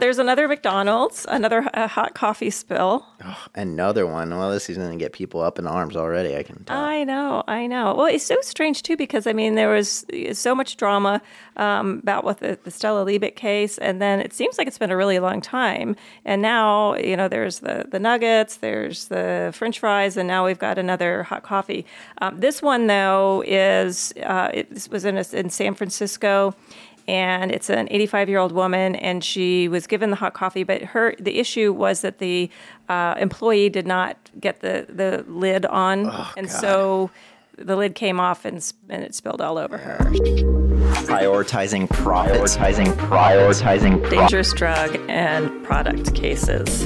There's 0.00 0.18
another 0.18 0.48
McDonald's, 0.48 1.26
another 1.28 1.68
uh, 1.74 1.86
hot 1.86 2.14
coffee 2.14 2.48
spill. 2.48 3.06
Oh, 3.22 3.46
another 3.54 4.06
one. 4.06 4.30
Well, 4.30 4.50
this 4.50 4.70
is 4.70 4.78
going 4.78 4.92
to 4.92 4.96
get 4.96 5.12
people 5.12 5.42
up 5.42 5.58
in 5.58 5.66
arms 5.66 5.94
already. 5.94 6.34
I 6.36 6.42
can 6.42 6.64
tell. 6.64 6.78
I 6.78 7.04
know, 7.04 7.44
I 7.46 7.66
know. 7.66 7.94
Well, 7.94 8.06
it's 8.06 8.24
so 8.24 8.36
strange 8.40 8.82
too 8.82 8.96
because 8.96 9.26
I 9.26 9.34
mean 9.34 9.56
there 9.56 9.68
was 9.68 10.06
so 10.32 10.54
much 10.54 10.78
drama 10.78 11.20
um, 11.56 12.00
about 12.02 12.24
what 12.24 12.38
the, 12.38 12.58
the 12.64 12.70
Stella 12.70 13.04
Liebeck 13.04 13.36
case, 13.36 13.76
and 13.76 14.00
then 14.00 14.20
it 14.20 14.32
seems 14.32 14.56
like 14.56 14.66
it's 14.66 14.78
been 14.78 14.90
a 14.90 14.96
really 14.96 15.18
long 15.18 15.42
time. 15.42 15.96
And 16.24 16.40
now 16.40 16.94
you 16.94 17.16
know 17.16 17.28
there's 17.28 17.58
the 17.58 17.86
the 17.90 18.00
nuggets, 18.00 18.56
there's 18.56 19.08
the 19.08 19.52
French 19.54 19.80
fries, 19.80 20.16
and 20.16 20.26
now 20.26 20.46
we've 20.46 20.58
got 20.58 20.78
another 20.78 21.24
hot 21.24 21.42
coffee. 21.42 21.84
Um, 22.22 22.40
this 22.40 22.62
one 22.62 22.86
though 22.86 23.44
is 23.46 24.14
uh, 24.24 24.50
it 24.54 24.88
was 24.90 25.04
in 25.04 25.18
a, 25.18 25.24
in 25.32 25.50
San 25.50 25.74
Francisco 25.74 26.54
and 27.08 27.50
it's 27.50 27.68
an 27.70 27.88
85 27.90 28.28
year 28.28 28.38
old 28.38 28.52
woman 28.52 28.94
and 28.96 29.22
she 29.24 29.68
was 29.68 29.86
given 29.86 30.10
the 30.10 30.16
hot 30.16 30.34
coffee 30.34 30.62
but 30.64 30.82
her 30.82 31.14
the 31.18 31.38
issue 31.38 31.72
was 31.72 32.00
that 32.02 32.18
the 32.18 32.50
uh, 32.88 33.14
employee 33.18 33.68
did 33.68 33.86
not 33.86 34.16
get 34.40 34.60
the, 34.60 34.86
the 34.88 35.24
lid 35.28 35.66
on 35.66 36.06
Oh, 36.06 36.32
and 36.36 36.46
God. 36.48 36.60
so 36.60 37.10
the 37.56 37.76
lid 37.76 37.94
came 37.94 38.18
off 38.20 38.44
and, 38.44 38.72
and 38.88 39.02
it 39.02 39.14
spilled 39.14 39.40
all 39.40 39.58
over 39.58 39.76
her 39.78 39.98
Prioritizing 41.04 41.88
profits. 41.90 42.56
Prioritizing. 42.56 42.86
Prioritizing. 42.96 44.00
Pro- 44.00 44.10
dangerous 44.10 44.52
drug 44.52 44.96
and 45.08 45.62
product 45.64 46.14
cases 46.14 46.82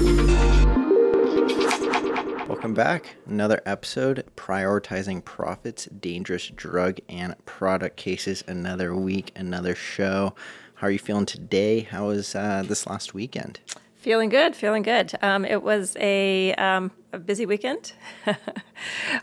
Welcome 2.64 2.77
back. 2.77 3.16
Another 3.27 3.60
episode. 3.66 4.24
Prioritizing 4.36 5.23
profits. 5.23 5.84
Dangerous 5.84 6.46
drug 6.48 6.96
and 7.10 7.34
product 7.45 7.98
cases. 7.98 8.42
Another 8.48 8.96
week. 8.96 9.32
Another 9.37 9.74
show. 9.74 10.34
How 10.77 10.87
are 10.87 10.90
you 10.90 10.98
feeling 10.98 11.27
today? 11.27 11.80
How 11.80 12.06
was 12.06 12.34
uh, 12.34 12.64
this 12.66 12.87
last 12.87 13.12
weekend? 13.12 13.60
Feeling 13.96 14.30
good, 14.30 14.56
feeling 14.56 14.82
good. 14.82 15.12
Um, 15.20 15.45
it 15.45 15.62
was 15.62 15.95
a, 16.00 16.54
um, 16.54 16.90
a 17.12 17.18
busy 17.18 17.45
weekend. 17.45 17.92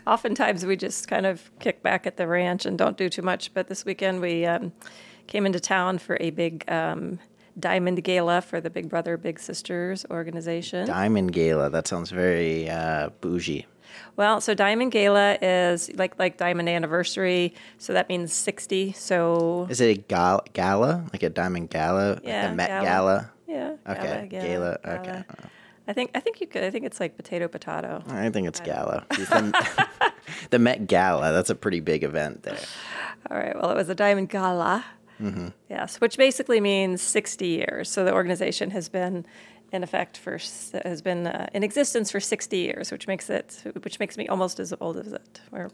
Oftentimes 0.06 0.64
we 0.64 0.76
just 0.76 1.08
kind 1.08 1.26
of 1.26 1.50
kick 1.58 1.82
back 1.82 2.06
at 2.06 2.18
the 2.18 2.28
ranch 2.28 2.64
and 2.64 2.78
don't 2.78 2.96
do 2.96 3.08
too 3.08 3.22
much, 3.22 3.52
but 3.52 3.66
this 3.66 3.84
weekend 3.84 4.20
we 4.20 4.46
um, 4.46 4.72
came 5.26 5.46
into 5.46 5.58
town 5.58 5.98
for 5.98 6.16
a 6.20 6.30
big 6.30 6.62
um, 6.70 7.18
diamond 7.58 8.02
gala 8.04 8.40
for 8.40 8.60
the 8.60 8.70
Big 8.70 8.88
Brother 8.88 9.16
Big 9.16 9.38
Sisters 9.38 10.04
organization. 10.10 10.86
Diamond 10.86 11.32
Gala. 11.32 11.70
That 11.70 11.86
sounds 11.86 12.10
very 12.10 12.68
uh, 12.68 13.10
bougie. 13.20 13.66
Well, 14.16 14.40
so 14.40 14.54
Diamond 14.54 14.92
Gala 14.92 15.38
is 15.40 15.90
like 15.96 16.18
like 16.18 16.36
Diamond 16.38 16.68
Anniversary, 16.68 17.54
so 17.78 17.92
that 17.92 18.08
means 18.08 18.32
sixty. 18.32 18.92
So 18.92 19.66
Is 19.70 19.80
it 19.80 19.98
a 19.98 20.00
gal- 20.00 20.44
gala? 20.52 21.04
Like 21.12 21.22
a 21.22 21.30
diamond 21.30 21.70
gala? 21.70 22.14
Like 22.14 22.24
Yeah, 22.24 22.48
the 22.48 22.54
Met 22.54 22.68
gala. 22.68 22.84
Gala? 22.86 23.30
yeah, 23.46 23.76
Okay. 23.88 24.28
Gala. 24.30 24.78
Okay. 24.84 25.24
I 25.88 25.92
think 25.92 26.10
I 26.14 26.20
think 26.20 26.40
you 26.40 26.46
could. 26.46 26.62
I 26.62 26.70
think 26.70 26.84
it's 26.86 27.00
like 27.00 27.16
potato 27.16 27.48
potato. 27.48 28.02
I 28.08 28.30
think 28.30 28.46
it's 28.48 28.60
gala. 28.60 29.04
The, 29.10 29.86
the 30.50 30.58
Met 30.58 30.86
Gala. 30.86 31.32
That's 31.32 31.50
a 31.50 31.54
pretty 31.54 31.80
big 31.80 32.04
event 32.04 32.44
there. 32.44 32.58
All 33.30 33.36
right. 33.36 33.54
Well, 33.60 33.70
it 33.70 33.76
was 33.76 33.88
a 33.88 33.94
diamond 33.94 34.28
gala. 34.30 34.84
Mm-hmm. 35.20 35.48
Yes, 35.68 36.00
which 36.00 36.16
basically 36.16 36.60
means 36.60 37.02
60 37.02 37.46
years. 37.46 37.90
So 37.90 38.04
the 38.04 38.12
organization 38.12 38.70
has 38.70 38.88
been 38.88 39.24
in 39.72 39.82
effect 39.82 40.18
for 40.18 40.38
has 40.84 41.02
been 41.02 41.26
uh, 41.26 41.48
in 41.54 41.62
existence 41.62 42.10
for 42.10 42.20
60 42.20 42.56
years, 42.56 42.92
which 42.92 43.06
makes 43.06 43.30
it 43.30 43.62
which 43.82 43.98
makes 43.98 44.16
me 44.16 44.28
almost 44.28 44.60
as 44.60 44.74
old 44.80 44.96
as 44.98 45.12
it. 45.12 45.40
We're, 45.50 45.70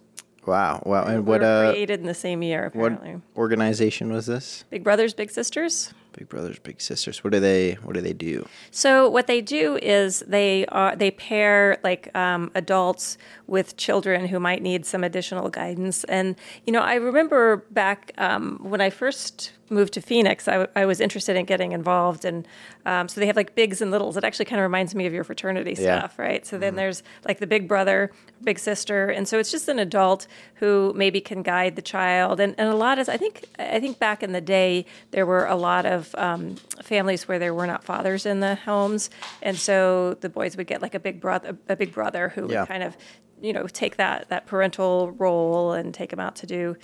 Wow. 0.46 0.82
Well, 0.86 1.04
and 1.06 1.26
what 1.26 1.42
uh, 1.42 1.72
created 1.72 2.00
in 2.00 2.06
the 2.06 2.14
same 2.14 2.42
year 2.42 2.70
what 2.72 2.98
organization 3.36 4.10
was 4.10 4.26
this? 4.26 4.64
Big 4.70 4.82
Brothers 4.82 5.12
Big 5.12 5.30
Sisters. 5.30 5.92
Big 6.18 6.28
Brothers 6.28 6.58
Big 6.58 6.80
Sisters. 6.80 7.22
What 7.22 7.32
do 7.32 7.38
they 7.38 7.74
What 7.82 7.94
do 7.94 8.00
they 8.00 8.12
do? 8.12 8.48
So 8.72 9.08
what 9.08 9.28
they 9.28 9.40
do 9.40 9.78
is 9.80 10.24
they 10.26 10.66
are 10.66 10.96
they 10.96 11.12
pair 11.12 11.78
like 11.84 12.14
um, 12.16 12.50
adults 12.54 13.18
with 13.46 13.76
children 13.76 14.26
who 14.26 14.40
might 14.40 14.60
need 14.60 14.84
some 14.84 15.04
additional 15.04 15.48
guidance. 15.48 16.02
And 16.04 16.34
you 16.66 16.72
know, 16.72 16.80
I 16.80 16.94
remember 16.94 17.58
back 17.70 18.12
um, 18.18 18.58
when 18.62 18.80
I 18.80 18.90
first 18.90 19.52
moved 19.70 19.92
to 19.94 20.00
Phoenix, 20.00 20.48
I, 20.48 20.52
w- 20.52 20.70
I 20.76 20.84
was 20.86 21.00
interested 21.00 21.36
in 21.36 21.44
getting 21.44 21.72
involved, 21.72 22.24
and 22.24 22.46
um, 22.86 23.08
so 23.08 23.20
they 23.20 23.26
have 23.26 23.36
like 23.36 23.54
bigs 23.54 23.80
and 23.80 23.90
littles. 23.90 24.16
It 24.16 24.24
actually 24.24 24.44
kind 24.46 24.60
of 24.60 24.64
reminds 24.64 24.94
me 24.94 25.06
of 25.06 25.12
your 25.12 25.24
fraternity 25.24 25.74
Yeah. 25.78 25.98
stuff, 25.98 26.18
right? 26.18 26.44
So 26.46 26.58
then 26.58 26.74
there's 26.76 27.02
like 27.26 27.38
the 27.38 27.46
big 27.46 27.68
brother, 27.68 28.10
big 28.42 28.58
sister, 28.58 29.08
and 29.08 29.26
so 29.28 29.38
it's 29.38 29.50
just 29.50 29.68
an 29.68 29.78
adult 29.78 30.26
who 30.56 30.92
maybe 30.96 31.20
can 31.20 31.42
guide 31.42 31.76
the 31.76 31.82
child. 31.82 32.40
And, 32.40 32.54
and 32.58 32.68
a 32.68 32.74
lot 32.76 32.98
is, 32.98 33.08
I 33.08 33.16
think 33.16 33.44
I 33.58 33.80
think 33.80 33.98
back 33.98 34.22
in 34.22 34.32
the 34.32 34.40
day 34.40 34.86
there 35.10 35.26
were 35.26 35.46
a 35.46 35.56
lot 35.56 35.86
of 35.86 36.14
um, 36.16 36.56
families 36.82 37.28
where 37.28 37.38
there 37.38 37.54
were 37.54 37.66
not 37.66 37.84
fathers 37.84 38.26
in 38.26 38.40
the 38.40 38.54
homes, 38.54 39.10
and 39.42 39.56
so 39.56 40.14
the 40.20 40.28
boys 40.28 40.56
would 40.56 40.66
get 40.66 40.82
like 40.82 40.94
a 40.94 41.00
big 41.00 41.20
brother, 41.20 41.56
a 41.68 41.76
big 41.76 41.92
brother 41.92 42.30
who 42.30 42.50
Yeah. 42.50 42.60
would 42.60 42.68
kind 42.68 42.82
of 42.82 42.96
you 43.40 43.52
know 43.52 43.68
take 43.68 43.96
that 43.98 44.28
that 44.30 44.46
parental 44.46 45.12
role 45.12 45.72
and 45.72 45.94
take 45.94 46.10
them 46.10 46.18
out 46.18 46.34
to 46.34 46.46
do 46.46 46.74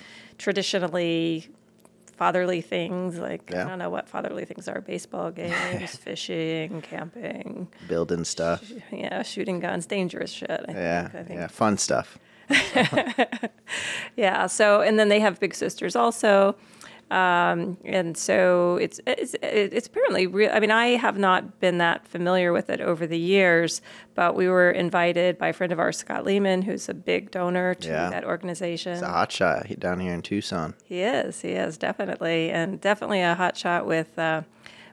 traditionally 0.54 1.48
fatherly 2.16 2.60
things 2.60 3.18
like 3.18 3.42
Yeah. 3.50 3.64
I 3.64 3.68
don't 3.68 3.78
know 3.78 3.90
what 3.90 4.08
fatherly 4.08 4.44
things 4.44 4.68
are 4.68 4.80
baseball 4.80 5.30
games 5.30 5.96
fishing 6.06 6.80
camping 6.82 7.68
Building 7.88 8.24
stuff. 8.24 8.62
yeah 8.92 9.22
shooting 9.22 9.60
guns 9.60 9.86
dangerous 9.86 10.30
shit 10.30 10.50
I 10.68 10.72
Yeah. 10.72 11.02
think, 11.08 11.14
I 11.14 11.22
think. 11.28 11.38
Yeah. 11.40 11.46
Fun 11.48 11.76
stuff. 11.78 12.18
Yeah. 14.16 14.46
So, 14.46 14.80
and 14.80 14.98
then 14.98 15.08
they 15.08 15.20
have 15.20 15.40
big 15.40 15.54
sisters 15.54 15.96
also. 15.96 16.54
Um, 17.10 17.76
and 17.84 18.16
so 18.16 18.76
it's, 18.80 19.00
it's, 19.06 19.34
it's 19.42 19.86
apparently 19.86 20.26
real. 20.26 20.50
I 20.52 20.60
mean, 20.60 20.70
I 20.70 20.96
have 20.96 21.18
not 21.18 21.60
been 21.60 21.78
that 21.78 22.06
familiar 22.08 22.52
with 22.52 22.70
it 22.70 22.80
over 22.80 23.06
the 23.06 23.18
years, 23.18 23.82
but 24.14 24.34
we 24.34 24.48
were 24.48 24.70
invited 24.70 25.38
by 25.38 25.48
a 25.48 25.52
friend 25.52 25.72
of 25.72 25.78
ours, 25.78 25.96
Scott 25.98 26.24
Lehman, 26.24 26.62
who's 26.62 26.88
a 26.88 26.94
big 26.94 27.30
donor 27.30 27.74
to 27.74 27.88
Yeah. 27.88 28.10
that 28.10 28.24
organization. 28.24 28.92
It's 28.94 29.02
a 29.02 29.06
hot 29.08 29.30
shot 29.30 29.66
he- 29.66 29.76
down 29.76 30.00
here 30.00 30.12
in 30.14 30.22
Tucson. 30.22 30.74
He 30.84 31.02
is. 31.02 31.40
He 31.42 31.50
is 31.50 31.78
definitely, 31.78 32.50
and 32.50 32.80
definitely 32.80 33.20
a 33.20 33.34
hot 33.34 33.56
shot 33.56 33.86
with, 33.86 34.18
uh, 34.18 34.42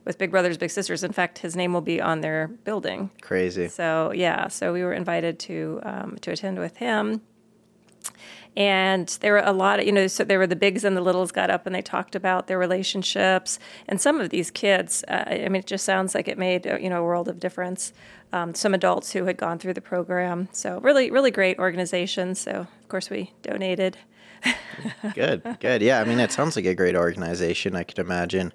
with 0.06 0.18
Big 0.18 0.32
Brothers 0.32 0.58
Big 0.58 0.72
Sisters. 0.72 1.04
In 1.04 1.12
fact, 1.14 1.40
his 1.40 1.56
name 1.56 1.74
will 1.74 1.82
be 1.82 2.02
on 2.02 2.22
their 2.22 2.48
building. 2.48 3.12
Crazy. 3.22 3.68
So 3.68 4.12
yeah, 4.16 4.48
so 4.48 4.74
we 4.74 4.84
were 4.84 4.94
invited 4.94 5.38
to 5.40 5.80
um, 5.84 6.18
to 6.22 6.32
attend 6.32 6.58
with 6.58 6.78
him, 6.78 7.22
and 8.56 9.08
there 9.22 9.34
were 9.34 9.40
a 9.40 9.54
lot 9.54 9.80
of 9.80 9.86
you 9.86 9.92
know, 9.92 10.08
so 10.08 10.24
there 10.24 10.40
were 10.40 10.48
the 10.48 10.56
bigs 10.56 10.84
and 10.84 10.96
the 10.96 11.02
littles 11.02 11.32
got 11.32 11.50
up 11.50 11.66
and 11.66 11.74
they 11.74 11.82
talked 11.82 12.16
about 12.16 12.48
their 12.48 12.58
relationships, 12.58 13.60
and 13.88 14.00
some 14.02 14.20
of 14.20 14.30
these 14.30 14.52
kids, 14.52 15.04
uh, 15.08 15.24
I 15.28 15.50
mean, 15.50 15.56
it 15.56 15.68
just 15.68 15.86
sounds 15.86 16.16
like 16.16 16.28
it 16.28 16.38
made 16.38 16.66
you 16.66 16.90
know 16.90 17.02
a 17.02 17.06
world 17.06 17.28
of 17.28 17.40
difference. 17.40 17.94
Um, 18.34 18.56
some 18.56 18.74
adults 18.74 19.12
who 19.12 19.26
had 19.26 19.36
gone 19.36 19.60
through 19.60 19.74
the 19.74 19.82
program, 19.82 20.48
so 20.54 20.80
really, 20.80 21.12
really 21.12 21.32
great 21.32 21.60
organization. 21.60 22.36
So 22.36 22.52
of 22.52 22.88
course 22.88 23.10
we 23.10 23.34
donated. 23.42 23.98
good. 25.14 25.58
Good. 25.60 25.82
Yeah. 25.82 26.02
I 26.02 26.04
mean, 26.04 26.20
it 26.20 26.32
sounds 26.32 26.56
like 26.56 26.66
a 26.66 26.76
great 26.76 26.96
organization. 26.96 27.76
I 27.76 27.84
could 27.84 28.00
imagine, 28.00 28.54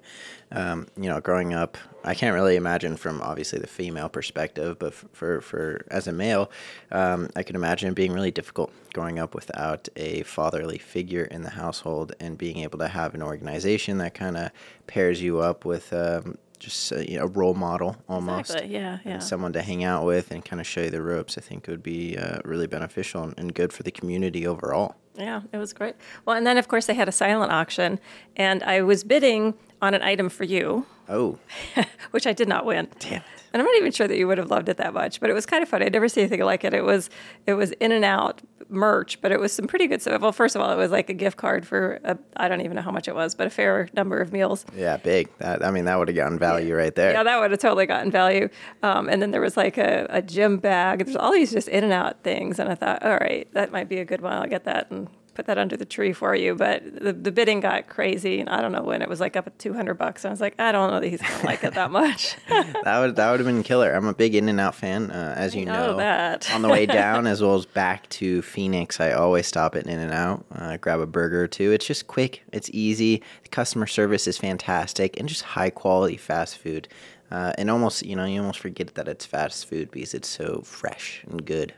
um, 0.51 0.87
you 0.95 1.09
know, 1.09 1.19
growing 1.19 1.53
up. 1.53 1.77
I 2.03 2.13
can't 2.13 2.33
really 2.33 2.55
imagine 2.55 2.95
from 2.95 3.21
obviously 3.21 3.59
the 3.59 3.67
female 3.67 4.07
perspective, 4.07 4.79
but 4.79 4.93
for 4.93 5.41
for 5.41 5.85
as 5.91 6.07
a 6.07 6.13
male, 6.13 6.49
um, 6.91 7.29
I 7.35 7.43
can 7.43 7.55
imagine 7.55 7.93
being 7.93 8.13
really 8.13 8.31
difficult 8.31 8.71
growing 8.93 9.19
up 9.19 9.35
without 9.35 9.89
a 9.95 10.23
fatherly 10.23 10.77
figure 10.77 11.25
in 11.25 11.41
the 11.43 11.49
household 11.49 12.13
and 12.19 12.37
being 12.37 12.59
able 12.59 12.79
to 12.79 12.87
have 12.87 13.13
an 13.13 13.21
organization 13.21 13.97
that 13.97 14.13
kind 14.13 14.37
of 14.37 14.51
pairs 14.87 15.21
you 15.21 15.39
up 15.39 15.65
with. 15.65 15.91
Um, 15.91 16.37
just 16.59 16.91
uh, 16.91 16.97
you 16.97 17.19
know, 17.19 17.25
a 17.25 17.27
role 17.27 17.53
model 17.53 17.95
almost. 18.09 18.49
Exactly. 18.49 18.73
Yeah. 18.73 18.97
Yeah. 19.05 19.11
and 19.13 19.23
someone 19.23 19.53
to 19.53 19.61
hang 19.61 19.83
out 19.83 20.05
with 20.05 20.31
and 20.31 20.43
kind 20.43 20.59
of 20.59 20.65
show 20.65 20.81
you 20.81 20.89
the 20.89 21.03
ropes, 21.03 21.37
I 21.37 21.41
think 21.41 21.67
would 21.67 21.83
be 21.83 22.17
uh, 22.17 22.39
really 22.43 22.65
beneficial 22.65 23.21
and, 23.21 23.35
and 23.37 23.53
good 23.53 23.71
for 23.71 23.83
the 23.83 23.91
community 23.91 24.47
overall. 24.47 24.95
Yeah, 25.15 25.41
it 25.51 25.57
was 25.57 25.73
great. 25.73 25.95
Well, 26.25 26.35
and 26.35 26.45
then 26.45 26.57
of 26.57 26.67
course 26.67 26.85
they 26.85 26.93
had 26.93 27.07
a 27.07 27.11
silent 27.11 27.51
auction, 27.51 27.99
and 28.35 28.63
I 28.63 28.81
was 28.81 29.03
bidding 29.03 29.55
on 29.81 29.93
an 29.93 30.01
item 30.01 30.29
for 30.29 30.43
you, 30.43 30.85
Oh, 31.09 31.37
which 32.11 32.27
I 32.27 32.33
did 32.33 32.47
not 32.47 32.65
win. 32.65 32.87
damn 32.99 33.17
it. 33.21 33.23
And 33.53 33.61
I'm 33.61 33.65
not 33.65 33.77
even 33.77 33.91
sure 33.93 34.07
that 34.09 34.17
you 34.17 34.27
would 34.27 34.37
have 34.37 34.51
loved 34.51 34.67
it 34.69 34.77
that 34.77 34.93
much, 34.93 35.19
but 35.21 35.29
it 35.29 35.33
was 35.33 35.45
kind 35.45 35.63
of 35.63 35.69
fun. 35.69 35.81
I'd 35.81 35.93
never 35.93 36.09
seen 36.09 36.23
anything 36.23 36.41
like 36.43 36.63
it. 36.65 36.73
It 36.73 36.83
was 36.83 37.09
it 37.45 37.53
was 37.53 37.71
in 37.73 37.91
and 37.93 38.03
out 38.03 38.41
merch, 38.69 39.21
but 39.21 39.31
it 39.31 39.39
was 39.39 39.53
some 39.53 39.65
pretty 39.67 39.87
good 39.87 40.01
stuff. 40.01 40.21
Well, 40.21 40.33
first 40.33 40.55
of 40.57 40.61
all, 40.61 40.69
it 40.69 40.75
was 40.75 40.91
like 40.91 41.09
a 41.09 41.13
gift 41.13 41.37
card 41.37 41.65
for 41.65 41.99
I 42.03 42.17
I 42.35 42.47
don't 42.49 42.59
even 42.61 42.75
know 42.75 42.81
how 42.81 42.91
much 42.91 43.07
it 43.07 43.15
was, 43.15 43.35
but 43.35 43.47
a 43.47 43.49
fair 43.49 43.87
number 43.93 44.19
of 44.19 44.33
meals. 44.33 44.65
Yeah, 44.75 44.97
big. 44.97 45.29
That 45.37 45.63
I 45.63 45.71
mean, 45.71 45.85
that 45.85 45.97
would 45.97 46.09
have 46.09 46.15
gotten 46.17 46.37
value 46.37 46.75
right 46.75 46.93
there. 46.93 47.13
Yeah, 47.13 47.23
that 47.23 47.39
would 47.39 47.51
have 47.51 47.59
totally 47.61 47.85
gotten 47.85 48.11
value. 48.11 48.49
Um, 48.83 49.07
and 49.07 49.21
then 49.21 49.31
there 49.31 49.41
was 49.41 49.55
like 49.55 49.77
a, 49.77 50.05
a 50.09 50.21
gym 50.21 50.57
bag. 50.57 51.05
There's 51.05 51.15
all 51.15 51.31
these 51.31 51.51
just 51.53 51.69
in 51.69 51.85
and 51.85 51.93
out 51.93 52.21
things, 52.23 52.59
and 52.59 52.69
I 52.69 52.75
thought, 52.75 53.03
all 53.03 53.17
right, 53.17 53.47
that 53.53 53.71
might 53.71 53.87
be 53.87 53.99
a 53.99 54.05
good 54.05 54.19
one. 54.21 54.33
I'll 54.33 54.47
get 54.49 54.65
that 54.65 54.91
and 54.91 55.07
put 55.37 55.45
that 55.45 55.57
under 55.57 55.77
the 55.77 55.85
tree 55.85 56.11
for 56.13 56.35
you. 56.35 56.55
But 56.55 56.83
the, 56.99 57.13
the 57.13 57.31
bidding 57.31 57.59
got 57.61 57.87
crazy, 57.87 58.39
and 58.41 58.49
I 58.49 58.59
don't 58.59 58.71
know 58.71 58.81
when 58.83 59.01
it 59.01 59.07
was 59.07 59.19
like 59.19 59.35
up 59.37 59.45
at 59.47 59.57
200 59.59 59.93
bucks. 59.93 60.25
And 60.25 60.31
I 60.31 60.33
was 60.33 60.41
like, 60.41 60.59
I 60.59 60.71
don't 60.71 60.89
know 60.91 60.99
that 60.99 61.07
he's 61.07 61.21
gonna 61.21 61.45
like 61.45 61.63
it 61.63 61.75
that 61.75 61.91
much. 61.91 62.35
that 62.49 62.99
would 62.99 63.15
that 63.15 63.31
would 63.31 63.39
have 63.39 63.47
been 63.47 63.63
killer. 63.63 63.93
I'm 63.93 64.07
a 64.07 64.13
big 64.13 64.33
In 64.35 64.49
and 64.49 64.59
Out 64.59 64.75
fan, 64.75 65.11
uh, 65.11 65.35
as 65.37 65.55
you 65.55 65.65
know 65.65 65.91
know. 65.91 65.97
that. 65.97 66.51
on 66.53 66.63
the 66.63 66.69
way 66.69 66.85
down 67.01 67.27
as 67.27 67.41
well 67.41 67.55
as 67.55 67.65
back 67.65 68.09
to 68.09 68.41
Phoenix, 68.41 68.99
I 68.99 69.11
always 69.11 69.47
stop 69.47 69.75
at 69.75 69.85
In 69.85 69.99
and 69.99 70.11
Out, 70.11 70.43
uh, 70.53 70.77
grab 70.77 70.99
a 70.99 71.05
burger 71.05 71.43
or 71.43 71.47
two. 71.47 71.71
It's 71.71 71.85
just 71.85 72.07
quick, 72.07 72.43
it's 72.51 72.69
easy. 72.73 73.21
The 73.43 73.49
customer 73.49 73.85
service 73.87 74.27
is 74.27 74.37
fantastic, 74.39 75.19
and 75.19 75.29
just 75.29 75.43
high 75.43 75.69
quality 75.69 76.17
fast 76.17 76.57
food. 76.57 76.87
uh, 77.29 77.53
and 77.59 77.69
almost 77.69 78.03
you 78.05 78.15
know 78.15 78.25
you 78.25 78.39
almost 78.39 78.59
forget 78.59 78.95
that 78.95 79.07
it's 79.07 79.25
fast 79.25 79.67
food 79.69 79.91
because 79.91 80.13
it's 80.15 80.27
so 80.29 80.61
fresh 80.65 81.23
and 81.29 81.45
good. 81.45 81.73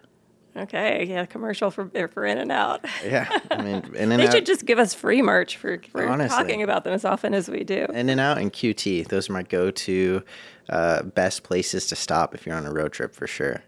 Okay, 0.56 1.06
yeah, 1.06 1.26
commercial 1.26 1.72
for 1.72 1.90
for 2.10 2.26
In 2.26 2.38
and 2.38 2.52
Out. 2.52 2.84
Yeah, 3.04 3.28
I 3.52 3.62
mean, 3.62 3.76
In 3.96 4.12
and 4.12 4.22
They 4.22 4.28
Out, 4.28 4.34
should 4.34 4.46
just 4.46 4.66
give 4.66 4.80
us 4.80 4.94
free 4.94 5.22
merch 5.22 5.58
for, 5.58 5.80
for 5.92 6.08
Honestly. 6.08 6.36
talking 6.38 6.64
about 6.64 6.84
them 6.84 6.94
as 6.94 7.06
often 7.06 7.34
as 7.34 7.50
we 7.50 7.64
do. 7.64 7.86
In 7.94 8.10
and 8.10 8.20
Out 8.20 8.40
and 8.40 8.52
QT. 8.52 9.08
Those 9.08 9.30
are 9.30 9.34
my 9.34 9.44
go-to 9.44 10.24
uh, 10.70 11.04
best 11.04 11.44
places 11.44 11.88
to 11.88 11.96
stop 11.96 12.34
if 12.34 12.46
you're 12.46 12.56
on 12.56 12.66
a 12.66 12.74
road 12.74 12.92
trip 12.94 13.14
for 13.14 13.28
sure. 13.28 13.64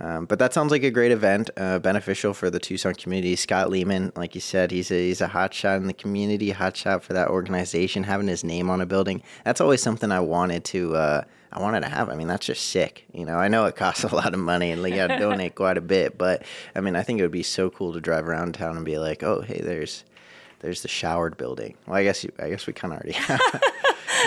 Um, 0.00 0.26
but 0.26 0.38
that 0.38 0.54
sounds 0.54 0.70
like 0.70 0.84
a 0.84 0.92
great 0.92 1.10
event, 1.10 1.50
uh, 1.56 1.80
beneficial 1.80 2.32
for 2.32 2.50
the 2.50 2.60
Tucson 2.60 2.94
community. 2.94 3.34
Scott 3.34 3.68
Lehman, 3.68 4.12
like 4.14 4.34
you 4.36 4.40
said, 4.40 4.70
he's 4.70 4.92
a, 4.92 5.08
he's 5.08 5.20
a 5.20 5.26
hot 5.26 5.52
shot 5.52 5.76
in 5.78 5.88
the 5.88 5.92
community, 5.92 6.50
hot 6.50 6.76
shot 6.76 7.02
for 7.02 7.14
that 7.14 7.28
organization. 7.28 8.04
Having 8.04 8.28
his 8.28 8.44
name 8.44 8.70
on 8.70 8.80
a 8.80 8.86
building, 8.86 9.22
that's 9.44 9.60
always 9.60 9.82
something 9.82 10.12
I 10.12 10.20
wanted 10.20 10.62
to 10.66 10.94
uh, 10.94 11.24
I 11.52 11.60
wanted 11.60 11.80
to 11.80 11.88
have. 11.88 12.08
I 12.08 12.14
mean, 12.14 12.28
that's 12.28 12.46
just 12.46 12.66
sick. 12.66 13.06
You 13.12 13.24
know, 13.24 13.36
I 13.36 13.48
know 13.48 13.64
it 13.66 13.76
costs 13.76 14.04
a 14.04 14.14
lot 14.14 14.34
of 14.34 14.40
money 14.40 14.70
and 14.70 14.82
you 14.82 14.94
got 14.94 15.08
to 15.08 15.18
donate 15.18 15.54
quite 15.54 15.78
a 15.78 15.82
bit, 15.82 16.18
but 16.18 16.42
I 16.74 16.80
mean, 16.80 16.96
I 16.96 17.02
think 17.02 17.18
it 17.18 17.22
would 17.22 17.30
be 17.30 17.42
so 17.42 17.70
cool 17.70 17.92
to 17.92 18.00
drive 18.00 18.28
around 18.28 18.54
town 18.54 18.76
and 18.76 18.84
be 18.84 18.98
like, 18.98 19.22
oh, 19.22 19.40
hey, 19.40 19.60
there's 19.60 20.04
there's 20.60 20.82
the 20.82 20.88
Showard 20.88 21.36
building. 21.36 21.76
Well, 21.86 21.96
I 21.96 22.02
guess 22.02 22.24
you, 22.24 22.32
I 22.38 22.50
guess 22.50 22.66
we 22.66 22.72
kind 22.72 22.92
of 22.92 23.00
already 23.00 23.12
have. 23.18 23.62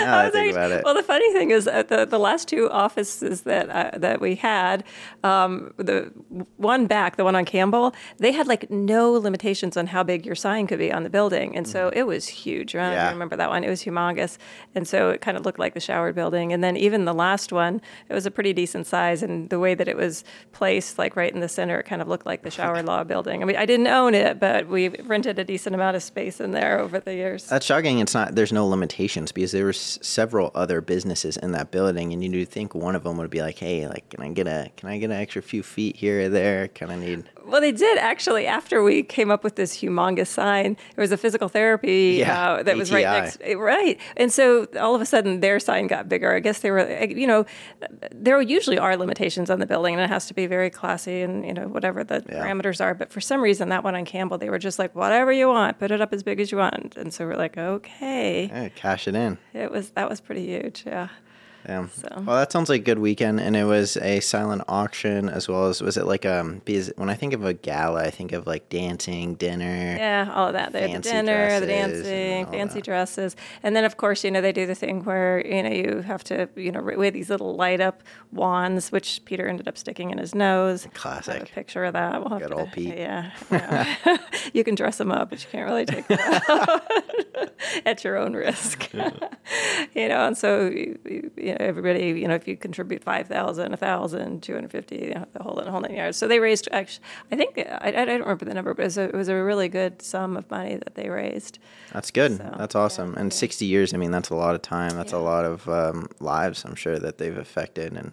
I 0.00 0.30
think 0.30 0.52
about 0.52 0.70
it. 0.70 0.84
Well, 0.84 0.94
the 0.94 1.02
funny 1.02 1.32
thing 1.32 1.50
is 1.50 1.64
that 1.64 1.88
the, 1.88 2.04
the 2.04 2.18
last 2.18 2.48
two 2.48 2.70
offices 2.70 3.42
that 3.42 3.68
uh, 3.70 3.98
that 3.98 4.20
we 4.20 4.36
had, 4.36 4.84
um, 5.22 5.72
the 5.76 6.12
one 6.56 6.86
back, 6.86 7.16
the 7.16 7.24
one 7.24 7.36
on 7.36 7.44
Campbell, 7.44 7.94
they 8.18 8.32
had 8.32 8.46
like 8.46 8.70
no 8.70 9.12
limitations 9.12 9.76
on 9.76 9.88
how 9.88 10.02
big 10.02 10.26
your 10.26 10.34
sign 10.34 10.66
could 10.66 10.78
be 10.78 10.92
on 10.92 11.02
the 11.02 11.10
building, 11.10 11.56
and 11.56 11.66
so 11.66 11.90
it 11.94 12.04
was 12.04 12.28
huge. 12.28 12.74
Right? 12.74 12.92
Yeah. 12.92 13.08
I 13.08 13.12
remember 13.12 13.36
that 13.36 13.50
one; 13.50 13.64
it 13.64 13.70
was 13.70 13.82
humongous, 13.82 14.38
and 14.74 14.86
so 14.86 15.10
it 15.10 15.20
kind 15.20 15.36
of 15.36 15.44
looked 15.44 15.58
like 15.58 15.74
the 15.74 15.80
Showard 15.80 16.14
building. 16.14 16.52
And 16.52 16.62
then 16.62 16.76
even 16.76 17.04
the 17.04 17.14
last 17.14 17.52
one, 17.52 17.80
it 18.08 18.14
was 18.14 18.26
a 18.26 18.30
pretty 18.30 18.52
decent 18.52 18.86
size, 18.86 19.22
and 19.22 19.50
the 19.50 19.58
way 19.58 19.74
that 19.74 19.88
it 19.88 19.96
was 19.96 20.24
placed, 20.52 20.98
like 20.98 21.16
right 21.16 21.32
in 21.32 21.40
the 21.40 21.48
center, 21.48 21.78
it 21.78 21.84
kind 21.84 22.02
of 22.02 22.08
looked 22.08 22.26
like 22.26 22.42
the 22.42 22.50
Showard 22.50 22.86
law 22.92 23.04
building. 23.04 23.42
I 23.42 23.44
mean, 23.44 23.56
I 23.56 23.66
didn't 23.66 23.86
own 23.86 24.14
it, 24.14 24.40
but 24.40 24.68
we 24.68 24.88
rented 24.88 25.38
a 25.38 25.44
decent 25.44 25.74
amount 25.74 25.96
of 25.96 26.02
space 26.02 26.40
in 26.40 26.52
there 26.52 26.78
over 26.78 27.00
the 27.00 27.14
years. 27.14 27.46
That's 27.46 27.66
shocking. 27.66 27.98
It's 27.98 28.14
not. 28.14 28.34
There's 28.34 28.52
no 28.52 28.66
limitations 28.66 29.32
because 29.32 29.52
there 29.52 29.64
were 29.64 29.72
several 29.82 30.50
other 30.54 30.80
businesses 30.80 31.36
in 31.36 31.52
that 31.52 31.70
building, 31.70 32.12
and 32.12 32.22
you'd 32.22 32.48
think 32.48 32.74
one 32.74 32.94
of 32.94 33.02
them 33.04 33.16
would 33.18 33.30
be 33.30 33.40
like, 33.42 33.58
"Hey, 33.58 33.86
like, 33.88 34.08
can 34.10 34.22
I 34.22 34.28
get 34.32 34.46
a 34.46 34.70
can 34.76 34.88
I 34.88 34.98
get 34.98 35.06
an 35.10 35.16
extra 35.16 35.42
few 35.42 35.62
feet 35.62 35.96
here 35.96 36.22
or 36.22 36.28
there? 36.28 36.68
Can 36.68 36.90
I 36.90 36.96
need." 36.96 37.28
Well, 37.44 37.60
they 37.60 37.72
did 37.72 37.98
actually. 37.98 38.46
After 38.46 38.82
we 38.82 39.02
came 39.02 39.30
up 39.30 39.42
with 39.44 39.56
this 39.56 39.76
humongous 39.82 40.28
sign, 40.28 40.76
there 40.94 41.02
was 41.02 41.10
a 41.12 41.16
physical 41.16 41.48
therapy 41.48 42.16
Yeah, 42.18 42.52
uh, 42.52 42.62
that 42.62 42.76
was 42.76 42.92
right 42.92 43.04
ATI. 43.04 43.20
next, 43.20 43.56
right. 43.56 43.98
And 44.16 44.32
so 44.32 44.66
all 44.80 44.94
of 44.94 45.00
a 45.00 45.06
sudden, 45.06 45.40
their 45.40 45.58
sign 45.58 45.86
got 45.88 46.08
bigger. 46.08 46.32
I 46.34 46.38
guess 46.40 46.60
they 46.60 46.70
were, 46.70 46.88
you 47.04 47.26
know, 47.26 47.44
there 48.14 48.40
usually 48.40 48.78
are 48.78 48.96
limitations 48.96 49.50
on 49.50 49.58
the 49.58 49.66
building, 49.66 49.94
and 49.94 50.02
it 50.02 50.08
has 50.08 50.26
to 50.26 50.34
be 50.34 50.46
very 50.46 50.70
classy 50.70 51.22
and 51.22 51.44
you 51.44 51.52
know 51.52 51.66
whatever 51.68 52.04
the 52.04 52.22
Yeah. 52.28 52.44
parameters 52.46 52.80
are. 52.80 52.94
But 52.94 53.10
for 53.12 53.20
some 53.20 53.40
reason, 53.40 53.70
that 53.70 53.82
one 53.82 53.94
on 53.96 54.04
Campbell, 54.04 54.38
they 54.38 54.48
were 54.50 54.58
just 54.60 54.78
like, 54.78 54.94
whatever 54.94 55.32
you 55.32 55.48
want, 55.48 55.78
put 55.80 55.90
it 55.90 56.00
up 56.00 56.12
as 56.12 56.22
big 56.22 56.38
as 56.40 56.52
you 56.52 56.58
want. 56.58 56.96
And 56.96 57.12
so 57.12 57.26
we're 57.26 57.36
like, 57.36 57.58
okay, 57.58 58.46
Hey, 58.52 58.70
cash 58.76 59.08
it 59.08 59.14
in. 59.16 59.38
it 59.52 59.71
was 59.72 59.90
that 59.90 60.08
was 60.08 60.20
pretty 60.20 60.46
huge. 60.46 60.84
Yeah. 60.86 61.08
Yeah. 61.68 61.86
So- 61.88 62.08
Well, 62.26 62.36
that 62.36 62.50
sounds 62.52 62.68
like 62.68 62.80
a 62.80 62.84
good 62.84 62.98
weekend, 62.98 63.40
and 63.40 63.56
it 63.56 63.64
was 63.64 63.96
a 63.98 64.20
silent 64.20 64.62
auction 64.68 65.28
as 65.28 65.48
well 65.48 65.66
as 65.68 65.80
was 65.80 65.96
it 65.96 66.06
like 66.06 66.26
um 66.26 66.60
because 66.64 66.92
when 66.96 67.08
I 67.08 67.14
think 67.14 67.32
of 67.32 67.44
a 67.44 67.52
gala, 67.54 68.02
I 68.04 68.10
think 68.10 68.32
of 68.32 68.46
like 68.46 68.68
dancing, 68.68 69.34
dinner. 69.36 69.96
Yeah, 69.98 70.32
all 70.34 70.48
of 70.48 70.52
that. 70.54 70.72
They 70.72 70.92
the 70.92 70.98
dinner, 71.00 71.60
the 71.60 71.66
dresses 71.66 72.02
dancing, 72.06 72.46
fancy 72.46 72.74
that. 72.80 72.84
dresses, 72.84 73.36
and 73.62 73.74
then 73.76 73.84
of 73.84 73.96
course 73.96 74.24
you 74.24 74.30
know 74.30 74.40
they 74.40 74.52
do 74.52 74.66
the 74.66 74.74
thing 74.74 75.04
where 75.04 75.44
you 75.46 75.62
know 75.62 75.70
you 75.70 76.02
have 76.02 76.24
to 76.24 76.48
you 76.56 76.72
know 76.72 76.80
we 76.82 77.04
had 77.06 77.14
these 77.14 77.30
little 77.30 77.54
light 77.56 77.80
up 77.80 78.02
wands, 78.32 78.90
which 78.90 79.20
Peter 79.24 79.46
ended 79.48 79.68
up 79.68 79.78
sticking 79.78 80.10
in 80.10 80.18
his 80.18 80.34
nose. 80.34 80.84
I 80.84 80.88
have 80.88 80.94
a 80.94 80.98
Classic. 80.98 81.52
picture 81.52 81.84
of 81.84 81.92
that. 81.94 82.20
We'll 82.20 82.30
have 82.30 82.40
Good 82.40 82.48
to, 82.50 82.54
old 82.56 82.72
Pete. 82.72 82.96
Yeah, 82.96 83.30
yeah. 83.50 84.18
you 84.52 84.64
can 84.64 84.74
dress 84.74 84.98
them 84.98 85.12
up, 85.12 85.30
but 85.30 85.42
you 85.42 85.48
can't 85.50 85.66
really 85.68 85.86
take 85.86 86.06
them 86.08 86.18
out 86.48 86.82
at 87.86 88.02
your 88.04 88.16
own 88.16 88.34
risk. 88.34 88.92
you 88.92 90.08
know, 90.08 90.26
and 90.26 90.36
so 90.36 90.66
you, 90.68 90.98
you 91.36 91.51
know 91.52 91.58
everybody 91.60 92.06
you 92.08 92.28
know 92.28 92.34
if 92.34 92.46
you 92.48 92.56
contribute 92.56 93.02
five 93.02 93.28
thousand, 93.28 93.72
a 93.72 93.76
thousand, 93.76 94.42
two 94.42 94.54
hundred 94.54 94.70
fifty, 94.70 94.96
you 94.96 95.14
know, 95.14 95.26
the 95.32 95.42
whole 95.42 95.54
the 95.54 95.70
whole 95.70 95.80
nine 95.80 95.94
yards. 95.94 96.16
So 96.16 96.28
they 96.28 96.38
raised 96.38 96.68
actually, 96.72 97.04
I 97.30 97.36
think 97.36 97.58
I, 97.58 97.88
I 97.88 98.04
don't 98.04 98.20
remember 98.20 98.44
the 98.44 98.54
number, 98.54 98.74
but 98.74 98.82
it 98.82 98.86
was, 98.86 98.98
a, 98.98 99.02
it 99.02 99.14
was 99.14 99.28
a 99.28 99.42
really 99.42 99.68
good 99.68 100.02
sum 100.02 100.36
of 100.36 100.50
money 100.50 100.76
that 100.76 100.94
they 100.94 101.08
raised. 101.08 101.58
That's 101.92 102.10
good. 102.10 102.36
So, 102.38 102.54
that's 102.58 102.74
awesome. 102.74 103.14
and 103.14 103.32
60 103.32 103.64
years, 103.64 103.94
I 103.94 103.96
mean, 103.96 104.10
that's 104.10 104.30
a 104.30 104.34
lot 104.34 104.54
of 104.54 104.62
time. 104.62 104.96
That's 104.96 105.12
a 105.12 105.18
lot 105.18 105.44
of 105.44 105.68
um, 105.68 106.08
lives, 106.20 106.64
I'm 106.64 106.74
sure, 106.74 106.98
that 106.98 107.18
they've 107.18 107.36
affected 107.36 107.92
and 107.92 108.12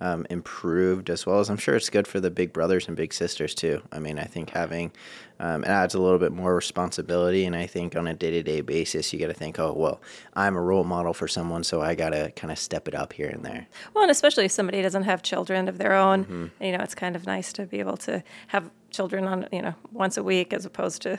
um, 0.00 0.26
improved, 0.30 1.08
as 1.10 1.24
well 1.26 1.40
as 1.40 1.48
I'm 1.48 1.56
sure 1.56 1.74
it's 1.74 1.88
good 1.90 2.06
for 2.06 2.20
the 2.20 2.30
big 2.30 2.52
brothers 2.52 2.86
and 2.88 2.96
big 2.96 3.12
sisters, 3.14 3.54
too. 3.54 3.82
I 3.90 3.98
mean, 3.98 4.18
I 4.18 4.24
think 4.24 4.50
having 4.50 4.92
um, 5.38 5.64
it 5.64 5.68
adds 5.68 5.94
a 5.94 5.98
little 6.00 6.18
bit 6.18 6.32
more 6.32 6.54
responsibility. 6.54 7.44
And 7.44 7.54
I 7.54 7.66
think 7.66 7.94
on 7.96 8.06
a 8.06 8.14
day 8.14 8.30
to 8.30 8.42
day 8.42 8.60
basis, 8.62 9.12
you 9.12 9.18
got 9.18 9.26
to 9.26 9.34
think, 9.34 9.58
oh, 9.58 9.72
well, 9.72 10.00
I'm 10.34 10.56
a 10.56 10.60
role 10.60 10.84
model 10.84 11.12
for 11.14 11.28
someone, 11.28 11.62
so 11.64 11.80
I 11.82 11.94
got 11.94 12.10
to 12.10 12.30
kind 12.32 12.50
of 12.52 12.58
step 12.58 12.88
it 12.88 12.94
up 12.94 13.12
here 13.12 13.28
and 13.28 13.44
there. 13.44 13.66
Well, 13.94 14.02
and 14.04 14.10
especially 14.10 14.46
if 14.46 14.52
somebody 14.52 14.80
doesn't 14.82 15.02
have 15.04 15.22
children 15.22 15.68
of 15.68 15.78
their 15.78 15.92
own, 15.92 16.24
Mm-hmm. 16.24 16.64
you 16.64 16.72
know, 16.72 16.82
it's 16.82 16.94
kind 16.94 17.16
of 17.16 17.26
nice 17.26 17.52
to 17.54 17.66
be 17.66 17.80
able 17.80 17.96
to 17.98 18.22
have 18.48 18.70
children 18.90 19.24
on, 19.26 19.46
you 19.52 19.60
know, 19.60 19.74
once 19.92 20.16
a 20.16 20.22
week 20.22 20.52
as 20.54 20.64
opposed 20.64 21.02
to 21.02 21.18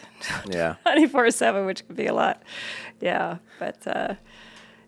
Yeah. 0.50 0.76
24 0.84 1.30
7, 1.32 1.66
which 1.66 1.86
could 1.88 1.96
be 1.96 2.08
a 2.08 2.14
lot. 2.14 2.42
Yeah. 3.00 3.38
But, 3.60 3.86
uh, 3.86 4.16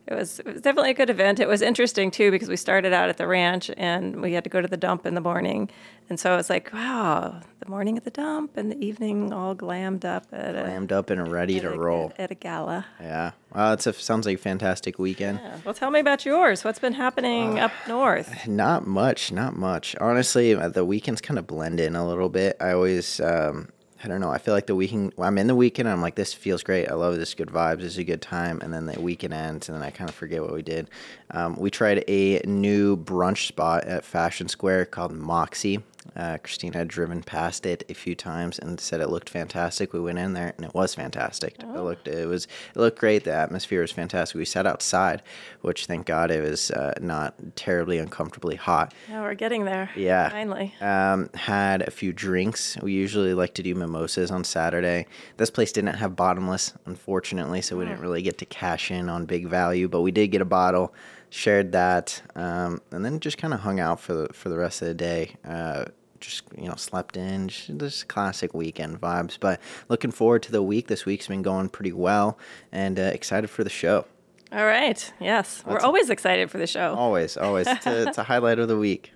it 0.10 0.16
was, 0.16 0.40
it 0.40 0.46
was 0.46 0.62
definitely 0.62 0.92
a 0.92 0.96
good 0.96 1.10
event. 1.10 1.40
It 1.40 1.48
was 1.48 1.62
interesting 1.62 2.12
too 2.12 2.32
because 2.32 2.50
we 2.50 2.58
started 2.58 2.92
out 2.94 3.08
at 3.10 3.18
the 3.18 3.28
ranch 3.28 3.70
and 3.78 4.22
we 4.22 4.34
had 4.34 4.44
to 4.44 4.50
go 4.50 4.60
to 4.60 4.68
the 4.68 4.76
dump 4.78 5.06
in 5.06 5.14
the 5.14 5.22
morning, 5.22 5.70
and 6.10 6.20
so 6.20 6.34
it 6.34 6.38
was 6.38 6.50
like, 6.50 6.74
wow, 6.74 7.40
the 7.60 7.70
morning 7.70 7.96
at 7.96 8.04
the 8.04 8.10
dump 8.10 8.58
and 8.58 8.72
the 8.72 8.84
evening 8.84 9.32
all 9.32 9.54
glammed 9.56 10.04
up 10.06 10.26
at 10.34 10.56
a, 10.56 10.62
Slammed 10.64 10.92
up 10.92 11.10
and 11.12 11.32
ready 11.32 11.60
to 11.60 11.72
a- 11.72 11.78
roll. 11.78 12.12
at 12.18 12.32
a 12.32 12.36
gala. 12.36 12.86
Yeah. 13.00 13.32
Well, 13.54 13.74
it 13.74 13.82
sounds 13.82 14.26
like 14.26 14.36
a 14.38 14.42
fantastic 14.42 14.98
weekend. 15.00 15.40
Yeah. 15.44 15.58
Well, 15.64 15.74
tell 15.76 15.92
me 15.92 16.00
about 16.00 16.26
yours. 16.26 16.64
What's 16.64 16.80
been 16.80 16.94
happening 16.94 17.60
up 17.60 17.72
north? 17.88 18.48
Not 18.48 18.86
much, 18.88 19.32
not 19.32 19.56
much. 19.56 19.96
Honestly, 20.02 20.54
uh, 20.56 20.70
the 20.70 20.86
weekends 20.86 21.22
kind 21.22 21.38
of 21.40 21.46
blend 21.48 21.80
in 21.80 21.96
a 21.96 22.08
little 22.08 22.30
bit. 22.30 22.58
I 22.60 22.72
always, 22.74 23.20
um, 23.20 23.70
I 24.02 24.08
don't 24.08 24.22
know. 24.22 24.32
I 24.32 24.38
feel 24.38 24.54
like 24.54 24.68
the 24.68 24.76
weekend. 24.76 25.14
I'm 25.20 25.38
in 25.38 25.48
the 25.48 25.56
weekend. 25.56 25.90
I'm 25.90 26.02
like, 26.02 26.16
this 26.16 26.34
feels 26.34 26.64
great. 26.64 26.88
I 26.88 26.94
love 26.94 27.18
this. 27.18 27.34
Good 27.34 27.50
vibes. 27.50 27.80
This 27.80 27.94
is 27.94 27.98
a 27.98 28.04
good 28.06 28.22
time. 28.22 28.62
And 28.62 28.74
then 28.74 28.86
the 28.86 29.00
weekend 29.00 29.34
ends, 29.34 29.68
and 29.68 29.76
then 29.76 29.84
I 29.84 29.92
kind 29.92 30.10
of 30.10 30.16
forget 30.16 30.42
what 30.42 30.54
we 30.54 30.62
did. 30.62 30.90
Um, 31.32 31.56
we 31.58 31.70
tried 31.70 32.06
a 32.08 32.42
new 32.46 32.96
brunch 32.96 33.48
spot 33.48 33.84
at 33.84 34.06
Fashion 34.06 34.48
Square 34.48 34.86
called 34.86 35.12
Moxie. 35.12 35.84
Uh, 36.16 36.38
Christina 36.38 36.78
had 36.78 36.88
driven 36.88 37.22
past 37.24 37.66
it 37.66 37.84
a 37.90 37.94
few 37.94 38.16
times 38.16 38.60
and 38.60 38.80
said 38.80 39.02
it 39.02 39.10
looked 39.10 39.30
fantastic. 39.30 39.94
We 39.94 40.00
went 40.00 40.18
in 40.18 40.34
there 40.34 40.54
and 40.58 40.66
it 40.66 40.74
was 40.74 40.96
fantastic. 40.96 41.56
It 41.60 41.68
looked 41.68 42.08
it 42.08 42.28
was 42.28 42.46
it 42.46 42.80
looked 42.80 43.00
great. 43.00 43.24
The 43.24 43.34
atmosphere 43.34 43.82
was 43.82 43.92
fantastic. 43.92 44.38
We 44.38 44.46
sat 44.46 44.66
outside, 44.66 45.22
which 45.62 45.86
thank 45.86 46.06
God 46.06 46.32
it 46.32 46.42
was 46.42 46.72
uh, 46.72 46.94
not 47.02 47.36
terribly 47.56 47.98
uncomfortably 47.98 48.56
hot. 48.56 48.94
Yeah, 49.10 49.22
we're 49.22 49.34
getting 49.34 49.66
there. 49.66 49.90
Yeah. 49.96 50.30
Finally. 50.30 50.74
Um, 50.82 51.30
had 51.34 51.82
a 51.82 51.92
few 51.92 52.14
drinks. 52.14 52.78
We 52.82 52.94
usually 52.94 53.34
like 53.34 53.54
to 53.56 53.64
do 53.64 53.76
mimosas 53.76 54.32
on 54.32 54.44
Saturday. 54.44 55.06
This 55.38 55.50
place 55.50 55.72
didn't 55.72 55.96
have 55.96 56.16
bottomless, 56.16 56.74
unfortunately, 56.86 57.62
so 57.62 57.78
we 57.78 57.86
didn't 57.86 58.02
really 58.02 58.22
get 58.22 58.38
to 58.40 58.46
cash 58.46 58.92
in 58.92 59.10
on 59.10 59.26
big 59.26 59.48
value, 59.48 59.88
but 59.88 60.02
we 60.02 60.12
did 60.12 60.30
get 60.30 60.42
a 60.42 60.46
bottle. 60.46 60.94
Shared 61.32 61.72
that, 61.74 62.22
um, 62.36 62.82
and 62.92 63.06
then 63.06 63.20
just 63.20 63.38
kind 63.38 63.54
of 63.54 63.60
hung 63.60 63.80
out 63.80 64.00
for 64.00 64.14
the 64.14 64.34
for 64.34 64.50
the 64.50 64.58
rest 64.58 64.82
of 64.82 64.88
the 64.88 64.94
day. 64.94 65.36
Uh, 65.48 65.86
just 66.20 66.44
you 66.58 66.68
know, 66.68 66.76
slept 66.76 67.18
in. 67.18 67.48
Just, 67.50 67.78
just 67.78 68.08
classic 68.08 68.54
weekend 68.54 69.00
vibes. 69.00 69.38
But 69.40 69.62
looking 69.90 70.12
forward 70.12 70.44
to 70.44 70.52
the 70.52 70.64
week. 70.64 70.88
This 70.88 71.06
week's 71.06 71.28
been 71.28 71.44
going 71.44 71.70
pretty 71.70 71.94
well, 71.94 72.38
and 72.72 73.00
uh, 73.00 73.04
excited 73.04 73.50
for 73.50 73.64
the 73.64 73.70
show. 73.70 74.06
All 74.52 74.66
right. 74.66 75.14
Yes. 75.20 75.64
We're 75.66 75.80
always 75.80 76.10
excited 76.10 76.50
for 76.50 76.58
the 76.58 76.66
show. 76.66 76.96
Always, 76.96 77.38
always. 77.38 77.68
It's 77.68 77.86
a, 77.86 78.08
it's 78.08 78.18
a 78.18 78.24
highlight 78.24 78.58
of 78.58 78.68
the 78.68 78.78
week. 78.78 79.12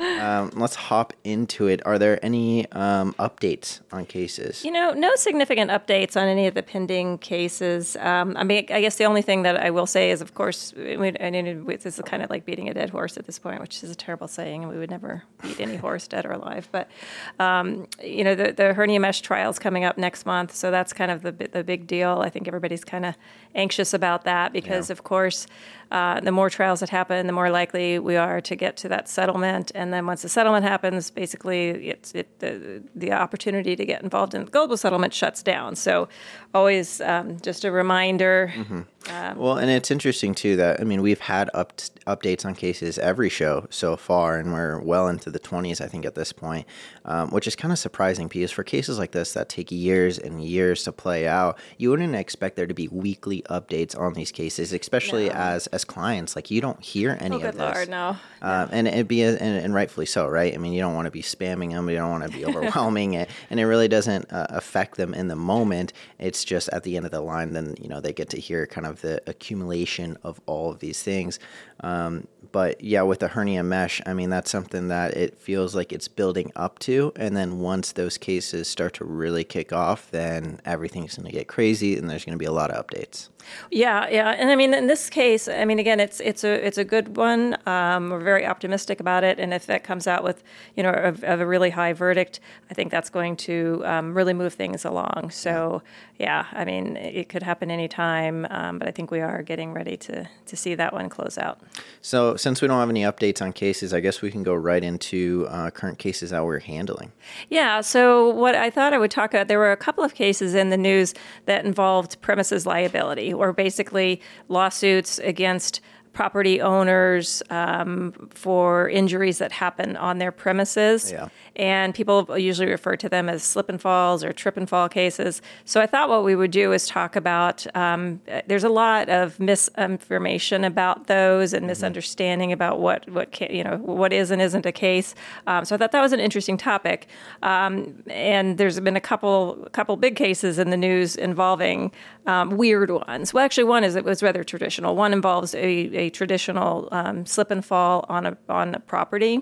Um, 0.00 0.50
let's 0.54 0.74
hop 0.74 1.12
into 1.24 1.66
it. 1.66 1.80
Are 1.86 1.98
there 1.98 2.22
any 2.24 2.70
um, 2.72 3.14
updates 3.14 3.80
on 3.92 4.04
cases? 4.06 4.64
You 4.64 4.70
know, 4.72 4.92
no 4.92 5.14
significant 5.16 5.70
updates 5.70 6.16
on 6.16 6.26
any 6.28 6.46
of 6.46 6.54
the 6.54 6.62
pending 6.62 7.18
cases. 7.18 7.96
Um, 7.96 8.36
I 8.36 8.44
mean, 8.44 8.66
I 8.70 8.80
guess 8.80 8.96
the 8.96 9.04
only 9.04 9.22
thing 9.22 9.42
that 9.42 9.56
I 9.56 9.70
will 9.70 9.86
say 9.86 10.10
is, 10.10 10.20
of 10.20 10.34
course, 10.34 10.74
we, 10.76 11.12
I 11.18 11.30
mean, 11.30 11.64
this 11.66 11.86
is 11.86 12.00
kind 12.04 12.22
of 12.22 12.30
like 12.30 12.44
beating 12.44 12.68
a 12.68 12.74
dead 12.74 12.90
horse 12.90 13.16
at 13.16 13.24
this 13.26 13.38
point, 13.38 13.60
which 13.60 13.82
is 13.82 13.90
a 13.90 13.94
terrible 13.94 14.28
saying, 14.28 14.62
and 14.64 14.72
we 14.72 14.78
would 14.78 14.90
never 14.90 15.22
beat 15.42 15.60
any 15.60 15.76
horse, 15.76 16.06
dead 16.08 16.26
or 16.26 16.32
alive. 16.32 16.68
But 16.72 16.90
um, 17.38 17.86
you 18.02 18.24
know, 18.24 18.34
the, 18.34 18.52
the 18.52 18.74
hernia 18.74 19.00
mesh 19.00 19.20
trial 19.22 19.50
is 19.50 19.58
coming 19.58 19.84
up 19.84 19.96
next 19.96 20.26
month, 20.26 20.54
so 20.54 20.70
that's 20.70 20.92
kind 20.92 21.10
of 21.10 21.22
the 21.22 21.32
the 21.32 21.64
big 21.64 21.86
deal. 21.86 22.20
I 22.24 22.28
think 22.30 22.46
everybody's 22.48 22.84
kind 22.84 23.04
of 23.06 23.14
anxious 23.54 23.94
about 23.94 24.24
that 24.24 24.52
because, 24.52 24.88
Yeah. 24.90 24.92
of 24.94 25.04
course, 25.04 25.46
uh, 25.90 26.20
the 26.20 26.30
more 26.32 26.48
trials 26.50 26.80
that 26.80 26.90
happen, 26.90 27.26
the 27.26 27.32
more 27.32 27.50
likely 27.50 27.98
we 27.98 28.16
are 28.16 28.40
to 28.40 28.54
get 28.54 28.76
to 28.78 28.88
that 28.88 29.08
settlement 29.08 29.69
settlement, 29.70 29.82
and 29.82 29.92
then 29.92 30.06
once 30.06 30.22
the 30.22 30.28
settlement 30.28 30.64
happens, 30.64 31.10
basically 31.10 31.88
it's 31.88 32.12
it 32.14 32.38
the 32.38 32.82
the 32.94 33.12
opportunity 33.12 33.76
to 33.76 33.84
get 33.84 34.02
involved 34.02 34.34
in 34.34 34.44
the 34.44 34.50
global 34.50 34.76
settlement 34.76 35.14
shuts 35.14 35.42
down. 35.42 35.76
So, 35.76 36.08
always 36.54 37.00
um, 37.00 37.38
just 37.40 37.64
a 37.64 37.70
reminder. 37.70 38.52
Mm-hmm. 38.54 38.80
Um, 39.08 39.38
well, 39.38 39.56
and 39.56 39.70
it's 39.70 39.90
interesting 39.90 40.34
too 40.34 40.56
that 40.56 40.80
I 40.80 40.84
mean 40.84 41.00
we've 41.00 41.20
had 41.20 41.48
up 41.54 41.78
updates 42.06 42.44
on 42.44 42.54
cases 42.54 42.98
every 42.98 43.30
show 43.30 43.66
so 43.70 43.96
far, 43.96 44.38
and 44.38 44.52
we're 44.52 44.78
well 44.80 45.08
into 45.08 45.30
the 45.30 45.38
twenties, 45.38 45.80
I 45.80 45.86
think, 45.86 46.04
at 46.04 46.14
this 46.14 46.32
point, 46.32 46.66
um, 47.04 47.30
which 47.30 47.46
is 47.46 47.56
kind 47.56 47.72
of 47.72 47.78
surprising 47.78 48.28
because 48.28 48.50
for 48.50 48.62
cases 48.62 48.98
like 48.98 49.12
this 49.12 49.32
that 49.32 49.48
take 49.48 49.70
years 49.70 50.18
and 50.18 50.44
years 50.44 50.84
to 50.84 50.92
play 50.92 51.26
out, 51.26 51.58
you 51.78 51.90
wouldn't 51.90 52.14
expect 52.14 52.56
there 52.56 52.66
to 52.66 52.74
be 52.74 52.88
weekly 52.88 53.42
updates 53.48 53.98
on 53.98 54.12
these 54.12 54.30
cases, 54.30 54.72
especially 54.72 55.28
no. 55.28 55.34
as 55.34 55.66
as 55.68 55.84
clients. 55.84 56.36
Like 56.36 56.50
you 56.50 56.60
don't 56.60 56.82
hear 56.82 57.16
any 57.20 57.42
oh, 57.42 57.48
of 57.48 57.56
this. 57.56 57.74
Lord, 57.74 57.88
no. 57.88 58.16
Um, 58.42 58.68
and 58.70 58.86
it'd 58.86 59.08
be 59.08 59.22
a, 59.22 59.36
and, 59.36 59.59
and, 59.60 59.74
rightfully 59.74 60.06
so, 60.06 60.26
right? 60.26 60.54
I 60.54 60.58
mean, 60.58 60.72
you 60.72 60.80
don't 60.80 60.94
want 60.94 61.06
to 61.06 61.10
be 61.10 61.22
spamming 61.22 61.70
them, 61.70 61.88
you 61.88 61.96
don't 61.96 62.10
want 62.10 62.30
to 62.30 62.36
be 62.36 62.44
overwhelming 62.46 63.14
it, 63.14 63.30
and 63.50 63.60
it 63.60 63.66
really 63.66 63.88
doesn't 63.88 64.30
uh, 64.32 64.46
affect 64.50 64.96
them 64.96 65.14
in 65.14 65.28
the 65.28 65.36
moment. 65.36 65.92
It's 66.18 66.44
just 66.44 66.68
at 66.70 66.82
the 66.82 66.96
end 66.96 67.06
of 67.06 67.12
the 67.12 67.20
line, 67.20 67.52
then 67.52 67.76
you 67.80 67.88
know 67.88 68.00
they 68.00 68.12
get 68.12 68.30
to 68.30 68.40
hear 68.40 68.66
kind 68.66 68.86
of 68.86 69.00
the 69.00 69.22
accumulation 69.26 70.16
of 70.22 70.40
all 70.46 70.70
of 70.70 70.80
these 70.80 71.02
things. 71.02 71.38
Um, 71.82 72.26
but 72.52 72.82
yeah, 72.82 73.02
with 73.02 73.20
the 73.20 73.28
hernia 73.28 73.62
mesh, 73.62 74.00
I 74.06 74.12
mean, 74.12 74.30
that's 74.30 74.50
something 74.50 74.88
that 74.88 75.16
it 75.16 75.38
feels 75.38 75.74
like 75.74 75.92
it's 75.92 76.08
building 76.08 76.50
up 76.56 76.78
to. 76.80 77.12
And 77.16 77.36
then 77.36 77.60
once 77.60 77.92
those 77.92 78.18
cases 78.18 78.68
start 78.68 78.94
to 78.94 79.04
really 79.04 79.44
kick 79.44 79.72
off, 79.72 80.10
then 80.10 80.60
everything's 80.64 81.16
going 81.16 81.26
to 81.26 81.32
get 81.32 81.48
crazy 81.48 81.96
and 81.96 82.10
there's 82.10 82.24
going 82.24 82.36
to 82.36 82.38
be 82.38 82.46
a 82.46 82.52
lot 82.52 82.70
of 82.70 82.86
updates. 82.86 83.28
Yeah, 83.70 84.08
yeah, 84.08 84.30
and 84.30 84.50
I 84.50 84.56
mean, 84.56 84.74
in 84.74 84.86
this 84.86 85.10
case, 85.10 85.48
I 85.48 85.64
mean, 85.64 85.78
again, 85.78 86.00
it's 86.00 86.20
it's 86.20 86.44
a 86.44 86.66
it's 86.66 86.78
a 86.78 86.84
good 86.84 87.16
one. 87.16 87.56
Um, 87.66 88.10
we're 88.10 88.20
very 88.20 88.46
optimistic 88.46 89.00
about 89.00 89.24
it, 89.24 89.38
and 89.38 89.54
if 89.54 89.66
that 89.66 89.84
comes 89.84 90.06
out 90.06 90.24
with 90.24 90.42
you 90.76 90.82
know 90.82 90.90
of, 90.90 91.22
a 91.24 91.46
really 91.46 91.70
high 91.70 91.92
verdict, 91.92 92.40
I 92.70 92.74
think 92.74 92.90
that's 92.90 93.10
going 93.10 93.36
to 93.36 93.82
um, 93.84 94.14
really 94.14 94.34
move 94.34 94.54
things 94.54 94.84
along. 94.84 95.30
So, 95.32 95.82
yeah, 96.18 96.46
I 96.52 96.64
mean, 96.64 96.96
it 96.96 97.28
could 97.28 97.42
happen 97.42 97.70
anytime, 97.70 98.46
um, 98.50 98.78
but 98.78 98.88
I 98.88 98.90
think 98.90 99.10
we 99.10 99.20
are 99.20 99.42
getting 99.42 99.72
ready 99.72 99.96
to 99.98 100.28
to 100.46 100.56
see 100.56 100.74
that 100.74 100.92
one 100.92 101.08
close 101.08 101.38
out. 101.38 101.60
So, 102.02 102.36
since 102.36 102.62
we 102.62 102.68
don't 102.68 102.78
have 102.78 102.90
any 102.90 103.02
updates 103.02 103.42
on 103.42 103.52
cases, 103.52 103.92
I 103.94 104.00
guess 104.00 104.22
we 104.22 104.30
can 104.30 104.42
go 104.42 104.54
right 104.54 104.82
into 104.82 105.46
uh, 105.48 105.70
current 105.70 105.98
cases 105.98 106.30
that 106.30 106.44
we're 106.44 106.58
handling. 106.58 107.12
Yeah. 107.48 107.80
So, 107.80 108.28
what 108.28 108.54
I 108.54 108.70
thought 108.70 108.92
I 108.92 108.98
would 108.98 109.10
talk 109.10 109.32
about, 109.32 109.48
there 109.48 109.58
were 109.58 109.72
a 109.72 109.76
couple 109.76 110.04
of 110.04 110.14
cases 110.14 110.54
in 110.54 110.70
the 110.70 110.76
news 110.76 111.14
that 111.46 111.64
involved 111.64 112.20
premises 112.20 112.66
liability, 112.66 113.34
or 113.40 113.52
basically 113.52 114.20
lawsuits 114.48 115.18
against 115.18 115.80
property 116.12 116.60
owners 116.60 117.42
um, 117.50 118.12
for 118.30 118.88
injuries 118.88 119.38
that 119.38 119.52
happen 119.52 119.96
on 119.96 120.18
their 120.18 120.32
premises. 120.32 121.12
Yeah. 121.12 121.28
And 121.56 121.94
people 121.94 122.38
usually 122.38 122.70
refer 122.70 122.96
to 122.96 123.08
them 123.08 123.28
as 123.28 123.42
slip 123.42 123.68
and 123.68 123.80
falls 123.80 124.24
or 124.24 124.32
trip 124.32 124.56
and 124.56 124.68
fall 124.68 124.88
cases. 124.88 125.42
So 125.64 125.80
I 125.80 125.86
thought 125.86 126.08
what 126.08 126.24
we 126.24 126.34
would 126.34 126.50
do 126.50 126.72
is 126.72 126.86
talk 126.86 127.16
about 127.16 127.66
um, 127.76 128.20
there's 128.46 128.64
a 128.64 128.68
lot 128.68 129.08
of 129.08 129.38
misinformation 129.38 130.64
about 130.64 131.06
those 131.06 131.52
and 131.52 131.62
mm-hmm. 131.62 131.68
misunderstanding 131.68 132.52
about 132.52 132.80
what, 132.80 133.08
what 133.08 133.40
you 133.50 133.62
know 133.62 133.76
what 133.76 134.12
is 134.12 134.30
and 134.30 134.40
isn't 134.40 134.66
a 134.66 134.72
case. 134.72 135.14
Um, 135.46 135.64
so 135.64 135.74
I 135.74 135.78
thought 135.78 135.92
that 135.92 136.00
was 136.00 136.12
an 136.12 136.20
interesting 136.20 136.56
topic. 136.56 137.08
Um, 137.42 138.02
and 138.08 138.58
there's 138.58 138.80
been 138.80 138.96
a 138.96 139.00
couple 139.00 139.68
couple 139.72 139.96
big 139.96 140.16
cases 140.16 140.58
in 140.58 140.70
the 140.70 140.76
news 140.76 141.16
involving 141.16 141.92
um, 142.26 142.56
weird 142.56 142.90
ones. 142.90 143.32
Well, 143.32 143.44
actually, 143.44 143.64
one 143.64 143.84
is 143.84 143.96
it 143.96 144.04
was 144.04 144.22
rather 144.22 144.44
traditional. 144.44 144.96
One 144.96 145.12
involves 145.12 145.54
a 145.54 145.90
a 146.00 146.10
traditional 146.10 146.88
um, 146.90 147.26
slip 147.26 147.50
and 147.50 147.64
fall 147.64 148.04
on 148.08 148.26
a 148.26 148.36
on 148.48 148.74
a 148.74 148.80
property, 148.80 149.40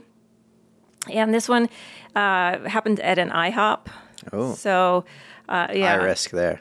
and 1.11 1.33
this 1.33 1.49
one 1.49 1.69
uh, 2.15 2.59
happened 2.69 3.01
at 3.01 3.19
an 3.19 3.31
IHOP. 3.31 3.87
Oh, 4.33 4.55
so 4.55 5.05
uh, 5.49 5.69
yeah, 5.73 5.97
high 5.97 6.05
risk 6.05 6.31
there. 6.31 6.61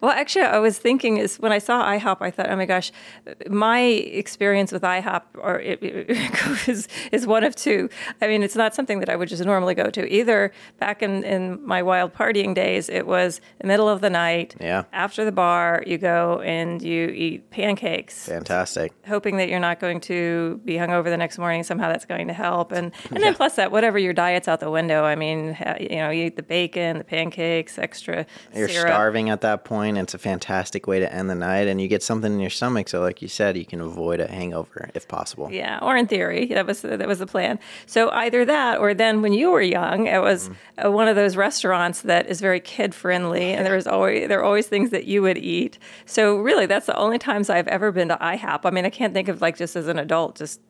Well, 0.00 0.10
actually, 0.10 0.44
I 0.44 0.58
was 0.58 0.78
thinking 0.78 1.18
is 1.18 1.36
when 1.36 1.52
I 1.52 1.58
saw 1.58 1.84
IHOP, 1.84 2.18
I 2.20 2.30
thought, 2.30 2.50
oh 2.50 2.56
my 2.56 2.66
gosh, 2.66 2.92
my 3.48 3.80
experience 3.80 4.72
with 4.72 4.82
IHOP 4.82 5.22
or 5.34 5.60
it, 5.60 5.82
it 5.82 6.10
is, 6.68 6.88
is 7.12 7.26
one 7.26 7.44
of 7.44 7.54
two. 7.56 7.88
I 8.20 8.28
mean, 8.28 8.42
it's 8.42 8.56
not 8.56 8.74
something 8.74 9.00
that 9.00 9.08
I 9.08 9.16
would 9.16 9.28
just 9.28 9.44
normally 9.44 9.74
go 9.74 9.90
to. 9.90 10.06
Either 10.12 10.52
back 10.78 11.02
in, 11.02 11.24
in 11.24 11.64
my 11.66 11.82
wild 11.82 12.14
partying 12.14 12.54
days, 12.54 12.88
it 12.88 13.06
was 13.06 13.40
the 13.60 13.66
middle 13.66 13.88
of 13.88 14.00
the 14.00 14.10
night. 14.10 14.54
Yeah. 14.60 14.84
After 14.92 15.24
the 15.24 15.32
bar, 15.32 15.82
you 15.86 15.98
go 15.98 16.40
and 16.40 16.80
you 16.82 17.08
eat 17.08 17.50
pancakes. 17.50 18.26
Fantastic. 18.26 18.92
Hoping 19.06 19.36
that 19.38 19.48
you're 19.48 19.60
not 19.60 19.80
going 19.80 20.00
to 20.00 20.60
be 20.64 20.74
hungover 20.74 21.04
the 21.04 21.16
next 21.16 21.38
morning. 21.38 21.62
Somehow 21.62 21.88
that's 21.88 22.04
going 22.04 22.28
to 22.28 22.34
help. 22.34 22.72
And 22.72 22.92
and 23.10 23.18
yeah. 23.18 23.18
then 23.18 23.34
plus 23.34 23.56
that, 23.56 23.72
whatever 23.72 23.98
your 23.98 24.12
diet's 24.12 24.48
out 24.48 24.60
the 24.60 24.70
window. 24.70 25.04
I 25.04 25.14
mean, 25.14 25.56
you 25.80 25.96
know, 25.96 26.10
you 26.10 26.26
eat 26.26 26.36
the 26.36 26.42
bacon, 26.42 26.98
the 26.98 27.04
pancakes, 27.04 27.78
extra. 27.78 28.26
You're 28.54 28.68
syrup. 28.68 28.88
starving 28.88 29.30
at 29.30 29.40
that 29.42 29.63
point. 29.64 29.98
It's 29.98 30.14
a 30.14 30.18
fantastic 30.18 30.86
way 30.86 31.00
to 31.00 31.12
end 31.12 31.30
the 31.30 31.34
night, 31.34 31.68
and 31.68 31.80
you 31.80 31.88
get 31.88 32.02
something 32.02 32.32
in 32.32 32.40
your 32.40 32.50
stomach. 32.50 32.88
So, 32.88 33.00
like 33.00 33.22
you 33.22 33.28
said, 33.28 33.56
you 33.56 33.64
can 33.64 33.80
avoid 33.80 34.20
a 34.20 34.28
hangover 34.28 34.90
if 34.94 35.08
possible. 35.08 35.50
Yeah, 35.50 35.78
or 35.82 35.96
in 35.96 36.06
theory, 36.06 36.46
that 36.46 36.66
was 36.66 36.82
that 36.82 37.06
was 37.06 37.18
the 37.18 37.26
plan. 37.26 37.58
So 37.86 38.10
either 38.10 38.44
that, 38.44 38.78
or 38.78 38.94
then 38.94 39.22
when 39.22 39.32
you 39.32 39.50
were 39.50 39.62
young, 39.62 40.06
it 40.06 40.20
was 40.20 40.50
mm. 40.78 40.92
one 40.92 41.08
of 41.08 41.16
those 41.16 41.36
restaurants 41.36 42.02
that 42.02 42.26
is 42.26 42.40
very 42.40 42.60
kid 42.60 42.94
friendly, 42.94 43.52
and 43.52 43.66
there 43.66 43.76
was 43.76 43.86
always 43.86 44.28
there 44.28 44.40
are 44.40 44.44
always 44.44 44.66
things 44.66 44.90
that 44.90 45.04
you 45.04 45.22
would 45.22 45.38
eat. 45.38 45.78
So 46.06 46.36
really, 46.36 46.66
that's 46.66 46.86
the 46.86 46.96
only 46.96 47.18
times 47.18 47.50
I've 47.50 47.68
ever 47.68 47.92
been 47.92 48.08
to 48.08 48.16
IHOP. 48.16 48.60
I 48.64 48.70
mean, 48.70 48.84
I 48.84 48.90
can't 48.90 49.14
think 49.14 49.28
of 49.28 49.40
like 49.40 49.56
just 49.56 49.76
as 49.76 49.88
an 49.88 49.98
adult, 49.98 50.36
just 50.36 50.60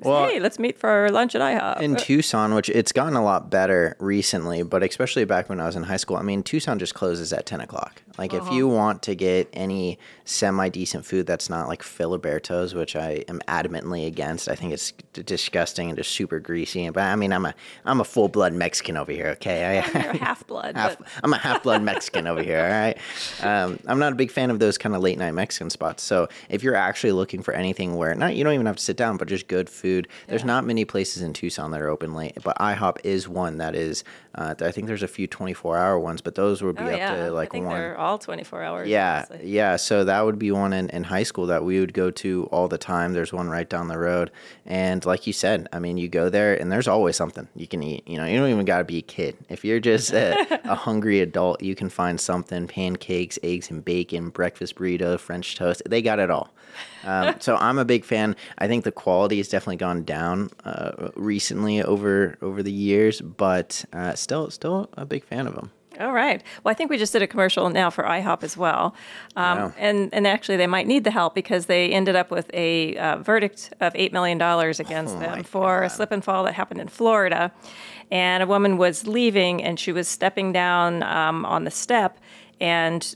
well, 0.00 0.28
hey, 0.28 0.40
let's 0.40 0.58
meet 0.58 0.78
for 0.78 1.08
lunch 1.10 1.34
at 1.34 1.40
IHOP. 1.40 1.80
In 1.80 1.96
Tucson, 1.96 2.54
which 2.54 2.68
it's 2.68 2.92
gotten 2.92 3.16
a 3.16 3.24
lot 3.24 3.50
better 3.50 3.96
recently, 3.98 4.62
but 4.62 4.82
especially 4.82 5.24
back 5.24 5.48
when 5.48 5.60
I 5.60 5.66
was 5.66 5.76
in 5.76 5.84
high 5.84 5.96
school, 5.96 6.16
I 6.16 6.22
mean, 6.22 6.42
Tucson 6.42 6.78
just 6.78 6.94
closes 6.94 7.32
at 7.32 7.46
10 7.46 7.60
o'clock. 7.60 8.02
Like, 8.18 8.32
uh-huh. 8.32 8.46
if 8.46 8.52
you 8.52 8.68
want 8.68 9.02
to 9.04 9.14
get 9.14 9.48
any 9.52 9.98
semi 10.24 10.68
decent 10.68 11.04
food 11.04 11.26
that's 11.26 11.50
not 11.50 11.68
like 11.68 11.82
Filiberto's, 11.82 12.74
which 12.74 12.96
I 12.96 13.24
am 13.28 13.40
adamantly 13.48 14.06
against, 14.06 14.48
I 14.48 14.54
think 14.54 14.72
it's 14.72 14.92
disgusting 15.12 15.88
and 15.88 15.98
just 15.98 16.12
super 16.12 16.38
greasy. 16.38 16.88
But 16.90 17.04
I 17.04 17.16
mean, 17.16 17.32
I'm 17.32 17.46
a 17.46 17.54
I'm 17.84 18.00
a 18.00 18.04
full 18.04 18.28
blood 18.28 18.52
Mexican 18.52 18.96
over 18.96 19.10
here, 19.10 19.28
okay? 19.28 19.80
I, 19.80 20.02
You're 20.04 20.12
half 20.22 20.46
blood. 20.46 20.76
I'm 20.76 21.32
a 21.32 21.38
half 21.38 21.62
blood 21.62 21.82
Mexican 21.94 22.26
over 22.26 22.42
here, 22.42 22.60
all 22.60 22.70
right? 22.70 22.98
Um, 23.42 23.80
I'm 23.86 23.98
not 23.98 24.12
a 24.12 24.16
big 24.16 24.30
fan 24.30 24.50
of 24.50 24.58
those 24.58 24.78
kind 24.78 24.94
of 24.94 25.02
late 25.02 25.18
night 25.18 25.32
Mexican 25.32 25.70
spots. 25.70 26.02
So, 26.02 26.28
if 26.48 26.62
you're 26.62 26.76
actually 26.76 27.12
looking 27.12 27.42
for 27.42 27.52
anything 27.52 27.96
where, 27.96 28.14
not 28.14 28.36
you 28.36 28.44
don't 28.44 28.54
even 28.54 28.66
have 28.66 28.76
to 28.76 28.82
sit 28.82 28.96
down, 28.96 29.16
but 29.16 29.28
just 29.28 29.48
good 29.54 29.70
food, 29.70 30.08
there's 30.26 30.42
yeah. 30.42 30.48
not 30.48 30.64
many 30.64 30.84
places 30.84 31.22
in 31.22 31.32
Tucson 31.32 31.70
that 31.70 31.80
are 31.80 31.88
open 31.88 32.12
late, 32.12 32.36
but 32.42 32.58
IHOP 32.58 32.98
is 33.04 33.28
one 33.28 33.58
that 33.58 33.76
is. 33.76 34.02
Uh, 34.34 34.52
I 34.60 34.72
think 34.72 34.88
there's 34.88 35.04
a 35.04 35.08
few 35.08 35.28
24 35.28 35.78
hour 35.78 35.96
ones, 35.96 36.20
but 36.20 36.34
those 36.34 36.60
would 36.60 36.74
be 36.74 36.82
oh, 36.82 36.88
up 36.88 36.98
yeah. 36.98 37.14
to 37.14 37.32
like 37.32 37.50
I 37.50 37.52
think 37.52 37.66
one. 37.66 37.78
They're 37.78 37.96
all 37.96 38.18
24 38.18 38.62
hours. 38.64 38.88
Yeah, 38.88 39.26
honestly. 39.30 39.48
yeah. 39.48 39.76
So 39.76 40.02
that 40.02 40.24
would 40.24 40.40
be 40.40 40.50
one 40.50 40.72
in, 40.72 40.90
in 40.90 41.04
high 41.04 41.22
school 41.22 41.46
that 41.46 41.64
we 41.64 41.78
would 41.78 41.94
go 41.94 42.10
to 42.10 42.48
all 42.50 42.66
the 42.66 42.78
time. 42.78 43.12
There's 43.12 43.32
one 43.32 43.48
right 43.48 43.68
down 43.68 43.86
the 43.86 43.98
road, 43.98 44.32
and 44.66 45.04
like 45.06 45.28
you 45.28 45.32
said, 45.32 45.68
I 45.72 45.78
mean, 45.78 45.98
you 45.98 46.08
go 46.08 46.28
there 46.28 46.60
and 46.60 46.72
there's 46.72 46.88
always 46.88 47.14
something 47.14 47.46
you 47.54 47.68
can 47.68 47.80
eat. 47.84 48.08
You 48.08 48.16
know, 48.16 48.24
you 48.24 48.36
don't 48.36 48.50
even 48.50 48.64
got 48.64 48.78
to 48.78 48.84
be 48.84 48.98
a 48.98 49.02
kid. 49.02 49.36
If 49.48 49.64
you're 49.64 49.78
just 49.78 50.12
a, 50.12 50.60
a 50.68 50.74
hungry 50.74 51.20
adult, 51.20 51.62
you 51.62 51.76
can 51.76 51.88
find 51.88 52.20
something: 52.20 52.66
pancakes, 52.66 53.38
eggs 53.44 53.70
and 53.70 53.84
bacon, 53.84 54.30
breakfast 54.30 54.74
burrito, 54.74 55.18
French 55.20 55.54
toast. 55.54 55.82
They 55.86 56.02
got 56.02 56.18
it 56.18 56.30
all. 56.30 56.50
Um, 57.04 57.36
so 57.40 57.56
I'm 57.56 57.78
a 57.78 57.84
big 57.84 58.04
fan. 58.04 58.36
I 58.58 58.66
think 58.66 58.84
the 58.84 58.92
quality 58.92 59.38
has 59.44 59.50
definitely 59.50 59.76
gone 59.76 60.04
down 60.04 60.50
uh, 60.64 61.10
recently 61.14 61.82
over 61.82 62.36
over 62.42 62.62
the 62.62 62.72
years, 62.72 63.20
but 63.20 63.84
uh, 63.92 64.14
still 64.14 64.50
still 64.50 64.88
a 64.94 65.04
big 65.04 65.24
fan 65.24 65.46
of 65.46 65.54
them. 65.54 65.70
All 66.00 66.12
right. 66.12 66.42
Well, 66.62 66.72
I 66.72 66.74
think 66.74 66.90
we 66.90 66.98
just 66.98 67.12
did 67.12 67.22
a 67.22 67.26
commercial 67.26 67.70
now 67.70 67.88
for 67.88 68.02
IHOP 68.02 68.42
as 68.42 68.56
well, 68.56 68.96
um, 69.36 69.72
and 69.78 70.12
and 70.12 70.26
actually 70.26 70.56
they 70.56 70.66
might 70.66 70.86
need 70.86 71.04
the 71.04 71.10
help 71.10 71.34
because 71.34 71.66
they 71.66 71.92
ended 71.92 72.16
up 72.16 72.30
with 72.30 72.50
a 72.52 72.96
uh, 72.96 73.18
verdict 73.18 73.72
of 73.80 73.92
eight 73.94 74.12
million 74.12 74.38
dollars 74.38 74.80
against 74.80 75.14
oh 75.16 75.20
them 75.20 75.44
for 75.44 75.80
God. 75.80 75.86
a 75.86 75.90
slip 75.90 76.10
and 76.10 76.24
fall 76.24 76.44
that 76.44 76.54
happened 76.54 76.80
in 76.80 76.88
Florida, 76.88 77.52
and 78.10 78.42
a 78.42 78.46
woman 78.46 78.76
was 78.76 79.06
leaving 79.06 79.62
and 79.62 79.78
she 79.78 79.92
was 79.92 80.08
stepping 80.08 80.52
down 80.52 81.02
um, 81.04 81.44
on 81.44 81.64
the 81.64 81.70
step 81.70 82.18
and 82.60 83.14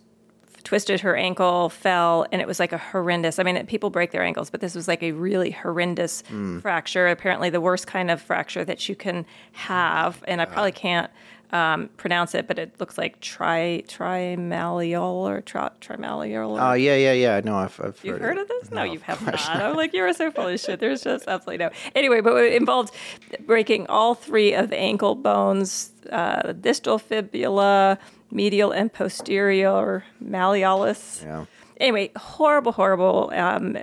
twisted 0.65 1.01
her 1.01 1.17
ankle, 1.17 1.69
fell, 1.69 2.27
and 2.33 2.41
it 2.41 2.49
was 2.49 2.61
like 2.61 2.73
a 2.73 2.79
horrendous. 2.79 3.39
I 3.39 3.43
mean, 3.43 3.65
people 3.67 3.91
break 3.91 4.11
their 4.11 4.23
ankles, 4.23 4.51
but 4.51 4.61
this 4.61 4.75
was 4.75 4.89
like 4.89 5.03
a 5.03 5.13
really 5.13 5.51
horrendous 5.51 6.23
mm. 6.31 6.61
fracture. 6.61 7.09
Apparently, 7.09 7.51
the 7.51 7.61
worst 7.61 7.87
kind 7.87 8.11
of 8.11 8.21
fracture 8.21 8.65
that 8.65 8.89
you 8.89 8.95
can 8.95 9.27
have, 9.53 10.23
and 10.27 10.41
I 10.41 10.45
probably 10.45 10.73
can't 10.73 11.11
um, 11.53 11.89
pronounce 11.97 12.35
it, 12.35 12.47
but 12.47 12.59
it 12.59 12.79
looks 12.79 12.99
like 12.99 13.21
tri 13.21 13.83
trimalleol 13.87 15.29
or 15.29 15.41
tri, 15.41 15.71
trimalleol. 15.81 16.61
Oh 16.61 16.75
yeah, 16.75 16.97
yeah, 16.97 17.13
yeah. 17.13 17.41
No, 17.43 17.57
I've, 17.57 17.81
I've 17.83 17.99
you've 18.03 18.19
heard, 18.19 18.37
heard 18.37 18.39
of 18.39 18.49
this? 18.49 18.71
No, 18.71 18.85
no 18.85 18.93
you 18.93 18.99
have 19.01 19.23
not. 19.23 19.35
not. 19.35 19.63
I'm 19.63 19.77
like 19.77 19.95
you're 19.95 20.13
so 20.13 20.31
full 20.31 20.49
of 20.49 20.61
shit. 20.61 20.81
There's 20.81 21.05
just 21.05 21.27
absolutely 21.29 21.65
no. 21.65 21.71
Anyway, 21.95 22.21
but 22.21 22.37
it 22.45 22.55
involved 22.55 22.95
breaking 23.47 23.87
all 23.87 24.15
three 24.15 24.53
of 24.53 24.69
the 24.69 24.77
ankle 24.77 25.15
bones, 25.15 25.93
uh, 26.11 26.53
distal 26.53 26.99
fibula 26.99 27.99
medial 28.31 28.73
and 28.73 28.93
posterior 28.93 30.05
malleolus. 30.25 31.23
Yeah. 31.23 31.45
Anyway, 31.79 32.11
horrible, 32.17 32.73
horrible 32.73 33.31
um, 33.35 33.77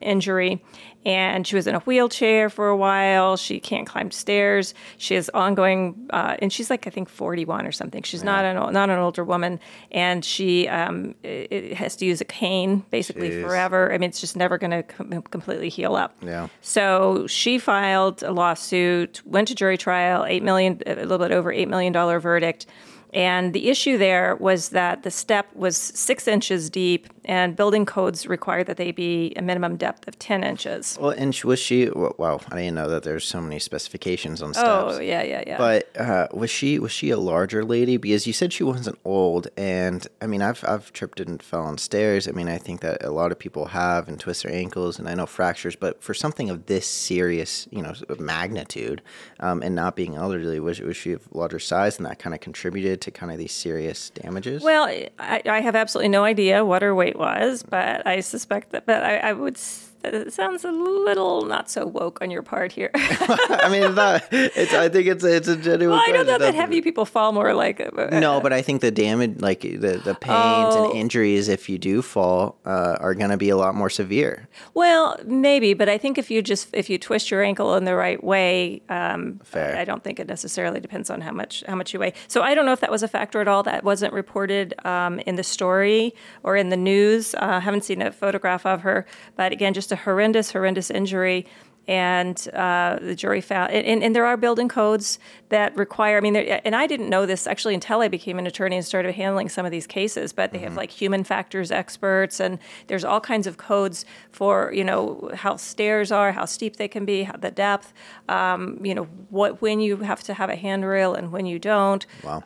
injury. 0.00 0.62
And 1.06 1.46
she 1.46 1.54
was 1.54 1.66
in 1.66 1.74
a 1.74 1.78
wheelchair 1.80 2.50
for 2.50 2.68
a 2.68 2.76
while. 2.76 3.36
She 3.36 3.60
can't 3.60 3.86
climb 3.86 4.10
stairs. 4.10 4.74
She 4.98 5.14
has 5.14 5.30
ongoing, 5.30 6.08
uh, 6.10 6.36
and 6.40 6.52
she's 6.52 6.70
like 6.70 6.86
I 6.86 6.90
think 6.90 7.08
41 7.08 7.66
or 7.66 7.72
something. 7.72 8.02
She's 8.02 8.24
not 8.24 8.44
an 8.44 8.56
not 8.72 8.90
an 8.90 8.98
older 8.98 9.24
woman, 9.24 9.60
and 9.92 10.24
she 10.24 10.68
um, 10.68 11.14
it, 11.22 11.50
it 11.50 11.74
has 11.74 11.96
to 11.96 12.04
use 12.04 12.20
a 12.20 12.24
cane 12.26 12.84
basically 12.90 13.30
Jeez. 13.30 13.42
forever. 13.42 13.92
I 13.92 13.96
mean, 13.96 14.08
it's 14.10 14.20
just 14.20 14.36
never 14.36 14.58
going 14.58 14.72
to 14.72 14.82
com- 14.82 15.22
completely 15.22 15.68
heal 15.68 15.94
up. 15.94 16.16
Yeah. 16.20 16.48
So 16.62 17.26
she 17.28 17.58
filed 17.58 18.22
a 18.24 18.32
lawsuit, 18.32 19.22
went 19.24 19.48
to 19.48 19.54
jury 19.54 19.78
trial, 19.78 20.24
eight 20.26 20.42
million, 20.42 20.82
a 20.84 20.96
little 20.96 21.18
bit 21.18 21.30
over 21.30 21.50
eight 21.52 21.68
million 21.68 21.92
dollar 21.92 22.18
verdict. 22.18 22.66
And 23.12 23.54
the 23.54 23.68
issue 23.70 23.96
there 23.96 24.36
was 24.36 24.70
that 24.70 25.02
the 25.02 25.10
step 25.10 25.54
was 25.54 25.76
six 25.76 26.28
inches 26.28 26.68
deep, 26.68 27.17
and 27.28 27.54
building 27.54 27.84
codes 27.84 28.26
require 28.26 28.64
that 28.64 28.78
they 28.78 28.90
be 28.90 29.34
a 29.36 29.42
minimum 29.42 29.76
depth 29.76 30.08
of 30.08 30.18
ten 30.18 30.42
inches. 30.42 30.96
Well, 30.98 31.10
and 31.10 31.38
was 31.44 31.58
she? 31.58 31.90
Well, 31.90 32.42
I 32.50 32.56
didn't 32.56 32.74
know 32.74 32.88
that 32.88 33.02
there's 33.02 33.26
so 33.26 33.40
many 33.40 33.58
specifications 33.58 34.40
on 34.40 34.54
steps. 34.54 34.94
Oh 34.96 35.00
yeah, 35.00 35.22
yeah, 35.22 35.44
yeah. 35.46 35.58
But 35.58 35.94
uh, 35.96 36.28
was 36.32 36.50
she 36.50 36.78
was 36.78 36.90
she 36.90 37.10
a 37.10 37.18
larger 37.18 37.64
lady? 37.64 37.98
Because 37.98 38.26
you 38.26 38.32
said 38.32 38.52
she 38.52 38.64
wasn't 38.64 38.98
old, 39.04 39.48
and 39.56 40.06
I 40.22 40.26
mean, 40.26 40.40
I've 40.40 40.64
I've 40.66 40.92
tripped 40.92 41.20
and 41.20 41.42
fell 41.42 41.62
on 41.62 41.76
stairs. 41.76 42.26
I 42.26 42.32
mean, 42.32 42.48
I 42.48 42.56
think 42.56 42.80
that 42.80 43.04
a 43.04 43.10
lot 43.10 43.30
of 43.30 43.38
people 43.38 43.66
have 43.66 44.08
and 44.08 44.18
twist 44.18 44.42
their 44.44 44.52
ankles, 44.52 44.98
and 44.98 45.06
I 45.08 45.14
know 45.14 45.26
fractures. 45.26 45.76
But 45.76 46.02
for 46.02 46.14
something 46.14 46.48
of 46.48 46.66
this 46.66 46.86
serious, 46.86 47.68
you 47.70 47.82
know, 47.82 47.92
magnitude, 48.18 49.02
um, 49.40 49.62
and 49.62 49.74
not 49.74 49.96
being 49.96 50.14
elderly, 50.14 50.60
was 50.60 50.80
was 50.80 50.96
she 50.96 51.12
of 51.12 51.28
larger 51.32 51.58
size, 51.58 51.98
and 51.98 52.06
that 52.06 52.18
kind 52.18 52.32
of 52.32 52.40
contributed 52.40 53.02
to 53.02 53.10
kind 53.10 53.30
of 53.30 53.36
these 53.36 53.52
serious 53.52 54.08
damages? 54.10 54.62
Well, 54.62 54.84
I, 55.18 55.42
I 55.44 55.60
have 55.60 55.76
absolutely 55.76 56.08
no 56.08 56.24
idea 56.24 56.64
what 56.64 56.80
her 56.80 56.94
weight 56.94 57.17
was, 57.18 57.62
but 57.62 58.06
I 58.06 58.20
suspect 58.20 58.70
that. 58.70 58.86
But 58.86 59.02
I, 59.02 59.18
I 59.18 59.32
would. 59.32 59.58
It 60.04 60.32
sounds 60.32 60.64
a 60.64 60.70
little 60.70 61.44
not 61.44 61.68
so 61.68 61.84
woke 61.86 62.22
on 62.22 62.30
your 62.30 62.42
part 62.42 62.70
here. 62.72 62.90
I 62.94 63.68
mean, 63.70 63.82
it's 63.82 63.96
not. 63.96 64.22
It's. 64.30 64.72
I 64.72 64.88
think 64.88 65.06
it's. 65.08 65.24
It's 65.24 65.48
a 65.48 65.56
genuine. 65.56 65.96
well, 65.98 66.04
I 66.08 66.12
don't 66.12 66.26
know 66.26 66.38
that 66.38 66.54
heavy 66.54 66.80
people 66.82 67.04
fall 67.04 67.32
more 67.32 67.52
like. 67.52 67.80
uh, 67.80 68.06
No, 68.18 68.40
but 68.40 68.52
I 68.52 68.62
think 68.62 68.80
the 68.80 68.90
damage, 68.92 69.40
like 69.40 69.60
the 69.62 70.00
the 70.04 70.14
pains 70.14 70.74
Oh. 70.74 70.90
and 70.90 70.98
injuries, 71.00 71.48
if 71.48 71.68
you 71.68 71.78
do 71.78 72.00
fall, 72.00 72.56
uh, 72.64 72.96
are 73.00 73.14
going 73.14 73.30
to 73.30 73.36
be 73.36 73.48
a 73.48 73.56
lot 73.56 73.74
more 73.74 73.90
severe. 73.90 74.48
Well, 74.72 75.18
maybe, 75.24 75.74
but 75.74 75.88
I 75.88 75.98
think 75.98 76.16
if 76.16 76.30
you 76.30 76.42
just 76.42 76.68
if 76.72 76.88
you 76.88 76.96
twist 76.98 77.30
your 77.30 77.42
ankle 77.42 77.74
in 77.74 77.84
the 77.84 77.96
right 77.96 78.22
way, 78.22 78.82
um, 78.88 79.40
Fair. 79.42 79.76
I 79.76 79.84
don't 79.84 80.04
think 80.04 80.20
it 80.20 80.28
necessarily 80.28 80.78
depends 80.80 81.10
on 81.10 81.20
how 81.22 81.32
much 81.32 81.64
how 81.66 81.74
much 81.74 81.92
you 81.92 81.98
weigh. 82.00 82.12
So 82.28 82.42
I 82.42 82.54
don't 82.54 82.66
know 82.66 82.72
if 82.72 82.80
that 82.80 82.90
was 82.90 83.02
a 83.02 83.08
factor 83.08 83.40
at 83.40 83.48
all. 83.48 83.64
That 83.64 83.82
wasn't 83.84 84.12
reported 84.12 84.74
um, 84.86 85.18
in 85.20 85.34
the 85.34 85.44
story 85.44 86.14
or 86.44 86.56
in 86.56 86.68
the 86.68 86.76
news. 86.76 87.34
Uh, 87.34 87.58
haven't 87.60 87.82
seen 87.84 88.00
a 88.00 88.12
photograph 88.12 88.64
of 88.64 88.82
her, 88.82 89.04
but 89.34 89.50
again, 89.52 89.74
just 89.74 89.87
a 89.92 89.96
horrendous, 89.96 90.52
horrendous 90.52 90.90
injury. 90.90 91.46
And 91.88 92.36
uh, 92.52 92.98
the 93.00 93.14
jury 93.14 93.40
found, 93.40 93.72
and, 93.72 94.02
and, 94.02 94.14
there 94.14 94.26
are 94.26 94.36
building 94.36 94.68
codes 94.68 95.18
that 95.48 95.74
require. 95.74 96.18
I 96.18 96.20
mean, 96.20 96.34
there, 96.34 96.60
and 96.62 96.76
I 96.76 96.86
didn't 96.86 97.08
know 97.08 97.24
this 97.24 97.46
actually 97.46 97.72
until 97.72 98.02
I 98.02 98.08
became 98.08 98.38
an 98.38 98.46
attorney 98.46 98.76
and 98.76 98.84
started 98.84 99.14
handling 99.14 99.48
some 99.48 99.64
of 99.64 99.72
these 99.72 99.86
cases. 99.86 100.34
But 100.34 100.52
they 100.52 100.58
have 100.58 100.76
like 100.76 100.90
human 100.90 101.24
factors 101.24 101.70
experts, 101.70 102.40
and 102.40 102.58
there's 102.88 103.04
all 103.04 103.22
kinds 103.22 103.46
of 103.46 103.56
codes 103.56 104.04
for 104.32 104.70
you 104.74 104.84
know 104.84 105.30
how 105.34 105.56
stairs 105.56 106.12
are, 106.12 106.30
how 106.30 106.44
steep 106.44 106.76
they 106.76 106.88
can 106.88 107.06
be, 107.06 107.22
how 107.22 107.36
the 107.38 107.50
depth. 107.50 107.94
Um, 108.28 108.84
you 108.84 108.94
know 108.94 109.04
what 109.30 109.62
when 109.62 109.80
you 109.80 109.96
have 109.96 110.22
to 110.24 110.34
have 110.34 110.50
a 110.50 110.56
handrail 110.56 111.14
and 111.14 111.32
when 111.32 111.46
you 111.46 111.58
don't. 111.58 112.04
Wow. 112.22 112.42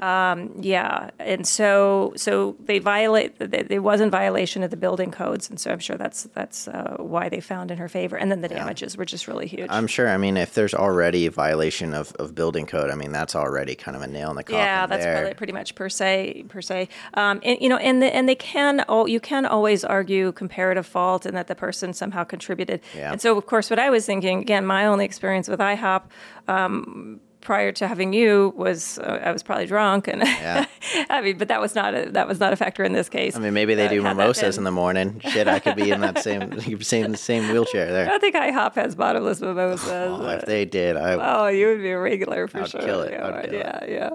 Yeah, 0.60 1.10
and 1.18 1.44
so 1.44 2.12
so 2.14 2.54
they 2.60 2.78
violate. 2.78 3.34
It 3.40 3.82
was 3.82 4.00
in 4.00 4.08
violation 4.08 4.62
of 4.62 4.70
the 4.70 4.76
building 4.76 5.10
codes, 5.10 5.50
and 5.50 5.58
so 5.58 5.72
I'm 5.72 5.80
sure 5.80 5.96
that's 5.96 6.24
that's 6.34 6.68
uh, 6.68 6.98
why 6.98 7.28
they 7.28 7.40
found 7.40 7.72
in 7.72 7.78
her 7.78 7.88
favor. 7.88 8.16
And 8.16 8.30
then 8.30 8.40
the 8.40 8.48
damages 8.48 8.96
were 8.96 9.04
just 9.04 9.26
really 9.32 9.46
huge. 9.46 9.66
I'm 9.70 9.86
sure. 9.86 10.08
I 10.08 10.16
mean, 10.16 10.36
if 10.36 10.54
there's 10.54 10.74
already 10.74 11.26
a 11.26 11.30
violation 11.30 11.94
of, 11.94 12.12
of 12.16 12.34
building 12.34 12.66
code, 12.66 12.90
I 12.90 12.94
mean, 12.94 13.12
that's 13.12 13.34
already 13.34 13.74
kind 13.74 13.96
of 13.96 14.02
a 14.02 14.06
nail 14.06 14.30
in 14.30 14.36
the 14.36 14.44
coffin. 14.44 14.58
yeah, 14.58 14.86
that's 14.86 15.04
there. 15.04 15.34
pretty 15.34 15.52
much 15.52 15.74
per 15.74 15.88
se 15.88 16.44
per 16.48 16.60
se. 16.60 16.88
Um, 17.14 17.40
and, 17.42 17.58
you 17.60 17.68
know, 17.68 17.76
and 17.76 18.02
the, 18.02 18.14
and 18.14 18.28
they 18.28 18.34
can 18.34 18.84
oh, 18.88 19.06
you 19.06 19.20
can 19.20 19.46
always 19.46 19.84
argue 19.84 20.32
comparative 20.32 20.86
fault 20.86 21.26
and 21.26 21.36
that 21.36 21.46
the 21.46 21.54
person 21.54 21.92
somehow 21.92 22.24
contributed. 22.24 22.80
Yeah. 22.94 23.12
And 23.12 23.20
so, 23.20 23.36
of 23.36 23.46
course, 23.46 23.70
what 23.70 23.78
I 23.78 23.90
was 23.90 24.06
thinking 24.06 24.40
again, 24.40 24.66
my 24.66 24.86
only 24.86 25.04
experience 25.04 25.48
with 25.48 25.60
IHOP. 25.60 26.02
Um, 26.48 27.20
prior 27.42 27.72
to 27.72 27.86
having 27.88 28.12
you 28.12 28.52
was 28.56 28.98
uh, 29.00 29.20
I 29.22 29.32
was 29.32 29.42
probably 29.42 29.66
drunk 29.66 30.08
and 30.08 30.22
Yeah. 30.22 30.66
I 31.10 31.20
mean 31.20 31.36
but 31.38 31.48
that 31.48 31.60
was 31.60 31.74
not 31.74 31.94
a 31.94 32.10
that 32.10 32.26
was 32.26 32.40
not 32.40 32.52
a 32.52 32.56
factor 32.56 32.82
in 32.84 32.92
this 32.92 33.08
case. 33.08 33.36
I 33.36 33.40
mean, 33.40 33.52
maybe 33.52 33.74
they 33.74 33.86
Uh, 33.86 33.90
do 33.90 34.02
mimosas 34.02 34.56
in 34.58 34.64
the 34.64 34.70
morning. 34.70 35.20
Shit, 35.28 35.48
I 35.48 35.58
could 35.58 35.76
be 35.76 35.90
in 35.90 36.00
that 36.00 36.22
same 36.22 36.58
same 36.80 37.14
same 37.16 37.52
wheelchair 37.52 37.92
there. 37.92 38.06
I 38.06 38.08
don't 38.08 38.20
think 38.20 38.34
IHOP 38.36 38.74
has 38.76 38.94
bottomless 38.94 39.40
mimosas. 39.40 39.88
Oh, 39.90 40.26
if 40.28 40.46
they 40.46 40.64
did, 40.64 40.96
I 40.96 41.12
Oh, 41.14 41.48
you 41.48 41.66
would 41.66 41.82
be 41.82 41.90
a 41.90 41.98
regular 41.98 42.46
for 42.48 42.60
I'd 42.62 42.68
sure. 42.70 42.80
kill 42.80 43.02
it. 43.02 43.12
Yeah, 43.12 43.26
I'd 43.26 43.44
kill 43.50 43.54
yeah, 43.58 43.84
yeah, 43.86 44.10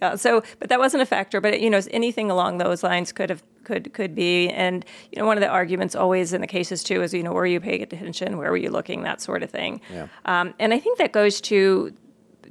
yeah. 0.00 0.14
So, 0.16 0.42
but 0.58 0.68
that 0.68 0.78
wasn't 0.78 1.02
a 1.02 1.06
factor. 1.06 1.40
But 1.40 1.60
you 1.60 1.70
know, 1.70 1.80
anything 1.90 2.30
along 2.30 2.58
those 2.58 2.82
lines 2.82 3.12
could 3.12 3.30
have 3.30 3.42
could 3.64 3.92
could 3.94 4.14
be. 4.14 4.48
And 4.48 4.84
you 5.12 5.20
know, 5.20 5.26
one 5.26 5.36
of 5.36 5.40
the 5.40 5.48
arguments 5.48 5.94
always 5.94 6.32
in 6.32 6.40
the 6.40 6.46
cases 6.46 6.82
too 6.82 7.02
is 7.02 7.14
you 7.14 7.22
know 7.22 7.32
where 7.32 7.42
were 7.42 7.46
you 7.46 7.60
paying 7.60 7.82
attention, 7.82 8.36
where 8.38 8.50
were 8.50 8.56
you 8.56 8.70
looking, 8.70 9.02
that 9.02 9.20
sort 9.20 9.42
of 9.42 9.50
thing. 9.50 9.80
Yeah. 9.92 10.08
Um, 10.24 10.54
and 10.58 10.74
I 10.74 10.78
think 10.78 10.98
that 10.98 11.12
goes 11.12 11.40
to 11.42 11.92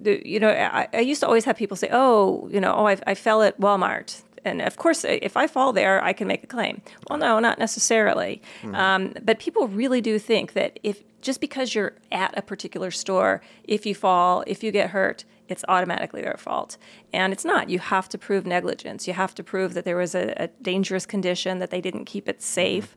the 0.03 0.21
you 0.27 0.39
know 0.39 0.49
I, 0.49 0.87
I 0.93 0.99
used 0.99 1.21
to 1.21 1.27
always 1.27 1.45
have 1.45 1.55
people 1.55 1.77
say, 1.77 1.89
oh, 1.91 2.47
you 2.51 2.59
know, 2.59 2.73
oh, 2.73 2.87
I, 2.87 2.97
I 3.07 3.15
fell 3.15 3.41
at 3.41 3.59
Walmart. 3.59 4.23
And 4.43 4.61
of 4.61 4.75
course, 4.75 5.05
if 5.07 5.37
I 5.37 5.45
fall 5.45 5.71
there, 5.71 6.03
I 6.03 6.13
can 6.13 6.27
make 6.27 6.43
a 6.43 6.47
claim. 6.47 6.81
Well, 7.07 7.19
no, 7.19 7.37
not 7.37 7.59
necessarily. 7.59 8.41
Um, 8.73 9.13
but 9.23 9.37
people 9.37 9.67
really 9.67 10.01
do 10.01 10.17
think 10.17 10.53
that 10.53 10.79
if 10.81 11.03
just 11.21 11.39
because 11.39 11.75
you're 11.75 11.93
at 12.11 12.35
a 12.35 12.41
particular 12.41 12.89
store, 12.89 13.41
if 13.63 13.85
you 13.85 13.93
fall, 13.93 14.43
if 14.47 14.63
you 14.63 14.71
get 14.71 14.89
hurt, 14.89 15.25
it's 15.47 15.63
automatically 15.67 16.21
their 16.21 16.37
fault. 16.37 16.77
And 17.13 17.33
it's 17.33 17.45
not. 17.45 17.69
You 17.69 17.79
have 17.79 18.07
to 18.09 18.17
prove 18.17 18.45
negligence. 18.45 19.07
You 19.07 19.13
have 19.13 19.35
to 19.35 19.43
prove 19.43 19.73
that 19.73 19.85
there 19.85 19.97
was 19.97 20.15
a, 20.15 20.33
a 20.37 20.47
dangerous 20.61 21.05
condition, 21.05 21.59
that 21.59 21.69
they 21.69 21.81
didn't 21.81 22.05
keep 22.05 22.29
it 22.29 22.41
safe. 22.41 22.95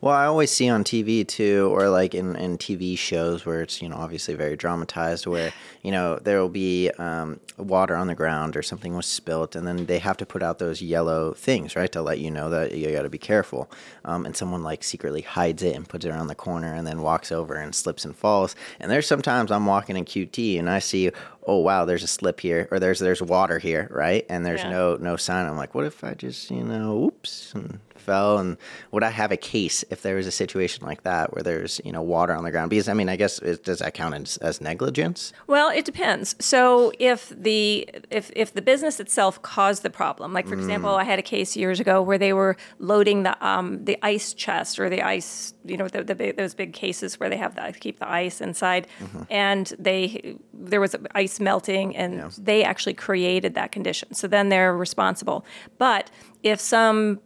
Well, 0.00 0.14
I 0.14 0.24
always 0.24 0.50
see 0.50 0.68
on 0.68 0.84
TV 0.84 1.26
too, 1.26 1.68
or 1.72 1.88
like 1.88 2.14
in, 2.14 2.34
in 2.36 2.56
TV 2.56 2.96
shows 2.96 3.44
where 3.44 3.60
it's, 3.60 3.82
you 3.82 3.88
know, 3.88 3.96
obviously 3.96 4.34
very 4.34 4.56
dramatized, 4.56 5.26
where, 5.26 5.52
you 5.82 5.90
know, 5.90 6.16
there 6.16 6.40
will 6.40 6.48
be 6.48 6.90
um, 6.98 7.40
water 7.58 7.94
on 7.94 8.06
the 8.06 8.14
ground 8.14 8.56
or 8.56 8.62
something 8.62 8.96
was 8.96 9.06
spilt, 9.06 9.54
and 9.54 9.66
then 9.66 9.86
they 9.86 9.98
have 9.98 10.16
to 10.16 10.26
put 10.26 10.42
out 10.42 10.58
those 10.58 10.80
yellow 10.80 11.34
things, 11.34 11.76
right, 11.76 11.92
to 11.92 12.00
let 12.00 12.18
you 12.18 12.30
know 12.30 12.48
that 12.50 12.72
you 12.72 12.90
got 12.90 13.02
to 13.02 13.10
be 13.10 13.18
careful. 13.18 13.70
Um, 14.04 14.24
and 14.24 14.36
someone 14.36 14.62
like 14.62 14.82
secretly 14.82 15.22
hides 15.22 15.62
it 15.62 15.76
and 15.76 15.88
puts 15.88 16.04
it 16.04 16.10
around 16.10 16.28
the 16.28 16.34
corner 16.34 16.72
and 16.72 16.86
then 16.86 17.02
walks 17.02 17.30
over 17.30 17.54
and 17.54 17.74
slips 17.74 18.04
and 18.04 18.16
falls. 18.16 18.56
And 18.80 18.90
there's 18.90 19.06
sometimes 19.06 19.50
I'm 19.50 19.66
walking 19.66 19.96
in 19.96 20.06
QT 20.06 20.58
and 20.58 20.70
I 20.70 20.78
see, 20.78 21.10
oh, 21.46 21.58
wow, 21.58 21.84
there's 21.84 22.02
a 22.02 22.06
slip 22.08 22.40
here, 22.40 22.68
or 22.70 22.78
there's 22.80 22.98
there's 22.98 23.22
water 23.22 23.58
here, 23.58 23.88
right? 23.90 24.26
And 24.28 24.44
there's 24.44 24.62
Yeah. 24.62 24.70
no 24.70 24.96
no 24.96 25.16
sign. 25.16 25.46
I'm 25.46 25.56
like, 25.56 25.74
what 25.74 25.84
if 25.86 26.02
I 26.04 26.14
just, 26.14 26.50
you 26.50 26.64
know, 26.64 27.04
oops, 27.04 27.52
and 27.54 27.78
fell 28.06 28.38
and 28.38 28.56
would 28.92 29.02
I 29.02 29.10
have 29.10 29.32
a 29.32 29.36
case 29.36 29.84
if 29.90 29.98
there 30.02 30.16
was 30.16 30.26
a 30.26 30.36
situation 30.42 30.86
like 30.90 31.02
that 31.02 31.24
where 31.34 31.42
there's 31.42 31.80
you 31.84 31.92
know 31.92 32.02
water 32.02 32.34
on 32.38 32.44
the 32.44 32.50
ground 32.50 32.70
because 32.70 32.88
I 32.88 32.94
mean 32.94 33.08
I 33.08 33.16
guess 33.16 33.38
it, 33.40 33.64
does 33.64 33.80
that 33.80 33.94
count 33.94 34.14
as, 34.14 34.36
as 34.38 34.60
negligence 34.60 35.32
Well, 35.46 35.70
it 35.70 35.84
depends. 35.84 36.34
So 36.38 36.92
if 36.98 37.20
the 37.30 37.88
if 38.10 38.30
if 38.34 38.52
the 38.54 38.62
business 38.62 39.00
itself 39.00 39.42
caused 39.42 39.82
the 39.82 39.90
problem, 39.90 40.32
like 40.32 40.46
for 40.46 40.54
example, 40.54 40.94
I 40.94 41.04
had 41.04 41.18
a 41.18 41.22
case 41.22 41.56
years 41.56 41.80
ago 41.80 42.02
where 42.02 42.18
they 42.18 42.32
were 42.32 42.56
loading 42.78 43.22
the 43.24 43.34
um, 43.46 43.84
the 43.84 43.98
ice 44.02 44.34
chest 44.34 44.78
or 44.78 44.88
the 44.88 45.02
ice, 45.02 45.54
you 45.64 45.76
know, 45.76 45.88
the, 45.88 46.04
the 46.04 46.14
big, 46.14 46.36
those 46.36 46.54
big 46.54 46.72
cases 46.72 47.18
where 47.18 47.28
they 47.28 47.36
have 47.36 47.54
the 47.54 47.74
keep 47.78 47.98
the 47.98 48.10
ice 48.10 48.40
inside, 48.40 48.86
and 49.30 49.72
they 49.78 50.36
there 50.52 50.80
was 50.80 50.94
ice 51.14 51.40
melting, 51.40 51.96
and 51.96 52.30
they 52.32 52.64
actually 52.64 52.94
created 52.94 53.54
that 53.54 53.72
condition. 53.72 54.14
So 54.14 54.28
then 54.28 54.48
they're 54.48 54.76
responsible. 54.76 55.44
But 55.78 56.10
if 56.42 56.60
some 56.60 57.20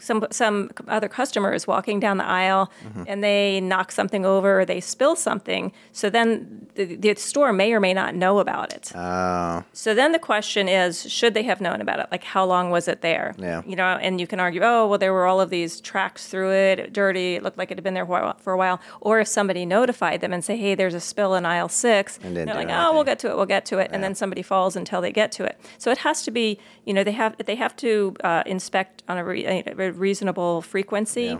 some 0.00 0.26
some 0.30 0.70
other 0.88 1.08
customer 1.08 1.52
is 1.52 1.66
walking 1.66 2.00
down 2.00 2.16
the 2.18 2.24
aisle 2.24 2.70
and 3.06 3.22
they 3.22 3.60
knock 3.60 3.92
something 3.92 4.24
over 4.24 4.60
or 4.60 4.64
they 4.64 4.80
spill 4.80 5.16
something. 5.16 5.72
So 5.92 6.10
then 6.10 6.66
the, 6.74 6.96
the 6.96 7.14
store 7.16 7.52
may 7.52 7.72
or 7.72 7.80
may 7.80 7.94
not 7.94 8.14
know 8.14 8.38
about 8.38 8.72
it. 8.72 8.92
oh 8.94 9.62
So 9.72 9.94
then 9.94 10.12
the 10.12 10.18
question 10.18 10.68
is, 10.68 11.10
should 11.10 11.34
they 11.34 11.42
have 11.44 11.60
known 11.60 11.80
about 11.80 12.00
it? 12.00 12.06
Like, 12.10 12.24
how 12.24 12.44
long 12.44 12.70
was 12.70 12.88
it 12.88 13.00
there? 13.02 13.34
Yeah. 13.38 13.62
You 13.66 13.76
know, 13.76 13.84
and 13.84 14.20
you 14.20 14.26
can 14.26 14.40
argue, 14.40 14.62
oh, 14.62 14.86
well, 14.88 14.98
there 14.98 15.12
were 15.12 15.26
all 15.26 15.40
of 15.40 15.50
these 15.50 15.80
tracks 15.80 16.26
through 16.28 16.52
it, 16.52 16.92
dirty. 16.92 17.34
It 17.36 17.42
looked 17.42 17.58
like 17.58 17.70
it 17.70 17.76
had 17.76 17.84
been 17.84 17.94
there 17.94 18.06
for 18.06 18.18
a 18.18 18.22
while. 18.22 18.36
For 18.38 18.52
a 18.52 18.56
while. 18.56 18.80
Or 19.00 19.20
if 19.20 19.28
somebody 19.28 19.66
notified 19.66 20.20
them 20.20 20.32
and 20.32 20.44
say, 20.44 20.56
hey, 20.56 20.74
there's 20.74 20.94
a 20.94 21.00
spill 21.00 21.34
in 21.34 21.44
aisle 21.46 21.68
six, 21.68 22.18
And 22.22 22.36
they're 22.36 22.46
like, 22.46 22.68
oh, 22.70 22.92
we'll 22.94 23.04
get 23.04 23.18
to 23.20 23.30
it, 23.30 23.36
we'll 23.36 23.46
get 23.46 23.64
to 23.66 23.78
it, 23.78 23.90
and 23.92 24.02
then 24.02 24.14
somebody 24.14 24.42
falls 24.42 24.76
until 24.76 25.00
they 25.00 25.12
get 25.12 25.30
to 25.32 25.44
it. 25.44 25.60
So 25.78 25.90
it 25.90 25.98
has 25.98 26.22
to 26.24 26.30
be, 26.30 26.58
you 26.84 26.92
know, 26.94 27.04
they 27.04 27.12
have 27.12 27.36
they 27.44 27.56
have 27.56 27.74
to 27.76 28.14
uh, 28.24 28.42
inspect 28.46 29.02
on 29.08 29.18
a, 29.18 29.24
re- 29.24 29.46
a 29.46 29.89
reasonable 29.92 30.62
frequency. 30.62 31.22
Yeah. 31.24 31.38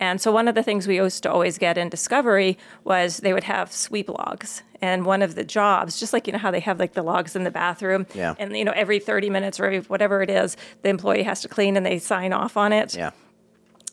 And 0.00 0.20
so 0.20 0.32
one 0.32 0.48
of 0.48 0.54
the 0.54 0.62
things 0.62 0.86
we 0.88 0.96
used 0.96 1.22
to 1.22 1.30
always 1.30 1.58
get 1.58 1.78
in 1.78 1.88
Discovery 1.88 2.58
was 2.84 3.18
they 3.18 3.32
would 3.32 3.44
have 3.44 3.72
sweep 3.72 4.08
logs. 4.08 4.62
And 4.80 5.06
one 5.06 5.22
of 5.22 5.34
the 5.36 5.44
jobs, 5.44 6.00
just 6.00 6.12
like 6.12 6.26
you 6.26 6.32
know 6.32 6.38
how 6.40 6.50
they 6.50 6.60
have 6.60 6.78
like 6.80 6.94
the 6.94 7.02
logs 7.02 7.36
in 7.36 7.44
the 7.44 7.50
bathroom, 7.52 8.06
Yeah. 8.14 8.34
and 8.38 8.56
you 8.56 8.64
know 8.64 8.72
every 8.74 8.98
30 8.98 9.30
minutes 9.30 9.60
or 9.60 9.66
every, 9.66 9.80
whatever 9.80 10.22
it 10.22 10.30
is, 10.30 10.56
the 10.82 10.88
employee 10.88 11.22
has 11.22 11.40
to 11.42 11.48
clean 11.48 11.76
and 11.76 11.86
they 11.86 11.98
sign 11.98 12.32
off 12.32 12.56
on 12.56 12.72
it. 12.72 12.94
yeah 12.96 13.10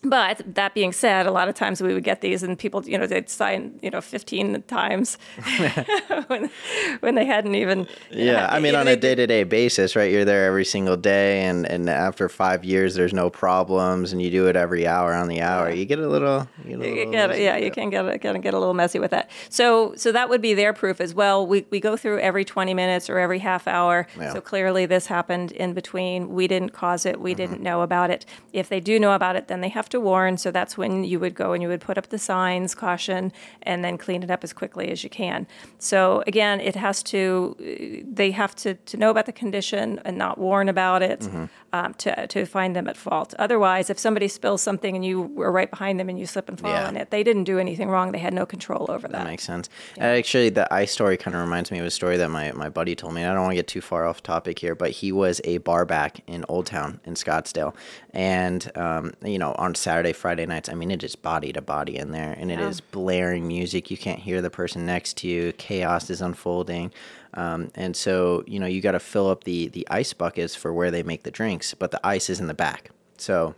but 0.03 0.41
that 0.45 0.73
being 0.73 0.91
said, 0.91 1.25
a 1.25 1.31
lot 1.31 1.49
of 1.49 1.55
times 1.55 1.81
we 1.81 1.93
would 1.93 2.03
get 2.03 2.21
these, 2.21 2.43
and 2.43 2.57
people, 2.57 2.83
you 2.85 2.97
know, 2.97 3.05
they'd 3.05 3.29
sign, 3.29 3.79
you 3.81 3.89
know, 3.89 4.01
fifteen 4.01 4.61
times 4.63 5.17
when, 6.27 6.49
when 7.01 7.15
they 7.15 7.25
hadn't 7.25 7.55
even. 7.55 7.87
Yeah, 8.09 8.47
I 8.49 8.59
mean, 8.59 8.75
on 8.75 8.87
a 8.87 8.95
day 8.95 9.15
to 9.15 9.27
day 9.27 9.43
basis, 9.43 9.95
right? 9.95 10.11
You're 10.11 10.25
there 10.25 10.45
every 10.45 10.65
single 10.65 10.97
day, 10.97 11.43
and 11.43 11.65
and 11.65 11.89
after 11.89 12.29
five 12.29 12.63
years, 12.63 12.95
there's 12.95 13.13
no 13.13 13.29
problems, 13.29 14.13
and 14.13 14.21
you 14.21 14.29
do 14.29 14.47
it 14.47 14.55
every 14.55 14.87
hour 14.87 15.13
on 15.13 15.27
the 15.27 15.41
hour. 15.41 15.69
You 15.69 15.85
get 15.85 15.99
a 15.99 16.07
little, 16.07 16.47
you, 16.65 16.77
get 16.77 16.85
a 16.85 16.89
You 16.89 17.11
get, 17.11 17.39
yeah, 17.39 17.57
you 17.57 17.71
can 17.71 17.89
get 17.89 18.07
a, 18.07 18.17
get, 18.17 18.35
a, 18.35 18.39
get 18.39 18.53
a 18.53 18.59
little 18.59 18.73
messy 18.73 18.99
with 18.99 19.11
that. 19.11 19.29
So, 19.49 19.93
so 19.95 20.11
that 20.11 20.29
would 20.29 20.41
be 20.41 20.53
their 20.53 20.73
proof 20.73 21.01
as 21.01 21.13
well. 21.13 21.45
We, 21.45 21.65
we 21.69 21.79
go 21.79 21.97
through 21.97 22.19
every 22.19 22.45
20 22.45 22.73
minutes 22.73 23.09
or 23.09 23.19
every 23.19 23.39
half 23.39 23.67
hour. 23.67 24.07
Yeah. 24.17 24.33
So 24.33 24.41
clearly, 24.41 24.85
this 24.85 25.07
happened 25.07 25.51
in 25.51 25.73
between. 25.73 26.29
We 26.29 26.47
didn't 26.47 26.71
cause 26.71 27.05
it. 27.05 27.19
We 27.19 27.31
mm-hmm. 27.31 27.37
didn't 27.37 27.61
know 27.61 27.81
about 27.81 28.11
it. 28.11 28.25
If 28.53 28.69
they 28.69 28.79
do 28.79 28.99
know 28.99 29.13
about 29.13 29.35
it, 29.35 29.47
then 29.47 29.61
they 29.61 29.69
have 29.69 29.88
to 29.89 29.99
warn. 29.99 30.37
So 30.37 30.51
that's 30.51 30.77
when 30.77 31.03
you 31.03 31.19
would 31.19 31.35
go 31.35 31.53
and 31.53 31.61
you 31.61 31.69
would 31.69 31.81
put 31.81 31.97
up 31.97 32.09
the 32.09 32.19
signs, 32.19 32.75
caution, 32.75 33.31
and 33.63 33.83
then 33.83 33.97
clean 33.97 34.23
it 34.23 34.31
up 34.31 34.43
as 34.43 34.53
quickly 34.53 34.89
as 34.91 35.03
you 35.03 35.09
can. 35.09 35.47
So 35.77 36.23
again, 36.27 36.59
it 36.61 36.75
has 36.75 37.03
to. 37.03 37.55
They 38.11 38.31
have 38.31 38.55
to 38.57 38.75
to 38.75 38.97
know 38.97 39.09
about 39.09 39.25
the 39.25 39.31
condition 39.33 39.99
and 40.05 40.17
not 40.17 40.37
warn 40.37 40.69
about 40.69 41.01
it 41.01 41.27
um, 41.73 41.93
to 41.95 42.27
to 42.27 42.45
find 42.45 42.75
them 42.75 42.87
at 42.87 42.97
fault. 42.97 43.33
Otherwise, 43.39 43.89
if 43.89 43.99
somebody 43.99 44.27
spills 44.27 44.61
something 44.61 44.95
and 44.95 45.05
you 45.05 45.21
were 45.21 45.51
right 45.51 45.69
behind 45.69 45.99
them 45.99 46.09
and 46.09 46.19
you 46.19 46.25
slip 46.25 46.49
and 46.49 46.59
fall 46.59 46.71
Yeah. 46.71 46.89
in 46.89 46.97
it, 46.97 47.09
they 47.11 47.23
didn't 47.23 47.43
do 47.45 47.59
anything 47.59 47.89
wrong. 47.89 48.11
They 48.11 48.19
had 48.19 48.33
no 48.33 48.45
control 48.45 48.85
over 48.89 49.07
that. 49.07 49.11
That 49.19 49.25
makes 49.27 49.43
sense. 49.43 49.69
Actually, 49.97 50.49
the 50.49 50.71
ice 50.73 50.91
story 50.91 51.17
kind 51.17 51.35
of 51.35 51.41
reminds 51.41 51.71
me 51.71 51.79
of 51.79 51.85
a 51.85 51.91
story 51.91 52.17
that 52.17 52.29
my, 52.29 52.51
my 52.53 52.69
buddy 52.69 52.95
told 52.95 53.13
me. 53.13 53.23
I 53.25 53.33
don't 53.33 53.41
want 53.41 53.51
to 53.51 53.55
get 53.55 53.67
too 53.67 53.81
far 53.81 54.05
off 54.05 54.21
topic 54.23 54.59
here, 54.59 54.75
but 54.75 54.91
he 54.91 55.11
was 55.11 55.41
a 55.43 55.57
bar 55.59 55.85
back 55.85 56.21
in 56.27 56.45
Old 56.49 56.65
Town 56.65 56.99
in 57.05 57.13
Scottsdale. 57.15 57.75
And, 58.13 58.71
um, 58.75 59.13
you 59.23 59.37
know, 59.37 59.53
on 59.57 59.75
Saturday, 59.79 60.13
Friday 60.13 60.45
nights, 60.45 60.69
I 60.69 60.73
mean, 60.73 60.91
it 60.91 61.03
is 61.03 61.15
body 61.15 61.51
to 61.53 61.61
body 61.61 61.97
in 61.97 62.11
there. 62.11 62.35
And 62.37 62.51
it 62.51 62.59
Yeah. 62.59 62.67
is 62.67 62.81
blaring 62.81 63.47
music. 63.47 63.89
You 63.89 63.97
can't 63.97 64.19
hear 64.19 64.41
the 64.41 64.49
person 64.49 64.85
next 64.85 65.17
to 65.17 65.27
you. 65.27 65.53
Chaos 65.53 66.09
is 66.09 66.21
unfolding. 66.21 66.91
Um, 67.33 67.71
and 67.75 67.95
so, 67.95 68.43
you 68.47 68.59
know, 68.59 68.65
you 68.65 68.81
got 68.81 68.91
to 68.93 68.99
fill 68.99 69.29
up 69.29 69.43
the, 69.43 69.67
the 69.69 69.87
ice 69.89 70.13
buckets 70.13 70.55
for 70.55 70.73
where 70.73 70.91
they 70.91 71.03
make 71.03 71.23
the 71.23 71.31
drinks, 71.31 71.73
but 71.73 71.91
the 71.91 72.05
ice 72.05 72.29
is 72.29 72.39
in 72.39 72.47
the 72.47 72.53
back. 72.53 72.91
So 73.17 73.55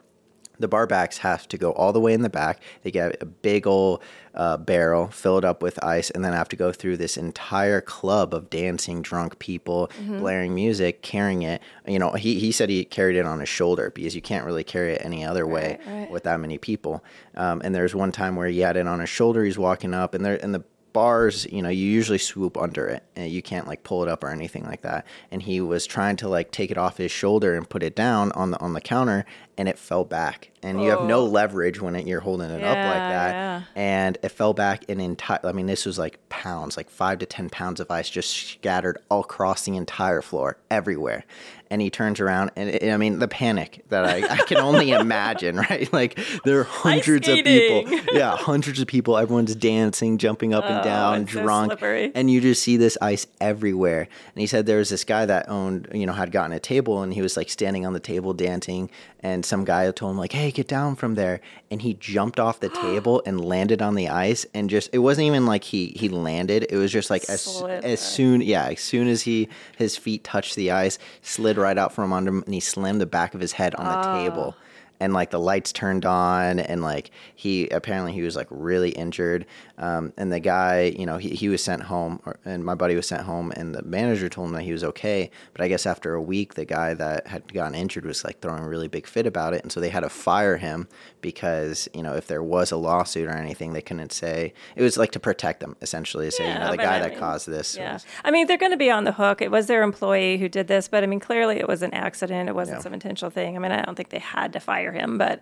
the 0.61 0.69
barbacks 0.69 1.17
have 1.17 1.47
to 1.49 1.57
go 1.57 1.71
all 1.73 1.91
the 1.91 1.99
way 1.99 2.13
in 2.13 2.21
the 2.21 2.29
back. 2.29 2.61
They 2.83 2.91
get 2.91 3.21
a 3.21 3.25
big 3.25 3.67
old 3.67 4.01
uh, 4.33 4.57
barrel 4.57 5.07
filled 5.07 5.43
up 5.43 5.61
with 5.61 5.83
ice, 5.83 6.09
and 6.09 6.23
then 6.23 6.31
have 6.33 6.47
to 6.49 6.55
go 6.55 6.71
through 6.71 6.97
this 6.97 7.17
entire 7.17 7.81
club 7.81 8.33
of 8.33 8.49
dancing, 8.49 9.01
drunk 9.01 9.39
people, 9.39 9.91
blaring 10.07 10.55
music, 10.55 11.01
carrying 11.01 11.41
it. 11.41 11.61
You 11.85 11.99
know, 11.99 12.11
he, 12.13 12.39
he 12.39 12.51
said 12.51 12.69
he 12.69 12.85
carried 12.85 13.17
it 13.17 13.25
on 13.25 13.39
his 13.41 13.49
shoulder 13.49 13.91
because 13.93 14.15
you 14.15 14.21
can't 14.21 14.45
really 14.45 14.63
carry 14.63 14.93
it 14.93 15.01
any 15.03 15.25
other 15.25 15.45
way 15.45 15.79
Right, 15.85 15.93
right. 15.99 16.11
with 16.11 16.23
that 16.23 16.39
many 16.39 16.57
people. 16.57 17.03
Um, 17.35 17.61
and 17.63 17.75
there's 17.75 17.93
one 17.93 18.11
time 18.13 18.35
where 18.37 18.47
he 18.47 18.59
had 18.59 18.77
it 18.77 18.87
on 18.87 18.99
his 19.01 19.09
shoulder. 19.09 19.43
He's 19.43 19.57
walking 19.57 19.93
up, 19.93 20.13
and 20.13 20.23
there 20.23 20.39
and 20.41 20.53
the 20.55 20.63
bars, 20.93 21.47
you 21.49 21.61
know, 21.61 21.69
you 21.69 21.85
usually 21.85 22.17
swoop 22.17 22.57
under 22.57 22.85
it 22.85 23.01
and 23.15 23.31
you 23.31 23.41
can't 23.41 23.65
like 23.65 23.81
pull 23.81 24.03
it 24.03 24.09
up 24.09 24.25
or 24.25 24.29
anything 24.29 24.65
like 24.65 24.81
that. 24.81 25.05
And 25.31 25.41
he 25.41 25.61
was 25.61 25.85
trying 25.85 26.17
to 26.17 26.27
like 26.27 26.51
take 26.51 26.69
it 26.69 26.77
off 26.77 26.97
his 26.97 27.09
shoulder 27.11 27.55
and 27.55 27.69
put 27.69 27.81
it 27.81 27.95
down 27.95 28.33
on 28.33 28.51
the 28.51 28.59
on 28.59 28.73
the 28.73 28.81
counter 28.81 29.25
and 29.57 29.67
it 29.69 29.77
fell 29.77 30.03
back. 30.05 30.49
And 30.63 30.81
you 30.83 30.91
have 30.91 31.05
no 31.05 31.21
Oh. 31.21 31.25
leverage 31.25 31.81
when 31.81 31.95
it, 31.95 32.05
you're 32.05 32.19
holding 32.19 32.51
it 32.51 32.63
up 32.63 32.75
like 32.75 32.75
that. 32.75 33.31
yeah. 33.33 33.61
And 33.75 34.17
it 34.21 34.29
fell 34.29 34.53
back 34.53 34.87
an 34.89 34.99
entire 35.01 35.39
I 35.43 35.53
mean 35.53 35.65
this 35.65 35.85
was 35.87 35.97
like 35.97 36.19
pounds, 36.29 36.77
like 36.77 36.89
5 36.89 37.17
to 37.19 37.25
10 37.25 37.49
pounds 37.49 37.79
of 37.79 37.89
ice 37.89 38.09
just 38.09 38.29
scattered 38.29 38.99
all 39.09 39.21
across 39.21 39.63
the 39.65 39.75
entire 39.75 40.21
floor 40.21 40.57
everywhere. 40.69 41.25
And 41.71 41.81
he 41.81 41.89
turns 41.89 42.19
around 42.19 42.51
and 42.55 42.69
it, 42.69 42.91
I 42.91 42.97
mean 42.97 43.17
the 43.17 43.27
panic 43.27 43.83
that 43.89 44.05
I, 44.05 44.17
I 44.27 44.37
can 44.45 44.57
only 44.57 44.91
imagine, 45.05 45.55
right? 45.57 45.91
Like 45.91 46.19
there 46.45 46.59
are 46.59 46.63
hundreds 46.63 47.27
of 47.27 47.37
people 47.43 47.99
yeah, 48.13 48.35
hundreds 48.35 48.79
of 48.81 48.87
people. 48.87 49.17
Everyone's 49.17 49.55
dancing, 49.55 50.19
jumping 50.19 50.53
up 50.53 50.65
and 50.65 50.79
Oh, 50.79 50.83
down, 50.83 51.21
it's 51.23 51.33
so 51.33 51.41
drunk, 51.41 51.71
slippery. 51.71 52.11
and 52.13 52.29
you 52.29 52.39
just 52.39 52.61
see 52.61 52.77
this 52.77 52.99
ice 53.01 53.25
everywhere. 53.39 54.01
And 54.01 54.41
he 54.41 54.45
said 54.45 54.67
there 54.67 54.77
was 54.77 54.89
this 54.89 55.03
guy 55.03 55.25
that 55.25 55.49
owned, 55.49 55.87
you 55.93 56.05
know, 56.05 56.13
had 56.13 56.31
gotten 56.31 56.51
a 56.51 56.59
table, 56.59 57.01
and 57.01 57.13
he 57.13 57.21
was 57.23 57.35
like 57.35 57.49
standing 57.49 57.85
on 57.85 57.93
the 57.93 57.99
table 57.99 58.33
dancing, 58.33 58.89
and 59.21 59.40
some 59.45 59.65
guy 59.65 59.89
told 59.91 60.11
him 60.11 60.17
like, 60.17 60.31
"Hey, 60.31 60.51
get 60.51 60.67
down 60.67 60.95
from 60.95 61.15
there," 61.15 61.41
and 61.69 61.81
he 61.81 61.93
jumped 61.93 62.39
off 62.39 62.59
the 62.59 62.69
table 62.85 63.21
and 63.25 63.43
landed 63.43 63.81
on 63.81 63.95
the 63.95 64.09
ice, 64.09 64.45
and 64.53 64.69
just 64.69 64.89
it 64.93 64.99
wasn't 64.99 65.27
even 65.27 65.45
like 65.45 65.63
he 65.63 65.93
he 65.95 66.09
landed. 66.09 66.67
It 66.69 66.77
was 66.77 66.91
just 66.91 67.09
like 67.09 67.29
as 67.29 67.41
Slid 67.41 67.83
as 67.83 67.99
soon 67.99 68.41
yeah, 68.41 68.65
as 68.65 68.81
soon 68.81 69.07
as 69.07 69.23
he 69.23 69.49
his 69.77 69.97
feet 69.97 70.23
touched 70.23 70.55
the 70.55 70.71
ice, 70.71 70.97
slid 71.21 71.57
right 71.57 71.77
out 71.77 71.93
from 71.93 72.13
under 72.13 72.29
him, 72.29 72.43
and 72.45 72.53
he 72.53 72.59
slammed 72.59 73.01
the 73.01 73.05
back 73.05 73.33
of 73.33 73.41
his 73.41 73.53
head 73.53 73.75
on 73.75 73.85
the 73.85 74.29
table 74.29 74.55
ah. 74.57 74.63
And 75.01 75.13
like 75.13 75.31
the 75.31 75.39
lights 75.39 75.73
turned 75.73 76.05
on 76.05 76.59
and 76.59 76.81
like 76.81 77.11
he 77.35 77.67
apparently 77.69 78.13
he 78.13 78.21
was 78.21 78.35
like 78.37 78.47
really 78.49 78.91
injured 78.91 79.45
um, 79.79 80.13
and 80.15 80.31
the 80.31 80.39
guy 80.39 80.93
you 80.97 81.05
know 81.05 81.17
he, 81.17 81.29
he 81.29 81.49
was 81.49 81.61
sent 81.63 81.81
home 81.83 82.21
or, 82.25 82.39
and 82.45 82.63
my 82.63 82.75
buddy 82.75 82.95
was 82.95 83.07
sent 83.07 83.23
home 83.23 83.51
and 83.57 83.75
the 83.75 83.81
manager 83.81 84.29
told 84.29 84.47
him 84.49 84.53
that 84.53 84.61
he 84.63 84.71
was 84.71 84.83
okay 84.83 85.29
but 85.53 85.61
i 85.61 85.67
guess 85.67 85.85
after 85.85 86.13
a 86.13 86.21
week 86.21 86.53
the 86.53 86.65
guy 86.65 86.93
that 86.93 87.27
had 87.27 87.51
gotten 87.53 87.75
injured 87.75 88.05
was 88.05 88.23
like 88.23 88.39
throwing 88.39 88.63
a 88.63 88.67
really 88.69 88.87
big 88.87 89.05
fit 89.07 89.25
about 89.25 89.53
it 89.53 89.61
and 89.63 89.71
so 89.71 89.79
they 89.81 89.89
had 89.89 90.01
to 90.01 90.09
fire 90.09 90.57
him 90.57 90.87
because 91.21 91.87
you 91.93 92.03
know 92.03 92.13
if 92.15 92.27
there 92.27 92.43
was 92.43 92.71
a 92.71 92.77
lawsuit 92.77 93.27
or 93.27 93.31
anything 93.35 93.73
they 93.73 93.81
couldn't 93.81 94.11
say 94.11 94.53
it 94.75 94.81
was 94.81 94.97
like 94.97 95.11
to 95.11 95.19
protect 95.19 95.59
them 95.59 95.75
essentially 95.81 96.29
say 96.31 96.43
you 96.45 96.49
Yeah, 96.49 96.59
know 96.65 96.71
the 96.71 96.77
guy 96.77 96.97
I 96.97 96.99
that 96.99 97.17
caused 97.17 97.47
this 97.47 97.75
Yeah. 97.75 97.93
was- 97.93 98.05
I 98.23 98.31
mean, 98.31 98.47
they're 98.47 98.57
going 98.57 98.71
to 98.71 98.77
be 98.77 98.91
on 98.91 99.03
the 99.03 99.13
hook. 99.13 99.41
It 99.41 99.49
was 99.51 99.67
their 99.67 99.81
employee 99.83 100.37
who 100.37 100.47
did 100.49 100.67
this, 100.67 100.87
but 100.87 101.03
I 101.03 101.07
mean, 101.07 101.19
clearly 101.19 101.57
it 101.57 101.67
was 101.67 101.81
an 101.81 101.93
accident. 101.93 102.49
It 102.49 102.55
wasn't 102.55 102.77
Yeah. 102.79 102.83
some 102.83 102.93
intentional 102.93 103.31
thing. 103.31 103.55
I 103.55 103.59
mean, 103.59 103.71
I 103.71 103.81
don't 103.81 103.95
think 103.95 104.09
they 104.09 104.19
had 104.19 104.53
to 104.53 104.59
fire 104.59 104.90
him, 104.91 105.17
but, 105.17 105.39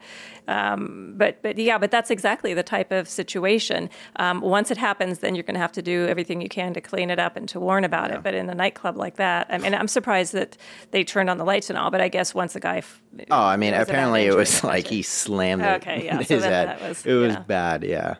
um, 0.48 1.14
but, 1.18 1.42
but 1.42 1.58
yeah, 1.58 1.78
but 1.78 1.92
that's 1.92 2.10
exactly 2.10 2.54
the 2.54 2.64
type 2.64 2.92
of 2.92 3.08
situation. 3.08 3.90
Um, 4.16 4.42
once 4.42 4.72
it 4.72 4.78
happens, 4.78 5.20
then 5.20 5.36
you're 5.36 5.44
going 5.44 5.56
to 5.56 5.60
have 5.60 5.72
to 5.74 5.82
do 5.82 6.08
everything 6.08 6.42
you 6.42 6.50
can 6.50 6.74
to 6.74 6.82
clean 6.82 7.10
it 7.10 7.20
up 7.20 7.36
and 7.36 7.48
to 7.50 7.60
warn 7.60 7.84
about 7.84 8.12
it. 8.12 8.24
But 8.24 8.34
in 8.34 8.50
a 8.50 8.56
nightclub 8.56 8.98
like 8.98 9.18
that, 9.18 9.48
I 9.50 9.58
mean, 9.58 9.74
I'm 9.76 9.88
surprised 9.88 10.34
that 10.34 10.58
they 10.92 11.04
turned 11.04 11.30
on 11.30 11.38
the 11.38 11.46
lights 11.46 11.70
and 11.70 11.78
all, 11.78 11.92
but 11.92 12.02
I 12.02 12.08
guess 12.08 12.34
once 12.34 12.54
the 12.54 12.60
guy. 12.60 12.78
f- 12.78 13.02
Oh, 13.32 13.44
I 13.44 13.58
mean, 13.58 13.74
apparently 13.74 14.26
it 14.26 14.36
was 14.36 14.64
like 14.64 14.88
he 14.88 15.02
slammed 15.02 15.62
it 15.64 15.82
Okay, 15.82 16.06
yeah, 16.06 16.20
so 16.24 16.36
his 16.36 16.44
head. 16.44 16.68
that 16.70 16.82
was- 16.82 17.06
it 17.06 17.14
was 17.14 17.34
yeah. 17.34 17.40
bad, 17.42 17.84
yeah. 17.84 18.16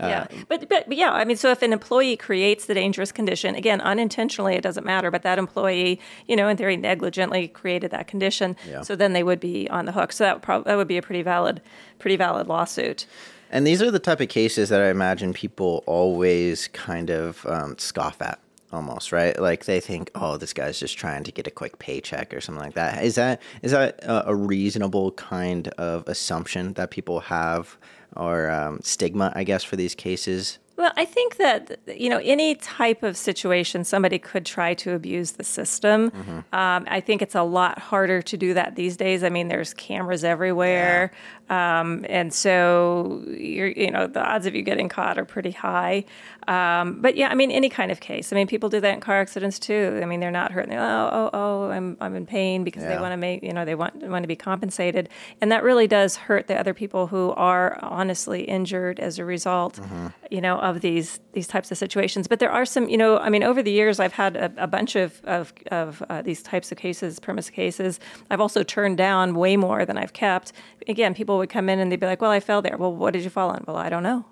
Uh, 0.00 0.08
yeah, 0.08 0.26
but, 0.48 0.68
but 0.68 0.88
but 0.88 0.96
yeah, 0.96 1.12
I 1.12 1.24
mean, 1.24 1.36
so 1.36 1.50
if 1.50 1.62
an 1.62 1.72
employee 1.72 2.16
creates 2.16 2.66
the 2.66 2.74
dangerous 2.74 3.12
condition, 3.12 3.54
again, 3.54 3.80
unintentionally, 3.80 4.54
it 4.54 4.62
doesn't 4.62 4.84
matter. 4.86 5.10
But 5.10 5.22
that 5.22 5.38
employee, 5.38 6.00
you 6.26 6.36
know, 6.36 6.48
in 6.48 6.56
theory, 6.56 6.76
negligently 6.76 7.48
created 7.48 7.90
that 7.90 8.06
condition, 8.08 8.56
Yeah. 8.68 8.82
so 8.82 8.96
then 8.96 9.12
they 9.12 9.22
would 9.22 9.40
be 9.40 9.68
on 9.70 9.84
the 9.84 9.92
hook. 9.92 10.12
So 10.12 10.24
that 10.24 10.36
would 10.36 10.42
prob- 10.42 10.64
that 10.64 10.76
would 10.76 10.88
be 10.88 10.96
a 10.96 11.02
pretty 11.02 11.22
valid, 11.22 11.60
pretty 11.98 12.16
valid 12.16 12.46
lawsuit. 12.46 13.06
And 13.52 13.66
these 13.66 13.82
are 13.82 13.90
the 13.90 13.98
type 13.98 14.20
of 14.20 14.28
cases 14.28 14.68
that 14.68 14.80
I 14.80 14.90
imagine 14.90 15.32
people 15.32 15.82
always 15.86 16.68
kind 16.68 17.10
of 17.10 17.44
um, 17.46 17.76
scoff 17.78 18.22
at, 18.22 18.38
almost 18.72 19.10
right. 19.10 19.36
Like 19.40 19.64
they 19.64 19.80
think, 19.80 20.08
"Oh, 20.14 20.36
this 20.36 20.52
guy's 20.52 20.78
just 20.78 20.96
trying 20.96 21.24
to 21.24 21.32
get 21.32 21.48
a 21.48 21.50
quick 21.50 21.80
paycheck 21.80 22.32
or 22.32 22.40
something 22.40 22.62
like 22.62 22.74
that." 22.74 23.02
Is 23.02 23.16
that 23.16 23.42
is 23.62 23.72
that 23.72 23.98
a 24.06 24.34
reasonable 24.36 25.10
kind 25.12 25.66
of 25.78 26.06
assumption 26.06 26.74
that 26.74 26.90
people 26.92 27.18
have, 27.20 27.76
or 28.16 28.50
um, 28.50 28.80
stigma, 28.82 29.32
I 29.34 29.44
guess, 29.44 29.64
for 29.64 29.76
these 29.76 29.94
cases? 29.94 30.58
Well, 30.80 30.92
I 30.96 31.04
think 31.04 31.36
that 31.36 31.78
you 31.86 32.08
know 32.08 32.20
any 32.24 32.54
type 32.54 33.02
of 33.02 33.14
situation 33.14 33.84
somebody 33.84 34.18
could 34.18 34.46
try 34.46 34.72
to 34.74 34.94
abuse 34.94 35.32
the 35.32 35.44
system. 35.44 36.10
Um, 36.54 36.86
I 36.88 37.00
think 37.00 37.20
it's 37.20 37.34
a 37.34 37.42
lot 37.42 37.78
harder 37.78 38.22
to 38.22 38.36
do 38.38 38.54
that 38.54 38.76
these 38.76 38.96
days. 38.96 39.22
I 39.22 39.28
mean, 39.28 39.48
there's 39.48 39.74
cameras 39.74 40.24
everywhere, 40.24 41.12
um, 41.50 42.06
and 42.08 42.32
so 42.32 43.22
you're 43.28 43.68
you 43.68 43.90
know 43.90 44.06
the 44.06 44.24
odds 44.26 44.46
of 44.46 44.54
you 44.54 44.62
getting 44.62 44.88
caught 44.88 45.18
are 45.18 45.26
pretty 45.26 45.50
high. 45.50 46.06
Um, 46.50 47.00
but 47.00 47.16
yeah, 47.16 47.28
I 47.28 47.36
mean 47.36 47.52
any 47.52 47.68
kind 47.68 47.92
of 47.92 48.00
case. 48.00 48.32
I 48.32 48.36
mean 48.36 48.48
people 48.48 48.68
do 48.68 48.80
that 48.80 48.92
in 48.92 49.00
car 49.00 49.20
accidents 49.20 49.60
too. 49.60 50.00
I 50.02 50.04
mean 50.04 50.18
they're 50.18 50.32
not 50.32 50.50
hurt. 50.50 50.64
And 50.64 50.72
They're, 50.72 50.80
oh 50.80 51.10
oh 51.12 51.30
oh 51.32 51.70
I'm 51.70 51.96
I'm 52.00 52.16
in 52.16 52.26
pain 52.26 52.64
because 52.64 52.82
they 52.82 52.98
want 52.98 53.12
to 53.12 53.16
make 53.16 53.44
you 53.44 53.52
know 53.52 53.64
they 53.64 53.76
want 53.76 53.94
want 54.02 54.24
to 54.24 54.26
be 54.26 54.34
compensated, 54.34 55.08
and 55.40 55.52
that 55.52 55.62
really 55.62 55.86
does 55.86 56.16
hurt 56.16 56.48
the 56.48 56.58
other 56.58 56.74
people 56.74 57.06
who 57.06 57.30
are 57.36 57.78
honestly 57.82 58.42
injured 58.42 58.98
as 58.98 59.20
a 59.20 59.24
result. 59.24 59.78
You 60.28 60.40
know 60.40 60.58
of 60.58 60.80
these 60.80 61.20
these 61.34 61.46
types 61.46 61.70
of 61.70 61.78
situations. 61.78 62.26
But 62.26 62.40
there 62.40 62.50
are 62.50 62.64
some 62.64 62.88
you 62.88 62.98
know 62.98 63.18
I 63.18 63.28
mean 63.28 63.44
over 63.44 63.62
the 63.62 63.70
years 63.70 64.00
I've 64.00 64.14
had 64.14 64.36
a, 64.36 64.52
a 64.56 64.66
bunch 64.66 64.96
of 64.96 65.20
of, 65.24 65.52
of 65.70 66.02
uh, 66.10 66.22
these 66.22 66.42
types 66.42 66.72
of 66.72 66.78
cases, 66.78 67.20
premise 67.20 67.48
cases. 67.48 68.00
I've 68.28 68.40
also 68.40 68.64
turned 68.64 68.96
down 68.98 69.34
way 69.36 69.56
more 69.56 69.84
than 69.86 69.96
I've 69.96 70.14
kept. 70.14 70.52
Again, 70.88 71.14
people 71.14 71.38
would 71.38 71.50
come 71.50 71.68
in 71.68 71.78
and 71.78 71.92
they'd 71.92 72.00
be 72.00 72.06
like, 72.06 72.20
"Well, 72.20 72.32
I 72.32 72.40
fell 72.40 72.60
there. 72.60 72.76
Well, 72.76 72.92
what 72.92 73.12
did 73.12 73.22
you 73.22 73.30
fall 73.30 73.50
on? 73.50 73.62
Well, 73.68 73.76
I 73.76 73.88
don't 73.88 74.02
know. 74.02 74.24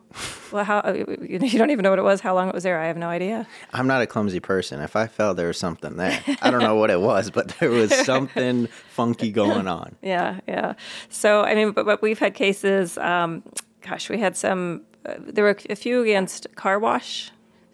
Well, 0.53 0.65
how 0.65 0.83
you 0.93 1.39
don't 1.39 1.71
even 1.71 1.83
know 1.83 1.91
what 1.91 1.99
it 1.99 2.03
was, 2.03 2.21
how 2.21 2.35
long 2.35 2.49
it 2.49 2.55
was 2.55 2.63
there. 2.65 2.79
I 2.79 2.87
have 2.87 2.97
no 2.97 3.09
idea. 3.09 3.47
I'm 3.73 3.87
not 3.87 4.03
a 4.03 4.07
clumsy 4.07 4.41
person. 4.41 4.81
If 4.81 4.97
I 4.97 5.07
fell, 5.07 5.35
there 5.35 5.49
was 5.49 5.59
something 5.59 5.97
there. 5.97 6.23
I 6.43 6.51
don't 6.51 6.63
know 6.63 6.77
what 6.77 6.91
it 6.91 7.01
was, 7.01 7.31
but 7.31 7.49
there 7.59 7.71
was 7.71 7.95
something 8.05 8.67
funky 8.91 9.31
going 9.31 9.69
on. 9.69 9.97
Yeah, 10.03 10.41
yeah. 10.47 10.75
So 11.09 11.43
I 11.43 11.55
mean, 11.55 11.73
but, 11.73 11.87
but 11.87 12.03
we've 12.03 12.19
had 12.19 12.35
cases. 12.35 12.97
Um, 12.99 13.43
gosh, 13.83 14.09
we 14.09 14.19
had 14.19 14.37
some. 14.37 14.83
Uh, 15.05 15.15
there 15.19 15.45
were 15.45 15.57
a 15.69 15.77
few 15.77 16.03
against 16.03 16.47
car 16.57 16.79
wash 16.79 17.31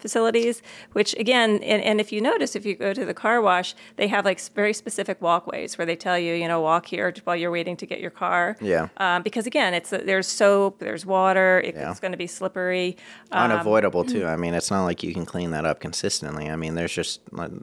facilities, 0.09 0.61
which 0.93 1.14
again, 1.19 1.51
and, 1.62 1.81
and 1.83 1.99
if 1.99 2.12
you 2.12 2.21
notice, 2.21 2.55
if 2.55 2.67
you 2.67 2.75
go 2.77 2.93
to 2.93 3.05
the 3.07 3.14
car 3.14 3.40
wash, 3.40 3.75
they 3.97 4.07
have 4.09 4.23
like 4.27 4.38
very 4.55 4.75
specific 4.75 5.17
walkways 5.23 5.79
where 5.79 5.87
they 5.87 5.97
tell 5.97 6.19
you, 6.19 6.35
you 6.35 6.47
know, 6.47 6.61
walk 6.61 6.85
here 6.85 7.12
while 7.25 7.35
you're 7.35 7.51
waiting 7.51 7.75
to 7.79 7.87
get 7.87 8.01
your 8.01 8.11
car. 8.11 8.57
Yeah. 8.61 8.88
Um, 8.99 9.23
because 9.23 9.47
again, 9.47 9.73
it's 9.73 9.88
there's 9.88 10.27
soap, 10.27 10.79
there's 10.79 11.07
water, 11.07 11.62
it, 11.64 11.75
Yeah. 11.75 11.90
it's 11.90 12.01
going 12.01 12.12
to 12.12 12.19
be 12.19 12.27
slippery. 12.27 12.99
Um, 13.33 13.51
Unavoidable 13.51 14.05
too. 14.05 14.27
I 14.27 14.37
mean, 14.37 14.53
it's 14.53 14.71
not 14.71 14.85
like 14.85 15.03
you 15.03 15.14
can 15.14 15.25
clean 15.25 15.51
that 15.53 15.64
up 15.64 15.81
consistently. 15.81 16.51
I 16.51 16.57
mean, 16.57 16.75
there's 16.75 16.93
just 16.93 17.21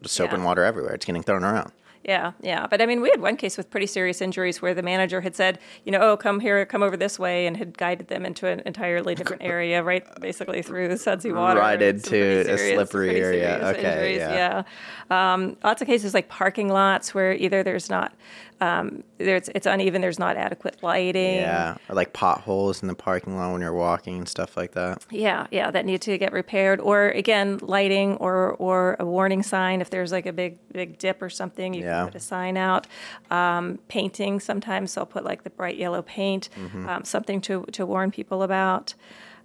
soap 0.08 0.30
Yeah. 0.32 0.36
and 0.36 0.44
water 0.44 0.64
everywhere. 0.64 0.96
It's 0.96 1.06
getting 1.06 1.22
thrown 1.22 1.44
around. 1.44 1.72
Yeah, 2.04 2.32
yeah. 2.42 2.66
But 2.68 2.82
I 2.82 2.88
mean, 2.88 3.02
we 3.02 3.10
had 3.10 3.22
one 3.22 3.38
case 3.38 3.58
with 3.58 3.70
pretty 3.70 3.86
serious 3.86 4.22
injuries 4.22 4.62
where 4.62 4.74
the 4.74 4.82
manager 4.82 5.22
had 5.22 5.36
said, 5.36 5.60
you 5.86 5.92
know, 5.92 6.00
oh, 6.02 6.18
come 6.18 6.40
here, 6.40 6.66
come 6.66 6.82
over 6.82 6.98
this 6.98 7.20
way, 7.20 7.46
and 7.46 7.56
had 7.56 7.78
guided 7.78 8.08
them 8.08 8.26
into 8.26 8.48
an 8.48 8.62
entirely 8.66 9.14
different 9.14 9.44
area, 9.44 9.84
right, 9.84 10.04
basically 10.20 10.62
through 10.64 10.88
the 10.88 10.98
sudsy 10.98 11.32
water. 11.32 11.60
Right 11.60 11.82
into 11.82 12.10
pretty 12.10 12.50
a 12.50 12.76
slippery 12.76 13.22
area. 13.22 13.70
Okay, 13.70 13.92
injuries, 13.92 14.18
yeah. 14.18 14.64
yeah. 15.10 15.34
Um, 15.34 15.58
lots 15.64 15.82
of 15.82 15.88
cases 15.88 16.14
like 16.14 16.28
parking 16.28 16.70
lots 16.70 17.14
where 17.14 17.34
either 17.34 17.62
there's 17.62 17.90
not, 17.90 18.14
um, 18.62 19.04
there's 19.18 19.50
it's 19.50 19.66
uneven, 19.68 20.02
there's 20.02 20.20
not 20.20 20.38
adequate 20.38 20.82
lighting. 20.82 21.36
Yeah. 21.36 21.76
Or 21.90 21.96
like 21.96 22.14
potholes 22.14 22.82
in 22.82 22.88
the 22.88 22.96
parking 22.96 23.36
lot 23.36 23.52
when 23.52 23.62
you're 23.62 23.74
walking 23.74 24.20
and 24.20 24.30
stuff 24.30 24.56
like 24.56 24.72
that. 24.74 25.04
Yeah, 25.10 25.48
yeah, 25.52 25.72
that 25.72 25.86
need 25.86 26.02
to 26.04 26.18
get 26.18 26.32
repaired, 26.32 26.80
or 26.80 27.10
again, 27.10 27.58
lighting, 27.62 28.16
or 28.18 28.52
or 28.54 28.96
a 29.00 29.06
warning 29.06 29.44
sign 29.44 29.82
if 29.82 29.90
there's 29.90 30.12
like 30.12 30.26
a 30.28 30.34
big 30.34 30.58
big 30.72 30.98
dip 31.00 31.22
or 31.22 31.30
something, 31.30 31.74
you 31.74 31.84
Yeah. 31.84 32.04
can 32.04 32.08
put 32.08 32.16
a 32.16 32.20
sign 32.20 32.56
out. 32.56 32.88
Um, 33.30 33.80
painting, 33.88 34.40
sometimes 34.40 34.94
they'll 34.96 35.06
put 35.06 35.24
like 35.26 35.44
the 35.44 35.50
bright 35.50 35.78
yellow 35.78 36.02
paint, 36.04 36.50
Mm-hmm. 36.58 36.88
um, 36.88 37.04
something 37.04 37.42
to 37.42 37.64
to 37.74 37.86
warn 37.86 38.12
people 38.12 38.44
about. 38.44 38.94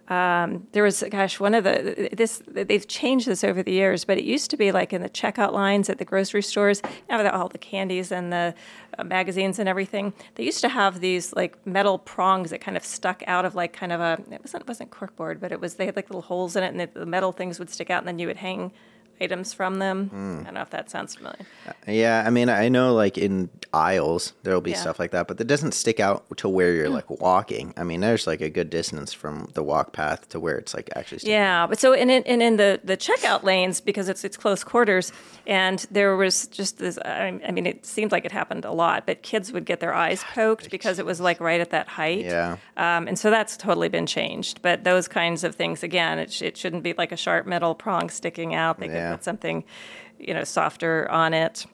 Um, 0.08 0.68
there 0.70 0.84
was, 0.84 1.02
gosh, 1.10 1.40
one 1.40 1.54
of 1.54 1.64
the 1.64 2.08
this 2.12 2.40
they've 2.46 2.86
changed 2.86 3.26
this 3.26 3.42
over 3.42 3.62
the 3.62 3.72
years, 3.72 4.04
but 4.04 4.18
it 4.18 4.24
used 4.24 4.50
to 4.50 4.56
be 4.56 4.70
like 4.70 4.92
in 4.92 5.02
the 5.02 5.08
checkout 5.08 5.52
lines 5.52 5.90
at 5.90 5.98
the 5.98 6.04
grocery 6.04 6.42
stores, 6.42 6.80
know, 7.08 7.18
with 7.18 7.26
all 7.26 7.48
the 7.48 7.58
candies 7.58 8.12
and 8.12 8.32
the 8.32 8.54
uh, 8.98 9.04
magazines 9.04 9.58
and 9.58 9.68
everything. 9.68 10.12
They 10.36 10.44
used 10.44 10.60
to 10.60 10.68
have 10.68 11.00
these 11.00 11.32
like 11.32 11.66
metal 11.66 11.98
prongs 11.98 12.50
that 12.50 12.60
kind 12.60 12.76
of 12.76 12.84
stuck 12.84 13.24
out 13.26 13.44
of 13.44 13.56
like 13.56 13.72
kind 13.72 13.92
of 13.92 14.00
a 14.00 14.22
it 14.30 14.40
wasn't 14.40 14.62
it 14.62 14.68
wasn't 14.68 14.90
corkboard, 14.90 15.40
but 15.40 15.50
it 15.50 15.60
was 15.60 15.74
they 15.74 15.86
had 15.86 15.96
like 15.96 16.08
little 16.08 16.22
holes 16.22 16.54
in 16.54 16.62
it, 16.62 16.68
and 16.68 16.78
the, 16.78 16.88
the 17.00 17.06
metal 17.06 17.32
things 17.32 17.58
would 17.58 17.70
stick 17.70 17.90
out, 17.90 17.98
and 17.98 18.08
then 18.08 18.20
you 18.20 18.28
would 18.28 18.36
hang 18.36 18.72
items 19.20 19.52
from 19.52 19.78
them. 19.78 20.08
Hmm. 20.08 20.40
I 20.40 20.44
don't 20.44 20.54
know 20.54 20.60
if 20.62 20.70
that 20.70 20.90
sounds 20.90 21.14
familiar. 21.16 21.46
Yeah, 21.86 22.22
I 22.26 22.30
mean, 22.30 22.48
I 22.48 22.68
know 22.68 22.94
like 22.94 23.16
in 23.18 23.48
aisles 23.72 24.32
there'll 24.42 24.60
be 24.60 24.70
Yeah. 24.72 24.76
stuff 24.80 24.98
like 24.98 25.10
that, 25.10 25.28
but 25.28 25.38
that 25.38 25.46
doesn't 25.46 25.72
stick 25.72 26.00
out 26.00 26.24
to 26.38 26.48
where 26.48 26.72
you're 26.72 26.88
like 26.88 27.08
walking. 27.10 27.74
I 27.76 27.84
mean, 27.84 28.00
there's 28.00 28.26
like 28.26 28.40
a 28.40 28.48
good 28.50 28.70
distance 28.70 29.12
from 29.12 29.50
the 29.54 29.62
walk 29.62 29.92
path 29.92 30.28
to 30.30 30.40
where 30.40 30.56
it's 30.56 30.74
like 30.74 30.90
actually. 30.96 31.18
sticking 31.18 31.34
Yeah, 31.34 31.66
but 31.66 31.78
so 31.78 31.92
in 31.92 32.10
in, 32.10 32.22
and 32.24 32.42
in 32.42 32.56
the 32.56 32.80
the 32.84 32.96
checkout 32.96 33.42
lanes 33.42 33.80
because 33.80 34.08
it's 34.08 34.24
it's 34.24 34.36
close 34.36 34.64
quarters, 34.64 35.12
and 35.46 35.84
there 35.90 36.16
was 36.16 36.46
just 36.48 36.78
this. 36.78 36.98
I, 37.04 37.40
I 37.46 37.50
mean, 37.50 37.66
it 37.66 37.84
seemed 37.86 38.12
like 38.12 38.24
it 38.24 38.32
happened 38.32 38.64
a 38.64 38.72
lot, 38.72 39.06
but 39.06 39.22
kids 39.22 39.52
would 39.52 39.64
get 39.64 39.80
their 39.80 39.94
eyes 39.94 40.24
poked 40.34 40.70
because 40.70 40.98
it 40.98 41.06
was 41.06 41.20
like 41.20 41.40
right 41.40 41.60
at 41.60 41.70
that 41.70 41.88
height. 41.88 42.24
Yeah. 42.24 42.56
Um, 42.76 43.08
and 43.08 43.18
so 43.18 43.30
that's 43.30 43.56
totally 43.56 43.88
been 43.88 44.06
changed. 44.06 44.62
But 44.62 44.84
those 44.84 45.08
kinds 45.08 45.44
of 45.44 45.54
things, 45.54 45.82
again, 45.82 46.18
it, 46.18 46.32
sh- 46.32 46.42
it 46.42 46.56
shouldn't 46.56 46.82
be 46.82 46.94
like 46.96 47.12
a 47.12 47.16
sharp 47.16 47.46
metal 47.46 47.74
prong 47.74 48.10
sticking 48.10 48.54
out. 48.54 48.78
They 48.80 48.86
Yeah. 48.88 49.05
Could 49.10 49.18
put 49.18 49.24
something, 49.24 49.64
you 50.18 50.34
know, 50.34 50.44
softer 50.44 51.10
on 51.10 51.34
it. 51.34 51.66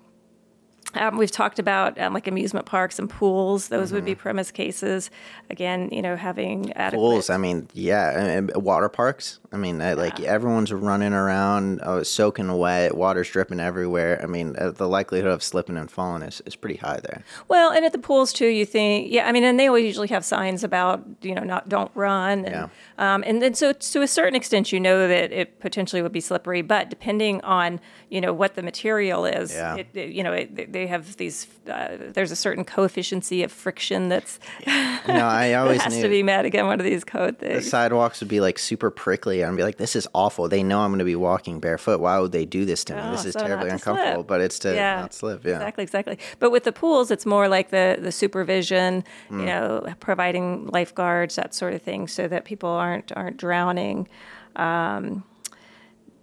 Um, 0.94 1.16
we've 1.16 1.30
talked 1.30 1.58
about 1.58 1.98
um, 2.00 2.12
like 2.14 2.26
amusement 2.26 2.66
parks 2.66 2.98
and 2.98 3.08
pools; 3.08 3.68
those 3.68 3.92
would 3.92 4.04
be 4.04 4.14
premise 4.14 4.50
cases. 4.50 5.10
Again, 5.50 5.88
you 5.92 6.02
know, 6.02 6.16
having 6.16 6.72
adequate 6.72 6.92
Mm-hmm. 6.92 6.96
Pools, 7.12 7.30
I 7.30 7.36
mean, 7.38 7.68
yeah, 7.72 8.40
water 8.54 8.88
parks. 8.88 9.38
I 9.52 9.56
mean, 9.56 9.80
uh, 9.80 9.94
like 9.96 10.20
everyone's 10.20 10.72
running 10.72 11.12
around, 11.12 11.80
uh, 11.82 12.02
soaking 12.04 12.52
wet, 12.56 12.96
water's 12.96 13.28
dripping 13.30 13.60
everywhere. 13.60 14.20
I 14.22 14.26
mean, 14.26 14.54
uh, 14.58 14.70
the 14.70 14.88
likelihood 14.88 15.30
of 15.30 15.42
slipping 15.42 15.76
and 15.76 15.90
falling 15.90 16.22
is, 16.22 16.40
is 16.46 16.56
pretty 16.56 16.76
high 16.78 17.00
there. 17.02 17.22
Well, 17.48 17.70
and 17.70 17.84
at 17.84 17.92
the 17.92 17.98
pools 17.98 18.32
too, 18.32 18.46
you 18.46 18.64
think, 18.64 19.10
yeah, 19.12 19.26
I 19.28 19.32
mean, 19.32 19.44
and 19.44 19.58
they 19.60 19.66
always 19.66 19.84
usually 19.84 20.08
have 20.08 20.24
signs 20.24 20.64
about, 20.64 21.04
you 21.20 21.34
know, 21.34 21.42
not 21.42 21.68
don't 21.68 21.90
run, 21.94 22.44
and 22.46 22.70
Yeah. 22.98 23.14
um, 23.14 23.22
and 23.26 23.42
then 23.42 23.52
so 23.54 23.72
to 23.72 24.02
a 24.02 24.06
certain 24.08 24.34
extent, 24.34 24.72
you 24.72 24.80
know 24.80 25.06
that 25.08 25.32
it 25.32 25.60
potentially 25.60 26.00
would 26.02 26.12
be 26.12 26.20
slippery, 26.20 26.62
but 26.62 26.88
depending 26.88 27.40
on 27.42 27.80
you 28.08 28.20
know 28.20 28.32
what 28.32 28.54
the 28.54 28.62
material 28.62 29.24
is, 29.26 29.52
Yeah. 29.54 29.76
it, 29.76 29.88
it- 29.94 30.10
you 30.12 30.22
know, 30.22 30.32
it, 30.32 30.72
they 30.72 30.81
have 30.86 31.16
these. 31.16 31.46
Uh, 31.68 31.96
there's 31.98 32.30
a 32.30 32.36
certain 32.36 32.64
coefficiency 32.64 33.42
of 33.42 33.52
friction 33.52 34.08
that's 34.08 34.38
You 34.66 34.72
know, 35.14 35.26
I 35.26 35.54
always 35.60 35.80
has 35.82 35.96
to 36.00 36.08
be 36.08 36.22
met 36.22 36.44
again. 36.44 36.66
One 36.66 36.80
of 36.80 36.84
these 36.84 37.04
code 37.04 37.38
things. 37.38 37.64
the 37.64 37.70
sidewalks 37.70 38.20
would 38.20 38.28
be 38.28 38.40
like 38.40 38.58
super 38.58 38.90
prickly. 38.90 39.44
I'd 39.44 39.56
be 39.56 39.62
like, 39.62 39.76
this 39.76 39.94
is 39.94 40.08
awful. 40.14 40.48
They 40.48 40.62
know 40.62 40.80
I'm 40.80 40.90
going 40.90 40.98
to 40.98 41.04
be 41.04 41.16
walking 41.16 41.60
barefoot. 41.60 42.00
Why 42.00 42.18
would 42.18 42.32
they 42.32 42.44
do 42.44 42.64
this 42.64 42.84
to 42.84 42.94
me? 42.94 43.00
Oh, 43.04 43.12
this 43.12 43.24
is 43.24 43.34
so 43.34 43.40
terribly 43.46 43.70
uncomfortable, 43.70 44.14
slip. 44.22 44.26
but 44.26 44.40
it's 44.40 44.58
to 44.60 44.74
not 44.74 45.14
slip. 45.14 45.44
Yeah. 45.44 45.52
Exactly, 45.54 45.82
exactly. 45.84 46.18
But 46.38 46.50
with 46.50 46.64
the 46.64 46.72
pools, 46.72 47.10
it's 47.10 47.26
more 47.26 47.48
like 47.48 47.70
the 47.70 47.98
the 48.00 48.12
supervision, 48.12 49.04
Mm. 49.30 49.40
you 49.40 49.46
know, 49.46 49.94
providing 50.00 50.66
lifeguards, 50.68 51.36
that 51.36 51.54
sort 51.54 51.74
of 51.74 51.82
thing, 51.82 52.08
so 52.08 52.28
that 52.28 52.44
people 52.44 52.68
aren't 52.68 53.12
aren't 53.16 53.36
drowning. 53.36 54.08
Um, 54.56 55.24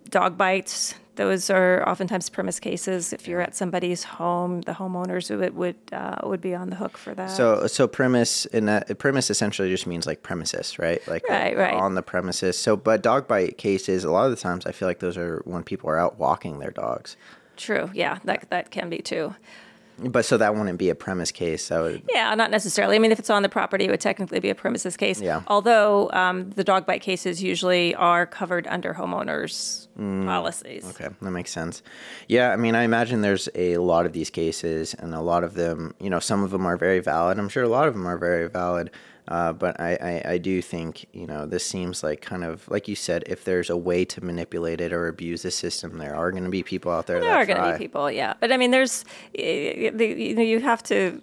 dog 0.10 0.38
bites. 0.38 0.96
Those 1.20 1.50
are 1.50 1.86
oftentimes 1.86 2.30
premise 2.30 2.62
cases. 2.62 3.12
If 3.12 3.28
you're 3.28 3.42
at 3.42 3.54
somebody's 3.54 4.06
home, 4.06 4.62
the 4.62 4.72
homeowners 4.72 5.38
would 5.38 5.54
would 5.54 5.76
uh, 5.92 6.16
would 6.24 6.40
be 6.40 6.56
on 6.56 6.70
the 6.70 6.78
hook 6.78 6.98
for 6.98 7.14
that. 7.14 7.30
So, 7.32 7.68
so 7.68 7.90
premise 7.90 8.46
in 8.46 8.68
that 8.68 8.98
premise 9.00 9.30
essentially 9.30 9.70
just 9.70 9.86
means 9.86 10.08
like 10.08 10.24
premises, 10.24 10.80
right? 10.80 11.06
Like 11.10 11.28
Right, 11.28 11.58
right. 11.58 11.74
on 11.74 11.96
the 11.96 12.02
premises. 12.02 12.58
So, 12.58 12.78
but 12.78 13.02
dog 13.02 13.28
bite 13.28 13.58
cases, 13.58 14.06
a 14.06 14.12
lot 14.12 14.28
of 14.28 14.32
the 14.32 14.38
times, 14.38 14.66
I 14.66 14.72
feel 14.72 14.88
like 14.88 15.00
those 15.00 15.18
are 15.18 15.42
when 15.44 15.62
people 15.62 15.90
are 15.90 16.00
out 16.00 16.18
walking 16.18 16.60
their 16.60 16.72
dogs. 16.72 17.18
True, 17.58 17.92
yeah, 17.94 18.20
that 18.24 18.50
that 18.50 18.72
can 18.72 18.90
be 18.90 19.00
too. 19.00 19.36
But 20.04 20.26
so 20.26 20.38
that 20.38 20.56
wouldn't 20.56 20.78
be 20.80 20.90
a 20.90 20.96
premise 20.96 21.32
case. 21.32 21.70
Would 21.70 22.04
Yeah, 22.10 22.34
not 22.36 22.52
necessarily. 22.52 22.96
I 22.96 23.00
mean, 23.00 23.12
if 23.12 23.20
it's 23.20 23.30
on 23.30 23.44
the 23.44 23.50
property, 23.50 23.86
it 23.86 23.92
would 23.92 24.02
technically 24.02 24.40
be 24.40 24.50
a 24.50 24.56
premises 24.56 24.96
case. 24.98 25.22
Yeah. 25.22 25.42
Although 25.48 26.10
um, 26.12 26.52
the 26.52 26.64
dog 26.64 26.86
bite 26.86 27.02
cases 27.02 27.42
usually 27.44 27.96
are 27.96 28.26
covered 28.26 28.68
under 28.68 28.94
homeowners 28.94 29.88
policies. 30.26 30.84
Mm, 30.86 30.90
Okay, 30.92 31.10
that 31.22 31.32
makes 31.32 31.52
sense. 31.52 31.84
Yeah, 32.28 32.52
I 32.52 32.56
mean, 32.56 32.76
I 32.76 32.84
imagine 32.84 33.22
there's 33.22 33.50
a 33.56 33.78
lot 33.78 34.06
of 34.06 34.14
these 34.14 34.30
cases, 34.30 34.94
and 34.94 35.14
a 35.14 35.22
lot 35.22 35.44
of 35.44 35.56
them, 35.56 35.94
you 36.00 36.10
know, 36.10 36.20
some 36.20 36.44
of 36.44 36.52
them 36.52 36.66
are 36.66 36.78
very 36.78 37.00
valid. 37.00 37.38
I'm 37.38 37.50
sure 37.50 37.64
a 37.64 37.70
lot 37.70 37.88
of 37.88 37.94
them 37.94 38.08
are 38.08 38.18
very 38.18 38.48
valid. 38.48 38.92
Uh, 39.30 39.54
but 39.54 39.80
I, 39.80 39.94
I, 40.26 40.32
I 40.34 40.38
do 40.40 40.60
think, 40.62 41.06
you 41.14 41.28
know, 41.28 41.46
this 41.46 41.64
seems 41.64 42.04
like 42.04 42.20
kind 42.22 42.44
of, 42.44 42.68
like 42.68 42.88
you 42.88 42.96
said, 42.96 43.24
if 43.28 43.46
there's 43.46 43.70
a 43.70 43.78
way 43.78 44.04
to 44.06 44.26
manipulate 44.26 44.82
it 44.82 44.92
or 44.92 45.08
abuse 45.08 45.44
the 45.44 45.52
system, 45.52 46.00
there 46.00 46.16
are 46.16 46.32
going 46.32 46.44
to 46.46 46.50
be 46.50 46.64
people 46.64 46.92
out 46.92 47.06
there 47.06 47.20
There 47.22 47.30
that 47.30 47.38
are 47.38 47.46
going 47.46 47.62
to 47.72 47.78
be 47.78 47.86
people, 47.86 48.10
yeah. 48.10 48.34
But 48.40 48.52
I 48.52 48.58
mean, 48.58 48.72
there's, 48.72 49.06
you 49.36 49.92
know, 50.36 50.42
you 50.42 50.60
have 50.62 50.82
to, 50.84 51.22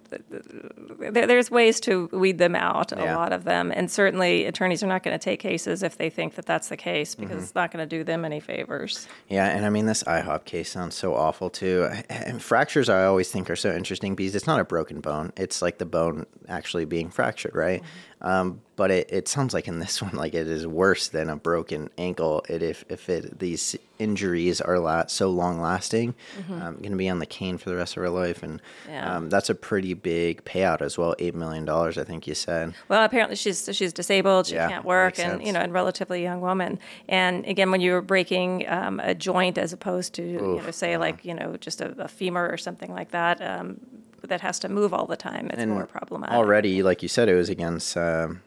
there's 0.99 1.51
ways 1.51 1.79
to 1.81 2.07
weed 2.13 2.37
them 2.37 2.55
out, 2.55 2.91
a 2.93 2.95
Yeah. 2.95 3.17
lot 3.17 3.33
of 3.33 3.43
them. 3.43 3.71
And 3.75 3.91
certainly 3.91 4.45
attorneys 4.45 4.81
are 4.83 4.87
not 4.87 5.03
going 5.03 5.17
to 5.17 5.23
take 5.23 5.39
cases 5.39 5.83
if 5.83 5.97
they 5.97 6.09
think 6.09 6.35
that 6.35 6.45
that's 6.45 6.69
the 6.69 6.77
case 6.77 7.13
because 7.15 7.27
Mm-hmm. 7.35 7.43
it's 7.43 7.55
not 7.55 7.71
going 7.71 7.87
to 7.87 7.97
do 7.97 8.03
them 8.05 8.23
any 8.23 8.39
favors. 8.39 9.05
Yeah, 9.27 9.47
and 9.49 9.65
I 9.65 9.69
mean 9.69 9.85
this 9.85 10.03
IHOP 10.03 10.45
case 10.45 10.71
sounds 10.71 10.95
so 10.95 11.13
awful 11.13 11.49
too. 11.49 11.89
And 12.09 12.41
fractures 12.41 12.87
I 12.87 13.03
always 13.03 13.29
think 13.29 13.49
are 13.49 13.55
so 13.57 13.73
interesting 13.75 14.15
because 14.15 14.33
it's 14.33 14.47
not 14.47 14.59
a 14.61 14.63
broken 14.63 15.01
bone; 15.01 15.33
it's 15.35 15.61
like 15.61 15.77
the 15.77 15.85
bone 15.85 16.25
actually 16.47 16.85
being 16.85 17.09
fractured, 17.09 17.53
right? 17.53 17.83
Um, 18.19 18.61
but 18.75 18.89
it, 18.89 19.09
it 19.11 19.27
sounds 19.27 19.53
like 19.53 19.67
in 19.67 19.77
this 19.79 20.01
one, 20.01 20.15
like 20.15 20.33
it 20.33 20.47
is 20.47 20.65
worse 20.65 21.07
than 21.09 21.29
a 21.29 21.35
broken 21.35 21.89
ankle. 21.97 22.43
It 22.49 22.63
if 22.63 22.83
if 22.89 23.09
it 23.09 23.37
these 23.39 23.75
injuries 23.99 24.59
are 24.61 24.77
la- 24.79 25.05
so 25.07 25.29
long 25.29 25.59
lasting, 25.59 26.13
um, 26.51 26.75
going 26.77 26.91
to 26.91 26.97
be 26.97 27.09
on 27.09 27.17
the 27.19 27.25
cane 27.25 27.57
for 27.57 27.69
the 27.69 27.75
rest 27.75 27.97
of 27.97 28.01
her 28.03 28.09
life, 28.09 28.41
and 28.43 28.61
Yeah. 28.87 29.15
um, 29.17 29.29
that's 29.29 29.49
a 29.49 29.55
pretty 29.55 29.93
big 29.95 30.43
payout 30.45 30.81
as 30.81 30.97
well. 30.97 31.15
Eight 31.19 31.35
million 31.35 31.65
dollars, 31.65 31.97
I 31.97 32.03
think 32.03 32.25
you 32.27 32.33
said. 32.35 32.73
Well, 32.89 33.03
apparently 33.03 33.35
she's 33.35 33.69
she's 33.71 33.93
disabled. 33.93 34.47
She 34.47 34.55
Yeah, 34.55 34.69
can't 34.69 34.85
work, 34.85 35.19
and 35.19 35.33
sense. 35.33 35.45
you 35.45 35.51
know, 35.53 35.59
and 35.59 35.71
relatively 35.73 36.21
young 36.23 36.41
woman. 36.41 36.79
And 37.09 37.45
again, 37.45 37.69
when 37.71 37.81
you're 37.81 38.01
breaking 38.01 38.67
um, 38.67 38.99
a 38.99 39.13
joint 39.15 39.57
as 39.59 39.73
opposed 39.73 40.13
to 40.15 40.23
you 40.23 40.61
know, 40.63 40.71
say 40.71 40.97
like 40.97 41.23
you 41.25 41.33
know, 41.35 41.55
just 41.57 41.81
a, 41.81 41.89
a 42.01 42.07
femur 42.07 42.47
or 42.49 42.57
something 42.57 42.91
like 42.91 43.11
that, 43.11 43.41
um, 43.41 43.79
that 44.23 44.41
has 44.41 44.59
to 44.59 44.69
move 44.69 44.93
all 44.93 45.05
the 45.05 45.17
time, 45.17 45.49
it's 45.51 45.65
more 45.65 45.85
problematic. 45.85 46.35
Already, 46.35 46.83
like 46.83 47.01
you 47.01 47.09
said, 47.09 47.29
it 47.29 47.35
was 47.35 47.49
against. 47.49 47.95
Um, 47.97 48.41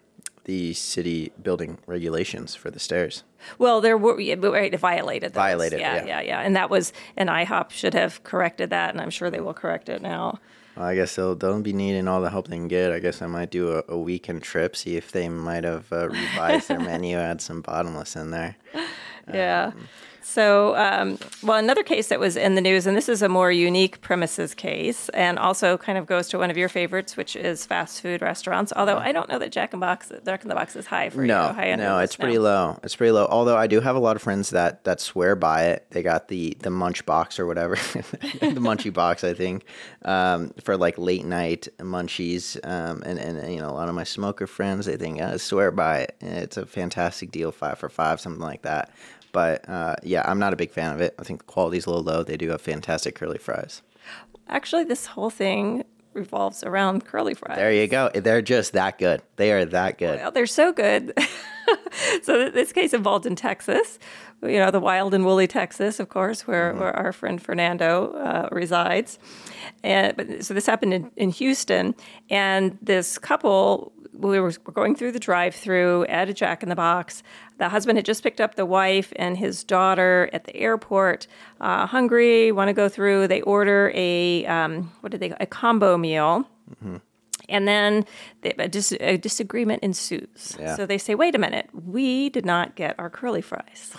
the 0.44 0.72
city 0.72 1.30
building 1.40 1.78
regulations 1.86 2.56
for 2.56 2.70
the 2.70 2.80
stairs. 2.80 3.22
Well, 3.58 3.80
there 3.80 3.96
were 3.96 4.16
right, 4.16 4.78
violated. 4.78 5.32
Those. 5.32 5.36
Violated, 5.36 5.78
yeah, 5.78 5.96
yeah. 5.96 6.06
yeah, 6.06 6.20
yeah, 6.20 6.40
and 6.40 6.56
that 6.56 6.70
was 6.70 6.92
and 7.16 7.28
IHOP 7.28 7.70
should 7.70 7.94
have 7.94 8.24
corrected 8.24 8.70
that, 8.70 8.90
and 8.90 9.00
I'm 9.00 9.10
sure 9.10 9.30
they 9.30 9.40
will 9.40 9.54
correct 9.54 9.88
it 9.88 10.02
now. 10.02 10.40
Well, 10.76 10.86
I 10.86 10.94
guess 10.94 11.14
they'll 11.14 11.34
they'll 11.34 11.60
be 11.60 11.72
needing 11.72 12.08
all 12.08 12.20
the 12.20 12.30
help 12.30 12.48
they 12.48 12.56
can 12.56 12.68
get. 12.68 12.90
I 12.92 12.98
guess 12.98 13.22
I 13.22 13.26
might 13.26 13.50
do 13.50 13.76
a, 13.78 13.84
a 13.88 13.98
weekend 13.98 14.42
trip, 14.42 14.76
see 14.76 14.96
if 14.96 15.12
they 15.12 15.28
might 15.28 15.64
have 15.64 15.92
uh, 15.92 16.08
revised 16.08 16.68
their 16.68 16.80
menu, 16.80 17.16
add 17.30 17.40
some 17.40 17.60
bottomless 17.60 18.16
in 18.16 18.30
there. 18.30 18.56
Yeah. 19.32 19.72
So, 20.30 20.76
um, 20.76 21.18
well, 21.42 21.58
another 21.58 21.82
case 21.82 22.06
that 22.06 22.20
was 22.20 22.36
in 22.36 22.54
the 22.54 22.60
news, 22.60 22.86
and 22.86 22.96
this 22.96 23.08
is 23.08 23.20
a 23.20 23.28
more 23.28 23.50
unique 23.50 24.00
premises 24.00 24.54
case, 24.54 25.08
and 25.08 25.40
also 25.40 25.76
kind 25.76 25.98
of 25.98 26.06
goes 26.06 26.28
to 26.28 26.38
one 26.38 26.52
of 26.52 26.56
your 26.56 26.68
favorites, 26.68 27.16
which 27.16 27.34
is 27.34 27.66
fast 27.66 28.00
food 28.00 28.22
restaurants. 28.22 28.72
Although 28.76 28.98
I 28.98 29.10
don't 29.10 29.28
know 29.28 29.40
that 29.40 29.50
Jack 29.50 29.74
in 29.74 29.80
Box, 29.80 30.12
Jack 30.24 30.42
in 30.42 30.48
the 30.48 30.54
Box 30.54 30.76
is 30.76 30.86
high 30.86 31.10
for 31.10 31.26
no, 31.26 31.48
you. 31.48 31.52
High 31.54 31.74
no, 31.74 31.98
it's 31.98 32.14
pretty 32.14 32.38
low. 32.38 32.78
It's 32.84 32.94
pretty 32.94 33.10
low. 33.10 33.26
Although 33.28 33.56
I 33.56 33.66
do 33.66 33.80
have 33.80 33.96
a 33.96 33.98
lot 33.98 34.14
of 34.14 34.22
friends 34.22 34.50
that 34.50 34.84
that 34.84 35.00
swear 35.00 35.34
by 35.34 35.64
it. 35.64 35.86
They 35.90 36.04
got 36.04 36.28
the 36.28 36.56
the 36.60 36.70
Munch 36.70 37.04
box 37.04 37.40
or 37.40 37.46
whatever, 37.46 37.74
the 38.04 38.60
Munchie 38.60 38.92
box, 38.92 39.24
I 39.24 39.34
think, 39.34 39.64
um, 40.04 40.52
for 40.62 40.76
like 40.76 40.96
late 40.96 41.24
night 41.24 41.66
munchies. 41.78 42.56
Um, 42.62 43.02
and 43.04 43.18
and 43.18 43.52
you 43.52 43.60
know, 43.60 43.70
a 43.70 43.74
lot 43.74 43.88
of 43.88 43.96
my 43.96 44.04
smoker 44.04 44.46
friends, 44.46 44.86
they 44.86 44.96
think 44.96 45.20
I 45.20 45.38
swear 45.38 45.72
by 45.72 46.02
it. 46.02 46.16
It's 46.20 46.56
a 46.56 46.66
fantastic 46.66 47.32
deal, 47.32 47.50
five 47.50 47.80
for 47.80 47.88
five, 47.88 48.20
something 48.20 48.40
like 48.40 48.62
that. 48.62 48.92
But 49.32 49.68
uh, 49.68 49.96
yeah, 50.02 50.22
I'm 50.26 50.38
not 50.38 50.52
a 50.52 50.56
big 50.56 50.70
fan 50.70 50.92
of 50.92 51.00
it. 51.00 51.14
I 51.18 51.22
think 51.22 51.40
the 51.40 51.52
quality's 51.52 51.86
a 51.86 51.90
little 51.90 52.04
low. 52.04 52.22
They 52.22 52.36
do 52.36 52.50
have 52.50 52.60
fantastic 52.60 53.14
curly 53.14 53.38
fries. 53.38 53.82
Actually, 54.48 54.84
this 54.84 55.06
whole 55.06 55.30
thing 55.30 55.84
revolves 56.12 56.64
around 56.64 57.04
curly 57.04 57.34
fries. 57.34 57.56
There 57.56 57.72
you 57.72 57.86
go. 57.86 58.10
They're 58.12 58.42
just 58.42 58.72
that 58.72 58.98
good. 58.98 59.22
They 59.36 59.52
are 59.52 59.64
that 59.64 59.98
good. 59.98 60.18
Well, 60.18 60.32
they're 60.32 60.46
so 60.46 60.72
good. 60.72 61.16
so 62.22 62.50
this 62.50 62.72
case 62.72 62.92
involved 62.92 63.26
in 63.26 63.36
Texas, 63.36 63.98
you 64.42 64.58
know, 64.58 64.70
the 64.70 64.80
wild 64.80 65.14
and 65.14 65.24
woolly 65.24 65.46
Texas, 65.46 66.00
of 66.00 66.08
course, 66.08 66.46
where, 66.46 66.70
mm-hmm. 66.70 66.80
where 66.80 66.96
our 66.96 67.12
friend 67.12 67.40
Fernando 67.40 68.12
uh, 68.12 68.48
resides. 68.50 69.18
And 69.82 70.16
but, 70.16 70.44
so 70.44 70.54
this 70.54 70.66
happened 70.66 70.94
in, 70.94 71.10
in 71.16 71.30
Houston, 71.30 71.94
and 72.28 72.76
this 72.82 73.18
couple 73.18 73.92
we 74.12 74.40
were 74.40 74.50
going 74.50 74.94
through 74.94 75.12
the 75.12 75.20
drive-through 75.20 76.04
at 76.06 76.28
a 76.28 76.34
Jack 76.34 76.62
in 76.62 76.68
the 76.68 76.76
Box. 76.76 77.22
The 77.60 77.68
husband 77.68 77.98
had 77.98 78.06
just 78.06 78.22
picked 78.22 78.40
up 78.40 78.54
the 78.54 78.64
wife 78.64 79.12
and 79.16 79.36
his 79.36 79.64
daughter 79.64 80.30
at 80.32 80.44
the 80.44 80.56
airport. 80.56 81.26
Uh, 81.60 81.86
hungry, 81.86 82.50
want 82.52 82.68
to 82.68 82.72
go 82.72 82.88
through. 82.88 83.28
They 83.28 83.42
order 83.42 83.92
a 83.94 84.46
um, 84.46 84.90
what 85.00 85.12
did 85.12 85.20
they 85.20 85.34
a 85.38 85.44
combo 85.44 85.98
meal. 85.98 86.48
Mm-hmm. 86.70 86.96
And 87.50 87.68
then 87.68 88.06
they, 88.40 88.54
a, 88.58 88.66
dis- 88.66 88.96
a, 88.98 89.18
disagreement 89.18 89.82
ensues. 89.82 90.56
Yeah. 90.58 90.74
So 90.74 90.86
they 90.86 90.96
say, 90.96 91.14
"Wait 91.14 91.34
a 91.34 91.38
minute, 91.38 91.68
we 91.74 92.30
did 92.30 92.46
not 92.46 92.76
get 92.76 92.94
our 92.98 93.10
curly 93.10 93.42
fries." 93.42 93.92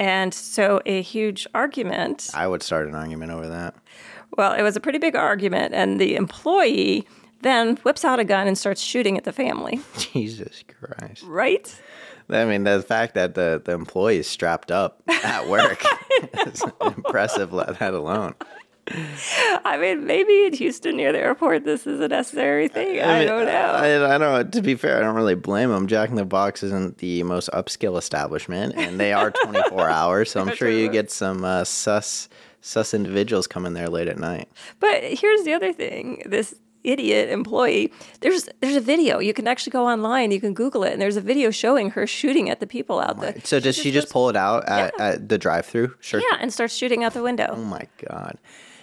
And 0.00 0.34
so 0.34 0.80
a 0.84 1.00
huge 1.00 1.46
argument. 1.54 2.28
I 2.34 2.48
would 2.48 2.64
start 2.64 2.88
an 2.88 2.96
argument 2.96 3.30
over 3.30 3.48
that. 3.50 3.76
Well, 4.36 4.52
it 4.52 4.62
was 4.62 4.74
a 4.74 4.80
pretty 4.80 4.98
big 4.98 5.14
argument, 5.14 5.74
and 5.74 6.00
the 6.00 6.16
employee 6.16 7.06
then 7.42 7.76
whips 7.78 8.04
out 8.04 8.18
a 8.18 8.24
gun 8.24 8.48
and 8.48 8.58
starts 8.58 8.80
shooting 8.80 9.16
at 9.16 9.22
the 9.22 9.32
family. 9.32 9.80
Jesus 9.96 10.64
Christ. 10.66 11.22
Right? 11.22 11.72
I 12.32 12.44
mean, 12.44 12.64
the 12.64 12.82
fact 12.82 13.14
that 13.14 13.34
the, 13.34 13.60
the 13.64 13.72
employee 13.72 14.18
is 14.18 14.26
strapped 14.26 14.70
up 14.70 15.02
at 15.24 15.48
work 15.48 15.82
is 16.46 16.64
impressive, 16.80 17.52
let 17.52 17.78
that 17.78 17.94
alone. 17.94 18.34
I 18.88 19.78
mean, 19.80 20.06
maybe 20.06 20.46
in 20.46 20.54
Houston 20.54 20.96
near 20.96 21.12
the 21.12 21.20
airport, 21.20 21.64
this 21.64 21.86
is 21.86 22.00
a 22.00 22.08
necessary 22.08 22.66
thing. 22.68 22.88
I, 22.88 22.90
mean, 22.90 23.06
I 23.06 23.24
don't 23.24 23.46
know. 23.46 23.52
I, 23.52 24.14
I, 24.14 24.18
don't. 24.18 24.52
To 24.52 24.60
be 24.60 24.74
fair, 24.74 24.98
I 24.98 25.00
don't 25.00 25.14
really 25.14 25.36
blame 25.36 25.70
them. 25.70 25.86
Jack 25.86 26.10
in 26.10 26.16
the 26.16 26.24
Box 26.24 26.62
isn't 26.62 26.98
the 26.98 27.22
most 27.22 27.48
upscale 27.52 27.96
establishment, 27.96 28.74
and 28.76 28.98
they 28.98 29.12
are 29.12 29.30
24 29.30 29.80
hours. 29.88 30.32
So 30.32 30.40
I'm 30.40 30.54
sure 30.54 30.68
you 30.68 30.88
get 30.88 31.10
some 31.10 31.44
uh, 31.44 31.64
sus 31.64 32.28
sus 32.60 32.92
individuals 32.92 33.46
coming 33.46 33.74
there 33.74 33.88
late 33.88 34.08
at 34.08 34.18
night. 34.18 34.48
But 34.80 35.02
here's 35.04 35.44
the 35.44 35.52
other 35.52 35.72
thing: 35.72 36.22
this 36.26 36.54
idiot 36.84 37.30
employee. 37.30 37.92
There's 38.20 38.48
there's 38.60 38.76
a 38.76 38.80
video. 38.80 39.18
You 39.18 39.34
can 39.34 39.46
actually 39.48 39.72
go 39.72 39.86
online. 39.86 40.30
You 40.30 40.40
can 40.40 40.54
Google 40.54 40.84
it, 40.84 40.92
and 40.92 41.00
there's 41.00 41.16
a 41.16 41.20
video 41.20 41.50
showing 41.50 41.90
her 41.90 42.06
shooting 42.06 42.50
at 42.50 42.60
the 42.60 42.66
people 42.66 43.00
out 43.00 43.20
there. 43.20 43.34
So 43.44 43.60
does 43.60 43.76
she, 43.76 43.82
she 43.84 43.90
just, 43.92 44.10
pull 44.10 44.28
it 44.28 44.36
out 44.36 44.68
at, 44.68 44.94
yeah. 44.98 45.04
at 45.06 45.28
the 45.28 45.38
drive-through? 45.38 45.94
Sure. 46.00 46.20
Yeah, 46.20 46.38
and 46.40 46.52
starts 46.52 46.74
shooting 46.74 47.04
out 47.04 47.14
the 47.14 47.22
window. 47.22 47.48
Oh 47.50 47.64
my 47.64 47.86
god! 48.08 48.38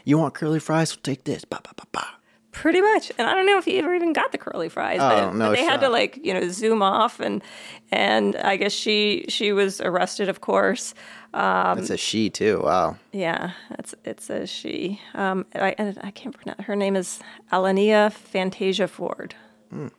You 0.06 0.18
want 0.18 0.34
curly 0.34 0.60
fries? 0.60 0.96
Well, 0.96 1.02
take 1.04 1.24
this. 1.24 1.46
Ba, 1.46 1.60
ba, 1.64 1.72
ba, 1.76 1.84
ba. 1.92 2.06
Pretty 2.52 2.82
much, 2.82 3.12
and 3.18 3.28
I 3.28 3.36
don't 3.36 3.46
know 3.46 3.60
if 3.60 3.66
he 3.66 3.78
ever 3.78 3.94
even 3.94 4.12
got 4.12 4.32
the 4.32 4.40
curly 4.40 4.70
fries. 4.70 5.00
Oh, 5.00 5.10
but, 5.10 5.36
no 5.36 5.50
but 5.50 5.56
they 5.56 5.62
shot. 5.62 5.72
had 5.72 5.82
to 5.82 5.90
like 5.90 6.20
you 6.24 6.34
know 6.34 6.50
zoom 6.50 6.82
off, 6.82 7.20
and 7.20 7.44
and 7.92 8.36
I 8.38 8.56
guess 8.56 8.72
she 8.72 9.26
she 9.30 9.52
was 9.54 9.80
arrested, 9.82 10.30
of 10.30 10.42
course. 10.42 10.96
Um, 11.34 11.78
it's 11.78 11.92
a 11.92 11.98
she 11.98 12.32
too. 12.32 12.62
Wow. 12.64 12.98
Yeah, 13.12 13.52
it's 13.78 13.94
it's 14.04 14.32
a 14.32 14.48
she. 14.48 15.00
Um, 15.14 15.46
I 15.54 15.76
I 16.02 16.12
can't 16.12 16.36
pronounce 16.36 16.64
her 16.64 16.76
name 16.76 16.96
is 16.96 17.20
Alania 17.52 18.12
Fantasia 18.12 18.88
Ford. 18.88 19.36
Hmm. 19.70 19.90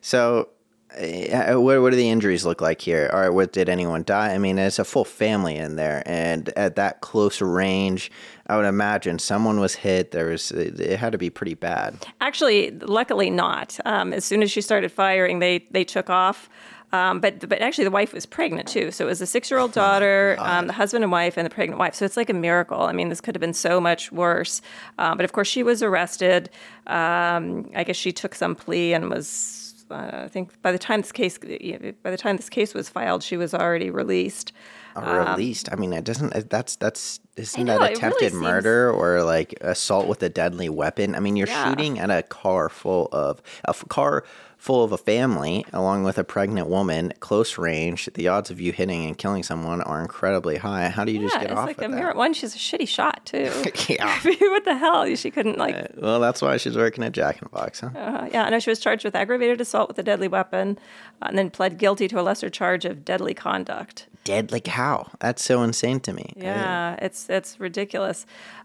So, 0.00 0.50
uh, 0.96 1.60
what 1.60 1.80
what 1.82 1.90
do 1.90 1.96
the 1.96 2.10
injuries 2.10 2.44
look 2.44 2.60
like 2.60 2.80
here? 2.80 3.10
All 3.12 3.20
right, 3.20 3.28
what 3.28 3.52
did 3.52 3.68
anyone 3.68 4.04
die? 4.04 4.32
I 4.32 4.38
mean, 4.38 4.58
it's 4.58 4.78
a 4.78 4.84
full 4.84 5.04
family 5.04 5.56
in 5.56 5.74
there, 5.76 6.02
and 6.06 6.48
at 6.50 6.76
that 6.76 7.00
close 7.00 7.40
range, 7.40 8.12
I 8.46 8.56
would 8.56 8.66
imagine 8.66 9.18
someone 9.18 9.58
was 9.58 9.74
hit. 9.74 10.10
There 10.10 10.26
was 10.26 10.50
it 10.50 10.98
had 10.98 11.12
to 11.12 11.18
be 11.18 11.30
pretty 11.30 11.54
bad. 11.54 12.06
Actually, 12.20 12.72
luckily 12.72 13.30
not. 13.30 13.78
Um, 13.84 14.12
as 14.12 14.24
soon 14.24 14.42
as 14.42 14.50
she 14.50 14.60
started 14.60 14.92
firing, 14.92 15.38
they 15.38 15.66
they 15.70 15.84
took 15.84 16.10
off. 16.10 16.48
Um, 16.92 17.18
but 17.18 17.48
but 17.48 17.60
actually, 17.60 17.84
the 17.84 17.90
wife 17.90 18.12
was 18.12 18.24
pregnant 18.24 18.68
too. 18.68 18.92
So 18.92 19.06
it 19.06 19.08
was 19.08 19.20
a 19.20 19.26
six 19.26 19.50
year 19.50 19.58
old 19.58 19.70
oh 19.70 19.74
daughter, 19.74 20.36
um, 20.38 20.68
the 20.68 20.72
husband 20.72 21.02
and 21.02 21.10
wife, 21.10 21.36
and 21.36 21.44
the 21.44 21.50
pregnant 21.50 21.80
wife. 21.80 21.94
So 21.94 22.04
it's 22.04 22.16
like 22.16 22.30
a 22.30 22.34
miracle. 22.34 22.82
I 22.82 22.92
mean, 22.92 23.08
this 23.08 23.20
could 23.20 23.34
have 23.34 23.40
been 23.40 23.54
so 23.54 23.80
much 23.80 24.12
worse. 24.12 24.62
Um, 24.98 25.16
but 25.16 25.24
of 25.24 25.32
course, 25.32 25.48
she 25.48 25.62
was 25.62 25.82
arrested. 25.82 26.50
Um, 26.86 27.70
I 27.74 27.82
guess 27.84 27.96
she 27.96 28.12
took 28.12 28.34
some 28.34 28.54
plea 28.54 28.94
and 28.94 29.10
was. 29.10 29.84
Uh, 29.90 30.22
I 30.24 30.28
think 30.28 30.60
by 30.62 30.72
the 30.72 30.78
time 30.78 31.00
this 31.00 31.12
case 31.12 31.36
by 31.38 32.10
the 32.10 32.16
time 32.16 32.36
this 32.36 32.48
case 32.48 32.74
was 32.74 32.88
filed, 32.88 33.22
she 33.22 33.36
was 33.36 33.54
already 33.54 33.90
released. 33.90 34.52
Uh, 34.96 35.34
released. 35.36 35.68
I 35.72 35.76
mean, 35.76 35.92
it 35.92 36.04
doesn't. 36.04 36.50
That's 36.50 36.76
that's 36.76 37.20
isn't 37.36 37.64
know, 37.64 37.78
that 37.78 37.92
attempted 37.92 38.32
really 38.32 38.44
murder 38.44 38.90
seems... 38.92 39.00
or 39.00 39.22
like 39.24 39.54
assault 39.60 40.06
with 40.06 40.22
a 40.22 40.28
deadly 40.28 40.68
weapon? 40.68 41.14
I 41.14 41.20
mean, 41.20 41.36
you're 41.36 41.48
yeah. 41.48 41.68
shooting 41.68 41.98
at 41.98 42.10
a 42.10 42.22
car 42.22 42.68
full 42.68 43.08
of 43.12 43.42
a 43.64 43.74
car 43.74 44.24
full 44.64 44.82
of 44.82 44.92
a 44.92 44.96
family, 44.96 45.66
along 45.74 46.04
with 46.04 46.16
a 46.16 46.24
pregnant 46.24 46.66
woman, 46.66 47.12
close 47.20 47.58
range, 47.58 48.08
the 48.14 48.26
odds 48.26 48.50
of 48.50 48.62
you 48.62 48.72
hitting 48.72 49.04
and 49.04 49.18
killing 49.18 49.42
someone 49.42 49.82
are 49.82 50.00
incredibly 50.00 50.56
high. 50.56 50.88
How 50.88 51.04
do 51.04 51.12
you 51.12 51.20
yeah, 51.20 51.26
just 51.26 51.34
get 51.38 51.50
it's 51.50 51.52
off 51.52 51.66
like 51.66 51.76
that? 51.76 51.90
Mirror. 51.90 52.14
One, 52.14 52.32
she's 52.32 52.54
a 52.54 52.58
shitty 52.58 52.88
shot 52.88 53.26
too. 53.26 53.52
yeah. 53.92 54.18
what 54.22 54.64
the 54.64 54.74
hell? 54.74 55.14
She 55.16 55.30
couldn't 55.30 55.58
like. 55.58 55.74
Uh, 55.74 55.88
well, 55.98 56.18
that's 56.18 56.40
why 56.40 56.56
she's 56.56 56.78
working 56.78 57.04
at 57.04 57.12
Jack 57.12 57.42
in 57.42 57.44
the 57.44 57.50
Box, 57.50 57.80
huh? 57.80 57.90
Uh, 57.94 58.30
yeah, 58.32 58.44
I 58.44 58.48
know 58.48 58.58
she 58.58 58.70
was 58.70 58.80
charged 58.80 59.04
with 59.04 59.14
aggravated 59.14 59.60
assault 59.60 59.88
with 59.88 59.98
a 59.98 60.02
deadly 60.02 60.28
weapon, 60.28 60.78
uh, 61.20 61.26
and 61.28 61.36
then 61.36 61.50
pled 61.50 61.76
guilty 61.76 62.08
to 62.08 62.18
a 62.18 62.22
lesser 62.22 62.48
charge 62.48 62.86
of 62.86 63.04
deadly 63.04 63.34
conduct. 63.34 64.06
Deadly 64.24 64.62
how? 64.66 65.10
That's 65.20 65.44
so 65.44 65.62
insane 65.62 66.00
to 66.00 66.14
me. 66.14 66.32
Yeah, 66.36 66.96
it's 67.02 67.28
it's 67.28 67.60
ridiculous. 67.60 68.24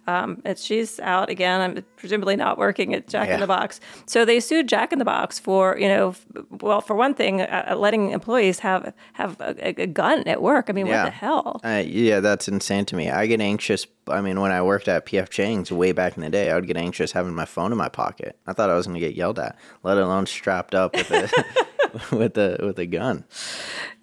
Um, 0.10 0.42
it's, 0.44 0.64
she's 0.64 1.00
out 1.00 1.30
again. 1.30 1.62
I'm 1.62 1.84
presumably 1.96 2.36
not 2.36 2.58
working 2.58 2.94
at 2.94 3.08
Jack 3.08 3.28
yeah. 3.28 3.36
in 3.36 3.40
the 3.40 3.48
Box. 3.48 3.80
So 4.06 4.26
they 4.26 4.40
sued 4.40 4.68
Jack 4.68 4.92
in 4.92 5.00
the 5.00 5.06
Box 5.06 5.38
for, 5.38 5.78
you 5.78 5.88
know, 5.88 6.16
well, 6.62 6.82
for 6.82 6.96
one 6.96 7.14
thing, 7.14 7.42
uh, 7.42 7.68
uh, 7.70 7.76
letting 7.76 8.12
employees 8.12 8.60
have 8.60 8.94
have 9.14 9.40
a, 9.40 9.82
a, 9.82 9.88
gun 9.88 10.28
at 10.28 10.42
work. 10.42 10.70
I 10.70 10.74
mean, 10.74 10.88
yeah. 10.88 11.04
what 11.04 11.10
the 11.10 11.16
hell? 11.16 11.62
Uh, 11.64 11.84
yeah, 11.86 12.20
that's 12.20 12.48
insane 12.48 12.86
to 12.86 12.96
me. 12.96 13.10
I 13.10 13.28
get 13.28 13.42
anxious. 13.42 13.86
I 14.10 14.22
mean, 14.22 14.40
when 14.40 14.52
I 14.52 14.62
worked 14.62 14.88
at 14.88 15.06
PF 15.06 15.30
Chang's 15.30 15.72
way 15.72 15.92
back 15.92 16.18
in 16.18 16.22
the 16.22 16.30
day, 16.30 16.52
I 16.52 16.56
would 16.56 16.68
get 16.68 16.78
anxious 16.78 17.12
having 17.12 17.34
my 17.34 17.46
phone 17.46 17.72
in 17.72 17.78
my 17.78 17.90
pocket. 17.90 18.38
I 18.48 18.54
thought 18.54 18.70
I 18.70 18.76
was 18.76 18.88
going 18.88 19.00
to 19.00 19.06
get 19.06 19.16
yelled 19.16 19.40
at, 19.40 19.58
let 19.84 19.98
alone 19.98 20.26
strapped 20.26 20.76
up 20.76 20.96
with 20.96 21.12
a 21.12 21.30
with 22.12 22.38
a 22.38 22.58
with 22.62 22.80
a 22.80 22.86
gun. 22.86 23.24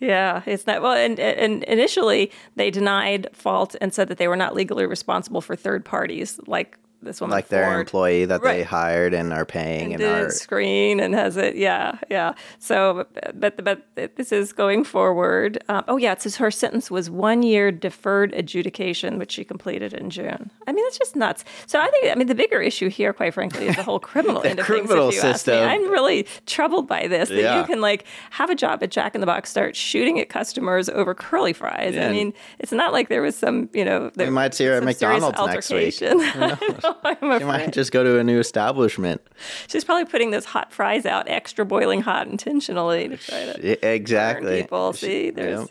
Yeah, 0.00 0.42
it's 0.46 0.66
not 0.66 0.82
well. 0.82 0.92
And, 0.92 1.18
and 1.18 1.64
initially, 1.64 2.30
they 2.54 2.70
denied 2.70 3.28
fault 3.32 3.76
and 3.80 3.94
said 3.94 4.08
that 4.08 4.18
they 4.18 4.28
were 4.28 4.36
not 4.36 4.54
legally 4.54 4.86
responsible 4.86 5.40
for 5.40 5.56
third 5.56 5.84
parties, 5.84 6.38
like 6.46 6.78
this 7.02 7.20
woman, 7.20 7.32
like 7.32 7.46
Ford. 7.46 7.62
their 7.62 7.80
employee 7.80 8.24
that 8.24 8.42
right. 8.42 8.58
they 8.58 8.62
hired 8.62 9.14
and 9.14 9.32
are 9.32 9.44
paying 9.44 9.92
and, 9.92 10.02
and 10.02 10.26
are 10.26 10.30
screen 10.30 11.00
and 11.00 11.14
has 11.14 11.36
it. 11.36 11.56
Yeah, 11.56 11.98
yeah. 12.10 12.34
So, 12.58 13.06
but 13.34 13.62
but 13.62 13.82
this 14.16 14.32
is 14.32 14.52
going 14.52 14.84
forward. 14.84 15.62
Um, 15.68 15.84
oh 15.88 15.96
yeah, 15.96 16.12
it 16.12 16.22
says 16.22 16.36
her 16.36 16.50
sentence 16.50 16.90
was 16.90 17.10
one 17.10 17.42
year 17.42 17.70
deferred 17.70 18.32
adjudication, 18.34 19.18
which 19.18 19.32
she 19.32 19.44
completed 19.44 19.92
in 19.92 20.10
June. 20.10 20.50
I 20.66 20.72
mean, 20.72 20.84
it's 20.86 20.98
just 20.98 21.16
nuts. 21.16 21.44
So 21.66 21.80
I 21.80 21.88
think 21.88 22.10
I 22.10 22.14
mean 22.14 22.26
the 22.26 22.34
bigger 22.34 22.60
issue 22.60 22.88
here, 22.88 23.12
quite 23.12 23.34
frankly, 23.34 23.68
is 23.68 23.76
the 23.76 23.82
whole 23.82 24.00
criminal 24.00 24.42
the 24.42 24.50
end 24.50 24.58
of 24.58 24.66
criminal 24.66 25.10
things. 25.10 25.22
system. 25.22 25.68
I'm 25.68 25.90
really 25.90 26.26
troubled 26.46 26.88
by 26.88 27.06
this. 27.06 27.28
That 27.28 27.40
yeah. 27.40 27.60
you 27.60 27.66
can 27.66 27.80
like 27.80 28.04
have 28.30 28.50
a 28.50 28.54
job 28.54 28.82
at 28.82 28.90
Jack 28.90 29.14
in 29.14 29.20
the 29.20 29.26
Box, 29.26 29.50
start 29.50 29.76
shooting 29.76 30.18
at 30.20 30.28
customers 30.28 30.88
over 30.88 31.14
curly 31.14 31.52
fries. 31.52 31.94
Yeah. 31.94 32.08
I 32.08 32.12
mean, 32.12 32.32
it's 32.58 32.72
not 32.72 32.92
like 32.92 33.08
there 33.08 33.22
was 33.22 33.36
some 33.36 33.68
you 33.72 33.84
know. 33.84 34.10
There, 34.14 34.26
we 34.26 34.32
might 34.32 34.54
see 34.54 34.64
her 34.64 34.74
at 34.74 34.84
McDonald's 34.84 35.38
next 35.38 35.70
week. 35.70 35.96
I'm 37.04 37.38
she 37.38 37.44
might 37.44 37.72
just 37.72 37.92
go 37.92 38.04
to 38.04 38.18
a 38.18 38.24
new 38.24 38.38
establishment. 38.38 39.20
She's 39.68 39.84
probably 39.84 40.04
putting 40.04 40.30
those 40.30 40.44
hot 40.44 40.72
fries 40.72 41.06
out 41.06 41.28
extra 41.28 41.64
boiling 41.64 42.02
hot 42.02 42.26
intentionally 42.26 43.08
to 43.08 43.16
try 43.16 43.44
to 43.44 43.94
exactly 43.94 44.62
people. 44.62 44.92
See, 44.92 45.30
there's. 45.30 45.68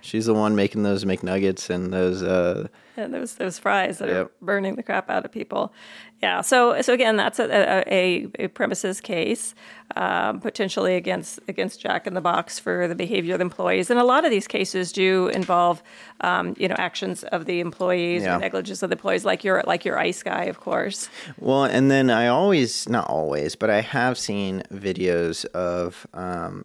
she's 0.00 0.26
the 0.26 0.34
one 0.34 0.56
making 0.56 0.82
those 0.82 1.04
McNuggets 1.04 1.70
and 1.70 1.92
those. 1.92 2.22
Uh, 2.22 2.68
and 2.98 3.14
those 3.14 3.34
those 3.36 3.58
fries 3.58 3.98
that 3.98 4.08
Yep. 4.08 4.26
are 4.26 4.30
burning 4.42 4.76
the 4.76 4.82
crap 4.82 5.08
out 5.10 5.24
of 5.24 5.32
people. 5.32 5.72
Yeah. 6.22 6.40
So 6.40 6.80
so 6.82 6.92
again, 6.92 7.16
that's 7.16 7.38
a 7.38 7.84
a, 7.86 8.26
a 8.38 8.48
premises 8.48 9.00
case 9.00 9.54
um, 9.96 10.40
potentially 10.40 10.96
against 10.96 11.38
against 11.48 11.80
Jack 11.80 12.06
in 12.06 12.14
the 12.14 12.20
Box 12.20 12.58
for 12.58 12.88
the 12.88 12.94
behavior 12.96 13.34
of 13.34 13.38
the 13.38 13.44
employees, 13.44 13.88
and 13.90 14.00
a 14.00 14.04
lot 14.04 14.24
of 14.24 14.30
these 14.30 14.46
cases 14.48 14.90
do 14.92 15.28
involve 15.28 15.82
um, 16.22 16.54
you 16.58 16.66
know 16.68 16.74
actions 16.76 17.22
of 17.24 17.44
the 17.46 17.60
employees 17.60 18.22
Yeah. 18.24 18.36
or 18.36 18.40
negligence 18.40 18.82
of 18.82 18.90
the 18.90 18.94
employees, 18.96 19.24
like 19.24 19.44
your 19.44 19.62
like 19.66 19.84
your 19.84 19.98
ice 19.98 20.22
guy, 20.22 20.44
of 20.44 20.58
course. 20.60 21.08
Well, 21.38 21.64
and 21.64 21.88
then 21.90 22.10
I 22.10 22.26
always, 22.26 22.88
not 22.88 23.06
always, 23.08 23.54
but 23.54 23.70
I 23.70 23.80
have 23.80 24.18
seen 24.18 24.62
videos 24.72 25.44
of, 25.54 26.06
um, 26.14 26.64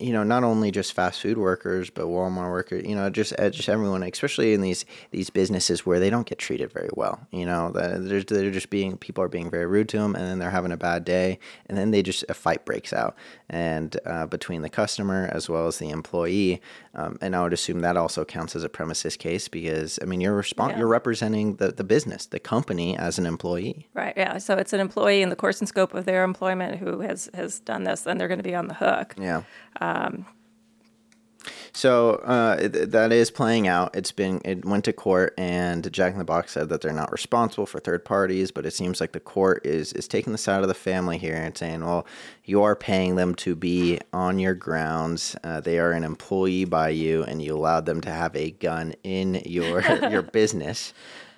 you 0.00 0.12
know, 0.12 0.22
not 0.22 0.44
only 0.44 0.70
just 0.70 0.92
fast 0.92 1.20
food 1.20 1.38
workers, 1.38 1.90
but 1.90 2.06
Walmart 2.06 2.50
workers, 2.50 2.84
you 2.86 2.94
know, 2.94 3.10
just 3.10 3.32
uh, 3.38 3.50
just 3.50 3.68
everyone, 3.68 4.02
especially 4.02 4.52
in 4.52 4.60
these 4.60 4.84
these 5.10 5.30
businesses 5.30 5.84
where 5.84 6.00
they 6.00 6.10
don't 6.10 6.26
get 6.26 6.38
treated 6.38 6.72
very 6.72 6.90
well. 6.94 7.26
You 7.30 7.46
know, 7.46 7.70
they're, 7.70 8.22
they're 8.22 8.50
just 8.50 8.70
being 8.70 8.96
people 8.96 9.22
are 9.24 9.28
being 9.28 9.50
very 9.50 9.66
rude 9.66 9.88
to 9.90 9.98
them, 9.98 10.14
and 10.14 10.24
then 10.24 10.38
they're 10.38 10.50
having 10.50 10.72
a 10.72 10.76
bad 10.76 11.04
day, 11.04 11.38
and 11.66 11.76
then 11.76 11.90
they 11.90 12.02
just 12.02 12.24
a 12.28 12.34
fight 12.34 12.64
breaks 12.64 12.92
out, 12.92 13.16
and 13.48 13.96
uh, 14.06 14.26
between 14.26 14.62
the 14.62 14.70
customer 14.70 15.28
as 15.32 15.48
well 15.48 15.66
as 15.66 15.78
the 15.78 15.90
employee, 15.90 16.60
um, 16.94 17.18
and 17.20 17.34
I 17.34 17.42
would 17.42 17.52
assume 17.52 17.80
that 17.80 17.96
also 17.96 18.24
counts 18.24 18.54
as 18.56 18.62
a 18.64 18.68
premises 18.68 19.16
case 19.16 19.48
because 19.48 19.98
I 20.02 20.04
mean 20.04 20.20
you're 20.20 20.40
respon- 20.40 20.70
Yeah. 20.70 20.78
you're 20.78 20.86
representing 20.88 21.56
the 21.56 21.72
the 21.72 21.84
business, 21.84 22.26
the 22.26 22.38
company 22.40 22.96
as 22.96 23.18
an 23.18 23.26
employee. 23.26 23.88
Right. 23.94 24.14
Yeah. 24.16 24.38
So 24.38 24.54
it's 24.54 24.72
an 24.72 24.80
employee 24.80 25.22
in 25.22 25.28
the 25.30 25.36
course 25.36 25.60
and 25.60 25.68
scope 25.68 25.94
of 25.94 26.04
their 26.04 26.24
employment 26.24 26.78
who 26.78 27.00
has 27.00 27.28
has 27.34 27.60
done 27.60 27.84
this, 27.84 28.02
then 28.02 28.18
they're 28.18 28.28
going 28.28 28.38
to 28.38 28.44
be 28.44 28.54
on 28.54 28.68
the 28.68 28.74
hook. 28.74 29.14
Yeah. 29.18 29.42
So 31.72 32.16
uh, 32.16 32.56
th- 32.56 32.88
that 32.90 33.12
is 33.12 33.30
playing 33.30 33.68
out. 33.68 33.94
It's 33.94 34.12
been 34.12 34.40
it 34.44 34.64
went 34.64 34.84
to 34.84 34.92
court, 34.92 35.34
and 35.38 35.90
Jack 35.92 36.12
in 36.12 36.18
the 36.18 36.24
Box 36.24 36.52
said 36.52 36.68
that 36.68 36.80
they're 36.80 36.92
not 36.92 37.12
responsible 37.12 37.66
for 37.66 37.80
third 37.80 38.04
parties, 38.04 38.50
but 38.50 38.66
it 38.66 38.72
seems 38.72 39.00
like 39.00 39.12
the 39.12 39.20
court 39.20 39.64
is 39.64 39.92
is 39.92 40.08
taking 40.08 40.32
the 40.32 40.38
side 40.38 40.62
of 40.62 40.68
the 40.68 40.74
family 40.74 41.18
here 41.18 41.36
and 41.36 41.56
saying, 41.56 41.84
well, 41.84 42.06
you 42.44 42.62
are 42.62 42.76
paying 42.76 43.16
them 43.16 43.34
to 43.36 43.54
be 43.54 43.98
on 44.12 44.38
your 44.38 44.54
grounds. 44.54 45.36
Uh, 45.44 45.60
they 45.60 45.78
are 45.78 45.92
an 45.92 46.04
employee 46.04 46.64
by 46.64 46.88
you, 46.90 47.22
and 47.24 47.42
you 47.42 47.56
allowed 47.56 47.86
them 47.86 48.00
to 48.02 48.10
have 48.10 48.34
a 48.36 48.50
gun 48.52 48.94
in 49.02 49.42
your 49.44 49.82
your 50.10 50.22
business. 50.22 50.92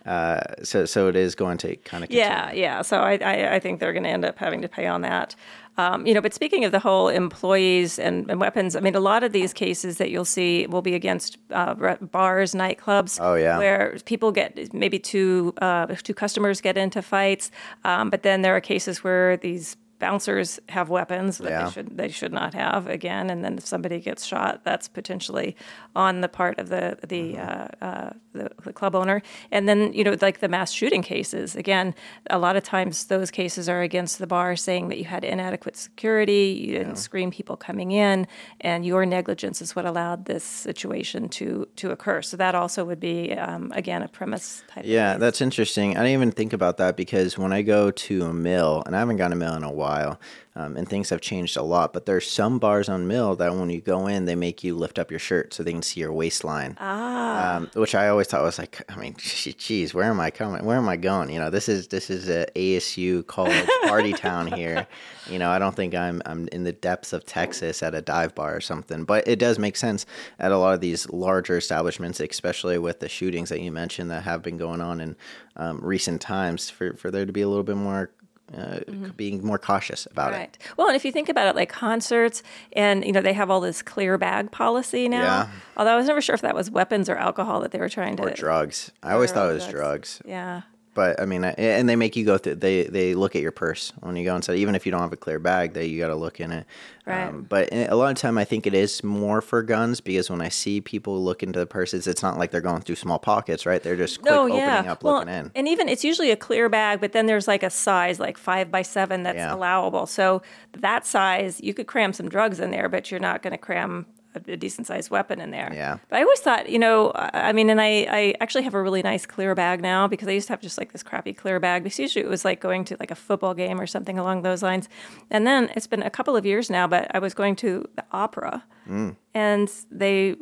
Uh, 0.07 0.41
so 0.63 0.85
so 0.85 1.09
it 1.09 1.17
is 1.17 1.35
going 1.35 1.59
to 1.59 1.75
kind 1.77 2.05
of 2.05 2.11
Yeah, 2.11 2.53
yeah. 2.53 2.83
So 2.83 3.01
I, 3.01 3.17
I, 3.17 3.55
I 3.57 3.59
think 3.59 3.81
they're 3.81 3.93
going 3.93 4.05
to 4.05 4.09
end 4.09 4.25
up 4.25 4.39
having 4.39 4.63
to 4.63 4.69
pay 4.69 4.87
on 4.87 5.01
that. 5.01 5.35
Um, 5.79 6.07
you 6.07 6.15
know, 6.15 6.21
but 6.21 6.33
speaking 6.33 6.65
of 6.65 6.73
the 6.73 6.79
whole 6.79 7.09
employees 7.09 7.99
and, 7.99 8.31
and 8.31 8.41
weapons, 8.41 8.77
I 8.77 8.81
mean, 8.81 8.95
a 8.95 9.01
lot 9.01 9.23
of 9.23 9.33
these 9.33 9.53
cases 9.53 9.99
that 9.99 10.11
you'll 10.11 10.25
see 10.25 10.67
will 10.67 10.83
be 10.83 10.95
against 10.95 11.39
uh, 11.51 11.75
bars, 12.01 12.55
nightclubs. 12.55 13.19
Oh, 13.21 13.35
yeah. 13.35 13.59
where 13.59 13.97
people 14.05 14.33
get 14.33 14.73
maybe 14.73 14.99
two 14.99 15.53
uh, 15.61 15.87
two 15.87 16.15
customers 16.15 16.61
get 16.61 16.77
into 16.79 17.03
fights, 17.03 17.51
um, 17.85 18.11
but 18.11 18.23
then 18.23 18.43
there 18.43 18.57
are 18.57 18.61
cases 18.61 19.05
where 19.05 19.37
these 19.37 19.77
bouncers 19.99 20.61
have 20.69 20.89
weapons 20.89 21.39
that 21.39 21.51
Yeah. 21.51 21.65
they 21.65 21.71
should 21.71 21.97
they 21.97 22.09
should 22.09 22.33
not 22.33 22.55
have 22.55 22.87
again, 22.89 23.31
and 23.31 23.45
then 23.45 23.57
if 23.59 23.67
somebody 23.67 24.01
gets 24.01 24.25
shot, 24.25 24.63
that's 24.65 24.89
potentially 24.89 25.57
on 25.95 26.21
the 26.21 26.29
part 26.29 26.59
of 26.59 26.69
the 26.69 26.99
the, 27.07 27.17
Mm-hmm. 27.35 27.85
uh, 27.85 27.87
uh, 27.87 28.11
the 28.33 28.51
the 28.65 28.73
club 28.73 28.95
owner. 28.95 29.23
And 29.51 29.69
then 29.69 29.93
you 29.93 30.05
know 30.05 30.17
like 30.21 30.41
the 30.41 30.49
mass 30.49 30.71
shooting 30.73 31.03
cases, 31.03 31.57
again, 31.57 31.95
a 32.31 32.39
lot 32.39 32.57
of 32.57 32.63
times 32.63 33.07
those 33.07 33.31
cases 33.31 33.69
are 33.69 33.81
against 33.83 34.19
the 34.19 34.27
bar, 34.27 34.57
saying 34.57 34.89
that 34.89 34.99
you 34.99 35.05
had 35.05 35.25
inadequate 35.25 35.77
security, 35.77 36.57
you 36.67 36.73
didn't 36.79 36.97
screen 36.97 37.31
people 37.31 37.57
coming 37.57 37.93
in, 37.93 38.27
and 38.61 38.85
your 38.85 39.07
negligence 39.07 39.63
is 39.63 39.75
what 39.75 39.87
allowed 39.87 40.27
this 40.27 40.45
situation 40.45 41.29
to 41.31 41.67
to 41.77 41.91
occur. 41.91 42.23
So 42.23 42.37
that 42.37 42.55
also 42.55 42.85
would 42.85 43.01
be 43.01 43.33
um, 43.33 43.73
again 43.75 44.03
a 44.03 44.09
premise 44.09 44.63
type. 44.69 44.85
Yeah, 44.87 45.17
that's 45.17 45.41
interesting. 45.41 45.93
I 45.97 46.01
didn't 46.01 46.13
even 46.13 46.33
think 46.33 46.53
about 46.53 46.77
that 46.77 46.97
because 46.97 47.39
when 47.39 47.53
I 47.53 47.63
go 47.63 47.91
to 47.91 48.25
a 48.27 48.33
mill, 48.33 48.83
and 48.87 48.95
I 48.95 48.99
haven't 48.99 49.17
gone 49.17 49.31
to 49.31 49.37
a 49.37 49.39
mill 49.39 49.55
in 49.55 49.63
a 49.65 49.71
while, 49.87 50.21
um, 50.57 50.77
and 50.77 50.89
things 50.89 51.11
have 51.11 51.21
changed 51.21 51.57
a 51.57 51.63
lot, 51.63 51.93
but 51.93 52.07
there's 52.07 52.29
some 52.29 52.59
bars 52.59 52.89
on 52.89 53.07
mill 53.07 53.37
that 53.37 53.55
when 53.55 53.69
you 53.69 53.81
go 53.81 54.07
in, 54.07 54.25
they 54.25 54.35
make 54.35 54.65
you 54.65 54.75
lift 54.75 54.99
up 54.99 55.11
your 55.11 55.21
shirt 55.21 55.53
so 55.53 55.63
they 55.63 55.73
can 55.73 55.83
see 55.83 56.01
your 56.01 56.13
waistline. 56.13 56.77
Ah. 56.81 57.57
Um, 57.57 57.71
which 57.75 57.95
I 57.95 58.09
always 58.09 58.27
thought 58.27 58.43
was 58.43 58.59
like, 58.59 58.83
I 58.91 58.97
mean, 58.97 59.15
geez, 59.19 59.93
where 59.93 60.07
am 60.07 60.19
I 60.19 60.31
coming? 60.31 60.65
Where 60.65 60.79
am 60.79 60.89
I 60.89 60.97
going? 60.97 61.31
You 61.31 61.39
know, 61.39 61.51
this 61.51 61.69
is 61.69 61.89
this 61.89 62.09
is 62.09 62.29
a 62.31 62.47
ASU 62.57 63.27
college 63.27 63.69
party 63.87 64.13
town 64.27 64.47
here. 64.47 64.87
You 65.31 65.39
know, 65.39 65.51
I 65.51 65.59
don't 65.59 65.77
think 65.77 65.95
I'm 65.95 66.23
I'm 66.25 66.49
in 66.49 66.65
the 66.65 66.73
depths 66.73 67.13
of 67.13 67.27
Texas 67.27 67.83
at 67.83 67.95
a 67.95 68.01
dive 68.01 68.35
bar 68.35 68.57
or 68.57 68.61
something. 68.63 69.05
But 69.05 69.29
it 69.29 69.39
does 69.39 69.59
make 69.59 69.77
sense 69.77 70.07
at 70.39 70.53
a 70.53 70.59
lot 70.59 70.73
of 70.73 70.81
these 70.81 71.09
larger 71.11 71.59
establishments, 71.59 72.19
especially 72.21 72.79
with 72.79 73.01
the 73.01 73.09
shootings 73.11 73.51
that 73.51 73.61
you 73.61 73.71
mentioned 73.71 74.11
that 74.11 74.23
have 74.23 74.43
been 74.43 74.57
going 74.57 74.81
on 74.81 75.03
in 75.03 75.17
um, 75.57 75.81
recent 75.83 76.23
times, 76.23 76.71
for 76.71 76.95
for 76.95 77.11
there 77.11 77.27
to 77.27 77.33
be 77.33 77.43
a 77.43 77.49
little 77.49 77.63
bit 77.63 77.77
more. 77.77 78.11
Uh, 78.57 78.79
being 79.17 79.45
more 79.45 79.59
cautious 79.59 80.07
about 80.07 80.33
it. 80.33 80.57
Well, 80.77 80.87
and 80.87 80.95
if 80.95 81.05
you 81.05 81.11
think 81.11 81.29
about 81.29 81.49
it, 81.49 81.57
like 81.57 81.69
concerts, 81.69 82.45
and 82.75 83.05
you 83.05 83.11
know 83.11 83.21
they 83.21 83.33
have 83.33 83.51
all 83.51 83.61
this 83.61 83.83
clear 83.83 84.17
bag 84.19 84.53
policy 84.53 85.09
now. 85.09 85.23
Yeah. 85.23 85.49
Although 85.77 85.95
I 85.95 85.97
was 85.97 86.07
never 86.07 86.21
sure 86.21 86.35
if 86.37 86.43
that 86.43 86.55
was 86.55 86.71
weapons 86.71 87.09
or 87.09 87.17
alcohol 87.17 87.61
that 87.63 87.73
they 87.73 87.81
were 87.81 87.89
trying 87.89 88.17
to. 88.19 88.23
or 88.23 88.31
drugs. 88.31 88.93
I 89.03 89.13
always 89.15 89.33
thought 89.33 89.51
it 89.51 89.55
was 89.55 89.67
drugs. 89.67 90.19
drugs, 90.19 90.23
Yeah. 90.25 90.63
But 90.97 91.21
I 91.21 91.27
mean, 91.27 91.45
I- 91.45 91.53
and 91.53 91.89
they 91.89 91.95
make 91.95 92.17
you 92.17 92.25
go 92.25 92.37
through. 92.39 92.57
They 92.57 92.83
they 92.85 93.15
look 93.15 93.37
at 93.37 93.43
your 93.43 93.53
purse 93.53 93.93
when 94.01 94.17
you 94.17 94.25
go 94.25 94.35
inside, 94.35 94.57
even 94.57 94.75
if 94.75 94.85
you 94.85 94.91
don't 94.91 95.03
have 95.03 95.13
a 95.13 95.17
clear 95.17 95.39
bag. 95.39 95.75
They 95.75 95.87
you 95.87 96.01
got 96.01 96.09
to 96.09 96.17
look 96.17 96.41
in 96.41 96.51
it. 96.51 96.67
Um, 97.07 97.13
Right. 97.15 97.49
but 97.49 97.69
a 97.73 97.95
lot 97.95 98.11
of 98.11 98.17
time, 98.17 98.37
I 98.37 98.45
think 98.45 98.67
it 98.67 98.75
is 98.75 99.05
more 99.05 99.41
for 99.41 99.63
guns 99.63 100.01
because 100.01 100.29
when 100.29 100.41
I 100.43 100.49
see 100.49 100.81
people 100.81 101.23
look 101.23 101.45
into 101.45 101.61
the 101.61 101.67
purses, 101.67 102.09
it's 102.09 102.21
not 102.23 102.37
like 102.37 102.51
they're 102.51 102.61
going 102.61 102.81
through 102.81 102.97
small 102.97 103.21
pockets, 103.21 103.65
right? 103.65 103.81
They're 103.81 103.95
just 103.95 104.23
quick 104.23 104.33
No, 104.33 104.43
opening 104.47 104.89
up, 104.89 105.05
well, 105.05 105.19
looking 105.21 105.33
in. 105.33 105.53
And 105.55 105.69
even 105.69 105.89
it's 105.89 106.03
usually 106.03 106.33
a 106.33 106.37
clear 106.37 106.69
bag, 106.69 107.01
but 107.01 107.13
then 107.13 107.27
there's 107.27 107.47
like 107.47 107.63
a 107.63 107.71
size, 107.71 108.19
like 108.19 108.37
five 108.39 108.73
by 108.73 108.83
seven, 108.83 109.23
that's 109.23 109.37
Yeah. 109.37 109.55
allowable. 109.55 110.07
So 110.07 110.43
that 110.79 111.07
size, 111.07 111.61
you 111.63 111.75
could 111.75 111.87
cram 111.87 112.13
some 112.13 112.29
drugs 112.29 112.59
in 112.59 112.73
there, 112.73 112.89
but 112.89 113.11
you're 113.13 113.21
not 113.21 113.41
going 113.43 113.53
to 113.53 113.59
cram 113.59 114.07
a, 114.37 114.57
decent 114.57 114.87
sized 114.87 115.11
weapon 115.11 115.41
in 115.41 115.51
there. 115.51 115.71
Yeah. 115.73 115.99
But 116.09 116.19
I 116.19 116.23
always 116.23 116.41
thought, 116.41 116.69
you 116.69 116.79
know, 116.79 117.11
I 117.15 117.31
I 117.49 117.53
mean, 117.53 117.71
and 117.71 117.81
I, 117.81 118.07
I 118.11 118.35
actually 118.41 118.65
have 118.65 118.75
a 118.75 118.83
really 118.83 119.03
nice 119.03 119.27
clear 119.27 119.55
bag 119.55 119.81
now 119.81 120.09
because 120.09 120.29
I 120.29 120.33
used 120.33 120.47
to 120.49 120.53
have 120.53 120.61
just 120.61 120.79
like 120.79 120.93
this 120.93 121.03
crappy 121.03 121.33
clear 121.33 121.59
bag. 121.61 121.85
Because 121.85 121.99
usually 121.99 122.25
it 122.25 122.29
was 122.29 122.45
like 122.45 122.61
going 122.61 122.85
to 122.87 122.97
like 123.01 123.11
a 123.11 123.15
football 123.15 123.55
game 123.55 123.81
or 123.81 123.87
something 123.87 124.19
along 124.19 124.43
those 124.43 124.63
lines. 124.63 124.89
And 125.31 125.47
then 125.47 125.71
it's 125.77 125.87
been 125.87 126.03
a 126.03 126.11
couple 126.11 126.37
of 126.37 126.45
years 126.47 126.71
now, 126.71 126.87
but 126.87 127.15
I 127.15 127.19
was 127.19 127.35
going 127.35 127.57
to 127.57 127.85
the 127.97 128.05
opera 128.13 128.65
Mm. 128.89 129.17
and 129.35 129.69
they 129.91 130.37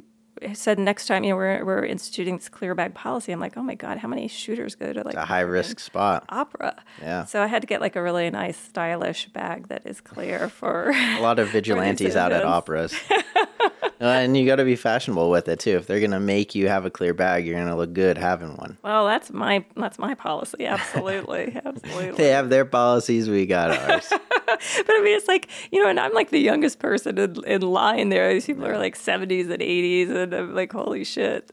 said 0.53 0.79
next 0.79 1.07
time 1.07 1.25
you 1.25 1.31
know 1.31 1.37
we're, 1.37 1.65
we're 1.65 1.85
instituting 1.85 2.37
this 2.37 2.49
clear 2.49 2.75
bag 2.75 2.93
policy 2.95 3.33
i'm 3.33 3.41
like 3.41 3.57
oh 3.57 3.63
my 3.63 3.75
god 3.75 3.99
how 3.99 4.09
many 4.09 4.27
shooters 4.29 4.75
go 4.75 4.93
to 4.93 5.03
like 5.03 5.15
a 5.15 5.25
high 5.25 5.41
risk 5.41 5.79
spot. 5.79 6.25
opera 6.29 6.75
Yeah. 7.01 7.25
so 7.25 7.43
i 7.43 7.47
had 7.47 7.63
to 7.63 7.67
get 7.67 7.81
like 7.81 7.97
a 7.97 8.03
really 8.03 8.29
nice 8.31 8.57
stylish 8.57 9.27
bag 9.29 9.69
that 9.69 9.87
is 9.87 10.01
clear 10.01 10.49
for 10.49 10.91
A 10.95 11.21
lot 11.21 11.39
of 11.39 11.49
vigilantes 11.53 12.17
out 12.17 12.33
at 12.33 12.45
operas. 12.45 12.95
Uh, 14.01 14.07
and 14.09 14.37
you 14.37 14.45
got 14.45 14.57
to 14.57 14.65
be 14.65 14.75
fashionable 14.77 15.31
with 15.31 15.49
it 15.49 15.61
too. 15.61 15.77
If 15.77 15.87
they're 15.87 16.01
gonna 16.01 16.21
make 16.21 16.55
you 16.55 16.69
have 16.69 16.85
a 16.85 16.91
clear 16.91 17.15
bag, 17.15 17.47
you're 17.47 17.59
gonna 17.59 17.77
look 17.77 17.95
good 17.95 18.19
having 18.19 18.57
one. 18.57 18.77
well 18.83 19.07
that's 19.07 19.33
my 19.33 19.65
that's 19.77 19.99
my 19.99 20.15
policy 20.15 20.67
absolutely 20.67 21.59
absolutely 21.65 22.11
They 22.11 22.29
have 22.29 22.51
their 22.51 22.65
policies, 22.67 23.31
we 23.31 23.47
got 23.47 23.71
ours. 23.71 24.07
but 24.11 24.21
I 24.91 25.01
mean, 25.03 25.17
it's 25.17 25.29
like 25.29 25.49
you 25.71 25.83
know, 25.83 25.89
and 25.89 25.99
I'm 25.99 26.13
like 26.13 26.31
the 26.31 26.41
youngest 26.41 26.81
person 26.81 27.17
in, 27.19 27.43
in 27.45 27.63
line 27.63 28.09
there. 28.11 28.35
These 28.35 28.47
people 28.47 28.67
are 28.67 28.77
like 28.77 28.97
70s 28.99 29.49
and 29.51 29.63
80s, 29.63 30.11
and 30.11 30.24
I'm 30.33 30.55
like, 30.55 30.73
holy 30.73 31.05
shit. 31.05 31.51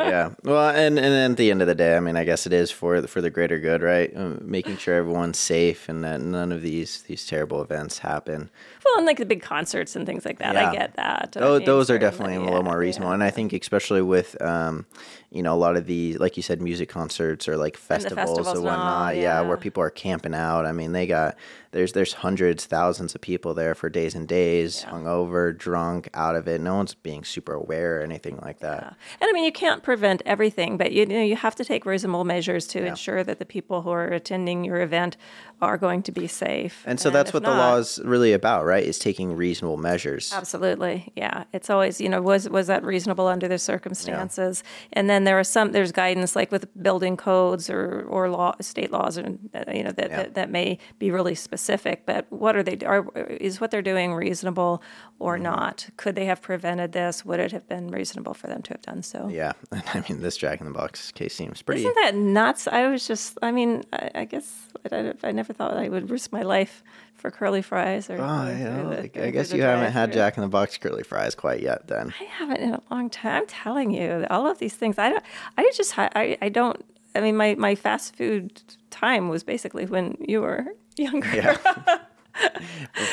yeah. 0.00 0.30
Well, 0.42 0.68
and 0.70 0.98
and 0.98 1.12
then 1.14 1.30
at 1.32 1.36
the 1.36 1.50
end 1.50 1.62
of 1.62 1.68
the 1.68 1.74
day, 1.74 1.96
I 1.96 2.00
mean, 2.00 2.16
I 2.16 2.24
guess 2.24 2.46
it 2.46 2.52
is 2.52 2.70
for 2.70 3.00
the, 3.00 3.08
for 3.08 3.20
the 3.20 3.30
greater 3.30 3.58
good, 3.58 3.82
right? 3.82 4.12
Um, 4.16 4.40
making 4.42 4.76
sure 4.78 4.94
everyone's 4.94 5.38
safe 5.38 5.88
and 5.88 6.02
that 6.04 6.20
none 6.20 6.52
of 6.52 6.62
these 6.62 7.02
these 7.02 7.24
terrible 7.26 7.62
events 7.62 7.98
happen. 7.98 8.50
well, 8.84 8.96
and 8.98 9.06
like 9.06 9.18
the 9.18 9.24
big 9.26 9.42
concerts 9.42 9.96
and 9.96 10.04
things 10.06 10.24
like 10.24 10.38
that, 10.40 10.54
Yeah. 10.54 10.70
I 10.70 10.74
get 10.74 10.94
that. 10.96 11.36
Oh, 11.40 11.58
those 11.58 11.88
are 11.90 11.98
definitely 11.98 12.34
a 12.34 12.40
yeah, 12.40 12.44
little 12.46 12.62
more 12.64 12.78
reasonable, 12.78 13.10
yeah. 13.10 13.14
and 13.14 13.22
I 13.24 13.30
think 13.30 13.52
especially 13.52 14.02
with 14.02 14.40
um, 14.42 14.84
you 15.30 15.42
know, 15.42 15.54
a 15.54 15.56
lot 15.56 15.76
of 15.76 15.86
these, 15.86 16.18
like 16.18 16.36
you 16.36 16.42
said, 16.42 16.62
music 16.62 16.88
concerts 16.88 17.48
or 17.48 17.56
like 17.56 17.76
festivals, 17.76 18.30
festivals 18.30 18.48
and 18.48 18.58
and 18.58 18.68
all, 18.68 18.76
whatnot. 18.76 19.16
yeah. 19.16 19.40
where 19.40 19.56
people 19.56 19.82
are 19.82 19.90
camping 19.90 20.34
out. 20.34 20.66
I 20.66 20.72
mean, 20.72 20.92
they 20.92 21.06
got 21.06 21.36
there's 21.72 21.92
there's 21.92 22.14
hundreds, 22.14 22.64
thousands 22.64 23.14
of 23.14 23.20
people 23.20 23.52
there 23.52 23.74
for 23.74 23.90
days 23.90 24.14
and 24.14 24.26
days, 24.26 24.84
hungover, 24.84 25.56
drunk, 25.56 26.08
out 26.14 26.36
of 26.36 26.48
it. 26.48 26.60
No 26.60 26.76
one's 26.76 26.94
being 26.94 27.24
super 27.24 27.52
aware 27.52 28.00
or 28.00 28.02
anything 28.02 28.38
like 28.42 28.60
that. 28.60 28.96
And 29.20 29.28
I 29.28 29.32
mean, 29.32 29.44
you 29.44 29.52
can't 29.52 29.82
prevent 29.82 30.22
everything, 30.24 30.76
but 30.76 30.92
you 30.92 31.04
know, 31.04 31.22
you 31.22 31.36
have 31.36 31.54
to 31.56 31.64
take 31.64 31.84
reasonable 31.84 32.24
measures 32.24 32.66
to 32.68 32.84
ensure 32.84 33.24
that 33.24 33.38
the 33.38 33.44
people 33.44 33.82
who 33.82 33.90
are 33.90 34.06
attending 34.06 34.64
your 34.64 34.80
event 34.80 35.16
are 35.62 35.76
going 35.78 36.02
to 36.02 36.12
be 36.12 36.26
safe. 36.26 36.82
And 36.86 37.00
so 37.00 37.10
that's 37.10 37.30
if 37.30 37.34
what 37.34 37.42
the 37.44 37.50
law 37.50 37.76
is 37.76 37.98
really 38.04 38.32
about, 38.32 38.64
right? 38.64 38.84
Is 38.84 38.98
taking 38.98 39.34
reasonable 39.36 39.76
measures. 39.76 40.32
Absolutely, 40.32 41.12
yeah. 41.16 41.44
It's 41.52 41.70
always 41.70 42.00
you 42.00 42.08
know 42.08 42.20
was 42.22 42.48
was 42.48 42.66
that 42.68 42.84
reasonable 42.84 43.26
under 43.26 43.48
the 43.48 43.58
circumstances? 43.58 44.62
And 44.92 45.08
then 45.10 45.24
there 45.24 45.38
are 45.38 45.44
some 45.44 45.72
there's 45.72 45.92
guidance 45.92 46.36
like 46.36 46.52
with 46.52 46.66
building 46.82 47.16
codes 47.16 47.68
or 47.70 48.02
or 48.08 48.28
law 48.30 48.54
state 48.60 48.90
laws 48.92 49.16
and 49.16 49.38
you 49.72 49.82
know 49.84 49.92
that, 49.92 50.10
Yeah. 50.10 50.16
that 50.16 50.34
that 50.34 50.50
may 50.50 50.78
be 50.98 51.10
really 51.10 51.34
specific. 51.34 51.56
specific, 51.56 52.06
but 52.06 52.26
what 52.30 52.54
are 52.54 52.62
they? 52.62 52.76
Are, 52.86 53.06
is 53.16 53.60
what 53.60 53.70
they're 53.70 53.80
doing 53.82 54.12
reasonable 54.14 54.82
or 55.18 55.34
Mm-hmm. 55.34 55.42
not? 55.44 55.88
Could 55.96 56.14
they 56.14 56.26
have 56.26 56.42
prevented 56.42 56.92
this? 56.92 57.24
Would 57.24 57.40
it 57.40 57.50
have 57.52 57.66
been 57.66 57.90
reasonable 57.90 58.34
for 58.34 58.46
them 58.46 58.62
to 58.62 58.70
have 58.74 58.82
done 58.82 59.02
so? 59.02 59.28
Yeah, 59.28 59.52
I 59.72 60.04
mean, 60.08 60.20
this 60.20 60.36
Jack 60.36 60.60
in 60.60 60.66
the 60.66 60.72
Box 60.72 61.12
case 61.12 61.34
seems 61.34 61.62
pretty. 61.62 61.80
Isn't 61.80 61.94
that 62.02 62.14
nuts? 62.14 62.68
I 62.68 62.88
was 62.88 63.06
just, 63.06 63.38
I 63.42 63.52
mean, 63.52 63.84
I, 63.92 64.10
I 64.14 64.24
guess 64.26 64.52
I, 64.92 65.14
I 65.24 65.32
never 65.32 65.45
thought 65.52 65.76
I 65.76 65.88
would 65.88 66.10
risk 66.10 66.32
my 66.32 66.42
life 66.42 66.82
for 67.14 67.30
curly 67.30 67.62
fries 67.62 68.10
or. 68.10 68.18
Oh, 68.18 68.46
or- 68.46 68.52
you 68.52 68.66
or 68.66 68.96
the- 69.02 69.20
or 69.20 69.24
I 69.26 69.30
guess 69.30 69.52
you 69.52 69.62
haven't 69.62 69.92
had. 69.92 70.12
Jack 70.12 70.36
in 70.36 70.42
the 70.42 70.48
Box 70.48 70.76
curly 70.78 71.02
fries 71.02 71.34
quite 71.34 71.60
yet. 71.60 71.86
Then 71.88 72.12
I 72.20 72.24
haven't 72.24 72.58
in 72.58 72.74
a 72.74 72.82
long 72.90 73.10
time. 73.10 73.42
I'm 73.42 73.46
telling 73.46 73.90
you, 73.90 74.26
all 74.30 74.46
of 74.46 74.58
these 74.58 74.74
things. 74.74 74.98
I 74.98 75.10
don't. 75.10 75.24
I 75.58 75.70
just. 75.76 75.98
I. 75.98 76.36
I 76.42 76.48
don't. 76.48 76.84
I 77.14 77.20
mean, 77.20 77.36
my 77.36 77.54
my 77.54 77.74
fast 77.74 78.14
food 78.16 78.62
time 78.90 79.28
was 79.28 79.42
basically 79.42 79.86
when 79.86 80.16
you 80.20 80.40
were 80.42 80.66
younger. 80.96 81.28
Yeah. 81.34 81.56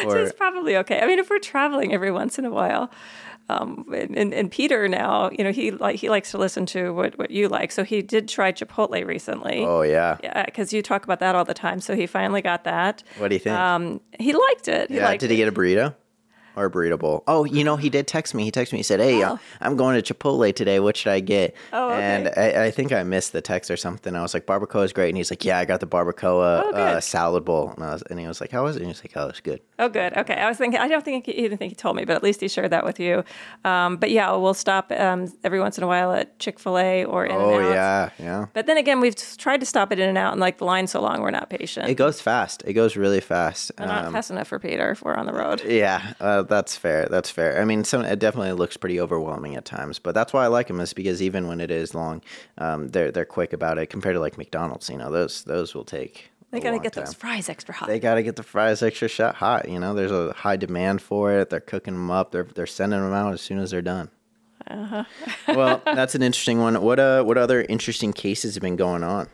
so 0.02 0.10
it's 0.12 0.34
probably 0.34 0.76
okay. 0.78 1.00
I 1.00 1.06
mean, 1.08 1.20
if 1.20 1.30
we're 1.30 1.40
traveling 1.40 1.94
every 1.94 2.12
once 2.12 2.38
in 2.38 2.46
a 2.46 2.52
while. 2.52 2.90
Um, 3.50 3.86
and, 3.94 4.34
and, 4.34 4.50
Peter 4.50 4.88
now, 4.88 5.30
you 5.32 5.44
know, 5.44 5.52
he 5.52 5.72
like 5.72 5.98
he 5.98 6.10
likes 6.10 6.32
to 6.32 6.38
listen 6.38 6.66
to 6.68 6.94
what, 6.94 7.18
what 7.18 7.30
you 7.30 7.50
like. 7.50 7.72
So 7.72 7.84
he 7.84 8.02
did 8.02 8.30
try 8.30 8.54
Chipotle 8.54 9.06
recently. 9.06 9.66
oh 9.66 9.82
yeah, 9.82 10.18
Yeah, 10.24 10.46
because 10.46 10.72
you 10.72 10.82
talk 10.82 11.04
about 11.04 11.20
that 11.20 11.36
all 11.36 11.44
the 11.44 11.54
time. 11.54 11.82
So 11.82 11.96
he 11.96 12.08
finally 12.08 12.42
got 12.42 12.64
that. 12.64 13.04
what 13.18 13.28
do 13.28 13.36
you 13.36 13.40
think? 13.40 13.58
Um, 13.58 14.00
he 14.18 14.34
liked 14.34 14.70
it. 14.70 14.90
He 14.90 14.96
yeah, 14.96 15.06
liked 15.06 15.22
did 15.22 15.30
he 15.30 15.36
get 15.36 15.50
a 15.50 15.52
burrito 15.52 15.94
or 16.56 16.66
a 16.66 16.70
burrito 16.72 16.98
bowl? 17.00 17.24
Oh, 17.28 17.46
you 17.46 17.64
know, 17.64 17.76
he 17.78 17.90
did 17.90 18.08
text 18.08 18.34
me. 18.34 18.44
He 18.44 18.52
texted 18.52 18.74
me. 18.74 18.80
He 18.80 18.84
said, 18.84 19.00
"Hey, 19.00 19.22
uh, 19.24 19.34
Oh. 19.36 19.40
I'm 19.62 19.76
going 19.78 20.02
to 20.02 20.14
Chipotle 20.14 20.54
today. 20.56 20.80
What 20.80 20.98
should 20.98 21.12
I 21.12 21.20
get?" 21.20 21.56
Oh, 21.72 21.90
okay. 21.92 22.02
And 22.02 22.28
I, 22.38 22.66
I 22.66 22.72
think 22.72 22.92
I 22.92 23.04
missed 23.04 23.32
the 23.34 23.42
text 23.42 23.72
or 23.72 23.78
something. 23.78 24.16
I 24.16 24.22
was 24.22 24.34
like, 24.34 24.46
"Barbacoa 24.46 24.84
is 24.86 24.94
great," 24.94 25.10
and 25.10 25.18
he's 25.18 25.32
like, 25.32 25.44
"Yeah, 25.46 25.58
I 25.60 25.66
got 25.66 25.80
the 25.80 25.88
barbacoa 25.88 26.64
Oh, 26.66 26.72
uh, 26.74 27.00
salad 27.00 27.46
bowl." 27.46 27.72
And, 27.76 27.84
I 27.84 27.94
was, 27.94 28.02
and 28.10 28.20
he 28.20 28.28
was 28.28 28.42
like, 28.42 28.52
"How 28.52 28.64
was 28.64 28.76
it?" 28.76 28.80
And 28.80 28.88
he 28.88 28.92
was 28.92 29.04
like, 29.04 29.14
"Oh, 29.16 29.28
it's 29.30 29.40
good." 29.40 29.62
Oh, 29.80 29.90
good. 29.90 30.16
Okay. 30.18 30.36
I 30.36 30.48
was 30.48 30.58
thinking, 30.58 30.80
I 30.80 30.88
don't 30.88 31.04
think 31.04 31.26
he, 31.26 31.34
he 31.34 31.42
didn't 31.44 31.58
think 31.58 31.72
he 31.72 31.76
told 31.76 31.96
me, 31.96 32.06
but 32.06 32.16
at 32.16 32.24
least 32.24 32.42
he 32.42 32.48
shared 32.48 32.72
that 32.72 32.86
with 32.86 33.00
you. 33.00 33.24
Um, 33.66 33.98
but 33.98 34.12
yeah, 34.12 34.32
we'll 34.36 34.54
stop 34.54 34.92
um, 34.92 35.32
every 35.44 35.60
once 35.60 35.78
in 35.78 35.84
a 35.84 35.88
while 35.88 36.12
at 36.14 36.38
Chick 36.40 36.60
fil 36.60 36.78
A 36.78 37.04
or 37.06 37.26
In 37.26 37.32
Oh 37.36 37.58
N 37.58 37.66
Out. 37.66 37.72
yeah, 37.74 38.10
yeah. 38.20 38.46
But 38.54 38.66
then 38.68 38.78
again, 38.78 39.00
we've 39.00 39.16
tried 39.38 39.60
to 39.62 39.66
stop 39.66 39.92
at 39.92 40.00
In 40.00 40.10
and 40.10 40.18
Out, 40.18 40.32
and 40.34 40.40
like 40.42 40.58
the 40.60 40.66
line's 40.66 40.92
so 40.92 41.02
long, 41.02 41.22
we're 41.22 41.32
not 41.32 41.50
patient. 41.50 41.90
It 41.90 41.96
goes 41.96 42.22
fast. 42.22 42.64
It 42.66 42.74
goes 42.74 42.96
really 42.96 43.20
fast. 43.22 43.72
We're 43.80 43.88
not 43.88 44.06
Um, 44.06 44.14
fast 44.14 44.32
enough 44.32 44.48
for 44.48 44.60
Peter 44.60 44.92
if 44.92 45.02
we're 45.04 45.16
on 45.16 45.26
the 45.26 45.34
road. 45.34 45.64
Yeah, 45.66 46.14
uh, 46.22 46.43
that's 46.44 46.76
fair. 46.76 47.08
That's 47.10 47.30
fair. 47.30 47.62
I 47.62 47.66
mean, 47.66 47.84
some 47.84 48.04
it 48.04 48.20
definitely 48.20 48.54
looks 48.54 48.78
pretty 48.78 49.00
overwhelming 49.00 49.56
at 49.56 49.66
times, 49.66 50.00
but 50.00 50.14
that's 50.14 50.34
why 50.34 50.44
I 50.44 50.48
like 50.48 50.68
them 50.68 50.80
is 50.80 50.94
because 50.94 51.22
even 51.22 51.48
when 51.48 51.60
it 51.60 51.72
is 51.72 51.94
long, 51.94 52.22
um, 52.58 52.90
they're 52.90 53.12
they're 53.12 53.26
quick 53.26 53.54
about 53.54 53.78
it 53.78 53.88
compared 53.88 54.16
to 54.16 54.20
like 54.20 54.38
McDonald's. 54.38 54.90
You 54.90 54.98
know, 54.98 55.12
those 55.12 55.44
those 55.44 55.74
will 55.74 55.86
take. 55.86 56.30
They 56.52 56.60
got 56.60 56.70
to 56.70 56.76
long 56.76 56.84
get 56.84 56.94
time. 56.94 57.06
those 57.06 57.16
fries 57.16 57.50
extra 57.50 57.74
hot. 57.74 57.88
They 57.88 58.00
got 58.00 58.16
to 58.16 58.24
get 58.24 58.36
the 58.36 58.44
fries 58.44 58.84
extra 58.84 59.08
shot 59.08 59.36
hot. 59.36 59.68
You 59.68 59.80
know, 59.80 59.96
there's 59.96 60.12
a 60.12 60.34
high 60.34 60.56
demand 60.56 61.02
for 61.02 61.32
it. 61.32 61.50
They're 61.50 61.60
cooking 61.60 61.96
them 61.96 62.12
up. 62.12 62.32
They're 62.32 62.48
they're 62.54 62.68
sending 62.68 63.02
them 63.02 63.14
out 63.14 63.34
as 63.34 63.42
soon 63.42 63.58
as 63.58 63.72
they're 63.72 63.82
done. 63.82 64.12
Uh-huh. 64.70 65.04
well, 65.48 65.82
that's 65.86 66.16
an 66.16 66.22
interesting 66.22 66.60
one. 66.60 66.82
What 66.82 67.00
uh, 67.00 67.24
what 67.24 67.38
other 67.38 67.64
interesting 67.64 68.14
cases 68.14 68.56
have 68.56 68.62
been 68.62 68.76
going 68.76 69.04
on? 69.04 69.30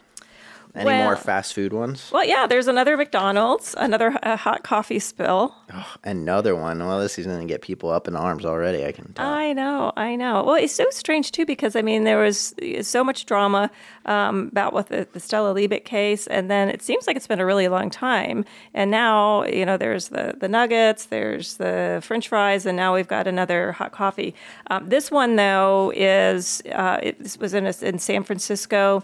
Any 0.75 1.03
more 1.03 1.15
fast 1.15 1.53
food 1.53 1.73
ones? 1.73 2.09
well, 2.13 2.25
yeah, 2.25 2.45
there's 2.47 2.67
another 2.67 2.95
McDonald's, 2.95 3.75
another 3.77 4.17
uh, 4.21 4.37
hot 4.37 4.63
coffee 4.63 4.99
spill. 4.99 5.55
Another 6.03 6.55
one. 6.55 6.79
Well, 6.79 6.99
this 6.99 7.17
is 7.17 7.25
going 7.25 7.41
to 7.41 7.45
get 7.51 7.61
people 7.61 7.89
up 7.89 8.07
in 8.07 8.15
arms 8.15 8.45
already. 8.45 8.85
I 8.85 8.91
can 8.91 9.13
tell. 9.13 9.27
I 9.27 9.53
know, 9.53 9.91
I 9.97 10.15
know. 10.15 10.43
Well, 10.43 10.55
it's 10.55 10.73
so 10.73 10.85
strange 10.91 11.31
too 11.31 11.45
because 11.45 11.75
I 11.75 11.81
mean 11.81 12.03
there 12.03 12.19
was 12.19 12.53
so 12.81 13.03
much 13.03 13.25
drama 13.25 13.71
um, 14.05 14.49
about 14.51 14.73
with 14.73 14.87
the, 14.89 15.07
the 15.11 15.19
Stella 15.19 15.53
Liebeck 15.53 15.85
case, 15.85 16.27
and 16.27 16.49
then 16.49 16.69
it 16.69 16.81
seems 16.81 17.07
like 17.07 17.15
it's 17.15 17.27
been 17.27 17.39
a 17.39 17.45
really 17.45 17.67
long 17.67 17.89
time. 17.89 18.45
And 18.73 18.91
now 18.91 19.43
you 19.45 19.65
know 19.65 19.77
there's 19.77 20.09
the 20.09 20.35
the 20.39 20.47
nuggets, 20.47 21.05
there's 21.05 21.57
the 21.57 21.99
French 22.03 22.27
fries, 22.29 22.65
and 22.65 22.75
now 22.77 22.93
we've 22.93 23.07
got 23.07 23.27
another 23.27 23.71
hot 23.73 23.91
coffee. 23.91 24.33
Um, 24.67 24.87
this 24.89 25.11
one 25.11 25.35
though 25.35 25.91
is 25.95 26.61
uh, 26.71 26.99
it 27.01 27.19
this 27.21 27.37
was 27.37 27.53
in 27.53 27.65
a, 27.65 27.73
in 27.81 27.99
San 27.99 28.23
Francisco. 28.23 29.03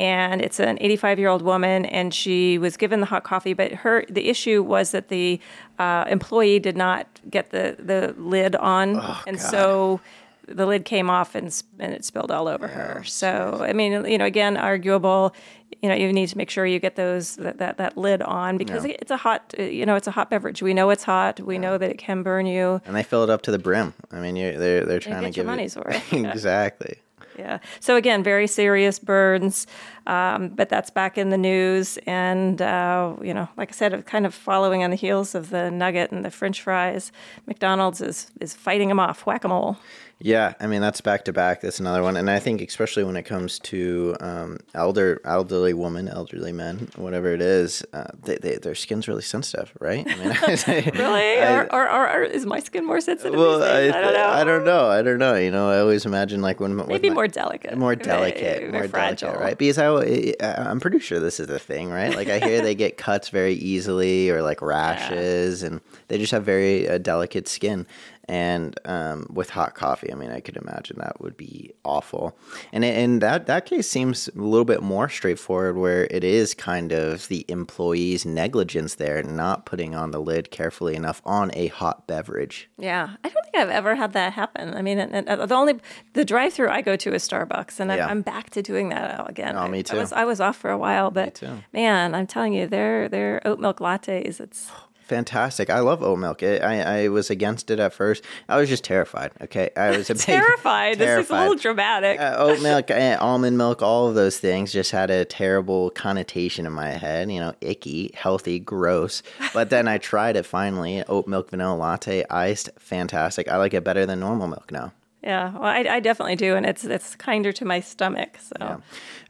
And 0.00 0.40
it's 0.40 0.58
an 0.60 0.78
85 0.80 1.18
year 1.18 1.28
old 1.28 1.42
woman, 1.42 1.84
and 1.84 2.14
she 2.14 2.56
was 2.58 2.76
given 2.78 3.00
the 3.00 3.06
hot 3.06 3.22
coffee. 3.24 3.52
But 3.52 3.72
her 3.84 4.04
the 4.08 4.28
issue 4.30 4.62
was 4.62 4.92
that 4.92 5.08
the 5.08 5.38
uh, 5.78 6.04
employee 6.08 6.58
did 6.58 6.76
not 6.76 7.06
get 7.28 7.50
the 7.50 7.76
the 7.78 8.14
lid 8.16 8.56
on, 8.56 8.96
and 9.26 9.36
God. 9.36 9.50
so 9.54 10.00
the 10.48 10.66
lid 10.66 10.84
came 10.84 11.08
off 11.10 11.34
and, 11.36 11.46
and 11.78 11.92
it 11.92 12.04
spilled 12.04 12.30
all 12.32 12.48
over 12.48 12.66
her. 12.66 13.04
So, 13.04 13.58
I 13.62 13.72
mean, 13.72 14.04
you 14.06 14.18
know, 14.18 14.24
again, 14.24 14.56
arguable. 14.56 15.32
You 15.80 15.88
know, 15.88 15.94
you 15.94 16.12
need 16.12 16.28
to 16.30 16.36
make 16.36 16.50
sure 16.50 16.66
you 16.66 16.80
get 16.80 16.96
those 16.96 17.36
that 17.36 17.58
that, 17.58 17.76
that 17.76 17.96
lid 17.96 18.20
on 18.22 18.58
because 18.58 18.84
Yeah. 18.84 18.96
it's 19.00 19.10
a 19.12 19.16
hot. 19.18 19.54
uh, 19.58 19.62
You 19.62 19.86
know, 19.86 19.94
it's 19.96 20.08
a 20.08 20.10
hot 20.10 20.28
beverage. 20.30 20.60
We 20.62 20.74
know 20.74 20.90
it's 20.90 21.04
hot. 21.04 21.38
We 21.40 21.58
know 21.58 21.78
that 21.78 21.90
it 21.90 21.98
can 21.98 22.22
burn 22.24 22.46
you. 22.46 22.80
and 22.86 22.96
they 22.96 23.02
fill 23.04 23.22
it 23.22 23.30
up 23.30 23.42
to 23.42 23.50
the 23.52 23.58
brim. 23.58 23.92
I 24.10 24.18
mean, 24.20 24.34
you're, 24.36 24.56
they're 24.58 24.84
they're 24.86 24.98
trying 24.98 25.22
to 25.22 25.28
get 25.28 25.36
your 25.36 25.44
give 25.44 25.46
money's 25.52 25.76
it 25.76 25.84
worth. 25.84 26.12
Exactly. 26.34 26.94
Yeah. 27.40 27.58
So 27.80 27.96
again, 27.96 28.22
very 28.22 28.46
serious 28.46 28.98
burns, 28.98 29.66
um, 30.06 30.48
but 30.48 30.68
that's 30.68 30.90
back 30.90 31.18
in 31.18 31.30
the 31.30 31.38
news. 31.38 31.98
And 32.06 32.60
uh, 32.62 33.14
you 33.22 33.34
know, 33.34 33.48
like 33.56 33.70
I 33.70 33.72
said, 33.74 34.06
kind 34.06 34.26
of 34.26 34.34
following 34.34 34.82
on 34.84 34.90
the 34.90 34.96
heels 34.96 35.34
of 35.34 35.50
the 35.50 35.70
nugget 35.70 36.10
and 36.12 36.24
the 36.24 36.30
French 36.30 36.62
fries, 36.62 37.12
McDonald's 37.46 38.00
is 38.00 38.30
is 38.40 38.54
fighting 38.54 38.88
them 38.88 39.00
off, 39.00 39.26
whack 39.26 39.44
a 39.44 39.48
mole. 39.48 39.76
Yeah, 40.22 40.52
I 40.60 40.66
mean 40.66 40.82
that's 40.82 41.00
back 41.00 41.24
to 41.24 41.32
back. 41.32 41.62
That's 41.62 41.80
another 41.80 42.02
one, 42.02 42.14
and 42.18 42.28
I 42.30 42.40
think 42.40 42.60
especially 42.60 43.04
when 43.04 43.16
it 43.16 43.22
comes 43.22 43.58
to 43.60 44.16
um, 44.20 44.58
elder, 44.74 45.18
elderly 45.24 45.72
women, 45.72 46.08
elderly 46.08 46.52
men, 46.52 46.90
whatever 46.96 47.32
it 47.32 47.40
is, 47.40 47.82
uh, 47.94 48.04
they, 48.22 48.36
they, 48.36 48.56
their 48.56 48.74
skin's 48.74 49.08
really 49.08 49.22
sensitive, 49.22 49.72
right? 49.80 50.06
I 50.06 50.16
mean, 50.16 50.28
Really? 50.94 51.38
I- 51.40 51.64
or, 51.64 51.72
or, 51.72 52.10
or, 52.18 52.22
is 52.22 52.44
my 52.44 52.60
skin 52.60 52.84
more 52.84 53.00
sensitive? 53.00 53.34
well, 53.38 53.62
I? 53.62 53.84
I, 53.84 53.90
don't 54.02 54.12
know. 54.12 54.28
I 54.28 54.44
don't 54.44 54.64
know. 54.66 54.88
I 54.90 55.00
don't 55.00 55.18
know. 55.18 55.36
You 55.36 55.50
know, 55.50 55.70
I 55.70 55.78
always 55.80 56.04
imagine 56.04 56.42
like 56.42 56.60
when 56.60 56.76
Maybe 56.76 57.08
my- 57.08 57.14
more 57.14 57.26
delicate. 57.28 57.78
more 57.78 57.96
delicate, 57.96 58.60
very 58.60 58.72
more 58.72 58.88
fragile. 58.88 59.28
delicate, 59.30 59.42
right? 59.42 59.56
Because 59.56 59.78
I, 59.78 59.89
I, 59.98 60.34
I'm 60.40 60.80
pretty 60.80 60.98
sure 60.98 61.20
this 61.20 61.40
is 61.40 61.46
the 61.46 61.58
thing, 61.58 61.90
right? 61.90 62.14
Like 62.14 62.28
I 62.28 62.38
hear 62.38 62.62
they 62.62 62.74
get 62.74 62.96
cuts 62.96 63.28
very 63.28 63.54
easily, 63.54 64.30
or 64.30 64.42
like 64.42 64.62
rashes, 64.62 65.62
and 65.62 65.80
they 66.08 66.18
just 66.18 66.32
have 66.32 66.44
very 66.44 66.88
uh, 66.88 66.98
delicate 66.98 67.48
skin. 67.48 67.86
And 68.28 68.78
um, 68.84 69.26
with 69.28 69.50
hot 69.50 69.74
coffee, 69.74 70.12
I 70.12 70.14
mean, 70.14 70.30
I 70.30 70.38
could 70.38 70.56
imagine 70.56 70.96
that 71.00 71.20
would 71.20 71.36
be 71.36 71.72
awful. 71.84 72.38
And 72.72 72.84
and 72.84 73.20
that 73.22 73.46
that 73.46 73.66
case 73.66 73.88
seems 73.90 74.28
a 74.28 74.38
little 74.40 74.64
bit 74.64 74.82
more 74.82 75.08
straightforward, 75.08 75.76
where 75.76 76.04
it 76.12 76.22
is 76.22 76.54
kind 76.54 76.92
of 76.92 77.26
the 77.26 77.44
employee's 77.48 78.24
negligence 78.24 78.94
there, 78.96 79.20
not 79.24 79.66
putting 79.66 79.96
on 79.96 80.12
the 80.12 80.20
lid 80.20 80.52
carefully 80.52 80.94
enough 80.94 81.20
on 81.24 81.50
a 81.54 81.66
hot 81.68 82.06
beverage. 82.06 82.70
Yeah, 82.78 83.16
I 83.24 83.28
don't 83.28 83.42
think 83.44 83.56
I've 83.56 83.70
ever 83.70 83.96
had 83.96 84.12
that 84.12 84.32
happen. 84.34 84.74
I 84.74 84.82
mean, 84.82 85.00
and, 85.00 85.28
and 85.28 85.50
the 85.50 85.54
only 85.54 85.80
the 86.12 86.24
drive-through 86.24 86.68
I 86.68 86.82
go 86.82 86.94
to 86.96 87.12
is 87.12 87.28
Starbucks, 87.28 87.80
and 87.80 87.90
Yeah. 87.90 88.06
I'm, 88.06 88.22
back 88.22 88.50
to 88.50 88.62
doing 88.62 88.90
that 88.90 89.28
again. 89.28 89.56
Oh, 89.56 89.62
I- 89.62 89.68
me 89.68 89.78
I 89.80 89.82
too. 89.82 89.96
was, 89.96 90.12
I 90.12 90.24
was 90.24 90.40
off 90.40 90.56
for 90.56 90.70
a 90.70 90.78
while, 90.78 91.10
but 91.10 91.42
man, 91.72 92.14
I'm 92.14 92.26
telling 92.28 92.52
you, 92.52 92.68
their 92.68 93.08
their 93.08 93.40
oat 93.44 93.58
milk 93.58 93.78
lattes. 93.80 94.38
It's 94.40 94.70
Fantastic! 95.10 95.70
I 95.70 95.80
love 95.80 96.04
oat 96.04 96.20
milk. 96.20 96.40
It, 96.40 96.62
I 96.62 97.02
I 97.04 97.08
was 97.08 97.30
against 97.30 97.68
it 97.72 97.80
at 97.80 97.92
first. 97.92 98.24
I 98.48 98.56
was 98.58 98.68
just 98.68 98.84
terrified. 98.84 99.32
Okay, 99.42 99.70
I 99.76 99.90
was 99.90 100.08
a 100.08 100.14
big, 100.14 100.22
terrified. 100.22 100.98
This 100.98 101.24
is 101.24 101.30
a 101.30 101.32
little 101.32 101.56
dramatic. 101.56 102.20
uh, 102.20 102.36
oat 102.38 102.62
milk, 102.68 102.92
uh, 102.92 103.16
almond 103.20 103.58
milk, 103.58 103.82
all 103.82 104.06
of 104.06 104.14
those 104.14 104.38
things 104.38 104.72
just 104.72 104.92
had 104.92 105.10
a 105.10 105.24
terrible 105.24 105.90
connotation 105.90 106.64
in 106.64 106.72
my 106.72 106.90
head. 106.90 107.28
You 107.28 107.40
know, 107.40 107.54
icky, 107.60 108.12
healthy, 108.14 108.60
gross. 108.60 109.24
But 109.52 109.70
then 109.70 109.88
I 109.88 109.98
tried 109.98 110.36
it 110.36 110.46
finally. 110.46 111.02
Oat 111.08 111.26
milk 111.26 111.50
vanilla 111.50 111.74
latte, 111.74 112.24
iced, 112.30 112.70
fantastic. 112.78 113.48
I 113.48 113.56
like 113.56 113.74
it 113.74 113.82
better 113.82 114.06
than 114.06 114.20
normal 114.20 114.46
milk 114.46 114.70
now. 114.70 114.92
Yeah, 115.22 115.52
well, 115.52 115.64
I, 115.64 115.80
I 115.80 116.00
definitely 116.00 116.36
do, 116.36 116.56
and 116.56 116.64
it's 116.64 116.84
it's 116.84 117.14
kinder 117.16 117.52
to 117.52 117.64
my 117.64 117.80
stomach. 117.80 118.38
So 118.40 118.82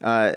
Uh, 0.03 0.33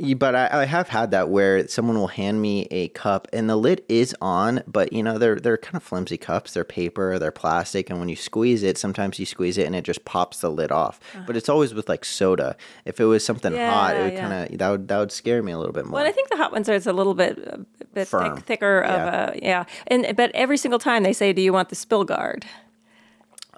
y- 0.00 0.14
but 0.14 0.34
I, 0.34 0.62
I 0.62 0.64
have 0.64 0.88
had 0.88 1.10
that 1.10 1.28
where 1.28 1.68
someone 1.68 1.98
will 1.98 2.06
hand 2.06 2.40
me 2.40 2.66
a 2.70 2.88
cup 2.88 3.28
and 3.32 3.50
the 3.50 3.56
lid 3.56 3.82
is 3.88 4.14
on, 4.22 4.62
but 4.66 4.92
you 4.92 5.02
know 5.02 5.18
they're 5.18 5.36
they're 5.36 5.58
kind 5.58 5.76
of 5.76 5.82
flimsy 5.82 6.16
cups. 6.16 6.54
They're 6.54 6.64
paper, 6.64 7.18
they're 7.18 7.32
plastic, 7.32 7.90
and 7.90 7.98
when 7.98 8.08
you 8.08 8.16
squeeze 8.16 8.62
it, 8.62 8.78
sometimes 8.78 9.18
you 9.18 9.26
squeeze 9.26 9.58
it 9.58 9.66
and 9.66 9.74
it 9.74 9.84
just 9.84 10.04
pops 10.04 10.40
the 10.40 10.50
lid 10.50 10.72
off. 10.72 11.00
But 11.26 11.36
it's 11.36 11.48
always 11.48 11.74
with 11.74 11.88
like 11.88 12.04
soda. 12.04 12.56
If 12.84 13.00
it 13.00 13.04
was 13.04 13.24
something 13.24 13.54
hot, 13.54 13.96
it 13.96 14.02
would 14.04 14.12
yeah. 14.14 14.28
kind 14.28 14.52
of 14.52 14.58
that 14.58 14.70
would 14.70 14.88
that 14.88 14.98
would 14.98 15.12
scare 15.12 15.42
me 15.42 15.52
a 15.52 15.58
little 15.58 15.74
bit 15.74 15.84
more. 15.84 16.00
Well, 16.00 16.06
I 16.06 16.12
think 16.12 16.30
the 16.30 16.36
hot 16.36 16.52
ones 16.52 16.68
are 16.68 16.74
it's 16.74 16.86
a 16.86 16.92
little 16.92 17.14
bit, 17.14 17.38
a 17.38 17.66
bit 17.92 18.08
Firm. 18.08 18.36
thick, 18.36 18.46
thicker 18.46 18.80
of 18.82 19.00
a 19.34 19.38
yeah. 19.42 19.64
And 19.88 20.16
but 20.16 20.30
every 20.32 20.56
single 20.56 20.78
time 20.78 21.02
they 21.02 21.12
say, 21.12 21.32
"Do 21.32 21.42
you 21.42 21.52
want 21.52 21.68
the 21.68 21.74
spill 21.74 22.04
guard?" 22.04 22.46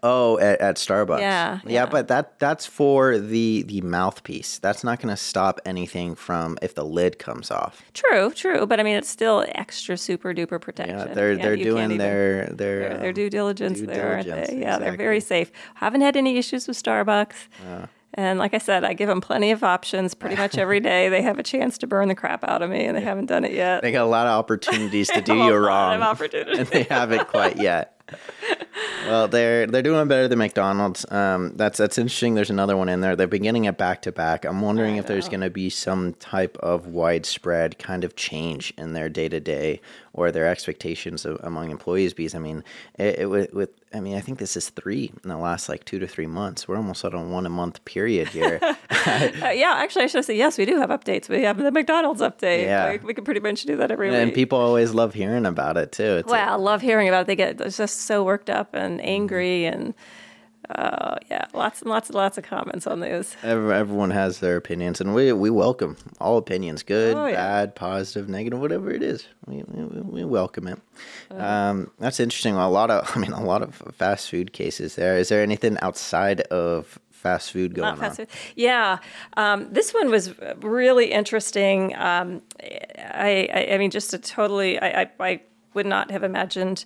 Oh, 0.04 0.38
at, 0.38 0.60
at 0.60 0.76
Starbucks, 0.76 1.18
Yeah, 1.18 1.58
yeah, 1.64 1.70
yeah. 1.72 1.86
but 1.86 2.06
that 2.08 2.38
that's 2.38 2.64
for 2.66 3.18
the 3.18 3.64
the 3.66 3.80
mouthpiece. 3.80 4.58
That's 4.60 4.84
not 4.84 5.00
going 5.00 5.08
to 5.12 5.16
stop 5.16 5.60
anything 5.66 6.14
from 6.14 6.56
if 6.62 6.74
the 6.76 6.84
lid 6.84 7.18
comes 7.18 7.50
off. 7.50 7.82
True, 7.94 8.30
true, 8.30 8.66
but 8.66 8.78
I 8.78 8.84
mean 8.84 8.96
it's 8.96 9.08
still 9.10 9.44
extra 9.56 9.96
super 9.96 10.32
duper 10.32 10.60
protection. 10.60 10.98
Yeah, 10.98 11.14
they're 11.14 11.30
can't- 11.32 11.42
they're 11.42 11.56
doing 11.56 11.84
even- 11.86 11.98
their 11.98 12.46
their 12.52 12.54
their, 12.88 12.98
their 12.98 13.08
um, 13.08 13.14
due 13.14 13.30
diligence 13.30 13.80
due 13.80 13.86
there, 13.86 14.12
aren't 14.12 14.26
they? 14.28 14.58
Yeah, 14.60 14.78
they're 14.78 14.96
very 14.96 15.20
safe. 15.20 15.50
Haven't 15.74 16.02
had 16.02 16.16
any 16.16 16.36
issues 16.36 16.68
with 16.68 16.80
Starbucks. 16.80 17.34
And 18.16 18.38
like 18.38 18.54
I 18.54 18.58
said, 18.58 18.84
I 18.84 18.92
give 18.92 19.08
them 19.08 19.20
plenty 19.20 19.50
of 19.50 19.64
options 19.64 20.14
pretty 20.14 20.36
much 20.36 20.56
every 20.56 20.78
day. 20.92 21.08
They 21.08 21.20
have 21.22 21.40
a 21.40 21.42
chance 21.42 21.76
to 21.78 21.88
burn 21.88 22.06
the 22.06 22.14
crap 22.14 22.44
out 22.44 22.62
of 22.62 22.70
me, 22.70 22.84
and 22.84 22.96
they 22.96 23.00
haven't 23.00 23.26
done 23.26 23.44
it 23.44 23.50
yet. 23.50 23.82
They 23.82 23.90
got 23.90 24.04
a 24.04 24.06
lot 24.06 24.28
of 24.28 24.38
opportunities 24.38 25.08
to 25.08 25.20
do 25.32 25.34
you 25.34 25.54
wrong, 25.56 26.00
opportunities. 26.12 26.58
and 26.60 26.68
they 26.68 26.84
haven't 26.84 27.26
quite 27.26 27.56
yet. 27.56 27.93
Well, 29.06 29.28
they're 29.28 29.66
they're 29.66 29.82
doing 29.82 30.08
better 30.08 30.28
than 30.28 30.38
McDonald's. 30.38 31.04
Um, 31.12 31.52
that's 31.56 31.76
that's 31.78 31.98
interesting. 31.98 32.34
There's 32.34 32.50
another 32.50 32.76
one 32.76 32.88
in 32.88 33.02
there. 33.02 33.14
They're 33.16 33.26
beginning 33.26 33.66
it 33.66 33.76
back 33.76 34.02
to 34.02 34.12
back. 34.12 34.44
I'm 34.46 34.62
wondering 34.62 34.96
if 34.96 35.06
there's 35.06 35.28
going 35.28 35.42
to 35.42 35.50
be 35.50 35.68
some 35.68 36.14
type 36.14 36.56
of 36.60 36.86
widespread 36.86 37.78
kind 37.78 38.04
of 38.04 38.16
change 38.16 38.72
in 38.78 38.94
their 38.94 39.10
day 39.10 39.28
to 39.28 39.40
day 39.40 39.80
or 40.14 40.30
their 40.30 40.48
expectations 40.48 41.24
of, 41.24 41.38
among 41.42 41.70
employees. 41.70 42.14
Because 42.14 42.34
I 42.34 42.38
mean, 42.38 42.64
it, 42.98 43.18
it 43.18 43.26
with, 43.26 43.52
with 43.52 43.70
I 43.92 44.00
mean, 44.00 44.16
I 44.16 44.20
think 44.20 44.38
this 44.38 44.56
is 44.56 44.70
three 44.70 45.12
in 45.22 45.28
the 45.28 45.36
last 45.36 45.68
like 45.68 45.84
two 45.84 45.98
to 45.98 46.06
three 46.06 46.26
months. 46.26 46.66
We're 46.66 46.76
almost 46.76 47.04
at 47.04 47.14
a 47.14 47.18
one 47.18 47.46
a 47.46 47.50
month 47.50 47.84
period 47.84 48.28
here. 48.28 48.60
Uh, 49.04 49.48
yeah, 49.50 49.74
actually, 49.76 50.04
I 50.04 50.06
should 50.06 50.24
say 50.24 50.34
yes. 50.34 50.56
We 50.56 50.64
do 50.64 50.78
have 50.78 50.88
updates. 50.88 51.28
We 51.28 51.42
have 51.42 51.58
the 51.58 51.70
McDonald's 51.70 52.22
update. 52.22 52.62
Yeah. 52.62 52.92
we, 52.92 52.98
we 52.98 53.14
can 53.14 53.22
pretty 53.22 53.40
much 53.40 53.62
do 53.64 53.76
that 53.76 53.90
every 53.90 54.08
and 54.08 54.16
week. 54.16 54.22
And 54.22 54.34
people 54.34 54.58
always 54.58 54.94
love 54.94 55.12
hearing 55.12 55.44
about 55.44 55.76
it 55.76 55.92
too. 55.92 56.16
It's 56.16 56.30
Well, 56.30 56.48
I 56.48 56.54
love 56.54 56.80
hearing 56.80 57.08
about 57.08 57.22
it. 57.22 57.26
They 57.26 57.36
get 57.36 57.58
just 57.70 58.02
so 58.02 58.24
worked 58.24 58.48
up 58.48 58.70
and 58.72 59.02
angry, 59.02 59.66
and 59.66 59.92
uh, 60.70 61.16
yeah, 61.30 61.46
lots 61.52 61.82
and 61.82 61.90
lots 61.90 62.08
and 62.08 62.16
lots 62.16 62.38
of 62.38 62.44
comments 62.44 62.86
on 62.86 63.00
those. 63.00 63.36
Everyone 63.42 64.10
has 64.10 64.40
their 64.40 64.56
opinions, 64.56 65.00
and 65.00 65.14
we 65.14 65.32
we 65.32 65.50
welcome 65.50 65.96
all 66.20 66.38
opinions, 66.38 66.82
good, 66.82 67.16
Oh, 67.16 67.26
yeah. 67.26 67.34
bad, 67.36 67.74
positive, 67.74 68.28
negative, 68.28 68.58
whatever 68.60 68.90
it 68.90 69.02
is. 69.02 69.26
We 69.46 69.62
we, 69.68 70.00
we 70.02 70.24
welcome 70.24 70.66
it. 70.68 70.78
Uh-huh. 71.30 71.44
Um, 71.44 71.90
that's 71.98 72.20
interesting. 72.20 72.54
A 72.54 72.68
lot 72.70 72.90
of, 72.90 73.10
I 73.16 73.18
mean, 73.18 73.32
a 73.32 73.44
lot 73.44 73.62
of 73.62 73.74
fast 73.96 74.30
food 74.30 74.52
cases. 74.52 74.94
There 74.96 75.16
is 75.18 75.28
there 75.28 75.42
anything 75.42 75.76
outside 75.82 76.40
of 76.42 76.98
fast 77.10 77.52
food 77.52 77.74
going 77.74 77.88
Not 77.88 77.98
fast 77.98 78.20
on? 78.20 78.26
food. 78.26 78.36
Yeah, 78.56 78.98
um, 79.36 79.72
this 79.72 79.92
one 79.94 80.10
was 80.10 80.34
really 80.60 81.10
interesting. 81.12 81.94
Um, 81.96 82.42
I, 82.62 83.48
I, 83.52 83.68
I 83.74 83.78
mean, 83.78 83.90
just 83.90 84.12
a 84.14 84.18
totally. 84.18 84.78
I, 84.78 85.02
I, 85.02 85.10
I 85.20 85.40
would 85.74 85.86
not 85.86 86.10
have 86.10 86.22
imagined 86.22 86.84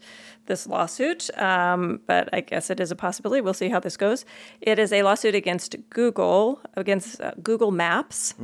this 0.48 0.66
lawsuit, 0.66 1.30
um, 1.38 2.00
but 2.06 2.28
I 2.32 2.40
guess 2.40 2.70
it 2.70 2.80
is 2.80 2.90
a 2.90 2.96
possibility. 2.96 3.40
We'll 3.40 3.54
see 3.54 3.68
how 3.68 3.78
this 3.78 3.96
goes. 3.96 4.24
It 4.60 4.80
is 4.80 4.92
a 4.92 5.02
lawsuit 5.04 5.36
against 5.36 5.76
Google, 5.90 6.60
against 6.74 7.20
uh, 7.20 7.32
Google 7.42 7.70
Maps. 7.70 8.34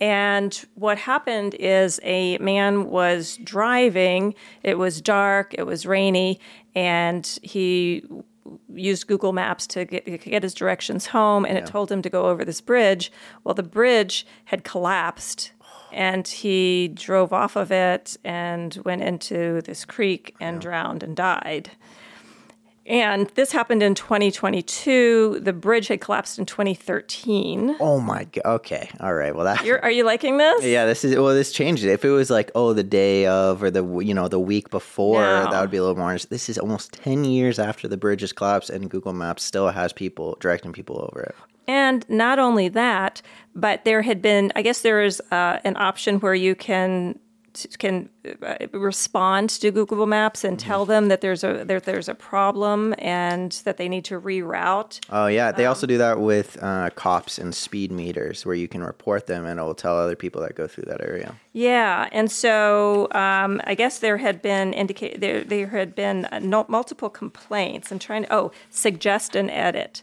And 0.00 0.64
what 0.74 0.98
happened 0.98 1.54
is 1.54 2.00
a 2.02 2.36
man 2.38 2.90
was 2.90 3.38
driving. 3.44 4.34
It 4.64 4.76
was 4.78 5.00
dark. 5.00 5.54
It 5.56 5.64
was 5.64 5.86
rainy, 5.86 6.40
and 6.74 7.38
he 7.42 8.02
used 8.74 9.06
Google 9.06 9.32
Maps 9.32 9.66
to 9.68 9.84
get, 9.84 10.24
get 10.24 10.42
his 10.42 10.54
directions 10.54 11.06
home, 11.06 11.44
and 11.44 11.56
it 11.56 11.66
told 11.66 11.92
him 11.92 12.02
to 12.02 12.10
go 12.10 12.26
over 12.26 12.44
this 12.44 12.60
bridge. 12.60 13.12
Well, 13.44 13.54
the 13.54 13.62
bridge 13.62 14.26
had 14.46 14.64
collapsed, 14.64 15.52
and 15.92 16.26
he 16.26 16.88
drove 16.88 17.32
off 17.32 17.54
of 17.56 17.70
it 17.70 18.16
and 18.24 18.76
went 18.84 19.02
into 19.02 19.60
this 19.62 19.84
creek 19.84 20.34
and 20.40 20.60
drowned 20.60 21.02
and 21.02 21.14
died. 21.14 21.70
And 22.84 23.28
this 23.36 23.52
happened 23.52 23.80
in 23.80 23.94
2022. 23.94 25.38
The 25.40 25.52
bridge 25.52 25.86
had 25.86 26.00
collapsed 26.00 26.38
in 26.40 26.46
2013. 26.46 27.76
Oh 27.78 28.00
my 28.00 28.24
god. 28.24 28.42
Okay. 28.44 28.90
All 28.98 29.14
right. 29.14 29.32
Well, 29.34 29.44
that. 29.44 29.64
You're, 29.64 29.80
are 29.84 29.90
you 29.90 30.04
liking 30.04 30.38
this? 30.38 30.64
yeah, 30.64 30.84
this 30.84 31.04
is 31.04 31.14
well. 31.14 31.28
This 31.28 31.52
changes. 31.52 31.84
If 31.84 32.04
it 32.04 32.10
was 32.10 32.28
like, 32.28 32.50
oh, 32.56 32.72
the 32.72 32.82
day 32.82 33.26
of, 33.26 33.62
or 33.62 33.70
the 33.70 33.84
you 34.00 34.14
know 34.14 34.26
the 34.26 34.40
week 34.40 34.68
before, 34.70 35.20
No. 35.20 35.48
that 35.48 35.60
would 35.60 35.70
be 35.70 35.76
a 35.76 35.82
little 35.82 35.96
more. 35.96 36.18
This 36.18 36.48
is 36.48 36.58
almost 36.58 36.92
ten 36.92 37.24
years 37.24 37.60
after 37.60 37.86
the 37.86 37.96
bridge 37.96 38.22
has 38.22 38.32
collapsed, 38.32 38.68
and 38.68 38.90
Google 38.90 39.12
Maps 39.12 39.44
still 39.44 39.68
has 39.70 39.92
people 39.92 40.36
directing 40.40 40.72
people 40.72 41.08
over 41.08 41.22
it. 41.22 41.36
And 41.66 42.08
not 42.08 42.38
only 42.38 42.68
that, 42.68 43.22
but 43.54 43.84
there 43.84 44.02
had 44.02 44.22
been, 44.22 44.52
I 44.56 44.62
guess 44.62 44.82
there 44.82 45.02
is 45.02 45.20
uh, 45.30 45.58
an 45.64 45.76
option 45.76 46.20
where 46.20 46.34
you 46.34 46.54
can 46.54 47.18
can 47.78 48.08
uh, 48.42 48.54
respond 48.72 49.50
to 49.50 49.70
Google 49.70 50.06
Maps 50.06 50.44
and 50.44 50.58
tell 50.58 50.86
them 50.86 51.08
that 51.08 51.20
there's 51.20 51.44
a 51.44 51.64
there, 51.64 51.80
there's 51.80 52.08
a 52.08 52.14
problem 52.14 52.94
and 52.98 53.52
that 53.64 53.76
they 53.76 53.88
need 53.88 54.04
to 54.06 54.20
reroute. 54.20 55.00
Oh 55.10 55.26
yeah, 55.26 55.48
Um, 55.48 55.54
they 55.56 55.66
also 55.66 55.86
do 55.86 55.98
that 55.98 56.20
with 56.20 56.56
uh, 56.62 56.90
cops 56.90 57.38
and 57.38 57.54
speed 57.54 57.92
meters, 57.92 58.46
where 58.46 58.54
you 58.54 58.68
can 58.68 58.82
report 58.82 59.26
them, 59.26 59.44
and 59.44 59.60
it 59.60 59.62
will 59.62 59.74
tell 59.74 59.98
other 59.98 60.16
people 60.16 60.40
that 60.42 60.54
go 60.54 60.66
through 60.66 60.84
that 60.84 61.00
area. 61.00 61.34
Yeah, 61.52 62.08
and 62.12 62.30
so 62.30 63.08
um, 63.12 63.60
I 63.64 63.74
guess 63.74 63.98
there 63.98 64.18
had 64.18 64.40
been 64.40 64.72
indicate 64.72 65.20
there 65.20 65.44
there 65.44 65.66
had 65.68 65.94
been 65.94 66.26
uh, 66.26 66.64
multiple 66.68 67.10
complaints. 67.10 67.92
I'm 67.92 67.98
trying 67.98 68.24
to 68.24 68.34
oh 68.34 68.52
suggest 68.70 69.36
an 69.36 69.50
edit. 69.50 70.02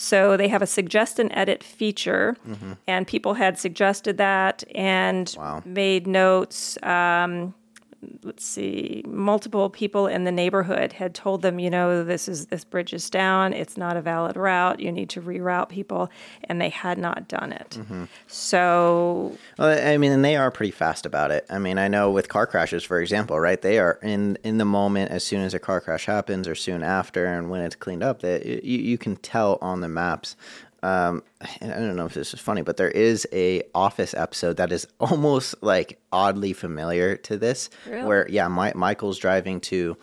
So 0.00 0.38
they 0.38 0.48
have 0.48 0.62
a 0.62 0.66
suggest 0.66 1.18
and 1.18 1.30
edit 1.34 1.62
feature, 1.62 2.34
and 2.86 3.06
people 3.06 3.34
had 3.34 3.58
suggested 3.58 4.16
that 4.16 4.64
and 4.74 5.34
Wow. 5.36 5.62
made 5.66 6.06
notes. 6.06 6.78
Um, 6.82 7.52
let's 8.22 8.44
see, 8.44 9.02
multiple 9.06 9.68
people 9.70 10.06
in 10.06 10.24
the 10.24 10.32
neighborhood 10.32 10.92
had 10.94 11.14
told 11.14 11.42
them, 11.42 11.58
you 11.58 11.70
know, 11.70 12.02
this 12.04 12.28
is 12.28 12.46
this 12.46 12.64
bridge 12.64 12.92
is 12.92 13.10
down. 13.10 13.52
It's 13.52 13.76
not 13.76 13.96
a 13.96 14.00
valid 14.00 14.36
route. 14.36 14.80
You 14.80 14.90
need 14.90 15.10
to 15.10 15.20
reroute 15.20 15.68
people, 15.68 16.10
and 16.44 16.60
they 16.60 16.70
had 16.70 16.98
not 16.98 17.28
done 17.28 17.52
it. 17.52 17.76
Mm-hmm. 17.78 18.04
So 18.26 19.36
Well, 19.58 19.86
I 19.86 19.96
mean, 19.98 20.12
and 20.12 20.24
they 20.24 20.36
are 20.36 20.50
pretty 20.50 20.72
fast 20.72 21.04
about 21.04 21.30
it. 21.30 21.44
I 21.50 21.58
mean, 21.58 21.78
I 21.78 21.88
know 21.88 22.10
with 22.10 22.28
car 22.28 22.46
crashes, 22.46 22.84
for 22.84 23.00
example, 23.00 23.38
right? 23.38 23.60
They 23.60 23.78
are 23.78 23.98
in 24.02 24.38
in 24.42 24.58
the 24.58 24.64
moment 24.64 25.10
as 25.10 25.24
soon 25.24 25.42
as 25.42 25.54
a 25.54 25.58
car 25.58 25.80
crash 25.80 26.06
happens, 26.06 26.48
or 26.48 26.54
soon 26.54 26.82
after, 26.82 27.26
and 27.26 27.50
when 27.50 27.60
it's 27.60 27.76
cleaned 27.76 28.02
up, 28.02 28.20
that 28.20 28.46
you, 28.46 28.78
you 28.78 28.98
can 28.98 29.16
tell 29.16 29.58
on 29.60 29.80
the 29.80 29.88
maps. 29.88 30.36
Um, 30.82 31.22
I 31.40 31.66
don't 31.66 31.96
know 31.96 32.06
if 32.06 32.14
this 32.14 32.32
is 32.32 32.40
funny, 32.40 32.62
but 32.62 32.76
there 32.76 32.90
is 32.90 33.26
a 33.32 33.62
Office 33.74 34.14
episode 34.14 34.56
that 34.56 34.72
is 34.72 34.86
almost 35.00 35.54
like 35.62 35.98
oddly 36.12 36.52
familiar 36.52 37.16
to 37.16 37.36
this, 37.36 37.68
Really? 37.86 38.04
where 38.04 38.26
yeah, 38.30 38.48
my, 38.48 38.72
Michael's 38.74 39.18
driving 39.18 39.60
to 39.62 39.96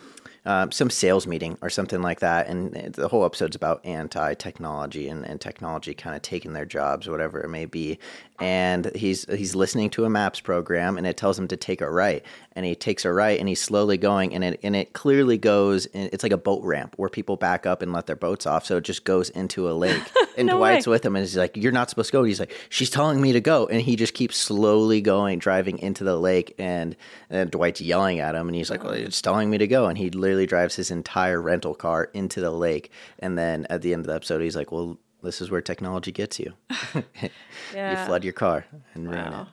um, 0.44 0.70
some 0.72 0.88
sales 0.88 1.26
meeting 1.26 1.58
or 1.60 1.68
something 1.68 2.00
like 2.00 2.20
that, 2.20 2.46
and 2.46 2.72
the 2.94 3.08
whole 3.08 3.24
episode's 3.24 3.56
about 3.56 3.84
anti-technology 3.84 5.08
and, 5.08 5.24
and 5.26 5.40
technology 5.40 5.94
kind 5.94 6.16
of 6.16 6.22
taking 6.22 6.52
their 6.52 6.64
jobs, 6.64 7.08
whatever 7.08 7.40
it 7.40 7.48
may 7.48 7.66
be. 7.66 7.98
And 8.40 8.92
he's 8.94 9.24
he's 9.24 9.54
listening 9.56 9.90
to 9.90 10.04
a 10.04 10.10
maps 10.10 10.38
program, 10.40 10.96
and 10.96 11.06
it 11.06 11.16
tells 11.16 11.36
him 11.36 11.48
to 11.48 11.56
take 11.56 11.80
a 11.80 11.90
right, 11.90 12.24
and 12.52 12.64
he 12.64 12.76
takes 12.76 13.04
a 13.04 13.12
right, 13.12 13.38
and 13.38 13.48
he's 13.48 13.60
slowly 13.60 13.98
going, 13.98 14.32
and 14.32 14.44
it 14.44 14.60
and 14.62 14.76
it 14.76 14.92
clearly 14.92 15.38
goes. 15.38 15.86
In, 15.86 16.08
it's 16.12 16.22
like 16.22 16.30
a 16.30 16.38
boat 16.38 16.62
ramp 16.62 16.94
where 16.98 17.08
people 17.08 17.36
back 17.36 17.66
up 17.66 17.82
and 17.82 17.92
let 17.92 18.06
their 18.06 18.14
boats 18.14 18.46
off, 18.46 18.64
so 18.64 18.76
it 18.76 18.84
just 18.84 19.04
goes 19.04 19.30
into 19.30 19.68
a 19.68 19.72
lake. 19.72 20.02
And 20.38 20.46
No 20.46 20.58
Dwight's 20.58 20.86
way. 20.86 20.92
with 20.92 21.04
him, 21.04 21.16
and 21.16 21.24
he's 21.24 21.36
like, 21.36 21.56
"You're 21.56 21.72
not 21.72 21.90
supposed 21.90 22.10
to 22.10 22.12
go." 22.12 22.22
He's 22.22 22.38
like, 22.38 22.54
"She's 22.68 22.90
telling 22.90 23.20
me 23.20 23.32
to 23.32 23.40
go," 23.40 23.66
and 23.66 23.82
he 23.82 23.96
just 23.96 24.14
keeps 24.14 24.36
slowly 24.36 25.00
going, 25.00 25.40
driving 25.40 25.78
into 25.78 26.04
the 26.04 26.16
lake, 26.16 26.54
and 26.60 26.94
and 27.28 27.50
Dwight's 27.50 27.80
yelling 27.80 28.20
at 28.20 28.36
him, 28.36 28.46
and 28.46 28.54
he's 28.54 28.70
like, 28.70 28.84
"Well, 28.84 28.92
it's 28.92 29.20
telling 29.20 29.50
me 29.50 29.58
to 29.58 29.66
go," 29.66 29.86
and 29.86 29.98
he 29.98 30.10
literally 30.10 30.46
drives 30.46 30.76
his 30.76 30.92
entire 30.92 31.42
rental 31.42 31.74
car 31.74 32.04
into 32.14 32.40
the 32.40 32.52
lake, 32.52 32.92
and 33.18 33.36
then 33.36 33.66
at 33.68 33.82
the 33.82 33.92
end 33.92 34.02
of 34.02 34.06
the 34.06 34.14
episode, 34.14 34.40
he's 34.40 34.54
like, 34.54 34.70
"Well." 34.70 35.00
This 35.22 35.40
is 35.40 35.50
where 35.50 35.60
technology 35.60 36.12
gets 36.12 36.38
you. 36.38 36.54
you 36.94 37.96
flood 38.06 38.24
your 38.24 38.32
car 38.32 38.66
and 38.94 39.08
ruin 39.08 39.18
it. 39.18 39.30
Wow. 39.30 39.46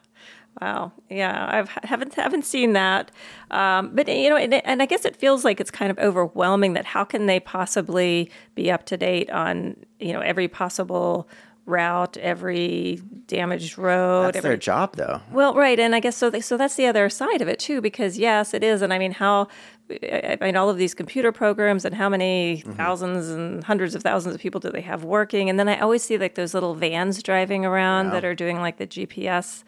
Wow. 0.61 0.93
Yeah, 1.09 1.47
I've 1.51 1.69
haven't 1.83 2.13
haven't 2.13 2.45
seen 2.45 2.73
that, 2.73 3.11
um, 3.51 3.93
but 3.93 4.07
you 4.07 4.29
know, 4.29 4.37
and, 4.37 4.53
and 4.53 4.81
I 4.81 4.85
guess 4.85 5.03
it 5.03 5.15
feels 5.17 5.43
like 5.43 5.59
it's 5.59 5.71
kind 5.71 5.91
of 5.91 5.99
overwhelming. 5.99 6.73
That 6.73 6.85
how 6.85 7.03
can 7.03 7.25
they 7.25 7.41
possibly 7.41 8.31
be 8.53 8.71
up 8.71 8.85
to 8.85 8.95
date 8.95 9.29
on 9.29 9.75
you 9.99 10.13
know 10.13 10.21
every 10.21 10.47
possible 10.47 11.27
route, 11.65 12.15
every 12.17 13.01
damaged 13.27 13.77
road, 13.77 14.27
That's 14.27 14.37
every, 14.37 14.49
their 14.51 14.57
job, 14.57 14.95
though. 14.95 15.21
well, 15.31 15.55
right, 15.55 15.79
and 15.79 15.95
I 15.95 15.99
guess 15.99 16.15
so. 16.15 16.29
They, 16.29 16.41
so 16.41 16.57
that's 16.57 16.75
the 16.75 16.85
other 16.85 17.09
side 17.09 17.41
of 17.41 17.47
it 17.47 17.59
too, 17.59 17.81
because 17.81 18.17
yes, 18.17 18.53
it 18.53 18.63
is, 18.63 18.81
and 18.81 18.93
I 18.93 18.99
mean, 18.99 19.13
how, 19.13 19.47
I 19.89 20.37
mean, 20.41 20.55
all 20.55 20.69
of 20.69 20.77
these 20.77 20.93
computer 20.93 21.31
programs, 21.31 21.85
and 21.85 21.93
how 21.93 22.09
many 22.09 22.57
mm-hmm. 22.57 22.73
thousands 22.73 23.29
and 23.29 23.63
hundreds 23.63 23.93
of 23.93 24.01
thousands 24.01 24.33
of 24.33 24.41
people 24.41 24.59
do 24.59 24.71
they 24.71 24.81
have 24.81 25.03
working? 25.03 25.49
And 25.49 25.59
then 25.59 25.69
I 25.69 25.79
always 25.79 26.03
see 26.03 26.17
like 26.17 26.35
those 26.35 26.53
little 26.53 26.73
vans 26.73 27.21
driving 27.21 27.65
around 27.65 28.09
that 28.11 28.25
are 28.25 28.33
doing 28.33 28.59
like 28.59 28.77
the 28.77 28.87
GPS. 28.87 29.63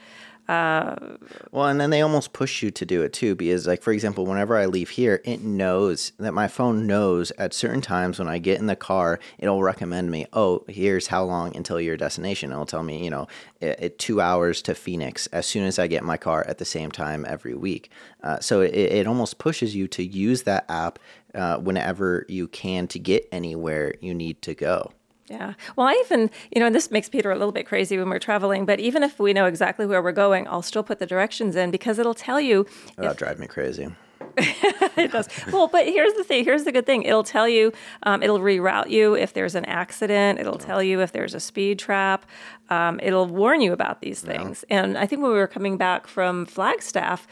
Well, 0.47 1.65
and 1.67 1.79
then 1.79 1.89
they 1.89 2.01
almost 2.01 2.33
push 2.33 2.63
you 2.63 2.71
to 2.71 2.85
do 2.85 3.01
it 3.01 3.13
too, 3.13 3.35
because, 3.35 3.67
like, 3.67 3.81
for 3.81 3.91
example, 3.91 4.25
whenever 4.25 4.55
I 4.55 4.65
leave 4.65 4.89
here, 4.91 5.21
it 5.25 5.41
knows 5.41 6.13
that 6.19 6.33
my 6.33 6.47
phone 6.47 6.87
knows 6.87 7.31
at 7.37 7.53
certain 7.53 7.81
times 7.81 8.19
when 8.19 8.27
I 8.27 8.37
get 8.37 8.59
in 8.59 8.67
the 8.67 8.75
car, 8.75 9.19
it'll 9.39 9.61
recommend 9.61 10.09
me, 10.09 10.25
oh, 10.33 10.63
here's 10.67 11.07
how 11.07 11.23
long 11.23 11.55
until 11.55 11.81
your 11.81 11.97
destination. 11.97 12.51
It'll 12.51 12.65
tell 12.65 12.83
me, 12.83 13.03
you 13.03 13.09
know, 13.09 13.27
it, 13.59 13.79
it, 13.79 13.99
two 13.99 14.21
hours 14.21 14.61
to 14.63 14.75
Phoenix 14.75 15.27
as 15.27 15.45
soon 15.45 15.65
as 15.65 15.79
I 15.79 15.87
get 15.87 16.03
my 16.03 16.17
car 16.17 16.45
at 16.47 16.59
the 16.59 16.65
same 16.65 16.91
time 16.91 17.25
every 17.27 17.55
week. 17.55 17.91
Uh, 18.23 18.39
so 18.39 18.61
it, 18.61 18.73
it 18.73 19.07
almost 19.07 19.39
pushes 19.39 19.75
you 19.75 19.87
to 19.89 20.03
use 20.03 20.43
that 20.43 20.65
app 20.69 20.99
uh, 21.35 21.57
whenever 21.57 22.25
you 22.29 22.47
can 22.47 22.87
to 22.87 22.99
get 22.99 23.27
anywhere 23.31 23.93
you 23.99 24.13
need 24.13 24.41
to 24.43 24.55
go. 24.55 24.91
Yeah. 25.29 25.53
Well, 25.75 25.87
I 25.87 26.01
even, 26.05 26.29
you 26.53 26.59
know, 26.59 26.67
and 26.67 26.75
this 26.75 26.89
makes 26.89 27.09
Peter 27.09 27.31
a 27.31 27.35
little 27.35 27.51
bit 27.51 27.67
crazy 27.67 27.97
when 27.97 28.09
we're 28.09 28.19
traveling, 28.19 28.65
but 28.65 28.79
even 28.79 29.03
if 29.03 29.19
we 29.19 29.33
know 29.33 29.45
exactly 29.45 29.85
where 29.85 30.01
we're 30.01 30.13
going, 30.13 30.47
I'll 30.47 30.61
still 30.61 30.83
put 30.83 30.99
the 30.99 31.05
directions 31.05 31.55
in 31.55 31.69
because 31.69 31.99
it'll 31.99 32.13
tell 32.13 32.39
you 32.39 32.65
That'll 32.95 33.13
drive 33.13 33.39
me 33.39 33.47
crazy. 33.47 33.89
it 34.37 35.11
does. 35.11 35.27
Well, 35.51 35.67
but 35.67 35.85
here's 35.85 36.13
the 36.13 36.23
thing. 36.23 36.45
Here's 36.45 36.63
the 36.63 36.71
good 36.71 36.85
thing. 36.85 37.03
It'll 37.03 37.23
tell 37.23 37.49
you. 37.49 37.73
Um, 38.03 38.21
it'll 38.21 38.39
reroute 38.39 38.89
you 38.89 39.15
if 39.15 39.33
there's 39.33 39.55
an 39.55 39.65
accident. 39.65 40.39
It'll 40.39 40.59
tell 40.59 40.83
you 40.83 41.01
if 41.01 41.11
there's 41.11 41.33
a 41.33 41.39
speed 41.39 41.79
trap. 41.79 42.25
Um, 42.69 42.99
it'll 43.01 43.25
warn 43.25 43.61
you 43.61 43.73
about 43.73 44.01
these 44.01 44.21
things. 44.21 44.63
Yeah. 44.69 44.83
And 44.83 44.97
I 44.97 45.07
think 45.07 45.23
when 45.23 45.31
we 45.31 45.37
were 45.37 45.47
coming 45.47 45.75
back 45.77 46.05
from 46.07 46.45
Flagstaff, 46.45 47.27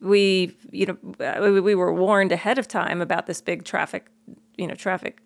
we 0.00 0.56
you 0.70 0.86
know 0.86 1.40
we, 1.40 1.60
we 1.60 1.74
were 1.74 1.92
warned 1.92 2.30
ahead 2.30 2.58
of 2.58 2.68
time 2.68 3.00
about 3.00 3.26
this 3.26 3.40
big 3.40 3.64
traffic 3.64 4.06
you 4.56 4.66
know, 4.66 4.74
traffic. 4.74 5.18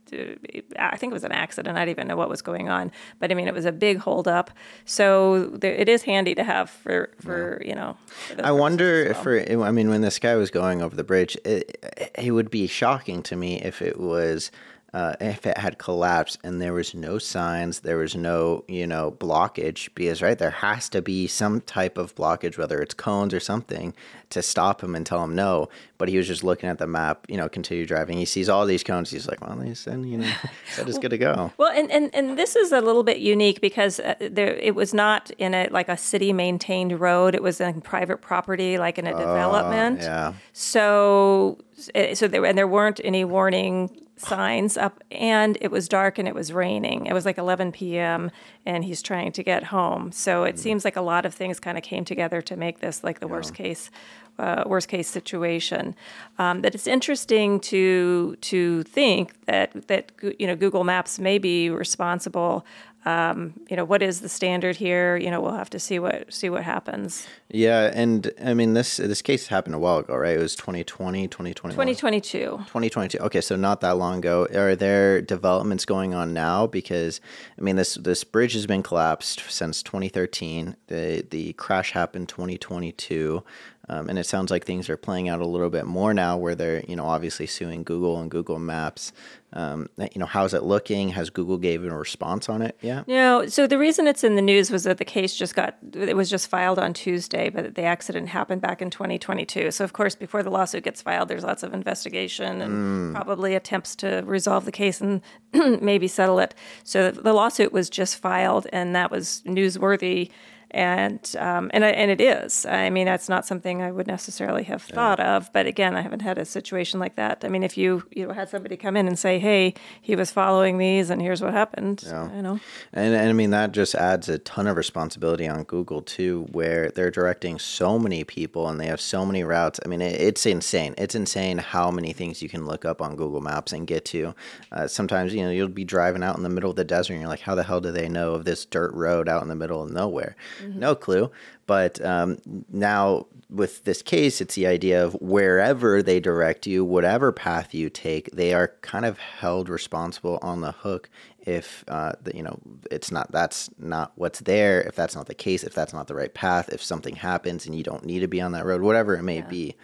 I 0.79 0.97
think 0.97 1.11
it 1.11 1.14
was 1.14 1.24
an 1.24 1.33
accident. 1.33 1.76
I 1.76 1.85
didn't 1.85 1.99
even 1.99 2.09
know 2.09 2.16
what 2.16 2.29
was 2.29 2.43
going 2.43 2.68
on, 2.68 2.91
but 3.18 3.31
I 3.31 3.35
mean, 3.35 3.49
it 3.49 3.55
was 3.55 3.64
a 3.64 3.72
big 3.72 3.99
holdup. 3.99 4.51
So 4.85 5.47
there, 5.47 5.74
it 5.74 5.89
is 5.89 6.03
handy 6.03 6.35
to 6.35 6.45
have 6.45 6.70
for 6.70 7.11
for 7.20 7.61
yeah. 7.61 7.68
you 7.68 7.74
know. 7.74 7.97
For 8.07 8.45
I 8.45 8.51
wonder 8.53 9.03
well. 9.03 9.11
if, 9.11 9.18
for, 9.18 9.64
I 9.64 9.70
mean, 9.70 9.91
when 9.91 10.01
this 10.01 10.18
guy 10.18 10.35
was 10.37 10.51
going 10.51 10.83
over 10.83 10.97
the 10.97 11.05
bridge, 11.05 11.37
it, 11.45 12.12
it 12.16 12.31
would 12.33 12.51
be 12.51 12.66
shocking 12.66 13.22
to 13.24 13.37
me 13.37 13.61
if 13.61 13.83
it 13.83 14.01
was 14.01 14.51
uh, 14.99 15.14
if 15.20 15.46
it 15.46 15.57
had 15.57 15.78
collapsed 15.78 16.40
and 16.42 16.61
there 16.61 16.72
was 16.72 16.92
no 16.92 17.18
signs, 17.18 17.80
there 17.80 17.99
was 17.99 18.16
no, 18.16 18.64
you 18.66 18.84
know, 18.84 19.12
blockage, 19.12 19.88
because, 19.94 20.20
right, 20.20 20.36
there 20.36 20.51
has 20.51 20.88
to 20.88 21.01
be 21.01 21.28
some 21.28 21.61
type 21.61 21.96
of 21.96 22.16
blockage, 22.16 22.59
whether 22.59 22.80
it's 22.80 22.94
cones 22.94 23.32
or 23.32 23.38
something, 23.38 23.94
to 24.30 24.42
stop 24.42 24.82
him 24.82 24.96
and 24.96 25.07
tell 25.07 25.22
him 25.22 25.36
no. 25.36 25.68
But 25.99 26.09
he 26.09 26.16
was 26.16 26.26
just 26.26 26.42
looking 26.42 26.68
at 26.68 26.78
the 26.78 26.88
map, 26.88 27.26
you 27.28 27.36
know, 27.36 27.49
continue 27.49 27.86
driving. 27.86 28.18
He 28.18 28.24
sees 28.24 28.49
all 28.49 28.66
these 28.66 28.82
cones. 28.82 29.09
He's 29.12 29.28
like, 29.28 29.40
well, 29.40 29.57
they 29.57 29.72
said, 29.74 30.05
you 30.05 30.18
know, 30.18 30.32
said 30.74 30.88
it's 30.88 30.99
good 30.99 31.11
to 31.11 31.18
go. 31.18 31.53
Well, 31.59 31.72
and, 31.72 31.90
and, 31.92 32.12
and 32.12 32.36
this 32.36 32.57
is 32.57 32.72
a 32.72 32.80
little 32.80 33.05
bit 33.05 33.18
unique 33.18 33.61
because 33.61 34.01
uh, 34.01 34.14
there, 34.20 34.55
it 34.55 34.74
was 34.74 34.92
not 34.92 35.30
in 35.38 35.55
a, 35.55 35.68
like 35.70 35.88
a 35.88 35.96
city 35.96 36.32
maintained 36.32 36.99
road. 36.99 37.36
It 37.36 37.42
was 37.42 37.61
in 37.61 37.82
private 37.82 38.20
property, 38.20 38.78
like 38.78 38.99
in 38.99 39.07
a 39.07 39.16
development. 39.16 40.01
Yeah. 40.01 40.34
So, 40.53 41.59
eh, 41.94 42.14
so 42.14 42.26
there, 42.26 42.44
and 42.44 42.59
there 42.59 42.66
weren't 42.66 43.01
any 43.05 43.24
warning 43.24 44.07
signs 44.20 44.76
up 44.76 45.02
and 45.10 45.58
it 45.60 45.70
was 45.70 45.88
dark 45.88 46.18
and 46.18 46.28
it 46.28 46.34
was 46.34 46.52
raining. 46.52 47.06
It 47.06 47.12
was 47.12 47.24
like 47.24 47.38
11 47.38 47.72
p.m. 47.72 48.30
and 48.66 48.84
he's 48.84 49.02
trying 49.02 49.32
to 49.32 49.42
get 49.42 49.64
home. 49.64 50.12
So 50.12 50.44
it 50.44 50.56
mm. 50.56 50.58
seems 50.58 50.84
like 50.84 50.96
a 50.96 51.00
lot 51.00 51.26
of 51.26 51.34
things 51.34 51.60
kind 51.60 51.78
of 51.78 51.84
came 51.84 52.04
together 52.04 52.40
to 52.42 52.56
make 52.56 52.80
this 52.80 53.04
like 53.04 53.20
the 53.20 53.26
yeah. 53.26 53.32
worst 53.32 53.54
case 53.54 53.90
uh, 54.38 54.62
worst 54.66 54.88
case 54.88 55.08
situation. 55.08 55.96
Um, 56.38 56.62
that 56.62 56.74
it's 56.74 56.86
interesting 56.86 57.60
to 57.60 58.36
to 58.42 58.84
think 58.84 59.34
that 59.46 59.88
that 59.88 60.12
you 60.38 60.46
know 60.46 60.56
Google 60.56 60.84
Maps 60.84 61.18
may 61.18 61.38
be 61.38 61.70
responsible 61.70 62.64
um, 63.09 63.54
you 63.70 63.76
know 63.76 63.86
what 63.86 64.02
is 64.02 64.20
the 64.20 64.28
standard 64.28 64.76
here? 64.76 65.16
You 65.16 65.30
know 65.30 65.40
we'll 65.40 65.54
have 65.54 65.70
to 65.70 65.78
see 65.78 65.98
what 65.98 66.32
see 66.32 66.50
what 66.50 66.62
happens. 66.64 67.26
Yeah 67.48 67.90
and 67.94 68.30
i 68.44 68.52
mean 68.52 68.74
this 68.74 68.98
this 68.98 69.22
case 69.22 69.46
happened 69.46 69.74
a 69.74 69.78
while 69.78 69.98
ago 69.98 70.14
right? 70.14 70.36
It 70.36 70.40
was 70.40 70.54
2020 70.54 71.26
2021 71.28 71.86
2022 71.86 72.38
2022 72.66 73.18
okay 73.20 73.40
so 73.40 73.56
not 73.56 73.80
that 73.80 73.96
long 73.96 74.18
ago. 74.18 74.46
Are 74.54 74.76
there 74.76 75.22
developments 75.22 75.86
going 75.86 76.12
on 76.12 76.34
now? 76.34 76.66
Because 76.66 77.20
i 77.59 77.62
mean 77.62 77.76
this 77.76 77.94
this 77.94 78.24
bridge 78.24 78.52
has 78.52 78.66
been 78.66 78.82
collapsed 78.82 79.42
since 79.48 79.82
2013 79.82 80.76
the 80.88 81.26
the 81.30 81.54
crash 81.54 81.92
happened 81.92 82.28
2022 82.28 83.42
um, 83.89 84.09
and 84.09 84.18
it 84.18 84.24
sounds 84.24 84.51
like 84.51 84.64
things 84.64 84.91
are 84.91 84.97
playing 84.97 85.28
out 85.28 85.41
a 85.41 85.47
little 85.47 85.70
bit 85.70 85.86
more 85.86 86.12
now 86.12 86.36
where 86.36 86.55
they're, 86.55 86.84
you 86.86 86.97
know, 86.97 87.07
obviously 87.07 87.47
suing 87.47 87.82
Google 87.82 88.20
and 88.20 88.30
Google 88.30 88.59
Maps. 88.59 89.12
Um, 89.55 89.89
you 89.97 90.18
know, 90.18 90.26
how's 90.26 90.53
it 90.53 90.62
looking? 90.62 91.09
Has 91.11 91.30
Google 91.30 91.57
given 91.57 91.91
a 91.91 91.97
response 91.97 92.51
on 92.51 92.61
it 92.61 92.76
yet? 92.82 93.09
No. 93.09 93.47
So 93.47 93.66
the 93.66 93.78
reason 93.78 94.07
it's 94.07 94.22
in 94.22 94.36
the 94.36 94.43
news 94.43 94.70
was 94.70 94.84
that 94.84 94.99
the 94.99 95.07
case 95.07 95.34
just 95.34 95.55
got, 95.55 95.78
it 95.95 96.14
was 96.14 96.28
just 96.28 96.49
filed 96.49 96.78
on 96.78 96.93
Tuesday, 96.93 97.49
but 97.49 97.74
the 97.74 97.82
accident 97.82 98.28
happened 98.28 98.61
back 98.61 98.82
in 98.82 98.91
2022. 98.91 99.70
So, 99.70 99.84
of 99.84 99.95
course, 99.95 100.14
before 100.14 100.43
the 100.43 100.51
lawsuit 100.51 100.84
gets 100.84 101.01
filed, 101.01 101.28
there's 101.28 101.45
lots 101.45 101.62
of 101.62 101.72
investigation 101.72 102.61
and 102.61 103.14
mm. 103.14 103.14
probably 103.14 103.55
attempts 103.55 103.97
to 103.97 104.22
resolve 104.26 104.66
the 104.66 104.72
case 104.72 105.01
and 105.01 105.22
maybe 105.80 106.09
settle 106.09 106.41
it. 106.41 106.55
So 106.84 107.11
the 107.11 107.32
lawsuit 107.32 107.72
was 107.72 107.89
just 107.89 108.16
filed, 108.16 108.66
and 108.70 108.95
that 108.95 109.11
was 109.11 109.43
newsworthy 109.47 110.30
and 110.70 111.34
um, 111.38 111.70
and 111.72 111.82
and 111.82 112.10
it 112.10 112.20
is. 112.20 112.66
I 112.66 112.90
mean, 112.90 113.06
that's 113.06 113.28
not 113.28 113.46
something 113.46 113.82
I 113.82 113.90
would 113.90 114.06
necessarily 114.06 114.64
have 114.64 114.82
thought 114.82 115.18
yeah. 115.18 115.36
of. 115.36 115.52
But 115.52 115.66
again, 115.66 115.96
I 115.96 116.02
haven't 116.02 116.20
had 116.20 116.36
a 116.36 116.44
situation 116.44 117.00
like 117.00 117.16
that. 117.16 117.44
I 117.44 117.48
mean, 117.48 117.62
if 117.62 117.78
you 117.78 118.04
you 118.14 118.26
know 118.26 118.34
had 118.34 118.50
somebody 118.50 118.76
come 118.76 118.96
in 118.96 119.08
and 119.08 119.18
say, 119.18 119.38
"Hey, 119.38 119.74
he 120.02 120.14
was 120.14 120.30
following 120.30 120.78
these, 120.78 121.08
and 121.10 121.22
here's 121.22 121.40
what 121.40 121.54
happened," 121.54 122.04
yeah. 122.06 122.34
you 122.34 122.42
know, 122.42 122.60
and, 122.92 123.14
and 123.14 123.30
I 123.30 123.32
mean 123.32 123.50
that 123.50 123.72
just 123.72 123.94
adds 123.94 124.28
a 124.28 124.38
ton 124.38 124.66
of 124.66 124.76
responsibility 124.76 125.46
on 125.48 125.64
Google 125.64 126.02
too, 126.02 126.46
where 126.52 126.90
they're 126.90 127.10
directing 127.10 127.58
so 127.58 127.98
many 127.98 128.24
people 128.24 128.68
and 128.68 128.78
they 128.78 128.86
have 128.86 129.00
so 129.00 129.24
many 129.24 129.44
routes. 129.44 129.80
I 129.84 129.88
mean, 129.88 130.02
it, 130.02 130.20
it's 130.20 130.44
insane. 130.44 130.94
It's 130.98 131.14
insane 131.14 131.58
how 131.58 131.90
many 131.90 132.12
things 132.12 132.42
you 132.42 132.48
can 132.48 132.66
look 132.66 132.84
up 132.84 133.00
on 133.00 133.16
Google 133.16 133.40
Maps 133.40 133.72
and 133.72 133.86
get 133.86 134.04
to. 134.06 134.34
Uh, 134.70 134.86
sometimes 134.86 135.32
you 135.32 135.42
know 135.42 135.50
you'll 135.50 135.68
be 135.68 135.84
driving 135.84 136.22
out 136.22 136.36
in 136.36 136.42
the 136.42 136.50
middle 136.50 136.70
of 136.70 136.76
the 136.76 136.84
desert 136.84 137.14
and 137.14 137.22
you're 137.22 137.30
like, 137.30 137.40
"How 137.40 137.54
the 137.54 137.62
hell 137.62 137.80
do 137.80 137.90
they 137.90 138.08
know 138.08 138.34
of 138.34 138.44
this 138.44 138.66
dirt 138.66 138.92
road 138.92 139.30
out 139.30 139.42
in 139.42 139.48
the 139.48 139.56
middle 139.56 139.82
of 139.82 139.90
nowhere?" 139.90 140.36
Mm-hmm. 140.61 140.78
No 140.78 140.94
clue. 140.94 141.30
But 141.66 142.04
um, 142.04 142.38
now 142.70 143.26
with 143.50 143.84
this 143.84 144.02
case, 144.02 144.40
it's 144.40 144.54
the 144.54 144.66
idea 144.66 145.04
of 145.04 145.14
wherever 145.14 146.02
they 146.02 146.20
direct 146.20 146.66
you, 146.66 146.84
whatever 146.84 147.32
path 147.32 147.74
you 147.74 147.88
take, 147.90 148.30
they 148.32 148.52
are 148.52 148.74
kind 148.82 149.04
of 149.04 149.18
held 149.18 149.68
responsible 149.68 150.38
on 150.42 150.61
the 150.61 150.72
hook 150.72 151.09
if 151.40 151.82
uh, 151.88 152.12
the, 152.22 152.36
you 152.36 152.42
know 152.42 152.59
it's 152.90 153.11
not 153.11 153.32
that's 153.32 153.70
not 153.78 154.12
what's 154.16 154.40
there. 154.40 154.82
If 154.82 154.94
that's 154.94 155.16
not 155.16 155.26
the 155.26 155.34
case, 155.34 155.64
if 155.64 155.74
that's 155.74 155.94
not 155.94 156.06
the 156.06 156.14
right 156.14 156.32
path, 156.32 156.68
if 156.70 156.82
something 156.82 157.16
happens 157.16 157.64
and 157.64 157.74
you 157.74 157.82
don't 157.82 158.04
need 158.04 158.20
to 158.20 158.28
be 158.28 158.40
on 158.40 158.52
that 158.52 158.66
road, 158.66 158.82
whatever 158.82 159.14
it 159.16 159.22
may 159.22 159.38
yeah. 159.38 159.48
be. 159.48 159.76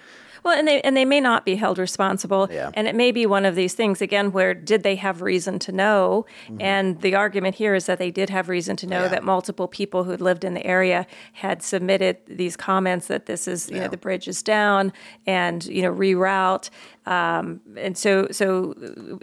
Well, 0.44 0.58
and 0.58 0.68
they 0.68 0.80
and 0.82 0.96
they 0.96 1.04
may 1.06 1.20
not 1.20 1.44
be 1.44 1.56
held 1.56 1.78
responsible. 1.78 2.48
Yeah. 2.50 2.70
And 2.74 2.86
it 2.86 2.94
may 2.94 3.12
be 3.12 3.24
one 3.24 3.46
of 3.46 3.54
these 3.54 3.74
things 3.74 4.02
again 4.02 4.30
where 4.30 4.52
did 4.52 4.82
they 4.82 4.96
have 4.96 5.22
reason 5.22 5.58
to 5.60 5.72
know? 5.72 6.26
Mm-hmm. 6.46 6.60
And 6.60 7.00
the 7.00 7.14
argument 7.14 7.56
here 7.56 7.74
is 7.74 7.86
that 7.86 7.98
they 7.98 8.10
did 8.10 8.30
have 8.30 8.48
reason 8.48 8.76
to 8.76 8.86
know 8.86 9.02
yeah. 9.02 9.08
that 9.08 9.24
multiple 9.24 9.66
people 9.66 10.04
who 10.04 10.16
lived 10.16 10.44
in 10.44 10.54
the 10.54 10.64
area 10.66 11.06
had 11.32 11.62
submitted 11.62 12.18
these 12.26 12.56
comments 12.56 13.06
that 13.06 13.26
this 13.26 13.48
is 13.48 13.70
you 13.70 13.76
yeah. 13.76 13.84
know 13.84 13.88
the 13.88 13.96
bridge 13.96 14.28
is 14.28 14.42
down 14.42 14.92
and 15.26 15.64
you 15.64 15.82
know 15.82 15.92
reroute 15.92 16.68
um, 17.06 17.60
and 17.76 17.98
so, 17.98 18.28
so, 18.30 18.72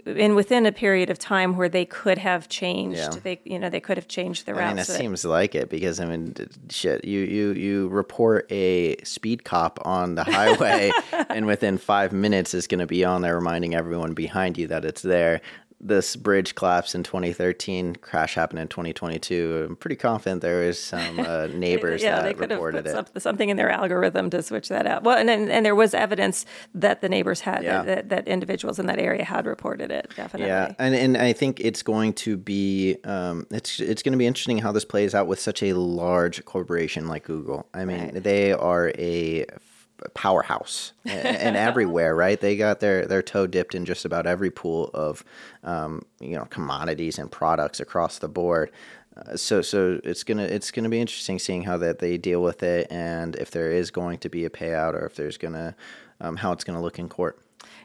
in 0.06 0.36
within 0.36 0.66
a 0.66 0.72
period 0.72 1.10
of 1.10 1.18
time 1.18 1.56
where 1.56 1.68
they 1.68 1.84
could 1.84 2.18
have 2.18 2.48
changed, 2.48 2.98
yeah. 2.98 3.20
they, 3.22 3.40
you 3.44 3.58
know, 3.58 3.70
they 3.70 3.80
could 3.80 3.96
have 3.96 4.06
changed 4.06 4.46
the 4.46 4.54
route. 4.54 4.62
I 4.62 4.68
mean, 4.68 4.78
it 4.78 4.86
seems 4.86 5.24
like 5.24 5.56
it 5.56 5.68
because 5.68 5.98
I 5.98 6.04
mean, 6.04 6.34
shit, 6.70 7.04
you 7.04 7.20
you 7.20 7.52
you 7.52 7.88
report 7.88 8.46
a 8.52 9.02
speed 9.02 9.42
cop 9.42 9.80
on 9.84 10.14
the 10.14 10.22
highway, 10.22 10.92
and 11.28 11.46
within 11.46 11.76
five 11.76 12.12
minutes 12.12 12.54
is 12.54 12.68
going 12.68 12.78
to 12.78 12.86
be 12.86 13.04
on 13.04 13.22
there 13.22 13.34
reminding 13.34 13.74
everyone 13.74 14.14
behind 14.14 14.58
you 14.58 14.68
that 14.68 14.84
it's 14.84 15.02
there 15.02 15.40
this 15.82 16.14
bridge 16.14 16.54
collapse 16.54 16.94
in 16.94 17.02
2013, 17.02 17.96
crash 17.96 18.34
happened 18.34 18.60
in 18.60 18.68
2022. 18.68 19.66
I'm 19.68 19.76
pretty 19.76 19.96
confident 19.96 20.40
there 20.40 20.64
was 20.64 20.78
some 20.78 21.18
uh, 21.18 21.46
neighbors 21.52 22.02
yeah, 22.02 22.22
that 22.22 22.38
reported 22.38 22.86
it. 22.86 22.92
Some, 22.92 23.06
something 23.18 23.48
in 23.48 23.56
their 23.56 23.70
algorithm 23.70 24.30
to 24.30 24.42
switch 24.42 24.68
that 24.68 24.86
out. 24.86 25.02
Well, 25.02 25.18
and 25.18 25.28
and, 25.28 25.50
and 25.50 25.66
there 25.66 25.74
was 25.74 25.92
evidence 25.92 26.46
that 26.74 27.00
the 27.00 27.08
neighbors 27.08 27.40
had 27.40 27.64
yeah. 27.64 27.82
that, 27.82 28.08
that, 28.10 28.28
individuals 28.28 28.78
in 28.78 28.86
that 28.86 28.98
area 28.98 29.24
had 29.24 29.46
reported 29.46 29.90
it. 29.90 30.10
Definitely. 30.16 30.48
Yeah, 30.48 30.72
and 30.78 30.94
and 30.94 31.16
I 31.16 31.32
think 31.32 31.58
it's 31.60 31.82
going 31.82 32.12
to 32.14 32.36
be 32.36 32.96
um, 33.04 33.46
it's 33.50 33.80
it's 33.80 34.02
going 34.02 34.12
to 34.12 34.18
be 34.18 34.26
interesting 34.26 34.58
how 34.58 34.70
this 34.70 34.84
plays 34.84 35.14
out 35.14 35.26
with 35.26 35.40
such 35.40 35.62
a 35.62 35.72
large 35.72 36.44
corporation 36.44 37.08
like 37.08 37.24
Google. 37.24 37.66
I 37.74 37.84
mean, 37.84 38.00
right. 38.00 38.22
they 38.22 38.52
are 38.52 38.92
a 38.98 39.46
powerhouse 40.14 40.92
and 41.04 41.56
everywhere, 41.68 42.14
right? 42.14 42.40
They 42.40 42.56
got 42.56 42.80
their 42.80 43.06
their 43.06 43.22
toe 43.22 43.46
dipped 43.46 43.74
in 43.74 43.84
just 43.84 44.04
about 44.04 44.26
every 44.26 44.50
pool 44.50 44.90
of 44.94 45.24
um, 45.64 46.04
you 46.20 46.36
know 46.36 46.44
commodities 46.46 47.18
and 47.18 47.30
products 47.30 47.80
across 47.80 48.18
the 48.18 48.28
board. 48.28 48.70
Uh, 49.16 49.36
so 49.36 49.62
so 49.62 50.00
it's 50.04 50.24
gonna 50.24 50.44
it's 50.44 50.70
gonna 50.70 50.88
be 50.88 51.00
interesting 51.00 51.38
seeing 51.38 51.62
how 51.62 51.76
that 51.76 51.98
they 51.98 52.16
deal 52.16 52.42
with 52.42 52.62
it 52.62 52.86
and 52.90 53.36
if 53.36 53.50
there 53.50 53.70
is 53.70 53.90
going 53.90 54.18
to 54.18 54.28
be 54.28 54.44
a 54.44 54.50
payout 54.50 54.94
or 54.94 55.04
if 55.04 55.16
there's 55.16 55.36
gonna 55.36 55.74
um, 56.20 56.36
how 56.36 56.52
it's 56.52 56.64
gonna 56.64 56.82
look 56.82 56.98
in 56.98 57.08
court. 57.08 57.38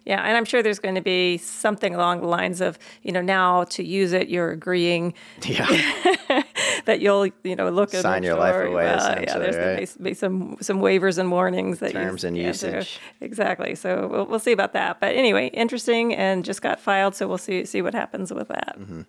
Yeah, 0.06 0.22
and 0.22 0.38
I'm 0.38 0.46
sure 0.46 0.64
there's 0.64 0.80
going 0.80 0.96
to 0.96 1.02
be 1.02 1.38
something 1.38 1.94
along 1.94 2.22
the 2.22 2.28
lines 2.28 2.62
of, 2.62 2.80
you 3.04 3.12
know, 3.12 3.22
now 3.22 3.66
to 3.66 3.84
use 3.84 4.14
it, 4.14 4.30
you're 4.30 4.52
agreeing 4.52 5.14
yeah. 5.46 5.68
that 6.88 7.02
you'll, 7.02 7.28
you 7.44 7.56
know, 7.56 7.70
look 7.70 7.94
at 7.94 8.02
sign 8.02 8.24
your 8.24 8.36
life 8.36 8.56
away. 8.56 8.86
Well, 8.86 9.22
yeah, 9.22 9.38
there's 9.38 9.56
right? 9.56 9.64
going 9.64 9.86
to 9.86 10.00
be 10.00 10.14
some 10.14 10.58
some 10.62 10.80
waivers 10.80 11.18
and 11.18 11.32
warnings 11.32 11.80
that 11.80 11.92
terms 11.92 12.24
and 12.24 12.36
usage. 12.36 13.00
Exactly. 13.22 13.76
So 13.76 14.08
we'll, 14.08 14.26
we'll 14.26 14.40
see 14.40 14.54
about 14.54 14.74
that. 14.74 15.00
But 15.00 15.16
anyway, 15.16 15.48
interesting 15.50 16.16
and 16.16 16.44
just 16.44 16.62
got 16.62 16.80
filed, 16.80 17.14
so 17.16 17.28
we'll 17.28 17.38
see 17.38 17.66
see 17.66 17.82
what 17.82 17.94
happens 17.94 18.34
with 18.34 18.48
that. 18.48 18.76
Mm-hmm. 18.80 19.02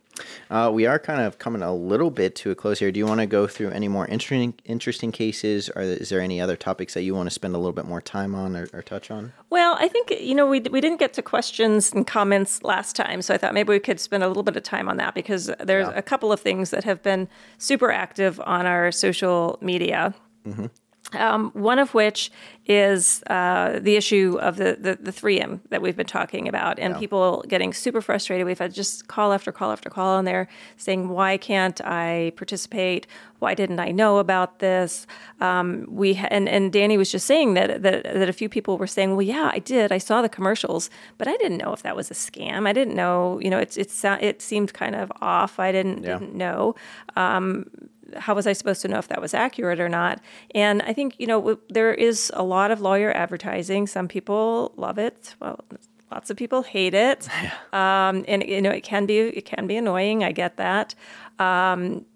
Uh, 0.51 0.71
we 0.71 0.87
are 0.87 0.99
kind 0.99 1.23
of 1.23 1.39
coming 1.39 1.63
a 1.63 1.75
little 1.75 2.11
bit 2.11 2.35
to 2.37 2.51
a 2.51 2.55
close 2.55 2.81
here. 2.81 2.91
Do 2.91 2.99
you 2.99 3.07
want 3.07 3.21
to 3.21 3.27
go 3.27 3.47
through 3.47 3.71
any 3.71 3.89
more 3.89 4.07
interesting 4.07 4.55
interesting 4.65 5.13
cases, 5.13 5.71
or 5.75 5.83
is 5.83 6.09
there 6.09 6.21
any 6.21 6.41
other 6.41 6.57
topics 6.57 6.95
that 6.95 7.03
you 7.03 7.15
want 7.15 7.29
to 7.29 7.31
spend 7.31 7.55
a 7.55 7.59
little 7.59 7.73
bit 7.73 7.87
more 7.87 8.01
time 8.01 8.35
on 8.35 8.57
or, 8.57 8.69
or 8.73 8.83
touch 8.83 9.11
on? 9.11 9.33
Well, 9.51 9.77
I 9.79 9.89
think 9.89 10.11
you 10.11 10.35
know 10.35 10.47
we 10.47 10.61
we 10.61 10.81
didn't 10.81 10.99
get 10.99 11.13
to 11.15 11.23
questions 11.23 11.93
and 11.93 12.07
comments 12.07 12.63
last 12.63 12.97
time, 12.97 13.23
so 13.23 13.33
I 13.33 13.39
thought 13.39 13.55
maybe 13.55 13.71
we 13.71 13.79
could 13.79 14.01
spend 14.01 14.25
a 14.25 14.29
little 14.29 14.43
bit 14.43 14.57
of 14.57 14.63
time 14.63 14.89
on 14.89 14.97
that 14.97 15.15
because 15.15 15.51
there's 15.61 15.89
yeah. 15.89 15.95
a 15.95 16.03
couple 16.03 16.33
of 16.33 16.41
things 16.41 16.71
that 16.71 16.85
have 16.85 17.03
been 17.03 17.29
super 17.69 17.91
active 17.93 18.41
on 18.41 18.67
our 18.67 18.91
social 18.91 19.59
media. 19.61 20.15
Mm-hmm. 20.47 20.67
Um, 21.15 21.51
one 21.53 21.79
of 21.79 21.95
which 21.95 22.31
is 22.67 23.23
uh, 23.29 23.79
the 23.81 23.97
issue 23.97 24.37
of 24.43 24.57
the, 24.57 24.77
the, 24.79 24.99
the 25.01 25.11
3M 25.11 25.61
that 25.71 25.81
we've 25.81 25.97
been 25.97 26.07
talking 26.07 26.47
about, 26.47 26.79
and 26.79 26.95
yeah. 26.95 27.01
people 27.01 27.43
getting 27.49 27.73
super 27.73 28.03
frustrated. 28.03 28.47
We've 28.47 28.59
had 28.59 28.75
just 28.75 29.09
call 29.09 29.33
after 29.33 29.51
call 29.51 29.73
after 29.73 29.89
call 29.89 30.17
on 30.17 30.27
there 30.27 30.49
saying, 30.77 31.09
"Why 31.09 31.39
can't 31.39 31.81
I 31.83 32.33
participate? 32.37 33.07
Why 33.39 33.55
didn't 33.55 33.81
I 33.81 33.91
know 33.91 34.19
about 34.19 34.59
this?" 34.59 35.07
Um, 35.41 35.87
we 35.89 36.17
and 36.17 36.47
and 36.47 36.71
Danny 36.71 36.99
was 36.99 37.11
just 37.11 37.27
saying 37.27 37.55
that, 37.55 37.83
that 37.83 38.05
that 38.05 38.29
a 38.29 38.33
few 38.35 38.51
people 38.51 38.77
were 38.77 38.87
saying, 38.87 39.13
"Well, 39.13 39.23
yeah, 39.23 39.51
I 39.51 39.61
did. 39.61 39.91
I 39.91 39.99
saw 39.99 40.21
the 40.21 40.29
commercials, 40.29 40.91
but 41.17 41.27
I 41.27 41.37
didn't 41.39 41.57
know 41.57 41.73
if 41.73 41.83
that 41.85 41.97
was 41.97 42.11
a 42.11 42.15
scam. 42.15 42.69
I 42.69 42.75
didn't 42.75 42.95
know. 42.95 43.41
You 43.41 43.49
know, 43.49 43.59
it's 43.59 43.79
it's 43.79 44.05
it 44.05 44.43
seemed 44.43 44.75
kind 44.75 44.95
of 44.95 45.11
off. 45.23 45.59
I 45.59 45.73
didn't 45.73 46.03
yeah. 46.03 46.19
didn't 46.19 46.35
know." 46.35 46.75
Um, 47.17 47.71
how 48.17 48.35
was 48.35 48.47
I 48.47 48.53
supposed 48.53 48.83
to 48.83 48.89
know 48.89 48.99
if 48.99 49.09
that 49.09 49.21
was 49.21 49.35
accurate 49.35 49.81
or 49.81 49.89
not? 49.89 50.21
And 50.55 50.83
I 50.83 50.93
think, 50.93 51.15
you 51.19 51.27
know, 51.27 51.59
there 51.69 51.93
is 51.93 52.31
a 52.35 52.43
lot 52.43 52.71
of 52.71 52.81
lawyer 52.81 53.13
advertising. 53.13 53.87
Some 53.87 54.09
people 54.09 54.73
love 54.77 54.99
it. 54.99 55.35
Well, 55.41 55.65
lots 56.11 56.31
of 56.31 56.37
people 56.37 56.63
hate 56.63 56.95
it. 56.95 57.29
Yeah. 57.43 58.09
Um, 58.09 58.25
and, 58.27 58.43
you 58.43 58.63
know, 58.63 58.71
it 58.71 58.83
can 58.83 59.07
be, 59.07 59.19
it 59.19 59.45
can 59.45 59.67
be 59.67 59.77
annoying. 59.77 60.25
I 60.25 60.33
get 60.33 60.57
that. 60.57 60.95
Um, 61.39 62.07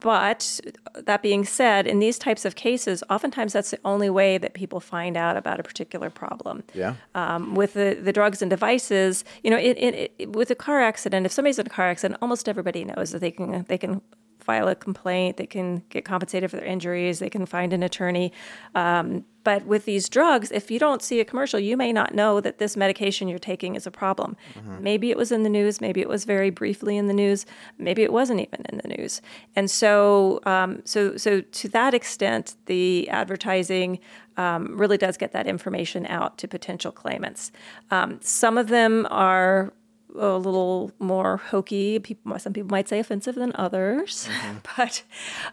but 0.00 0.60
that 0.94 1.22
being 1.22 1.44
said, 1.44 1.86
in 1.86 1.98
these 1.98 2.18
types 2.18 2.44
of 2.44 2.54
cases, 2.54 3.02
oftentimes 3.10 3.52
that's 3.52 3.70
the 3.70 3.78
only 3.84 4.08
way 4.08 4.38
that 4.38 4.54
people 4.54 4.78
find 4.78 5.16
out 5.16 5.36
about 5.36 5.58
a 5.58 5.62
particular 5.62 6.10
problem. 6.10 6.62
Yeah. 6.74 6.94
Um, 7.14 7.54
with 7.54 7.74
the, 7.74 7.98
the 8.00 8.12
drugs 8.12 8.42
and 8.42 8.50
devices, 8.50 9.24
you 9.42 9.50
know, 9.50 9.56
it, 9.56 9.76
it, 9.78 10.12
it, 10.18 10.32
with 10.32 10.50
a 10.50 10.54
car 10.54 10.80
accident, 10.80 11.26
if 11.26 11.32
somebody's 11.32 11.58
in 11.58 11.66
a 11.66 11.70
car 11.70 11.88
accident, 11.88 12.18
almost 12.22 12.48
everybody 12.48 12.84
knows 12.84 13.10
that 13.10 13.20
they 13.20 13.30
can 13.30 13.64
they 13.68 13.78
can 13.78 14.00
file 14.46 14.68
a 14.68 14.76
complaint, 14.76 15.36
they 15.36 15.46
can 15.46 15.82
get 15.90 16.04
compensated 16.04 16.48
for 16.50 16.56
their 16.56 16.64
injuries, 16.64 17.18
they 17.18 17.28
can 17.28 17.44
find 17.44 17.72
an 17.72 17.82
attorney. 17.82 18.32
Um, 18.74 19.24
but 19.42 19.66
with 19.66 19.84
these 19.84 20.08
drugs, 20.08 20.50
if 20.50 20.70
you 20.70 20.78
don't 20.78 21.02
see 21.02 21.20
a 21.20 21.24
commercial, 21.24 21.60
you 21.60 21.76
may 21.76 21.92
not 21.92 22.14
know 22.14 22.40
that 22.40 22.58
this 22.58 22.76
medication 22.76 23.28
you're 23.28 23.38
taking 23.38 23.74
is 23.74 23.86
a 23.86 23.90
problem. 23.90 24.36
Mm-hmm. 24.54 24.82
Maybe 24.82 25.10
it 25.10 25.16
was 25.16 25.30
in 25.30 25.42
the 25.42 25.48
news, 25.48 25.80
maybe 25.80 26.00
it 26.00 26.08
was 26.08 26.24
very 26.24 26.50
briefly 26.50 26.96
in 26.96 27.06
the 27.06 27.12
news, 27.12 27.44
maybe 27.76 28.02
it 28.02 28.12
wasn't 28.12 28.40
even 28.40 28.64
in 28.68 28.80
the 28.82 28.88
news. 28.96 29.20
And 29.56 29.70
so, 29.70 30.40
um, 30.46 30.82
so, 30.84 31.16
so 31.16 31.40
to 31.40 31.68
that 31.68 31.92
extent, 31.94 32.56
the 32.66 33.08
advertising 33.08 33.98
um, 34.36 34.76
really 34.76 34.98
does 34.98 35.16
get 35.16 35.32
that 35.32 35.46
information 35.46 36.06
out 36.06 36.38
to 36.38 36.48
potential 36.48 36.92
claimants. 36.92 37.52
Um, 37.90 38.18
some 38.22 38.58
of 38.58 38.68
them 38.68 39.06
are 39.10 39.72
a 40.18 40.38
little 40.38 40.92
more 40.98 41.38
hokey. 41.38 41.98
People, 41.98 42.38
some 42.38 42.52
people 42.52 42.70
might 42.70 42.88
say 42.88 42.98
offensive 42.98 43.34
than 43.34 43.52
others, 43.54 44.28
mm-hmm. 44.30 44.58
but 44.76 45.02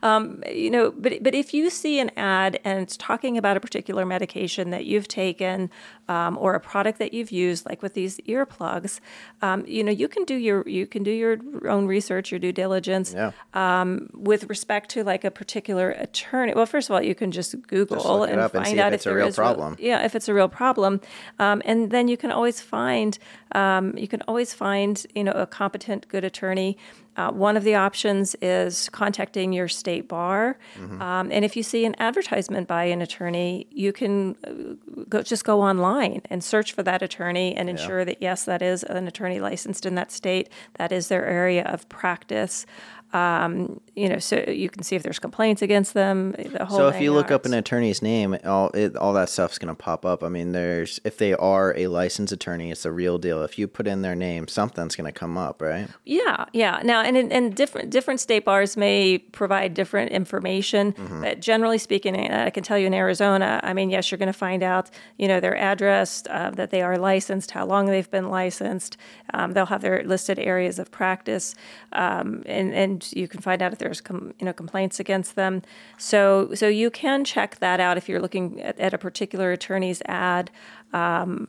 um, 0.01 0.43
you 0.51 0.69
know, 0.69 0.91
but 0.91 1.23
but 1.23 1.35
if 1.35 1.53
you 1.53 1.69
see 1.69 1.99
an 1.99 2.11
ad 2.17 2.59
and 2.63 2.79
it's 2.81 2.97
talking 2.97 3.37
about 3.37 3.57
a 3.57 3.59
particular 3.59 4.05
medication 4.05 4.69
that 4.71 4.85
you've 4.85 5.07
taken 5.07 5.69
um, 6.07 6.37
or 6.37 6.55
a 6.55 6.59
product 6.59 6.99
that 6.99 7.13
you've 7.13 7.31
used, 7.31 7.65
like 7.65 7.81
with 7.81 7.93
these 7.93 8.17
earplugs, 8.19 8.99
um, 9.41 9.65
you 9.67 9.83
know, 9.83 9.91
you 9.91 10.07
can 10.07 10.23
do 10.25 10.35
your 10.35 10.67
you 10.67 10.85
can 10.85 11.03
do 11.03 11.11
your 11.11 11.37
own 11.67 11.87
research, 11.87 12.31
your 12.31 12.39
due 12.39 12.51
diligence 12.51 13.13
yeah. 13.13 13.31
Um, 13.53 14.09
with 14.13 14.49
respect 14.49 14.89
to 14.91 15.03
like 15.03 15.23
a 15.23 15.31
particular 15.31 15.91
attorney. 15.91 16.53
Well, 16.53 16.65
first 16.65 16.89
of 16.89 16.95
all, 16.95 17.01
you 17.01 17.15
can 17.15 17.31
just 17.31 17.55
Google 17.67 17.97
just 17.97 18.31
and 18.31 18.51
find 18.51 18.67
and 18.67 18.79
out 18.79 18.93
if 18.93 18.97
it's 18.97 19.05
if 19.05 19.11
a 19.11 19.15
real 19.15 19.31
problem. 19.31 19.75
Real, 19.75 19.87
yeah, 19.87 20.05
if 20.05 20.15
it's 20.15 20.27
a 20.27 20.33
real 20.33 20.49
problem, 20.49 21.01
um, 21.39 21.61
and 21.65 21.91
then 21.91 22.07
you 22.07 22.17
can 22.17 22.31
always 22.31 22.61
find 22.61 23.17
um, 23.53 23.97
you 23.97 24.07
can 24.07 24.21
always 24.27 24.52
find 24.53 25.05
you 25.15 25.23
know 25.23 25.31
a 25.31 25.45
competent, 25.45 26.07
good 26.07 26.23
attorney. 26.23 26.77
Uh, 27.15 27.31
one 27.31 27.55
of 27.55 27.63
the 27.63 27.75
options 27.75 28.35
is 28.41 28.89
contacting 28.89 29.53
your 29.53 29.67
state 29.67 30.07
bar, 30.07 30.57
mm-hmm. 30.75 30.99
um, 31.01 31.29
and 31.31 31.45
if 31.45 31.55
you 31.55 31.61
see 31.61 31.85
an 31.85 31.95
advertisement 31.99 32.67
by 32.67 32.85
an 32.85 33.01
attorney, 33.01 33.67
you 33.69 33.93
can 33.93 34.35
uh, 34.47 35.03
go, 35.09 35.21
just 35.21 35.45
go 35.45 35.61
online 35.61 36.21
and 36.31 36.43
search 36.43 36.73
for 36.73 36.81
that 36.81 37.03
attorney 37.03 37.55
and 37.55 37.69
ensure 37.69 37.99
yeah. 37.99 38.05
that 38.05 38.17
yes, 38.21 38.45
that 38.45 38.61
is 38.63 38.83
an 38.83 39.07
attorney 39.07 39.39
licensed 39.39 39.85
in 39.85 39.95
that 39.95 40.11
state. 40.11 40.49
That 40.75 40.91
is 40.91 41.07
their 41.09 41.25
area 41.25 41.63
of 41.65 41.87
practice. 41.89 42.65
Um, 43.13 43.79
you 43.95 44.09
know, 44.09 44.17
so 44.17 44.43
you 44.47 44.69
can 44.69 44.81
see 44.81 44.95
if 44.95 45.03
there's 45.03 45.19
complaints 45.19 45.61
against 45.61 45.93
them. 45.93 46.35
so 46.69 46.87
if 46.87 46.99
you 46.99 47.13
look 47.13 47.29
up 47.29 47.45
an 47.45 47.53
attorney's 47.53 48.01
name, 48.01 48.35
all 48.43 48.69
it, 48.71 48.95
all 48.95 49.13
that 49.13 49.29
stuff's 49.29 49.59
going 49.59 49.73
to 49.73 49.75
pop 49.75 50.03
up. 50.03 50.23
I 50.23 50.29
mean, 50.29 50.51
there's 50.51 50.99
if 51.03 51.19
they 51.19 51.33
are 51.35 51.77
a 51.77 51.87
licensed 51.87 52.33
attorney, 52.33 52.71
it's 52.71 52.85
a 52.85 52.91
real 52.91 53.19
deal. 53.19 53.43
If 53.43 53.59
you 53.59 53.67
put 53.67 53.85
in 53.85 54.01
their 54.01 54.15
name, 54.15 54.47
something's 54.47 54.95
going 54.95 55.05
to 55.05 55.17
come 55.17 55.37
up, 55.37 55.61
right? 55.61 55.87
Yeah, 56.05 56.45
yeah. 56.53 56.81
Now, 56.83 57.01
and 57.01 57.15
and 57.31 57.55
different 57.55 57.91
different 57.91 58.19
state 58.19 58.45
bars 58.45 58.75
may 58.75 59.19
provide 59.19 59.75
different 59.75 60.11
information, 60.11 60.93
mm-hmm. 60.93 61.21
but 61.21 61.39
generally 61.39 61.77
speaking, 61.77 62.15
I 62.31 62.49
can 62.49 62.63
tell 62.63 62.79
you 62.79 62.87
in 62.87 62.95
Arizona, 62.95 63.59
I 63.63 63.73
mean, 63.73 63.91
yes, 63.91 64.09
you're 64.09 64.17
going 64.17 64.27
to 64.27 64.33
find 64.33 64.63
out, 64.63 64.89
you 65.19 65.27
know, 65.27 65.39
their 65.39 65.55
address, 65.55 66.23
uh, 66.31 66.49
that 66.51 66.71
they 66.71 66.81
are 66.81 66.97
licensed, 66.97 67.51
how 67.51 67.65
long 67.65 67.85
they've 67.85 68.09
been 68.09 68.29
licensed. 68.29 68.97
Um, 69.35 69.53
they'll 69.53 69.67
have 69.67 69.81
their 69.81 70.03
listed 70.03 70.39
areas 70.39 70.79
of 70.79 70.89
practice, 70.89 71.53
um, 71.91 72.41
and 72.47 72.73
and 72.73 73.02
you 73.11 73.27
can 73.27 73.41
find 73.41 73.61
out 73.61 73.73
if 73.73 73.79
there's 73.79 73.99
com- 73.99 74.33
you 74.39 74.45
know 74.45 74.53
complaints 74.53 74.99
against 74.99 75.35
them. 75.35 75.61
So 75.97 76.53
so 76.53 76.67
you 76.67 76.89
can 76.89 77.25
check 77.25 77.57
that 77.59 77.79
out 77.79 77.97
if 77.97 78.07
you're 78.07 78.21
looking 78.21 78.61
at, 78.61 78.79
at 78.79 78.93
a 78.93 78.97
particular 78.97 79.51
attorney's 79.51 80.01
ad. 80.05 80.51
Um, 80.93 81.47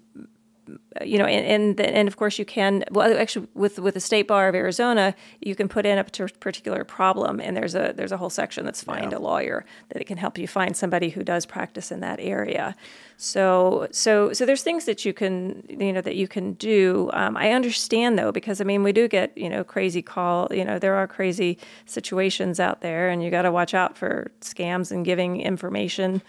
you 1.05 1.19
know, 1.19 1.27
and, 1.27 1.79
and 1.79 1.81
and 1.81 2.09
of 2.09 2.17
course 2.17 2.39
you 2.39 2.45
can. 2.45 2.85
Well, 2.91 3.17
actually, 3.19 3.49
with 3.55 3.79
with 3.79 3.95
the 3.95 4.01
State 4.01 4.29
Bar 4.29 4.49
of 4.49 4.55
Arizona, 4.55 5.15
you 5.41 5.55
can 5.55 5.69
put 5.69 5.85
in 5.85 5.99
a 5.99 6.05
particular 6.05 6.85
problem, 6.85 7.41
and 7.41 7.57
there's 7.57 7.75
a 7.75 7.93
there's 7.95 8.13
a 8.13 8.17
whole 8.17 8.31
section 8.31 8.65
that's 8.65 8.83
find 8.83 9.13
yeah. 9.13 9.19
a 9.19 9.21
lawyer 9.21 9.65
that 9.89 10.01
it 10.01 10.05
can 10.05 10.17
help 10.17 10.39
you 10.39 10.49
find 10.49 10.77
somebody 10.77 11.11
who 11.11 11.23
does 11.23 11.47
practice 11.47 11.91
in 11.91 12.01
that 12.01 12.21
area. 12.21 12.77
So 13.17 13.89
so 13.91 14.33
so 14.33 14.47
there's 14.47 14.63
things 14.63 14.85
that 14.87 15.05
you 15.05 15.13
can 15.13 15.65
you 15.69 15.93
know 15.93 16.01
that 16.01 16.17
you 16.17 16.29
can 16.29 16.55
do. 16.55 17.11
Um, 17.13 17.37
I 17.37 17.53
understand 17.53 18.19
though 18.19 18.33
because 18.33 18.61
I 18.61 18.65
mean 18.65 18.83
we 18.83 18.93
do 18.93 19.09
get 19.09 19.37
you 19.37 19.49
know 19.49 19.65
crazy 19.65 20.03
call 20.03 20.49
you 20.51 20.65
know 20.65 20.79
there 20.79 20.95
are 20.95 21.07
crazy 21.07 21.59
situations 21.87 22.61
out 22.61 22.81
there, 22.81 23.09
and 23.09 23.23
you 23.23 23.31
got 23.31 23.43
to 23.43 23.53
watch 23.53 23.75
out 23.75 23.99
for 23.99 24.31
scams 24.41 24.91
and 24.91 25.05
giving 25.05 25.41
information 25.41 26.23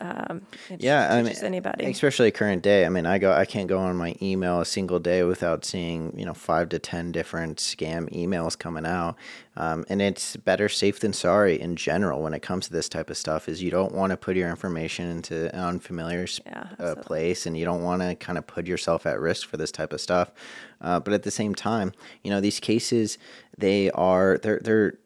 um, 0.00 0.42
yeah, 0.78 1.14
I 1.14 1.22
mean, 1.22 1.34
anybody, 1.42 1.84
especially 1.86 2.30
current 2.30 2.62
day. 2.62 2.84
I 2.84 2.88
mean, 2.88 3.06
I 3.06 3.18
go, 3.18 3.32
I 3.32 3.44
can't 3.44 3.68
go 3.68 3.78
on 3.78 3.96
my 3.96 4.14
email 4.20 4.60
a 4.60 4.64
single 4.64 4.98
day 4.98 5.22
without 5.22 5.64
seeing 5.64 6.12
you 6.18 6.24
know 6.24 6.34
five 6.34 6.68
to 6.70 6.78
ten 6.78 7.12
different 7.12 7.58
scam 7.58 8.10
emails 8.12 8.58
coming 8.58 8.86
out, 8.86 9.16
um, 9.56 9.84
and 9.88 10.02
it's 10.02 10.36
better 10.36 10.68
safe 10.68 11.00
than 11.00 11.12
sorry 11.12 11.60
in 11.60 11.76
general 11.76 12.22
when 12.22 12.34
it 12.34 12.42
comes 12.42 12.66
to 12.66 12.72
this 12.72 12.88
type 12.88 13.10
of 13.10 13.16
stuff. 13.16 13.48
Is 13.48 13.62
you 13.62 13.70
don't 13.70 13.94
want 13.94 14.10
to 14.10 14.16
put 14.16 14.36
your 14.36 14.50
information 14.50 15.08
into 15.08 15.54
an 15.54 15.60
unfamiliar 15.60 16.26
yeah, 16.46 16.68
uh, 16.78 16.94
place, 16.96 17.46
and 17.46 17.56
you 17.56 17.64
don't 17.64 17.82
want 17.82 18.02
to 18.02 18.14
kind 18.14 18.38
of 18.38 18.46
put 18.46 18.66
yourself 18.66 19.06
at 19.06 19.20
risk 19.20 19.48
for 19.48 19.56
this 19.56 19.70
type 19.70 19.92
of 19.92 20.00
stuff. 20.00 20.32
Uh, 20.80 21.00
but 21.00 21.14
at 21.14 21.22
the 21.22 21.30
same 21.30 21.54
time, 21.54 21.92
you 22.22 22.30
know, 22.30 22.40
these 22.40 22.60
cases 22.60 23.18
they 23.56 23.90
are 23.92 24.38
they're 24.42 24.60
they're 24.62 24.98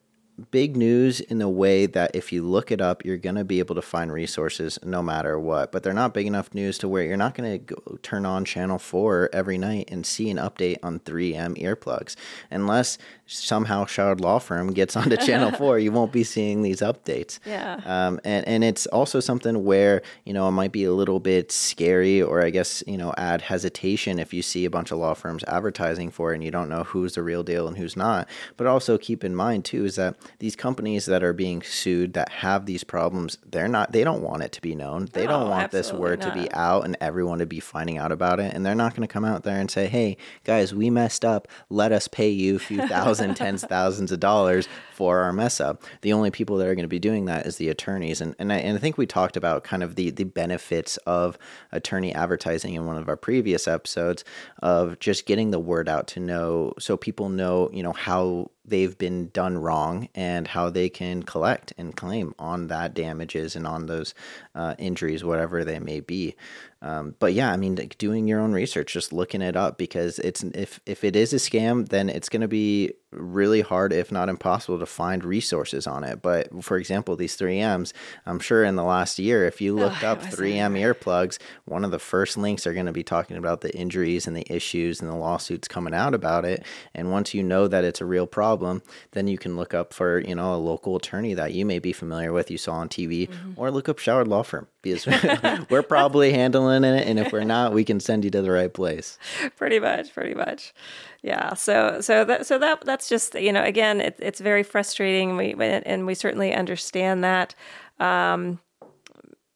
big 0.51 0.76
news 0.76 1.20
in 1.20 1.39
the 1.39 1.49
way 1.49 1.86
that 1.86 2.14
if 2.14 2.32
you 2.32 2.43
look 2.43 2.70
it 2.70 2.80
up, 2.80 3.05
you're 3.05 3.16
going 3.16 3.34
to 3.34 3.45
be 3.45 3.59
able 3.59 3.74
to 3.74 3.82
find 3.82 4.12
resources 4.12 4.78
no 4.84 5.03
matter 5.03 5.39
what. 5.39 5.72
But 5.72 5.82
they're 5.82 5.93
not 5.93 6.14
big 6.14 6.26
enough 6.26 6.55
news 6.55 6.78
to 6.78 6.89
where 6.89 7.03
you're 7.03 7.16
not 7.16 7.34
going 7.34 7.64
to 7.66 7.99
turn 8.03 8.24
on 8.24 8.45
channel 8.45 8.78
4 8.78 9.30
every 9.32 9.59
night 9.59 9.89
and 9.91 10.07
see 10.07 10.30
an 10.30 10.36
update 10.36 10.76
on 10.82 11.01
3M 11.01 11.61
earplugs. 11.61 12.14
Unless 12.51 12.99
somehow 13.26 13.84
Showard 13.84 14.20
Law 14.20 14.39
Firm 14.39 14.72
gets 14.72 14.97
onto 14.97 15.16
channel 15.26 15.51
4, 15.51 15.78
you 15.78 15.93
won't 15.93 16.12
be 16.12 16.24
seeing 16.24 16.62
these 16.62 16.80
updates. 16.80 17.39
Yeah. 17.45 17.80
Um, 17.84 18.20
and, 18.24 18.47
and 18.47 18.64
it's 18.64 18.86
also 18.86 19.20
something 19.20 19.64
where, 19.64 20.03
you 20.24 20.32
know, 20.32 20.49
it 20.49 20.53
might 20.53 20.72
be 20.72 20.84
a 20.84 20.93
little 20.93 21.20
bit 21.20 21.51
scary 21.51 22.22
or 22.22 22.43
I 22.43 22.51
guess, 22.51 22.82
you 22.86 22.97
know, 22.97 23.12
add 23.18 23.43
hesitation 23.43 24.18
if 24.18 24.32
you 24.32 24.43
see 24.43 24.64
a 24.64 24.70
bunch 24.70 24.91
of 24.91 24.99
law 24.99 25.14
firms 25.14 25.45
advertising 25.45 26.11
for 26.11 26.32
it 26.32 26.36
and 26.36 26.45
you 26.45 26.51
don't 26.51 26.68
know 26.68 26.84
who's 26.84 27.14
the 27.14 27.22
real 27.22 27.43
deal 27.43 27.66
and 27.66 27.76
who's 27.76 27.97
not. 27.97 28.28
But 28.57 28.66
also 28.66 28.99
keep 28.99 29.24
in 29.24 29.34
mind, 29.34 29.64
too, 29.64 29.84
is 29.84 29.97
that 29.97 30.16
these 30.38 30.56
companies 30.56 31.06
that 31.06 31.22
are 31.22 31.32
being 31.32 31.62
sued 31.62 32.14
that 32.14 32.28
have 32.30 32.66
these 32.66 32.84
problems, 32.84 33.38
they're 33.46 33.68
not 33.68 33.92
they 33.92 34.04
don't 34.04 34.22
want 34.22 34.42
it 34.42 34.52
to 34.52 34.60
be 34.60 34.74
known. 34.74 35.08
They 35.12 35.24
no, 35.24 35.32
don't 35.32 35.50
want 35.50 35.70
this 35.70 35.92
word 35.92 36.20
not. 36.20 36.34
to 36.34 36.40
be 36.40 36.52
out 36.52 36.84
and 36.84 36.96
everyone 37.00 37.38
to 37.38 37.46
be 37.46 37.60
finding 37.60 37.98
out 37.98 38.12
about 38.12 38.40
it. 38.40 38.54
And 38.54 38.64
they're 38.64 38.74
not 38.74 38.94
going 38.94 39.06
to 39.06 39.12
come 39.12 39.24
out 39.24 39.42
there 39.42 39.58
and 39.58 39.70
say, 39.70 39.86
"Hey, 39.86 40.16
guys, 40.44 40.74
we 40.74 40.90
messed 40.90 41.24
up. 41.24 41.48
Let 41.70 41.92
us 41.92 42.08
pay 42.08 42.28
you 42.28 42.56
a 42.56 42.60
few 42.60 42.86
thousand, 42.86 43.34
tens 43.36 43.64
thousands 43.64 44.12
of 44.12 44.20
dollars 44.20 44.68
for 44.92 45.20
our 45.20 45.32
mess 45.32 45.60
up." 45.60 45.82
The 46.02 46.12
only 46.12 46.30
people 46.30 46.56
that 46.58 46.68
are 46.68 46.74
going 46.74 46.84
to 46.84 46.88
be 46.88 46.98
doing 46.98 47.24
that 47.26 47.46
is 47.46 47.56
the 47.56 47.68
attorneys. 47.68 48.20
And 48.20 48.34
and 48.38 48.52
I, 48.52 48.56
and 48.58 48.76
I 48.76 48.80
think 48.80 48.98
we 48.98 49.06
talked 49.06 49.36
about 49.36 49.64
kind 49.64 49.82
of 49.82 49.94
the 49.94 50.10
the 50.10 50.24
benefits 50.24 50.96
of 50.98 51.38
attorney 51.72 52.14
advertising 52.14 52.74
in 52.74 52.86
one 52.86 52.96
of 52.96 53.08
our 53.08 53.16
previous 53.16 53.68
episodes 53.68 54.24
of 54.62 54.98
just 54.98 55.26
getting 55.26 55.50
the 55.50 55.58
word 55.58 55.88
out 55.88 56.06
to 56.08 56.20
know 56.20 56.72
so 56.78 56.96
people 56.96 57.28
know, 57.28 57.70
you 57.72 57.82
know, 57.82 57.92
how 57.92 58.50
they've 58.68 58.96
been 58.96 59.28
done 59.30 59.58
wrong 59.58 60.08
and 60.14 60.48
how 60.48 60.70
they 60.70 60.88
can 60.88 61.22
collect 61.22 61.72
and 61.78 61.96
claim 61.96 62.34
on 62.38 62.68
that 62.68 62.94
damages 62.94 63.56
and 63.56 63.66
on 63.66 63.86
those 63.86 64.14
uh, 64.54 64.74
injuries, 64.78 65.24
whatever 65.24 65.64
they 65.64 65.78
may 65.78 66.00
be. 66.00 66.36
Um, 66.80 67.16
but 67.18 67.32
yeah, 67.32 67.50
I 67.52 67.56
mean, 67.56 67.74
like, 67.74 67.98
doing 67.98 68.28
your 68.28 68.40
own 68.40 68.52
research, 68.52 68.92
just 68.92 69.12
looking 69.12 69.42
it 69.42 69.56
up 69.56 69.78
because 69.78 70.18
it's 70.20 70.42
if 70.42 70.80
if 70.86 71.02
it 71.02 71.16
is 71.16 71.32
a 71.32 71.36
scam, 71.36 71.88
then 71.88 72.08
it's 72.08 72.28
going 72.28 72.42
to 72.42 72.48
be 72.48 72.92
really 73.11 73.62
hard, 73.62 73.92
if 73.92 74.12
not 74.12 74.28
impossible, 74.28 74.78
to 74.78 74.86
find 74.86 75.24
resources 75.24 75.86
on 75.86 76.04
it. 76.04 76.20
But 76.22 76.62
for 76.62 76.76
example, 76.76 77.16
these 77.16 77.36
3Ms, 77.36 77.92
I'm 78.26 78.38
sure 78.38 78.64
in 78.64 78.76
the 78.76 78.84
last 78.84 79.18
year, 79.18 79.46
if 79.46 79.61
you 79.61 79.74
looked 79.74 80.04
Oh, 80.04 80.09
up 80.09 80.22
3M 80.22 80.78
earplugs, 80.78 81.38
one 81.64 81.84
of 81.84 81.90
the 81.90 81.98
first 81.98 82.36
links 82.36 82.66
are 82.66 82.74
going 82.74 82.86
to 82.86 82.92
be 82.92 83.02
talking 83.02 83.36
about 83.36 83.62
the 83.62 83.74
injuries 83.74 84.26
and 84.26 84.36
the 84.36 84.46
issues 84.52 85.00
and 85.00 85.11
the 85.11 85.16
lawsuits 85.16 85.68
coming 85.68 85.94
out 85.94 86.14
about 86.14 86.44
it. 86.44 86.64
And 86.94 87.11
once 87.11 87.34
you 87.34 87.42
know 87.42 87.68
that 87.68 87.84
it's 87.84 88.00
a 88.00 88.04
real 88.06 88.26
problem, 88.26 88.82
then 89.12 89.26
you 89.28 89.38
can 89.38 89.56
look 89.56 89.74
up 89.74 89.92
for 89.92 90.20
you 90.20 90.34
know 90.34 90.54
a 90.54 90.56
local 90.56 90.96
attorney 90.96 91.34
that 91.34 91.54
you 91.54 91.64
may 91.64 91.78
be 91.78 91.92
familiar 91.92 92.32
with, 92.32 92.50
you 92.50 92.59
saw 92.59 92.74
on 92.74 92.88
TV, 92.88 93.28
mm-hmm. 93.28 93.52
or 93.56 93.70
look 93.70 93.88
up 93.88 93.98
Showard 93.98 94.28
Law 94.28 94.42
Firm 94.42 94.66
because 94.82 95.06
we're 95.70 95.82
probably 95.82 96.32
handling 96.32 96.84
it. 96.84 97.06
And 97.06 97.18
if 97.18 97.32
we're 97.32 97.44
not, 97.44 97.72
we 97.72 97.84
can 97.84 98.00
send 98.00 98.24
you 98.24 98.30
to 98.30 98.42
the 98.42 98.50
right 98.50 98.72
place. 98.72 99.18
pretty 99.56 99.80
much 99.80 100.12
pretty 100.12 100.34
much 100.34 100.74
yeah 101.22 101.54
so 101.54 102.00
so 102.00 102.24
that 102.24 102.46
so 102.46 102.58
that 102.58 102.80
that's 102.84 103.08
just 103.08 103.34
you 103.34 103.52
know 103.52 103.62
again 103.62 104.00
it, 104.00 104.16
it's 104.18 104.40
very 104.40 104.62
frustrating. 104.62 105.36
We 105.36 105.54
and 105.58 106.06
we 106.06 106.14
certainly 106.14 106.54
understand 106.54 107.24
that. 107.24 107.54
Um 108.00 108.60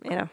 you 0.05 0.11
know 0.11 0.29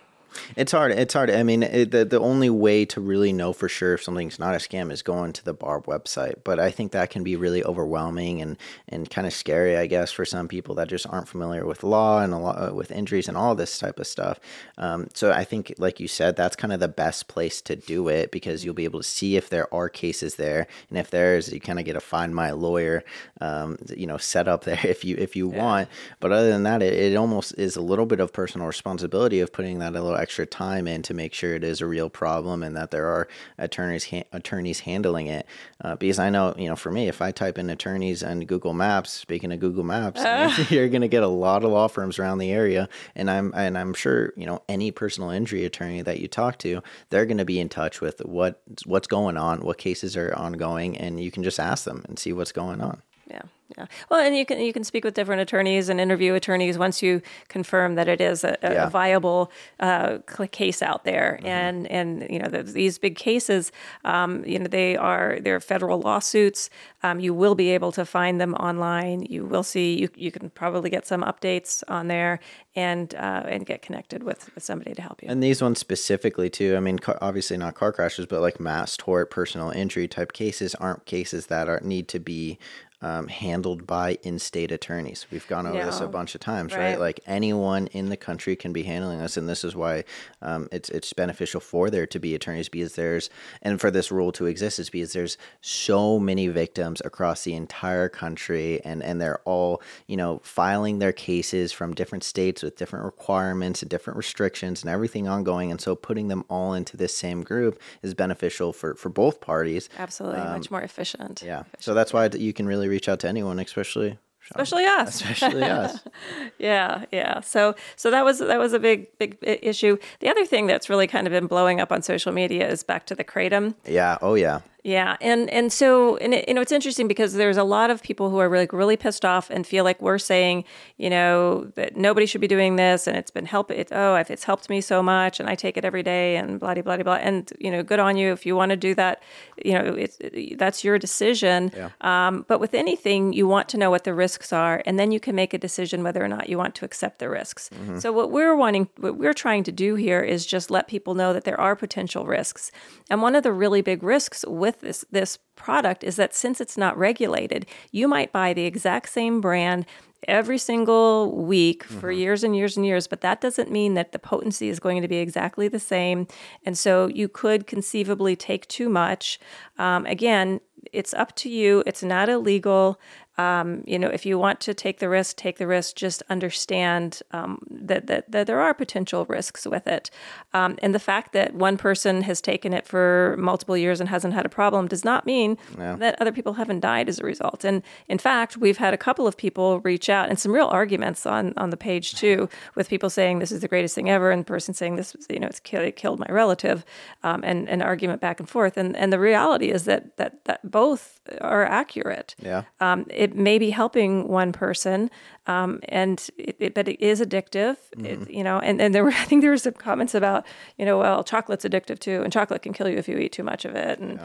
It's 0.55 0.71
hard. 0.71 0.91
It's 0.91 1.13
hard. 1.13 1.29
I 1.29 1.43
mean, 1.43 1.63
it, 1.63 1.91
the 1.91 2.05
the 2.05 2.19
only 2.19 2.49
way 2.49 2.85
to 2.85 3.01
really 3.01 3.33
know 3.33 3.53
for 3.53 3.69
sure 3.69 3.93
if 3.93 4.03
something's 4.03 4.39
not 4.39 4.55
a 4.55 4.57
scam 4.57 4.91
is 4.91 5.01
going 5.01 5.33
to 5.33 5.45
the 5.45 5.53
Barb 5.53 5.85
website. 5.85 6.35
But 6.43 6.59
I 6.59 6.71
think 6.71 6.91
that 6.91 7.09
can 7.09 7.23
be 7.23 7.35
really 7.35 7.63
overwhelming 7.63 8.41
and 8.41 8.57
and 8.87 9.09
kind 9.09 9.27
of 9.27 9.33
scary, 9.33 9.77
I 9.77 9.87
guess, 9.87 10.11
for 10.11 10.25
some 10.25 10.47
people 10.47 10.75
that 10.75 10.87
just 10.87 11.07
aren't 11.09 11.27
familiar 11.27 11.65
with 11.65 11.83
law 11.83 12.21
and 12.21 12.33
a 12.33 12.37
lot 12.37 12.69
uh, 12.69 12.73
with 12.73 12.91
injuries 12.91 13.27
and 13.27 13.37
all 13.37 13.55
this 13.55 13.77
type 13.79 13.99
of 13.99 14.07
stuff. 14.07 14.39
Um, 14.77 15.07
so 15.13 15.31
I 15.31 15.43
think, 15.43 15.73
like 15.77 15.99
you 15.99 16.07
said, 16.07 16.35
that's 16.35 16.55
kind 16.55 16.73
of 16.73 16.79
the 16.79 16.87
best 16.87 17.27
place 17.27 17.61
to 17.63 17.75
do 17.75 18.07
it 18.07 18.31
because 18.31 18.63
you'll 18.63 18.73
be 18.73 18.85
able 18.85 18.99
to 18.99 19.07
see 19.07 19.35
if 19.35 19.49
there 19.49 19.73
are 19.73 19.89
cases 19.89 20.35
there, 20.35 20.67
and 20.89 20.97
if 20.97 21.09
there 21.09 21.37
is, 21.37 21.51
you 21.51 21.59
kind 21.59 21.79
of 21.79 21.85
get 21.85 21.95
a 21.95 21.99
find 21.99 22.33
my 22.33 22.51
lawyer, 22.51 23.03
um, 23.41 23.77
you 23.95 24.07
know, 24.07 24.17
set 24.17 24.47
up 24.47 24.63
there 24.63 24.79
if 24.83 25.03
you 25.03 25.15
if 25.17 25.35
you 25.35 25.47
want. 25.47 25.89
But 26.19 26.31
other 26.31 26.49
than 26.49 26.63
that, 26.63 26.81
it, 26.81 26.93
it 26.93 27.15
almost 27.15 27.53
is 27.57 27.75
a 27.75 27.81
little 27.81 28.05
bit 28.05 28.19
of 28.19 28.33
personal 28.33 28.67
responsibility 28.67 29.39
of 29.39 29.51
putting 29.51 29.79
that 29.79 29.95
a 29.95 30.01
little 30.01 30.17
extra 30.29 30.45
time 30.45 30.87
in 30.87 31.01
to 31.01 31.11
make 31.11 31.33
sure 31.33 31.55
it 31.55 31.63
is 31.63 31.81
a 31.81 31.87
real 31.87 32.07
problem 32.07 32.61
and 32.61 32.77
that 32.77 32.91
there 32.91 33.07
are 33.07 33.27
attorneys 33.57 34.11
ha- 34.11 34.27
attorneys 34.31 34.81
handling 34.81 35.25
it. 35.25 35.43
Uh, 35.83 35.95
because 35.95 36.19
I 36.19 36.29
know, 36.29 36.53
you 36.55 36.69
know, 36.69 36.75
for 36.75 36.91
me, 36.91 37.07
if 37.07 37.19
I 37.19 37.31
type 37.31 37.57
in 37.57 37.67
attorneys 37.67 38.21
on 38.21 38.41
Google 38.41 38.73
Maps, 38.73 39.09
speaking 39.09 39.51
of 39.51 39.59
Google 39.59 39.83
Maps, 39.83 40.21
you're 40.71 40.87
going 40.87 41.01
to 41.01 41.07
get 41.07 41.23
a 41.23 41.27
lot 41.27 41.63
of 41.63 41.71
law 41.71 41.87
firms 41.87 42.19
around 42.19 42.37
the 42.37 42.51
area, 42.51 42.87
and 43.15 43.27
I'm 43.27 43.51
and 43.55 43.75
I'm 43.75 43.95
sure 43.95 44.31
you 44.37 44.45
know 44.45 44.61
any 44.69 44.91
personal 44.91 45.31
injury 45.31 45.65
attorney 45.65 46.03
that 46.03 46.19
you 46.19 46.27
talk 46.27 46.59
to, 46.59 46.83
they're 47.09 47.25
going 47.25 47.39
to 47.39 47.45
be 47.45 47.59
in 47.59 47.67
touch 47.67 47.99
with 47.99 48.23
what 48.23 48.61
what's 48.85 49.07
going 49.07 49.35
on, 49.35 49.61
what 49.61 49.79
cases 49.79 50.15
are 50.15 50.31
ongoing, 50.37 50.95
and 50.95 51.19
you 51.19 51.31
can 51.31 51.41
just 51.41 51.59
ask 51.59 51.85
them 51.85 52.05
and 52.07 52.19
see 52.19 52.33
what's 52.33 52.51
going 52.51 52.81
on. 52.81 53.01
yeah 53.27 53.41
yeah. 53.77 53.85
Well 54.09 54.19
and 54.19 54.35
you 54.35 54.45
can 54.45 54.59
you 54.59 54.73
can 54.73 54.83
speak 54.83 55.03
with 55.03 55.13
different 55.13 55.41
attorneys 55.41 55.89
and 55.89 55.99
interview 55.99 56.33
attorneys 56.33 56.77
once 56.77 57.01
you 57.03 57.21
confirm 57.47 57.95
that 57.95 58.07
it 58.07 58.19
is 58.21 58.43
a, 58.43 58.57
a 58.63 58.73
Yeah. 58.73 58.89
viable 58.89 59.51
uh, 59.79 60.19
case 60.51 60.81
out 60.81 61.03
there. 61.03 61.39
And 61.43 61.85
and 61.87 62.27
you 62.29 62.39
know 62.39 62.49
the, 62.49 62.63
these 62.63 62.97
big 62.97 63.15
cases 63.15 63.71
um, 64.03 64.43
you 64.45 64.57
know 64.59 64.67
they 64.67 64.95
are 64.97 65.37
they're 65.41 65.59
federal 65.59 65.99
lawsuits. 65.99 66.69
Um, 67.03 67.19
you 67.19 67.33
will 67.33 67.55
be 67.55 67.69
able 67.69 67.91
to 67.93 68.05
find 68.05 68.41
them 68.41 68.53
online. 68.55 69.21
You 69.29 69.45
will 69.45 69.63
see 69.63 69.99
you, 70.01 70.09
you 70.15 70.31
can 70.31 70.49
probably 70.49 70.89
get 70.89 71.07
some 71.07 71.21
updates 71.23 71.83
on 71.87 72.07
there 72.07 72.39
and 72.75 73.13
uh, 73.15 73.43
and 73.47 73.65
get 73.65 73.81
connected 73.81 74.23
with, 74.23 74.53
with 74.55 74.63
somebody 74.63 74.93
to 74.95 75.01
help 75.01 75.21
you. 75.23 75.29
And 75.29 75.41
these 75.43 75.61
ones 75.61 75.79
specifically 75.79 76.49
too. 76.49 76.75
I 76.75 76.79
mean, 76.79 76.99
car, 76.99 77.17
obviously 77.21 77.57
not 77.57 77.75
car 77.75 77.91
crashes, 77.93 78.25
but 78.25 78.41
like 78.41 78.59
mass 78.59 78.97
tort, 78.97 79.29
personal 79.31 79.69
injury 79.71 80.07
type 80.07 80.33
cases 80.33 80.75
aren't 80.75 81.05
cases 81.05 81.47
that 81.47 81.69
are 81.69 81.79
need 81.83 82.07
to 82.09 82.19
be 82.19 82.57
um, 83.01 83.27
handled 83.27 83.87
by 83.87 84.17
in-state 84.23 84.71
attorneys. 84.71 85.25
We've 85.31 85.47
gone 85.47 85.65
over 85.65 85.85
this 85.85 86.01
a 86.01 86.07
bunch 86.07 86.35
of 86.35 86.41
times, 86.41 86.73
right. 86.73 86.79
Right. 86.89 86.99
Like 86.99 87.19
anyone 87.25 87.87
in 87.87 88.09
the 88.09 88.17
country 88.17 88.55
can 88.55 88.73
be 88.73 88.83
handling 88.83 89.19
this, 89.19 89.37
and 89.37 89.47
this 89.47 89.63
is 89.63 89.75
why 89.75 90.03
um, 90.41 90.67
it's 90.71 90.89
it's 90.89 91.13
beneficial 91.13 91.61
for 91.61 91.89
there 91.89 92.07
to 92.07 92.19
be 92.19 92.35
attorneys 92.35 92.69
because 92.69 92.95
there's 92.95 93.29
and 93.61 93.79
for 93.79 93.91
this 93.91 94.11
rule 94.11 94.31
to 94.33 94.45
exist 94.47 94.79
is 94.79 94.89
because 94.89 95.13
there's 95.13 95.37
so 95.61 96.19
many 96.19 96.47
victims 96.47 97.01
across 97.05 97.43
the 97.43 97.53
entire 97.53 98.09
country, 98.09 98.81
and 98.83 99.01
and 99.01 99.21
they're 99.21 99.39
all 99.45 99.81
you 100.07 100.17
know 100.17 100.41
filing 100.43 100.99
their 100.99 101.13
cases 101.13 101.71
from 101.71 101.93
different 101.93 102.23
states 102.23 102.63
with 102.63 102.75
different 102.75 103.05
requirements 103.05 103.81
and 103.81 103.89
different 103.89 104.17
restrictions 104.17 104.83
and 104.83 104.89
everything 104.89 105.27
ongoing, 105.27 105.71
and 105.71 105.79
so 105.79 105.95
putting 105.95 106.27
them 106.27 106.43
all 106.49 106.73
into 106.73 106.97
this 106.97 107.15
same 107.15 107.43
group 107.43 107.79
is 108.01 108.13
beneficial 108.13 108.73
for 108.73 108.95
for 108.95 109.09
both 109.09 109.39
parties. 109.39 109.89
absolutely 109.97 110.39
much 110.39 110.69
more 110.69 110.81
efficient 110.81 111.41
Um, 111.41 111.47
Yeah, 111.47 111.63
so 111.79 111.93
that's 111.93 112.11
why 112.11 112.27
you 112.27 112.53
can 112.53 112.67
really 112.67 112.88
reach 112.89 113.07
out 113.09 113.19
to 113.21 113.27
anyone, 113.27 113.59
especially 113.59 114.17
especially 114.49 114.85
us 114.85 115.21
especially 115.21 115.63
us. 115.63 115.99
Yeah, 116.57 117.05
yeah. 117.11 117.39
So 117.41 117.75
so 117.95 118.11
that 118.11 118.25
was 118.25 118.39
that 118.39 118.59
was 118.59 118.73
a 118.73 118.79
big 118.79 119.17
big 119.17 119.37
issue. 119.41 119.97
The 120.19 120.29
other 120.29 120.45
thing 120.45 120.67
that's 120.67 120.89
really 120.89 121.07
kind 121.07 121.25
of 121.25 121.31
been 121.31 121.47
blowing 121.47 121.79
up 121.79 121.91
on 121.91 122.01
social 122.01 122.33
media 122.33 122.67
is 122.67 122.83
back 122.83 123.05
to 123.07 123.15
the 123.15 123.23
kratom. 123.23 123.75
Yeah. 123.85 124.17
Oh 124.21 124.33
yeah. 124.33 124.59
Yeah, 124.83 125.17
and 125.19 125.49
and 125.49 125.73
so 125.73 126.15
and 126.17 126.33
it, 126.33 126.47
you 126.47 126.53
know 126.53 126.61
it's 126.61 126.71
interesting 126.71 127.09
because 127.09 127.33
there's 127.33 127.57
a 127.57 127.63
lot 127.63 127.89
of 127.89 128.01
people 128.01 128.29
who 128.29 128.37
are 128.39 128.47
really 128.47 128.67
really 128.71 128.95
pissed 128.95 129.25
off 129.25 129.49
and 129.49 129.67
feel 129.67 129.83
like 129.83 130.01
we're 130.01 130.17
saying 130.17 130.63
you 130.97 131.09
know 131.09 131.65
that 131.75 131.97
nobody 131.97 132.25
should 132.25 132.39
be 132.39 132.47
doing 132.47 132.77
this 132.77 133.05
and 133.05 133.17
it's 133.17 133.31
been 133.31 133.45
help 133.45 133.71
it 133.71 133.89
oh 133.91 134.15
if 134.15 134.31
it's 134.31 134.45
helped 134.45 134.69
me 134.69 134.79
so 134.79 135.03
much 135.03 135.39
and 135.41 135.49
I 135.49 135.55
take 135.55 135.75
it 135.75 135.83
every 135.83 136.01
day 136.01 136.37
and 136.37 136.61
blah 136.61 136.75
blah 136.75 136.83
blah 136.83 137.03
blah 137.03 137.15
and 137.15 137.51
you 137.59 137.69
know 137.69 137.83
good 137.83 137.99
on 137.99 138.15
you 138.15 138.31
if 138.31 138.45
you 138.45 138.55
want 138.55 138.69
to 138.69 138.77
do 138.77 138.95
that 138.95 139.21
you 139.63 139.73
know 139.73 139.83
it's 139.95 140.17
it, 140.21 140.57
that's 140.57 140.83
your 140.83 140.97
decision. 140.97 141.71
Um, 141.99 142.45
but 142.47 142.59
with 142.59 142.73
anything 142.73 143.33
you 143.33 143.49
want 143.49 143.67
to 143.69 143.77
know 143.77 143.89
what 143.89 144.05
the 144.05 144.13
risks 144.13 144.53
are 144.53 144.81
and 144.85 144.97
then 144.97 145.11
you 145.11 145.19
can 145.19 145.35
make 145.35 145.53
a 145.53 145.57
decision 145.57 146.03
whether 146.03 146.23
or 146.23 146.29
not 146.29 146.47
you 146.47 146.57
want 146.57 146.73
to 146.75 146.85
accept 146.85 147.19
the 147.19 147.29
risks. 147.29 147.69
So 147.99 148.13
what 148.13 148.31
we're 148.31 148.55
wanting 148.55 148.87
what 148.97 149.17
we're 149.17 149.33
trying 149.33 149.63
to 149.65 149.73
do 149.73 149.95
here 149.95 150.21
is 150.21 150.45
just 150.45 150.71
let 150.71 150.87
people 150.87 151.15
know 151.15 151.33
that 151.33 151.43
there 151.43 151.59
are 151.59 151.75
potential 151.75 152.25
risks. 152.25 152.71
And 153.09 153.21
one 153.21 153.35
of 153.35 153.43
the 153.43 153.51
really 153.51 153.81
big 153.81 154.03
risks 154.03 154.45
with 154.47 154.68
this 154.71 155.05
this 155.11 155.37
product 155.55 156.03
is 156.03 156.15
that 156.15 156.33
since 156.33 156.61
it's 156.61 156.77
not 156.77 156.97
regulated, 156.97 157.65
you 157.91 158.07
might 158.07 158.31
buy 158.31 158.53
the 158.53 158.65
exact 158.65 159.09
same 159.09 159.41
brand 159.41 159.85
every 160.27 160.57
single 160.57 161.35
week 161.35 161.83
for 161.83 162.11
years 162.11 162.43
and 162.43 162.55
years 162.55 162.75
and 162.75 162.85
years, 162.85 163.07
but 163.07 163.21
that 163.21 163.41
doesn't 163.41 163.71
mean 163.71 163.93
that 163.93 164.11
the 164.11 164.19
potency 164.19 164.69
is 164.69 164.79
going 164.79 165.01
to 165.01 165.07
be 165.07 165.17
exactly 165.17 165.67
the 165.67 165.79
same. 165.79 166.27
And 166.65 166.77
so 166.77 167.07
you 167.07 167.27
could 167.29 167.67
conceivably 167.67 168.35
take 168.35 168.67
too 168.67 168.89
much. 168.89 169.39
Um, 169.77 170.05
again, 170.05 170.59
it's 170.91 171.13
up 171.13 171.35
to 171.37 171.49
you. 171.49 171.83
It's 171.85 172.03
not 172.03 172.29
illegal. 172.29 172.99
Um, 173.39 173.83
you 173.91 173.97
know, 174.01 174.09
if 174.09 174.25
you 174.25 174.37
want 174.45 174.59
to 174.67 174.73
take 174.73 174.97
the 174.99 175.07
risk, 175.07 175.37
take 175.37 175.57
the 175.59 175.67
risk. 175.67 175.95
Just 175.95 176.21
understand 176.29 177.21
um, 177.31 177.51
that, 177.89 178.07
that 178.07 178.29
that 178.33 178.47
there 178.47 178.59
are 178.65 178.73
potential 178.73 179.25
risks 179.37 179.65
with 179.73 179.85
it, 179.87 180.05
um, 180.53 180.71
and 180.83 180.93
the 180.93 180.99
fact 181.11 181.31
that 181.33 181.49
one 181.67 181.77
person 181.77 182.23
has 182.23 182.41
taken 182.41 182.73
it 182.73 182.85
for 182.85 183.35
multiple 183.39 183.77
years 183.77 183.99
and 184.01 184.09
hasn't 184.09 184.33
had 184.33 184.45
a 184.45 184.49
problem 184.49 184.87
does 184.87 185.05
not 185.05 185.25
mean 185.25 185.57
that 185.95 186.13
other 186.21 186.33
people 186.33 186.53
haven't 186.53 186.81
died 186.81 187.07
as 187.07 187.19
a 187.19 187.23
result. 187.23 187.63
And 187.63 187.81
in 188.07 188.17
fact, 188.17 188.57
we've 188.57 188.77
had 188.85 188.93
a 188.93 188.97
couple 188.97 189.25
of 189.27 189.37
people 189.37 189.79
reach 189.91 190.09
out 190.09 190.27
and 190.29 190.37
some 190.37 190.51
real 190.51 190.67
arguments 190.67 191.25
on 191.25 191.53
on 191.55 191.69
the 191.69 191.77
page 191.77 192.07
too, 192.15 192.49
with 192.75 192.89
people 192.89 193.09
saying 193.09 193.39
this 193.39 193.51
is 193.51 193.61
the 193.61 193.67
greatest 193.73 193.95
thing 193.95 194.09
ever, 194.09 194.31
and 194.31 194.41
the 194.41 194.45
person 194.55 194.73
saying 194.73 194.95
this 194.97 195.15
you 195.29 195.39
know 195.39 195.47
it's 195.47 195.61
killed, 195.61 195.85
it 195.85 195.95
killed 195.95 196.19
my 196.19 196.27
relative, 196.29 196.83
um, 197.23 197.39
and 197.49 197.69
an 197.69 197.81
argument 197.81 198.19
back 198.21 198.39
and 198.41 198.49
forth. 198.49 198.75
And 198.75 198.97
and 198.97 199.13
the 199.13 199.19
reality 199.31 199.69
is 199.71 199.85
that 199.85 200.17
that 200.17 200.43
that 200.45 200.59
both 200.69 201.21
are 201.41 201.65
accurate 201.81 202.35
Yeah. 202.41 202.63
um, 202.81 203.05
it 203.29 203.35
may 203.35 203.59
be 203.59 203.69
helping 203.69 204.27
one 204.27 204.51
person, 204.51 205.11
um, 205.49 205.79
and 205.89 206.29
it, 206.37 206.55
it, 206.59 206.73
but 206.75 206.87
it 206.87 207.01
is 207.01 207.19
addictive. 207.21 207.77
It, 207.97 208.29
you 208.29 208.43
know, 208.43 208.59
and, 208.59 208.79
and 208.79 208.93
there 208.93 209.03
were 209.03 209.09
I 209.23 209.25
think 209.25 209.41
there 209.41 209.49
were 209.49 209.57
some 209.57 209.73
comments 209.73 210.13
about 210.13 210.45
you 210.77 210.85
know 210.85 210.99
well 210.99 211.23
chocolate's 211.23 211.65
addictive 211.65 211.99
too, 211.99 212.21
and 212.23 212.31
chocolate 212.31 212.61
can 212.61 212.73
kill 212.73 212.87
you 212.87 212.97
if 212.97 213.07
you 213.07 213.17
eat 213.17 213.31
too 213.31 213.43
much 213.43 213.65
of 213.65 213.75
it. 213.75 213.99
And 213.99 214.19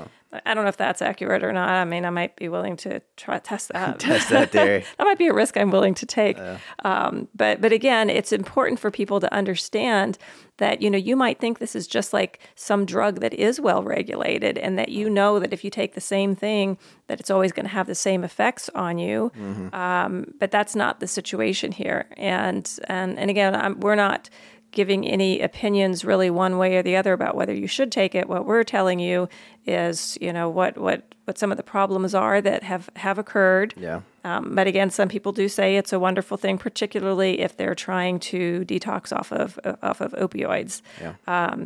I 0.44 0.54
don't 0.54 0.64
know 0.64 0.68
if 0.68 0.76
that's 0.76 1.00
accurate 1.00 1.44
or 1.44 1.52
not. 1.52 1.68
I 1.68 1.84
mean, 1.84 2.04
I 2.04 2.10
might 2.10 2.36
be 2.36 2.48
willing 2.48 2.76
to 2.78 3.00
try 3.16 3.38
test 3.38 3.70
that. 3.72 3.98
Test 4.04 4.28
that 4.30 4.50
theory. 4.50 4.84
that 4.98 5.04
might 5.04 5.18
be 5.18 5.28
a 5.28 5.34
risk 5.34 5.56
I'm 5.56 5.70
willing 5.70 5.94
to 5.94 6.06
take. 6.06 6.38
Um, 6.84 7.28
but 7.34 7.60
but 7.60 7.72
again, 7.72 8.10
it's 8.10 8.32
important 8.32 8.80
for 8.80 8.90
people 8.90 9.20
to 9.20 9.32
understand 9.32 10.18
that 10.58 10.82
you 10.82 10.90
know 10.90 10.98
you 10.98 11.16
might 11.16 11.40
think 11.40 11.58
this 11.58 11.74
is 11.74 11.86
just 11.86 12.12
like 12.12 12.38
some 12.54 12.84
drug 12.84 13.20
that 13.20 13.32
is 13.34 13.60
well 13.60 13.82
regulated, 13.82 14.58
and 14.58 14.78
that 14.78 14.90
you 14.90 15.08
know 15.08 15.38
that 15.38 15.52
if 15.52 15.64
you 15.64 15.70
take 15.70 15.94
the 15.94 16.00
same 16.00 16.34
thing, 16.36 16.76
that 17.06 17.20
it's 17.20 17.30
always 17.30 17.52
going 17.52 17.66
to 17.66 17.72
have 17.72 17.86
the 17.86 17.94
same 17.94 18.24
effects 18.24 18.68
on 18.74 18.98
you. 18.98 19.32
Um, 19.72 20.34
but 20.38 20.50
that's 20.50 20.74
not 20.76 21.00
the 21.00 21.06
situation 21.14 21.72
here. 21.72 22.06
And 22.16 22.70
and 22.88 23.18
and 23.18 23.30
again, 23.30 23.54
I'm, 23.54 23.80
we're 23.80 23.94
not 23.94 24.28
giving 24.74 25.06
any 25.06 25.40
opinions 25.40 26.04
really 26.04 26.28
one 26.30 26.58
way 26.58 26.76
or 26.76 26.82
the 26.82 26.96
other 26.96 27.12
about 27.12 27.36
whether 27.36 27.54
you 27.54 27.68
should 27.68 27.92
take 27.92 28.14
it. 28.14 28.28
What 28.28 28.44
we're 28.44 28.64
telling 28.64 28.98
you 28.98 29.28
is, 29.64 30.18
you 30.20 30.32
know, 30.32 30.50
what 30.50 30.76
what 30.76 31.14
what 31.24 31.38
some 31.38 31.50
of 31.50 31.56
the 31.56 31.62
problems 31.62 32.14
are 32.14 32.40
that 32.40 32.62
have 32.62 32.90
have 32.96 33.18
occurred. 33.18 33.72
Yeah. 33.76 34.00
Um, 34.24 34.54
but 34.54 34.66
again, 34.66 34.90
some 34.90 35.08
people 35.08 35.32
do 35.32 35.48
say 35.48 35.76
it's 35.76 35.92
a 35.92 35.98
wonderful 35.98 36.36
thing, 36.36 36.58
particularly 36.58 37.40
if 37.40 37.56
they're 37.56 37.74
trying 37.74 38.18
to 38.20 38.64
detox 38.66 39.16
off 39.16 39.32
of 39.32 39.58
off 39.82 40.00
of 40.00 40.12
opioids. 40.12 40.82
Yeah. 41.00 41.56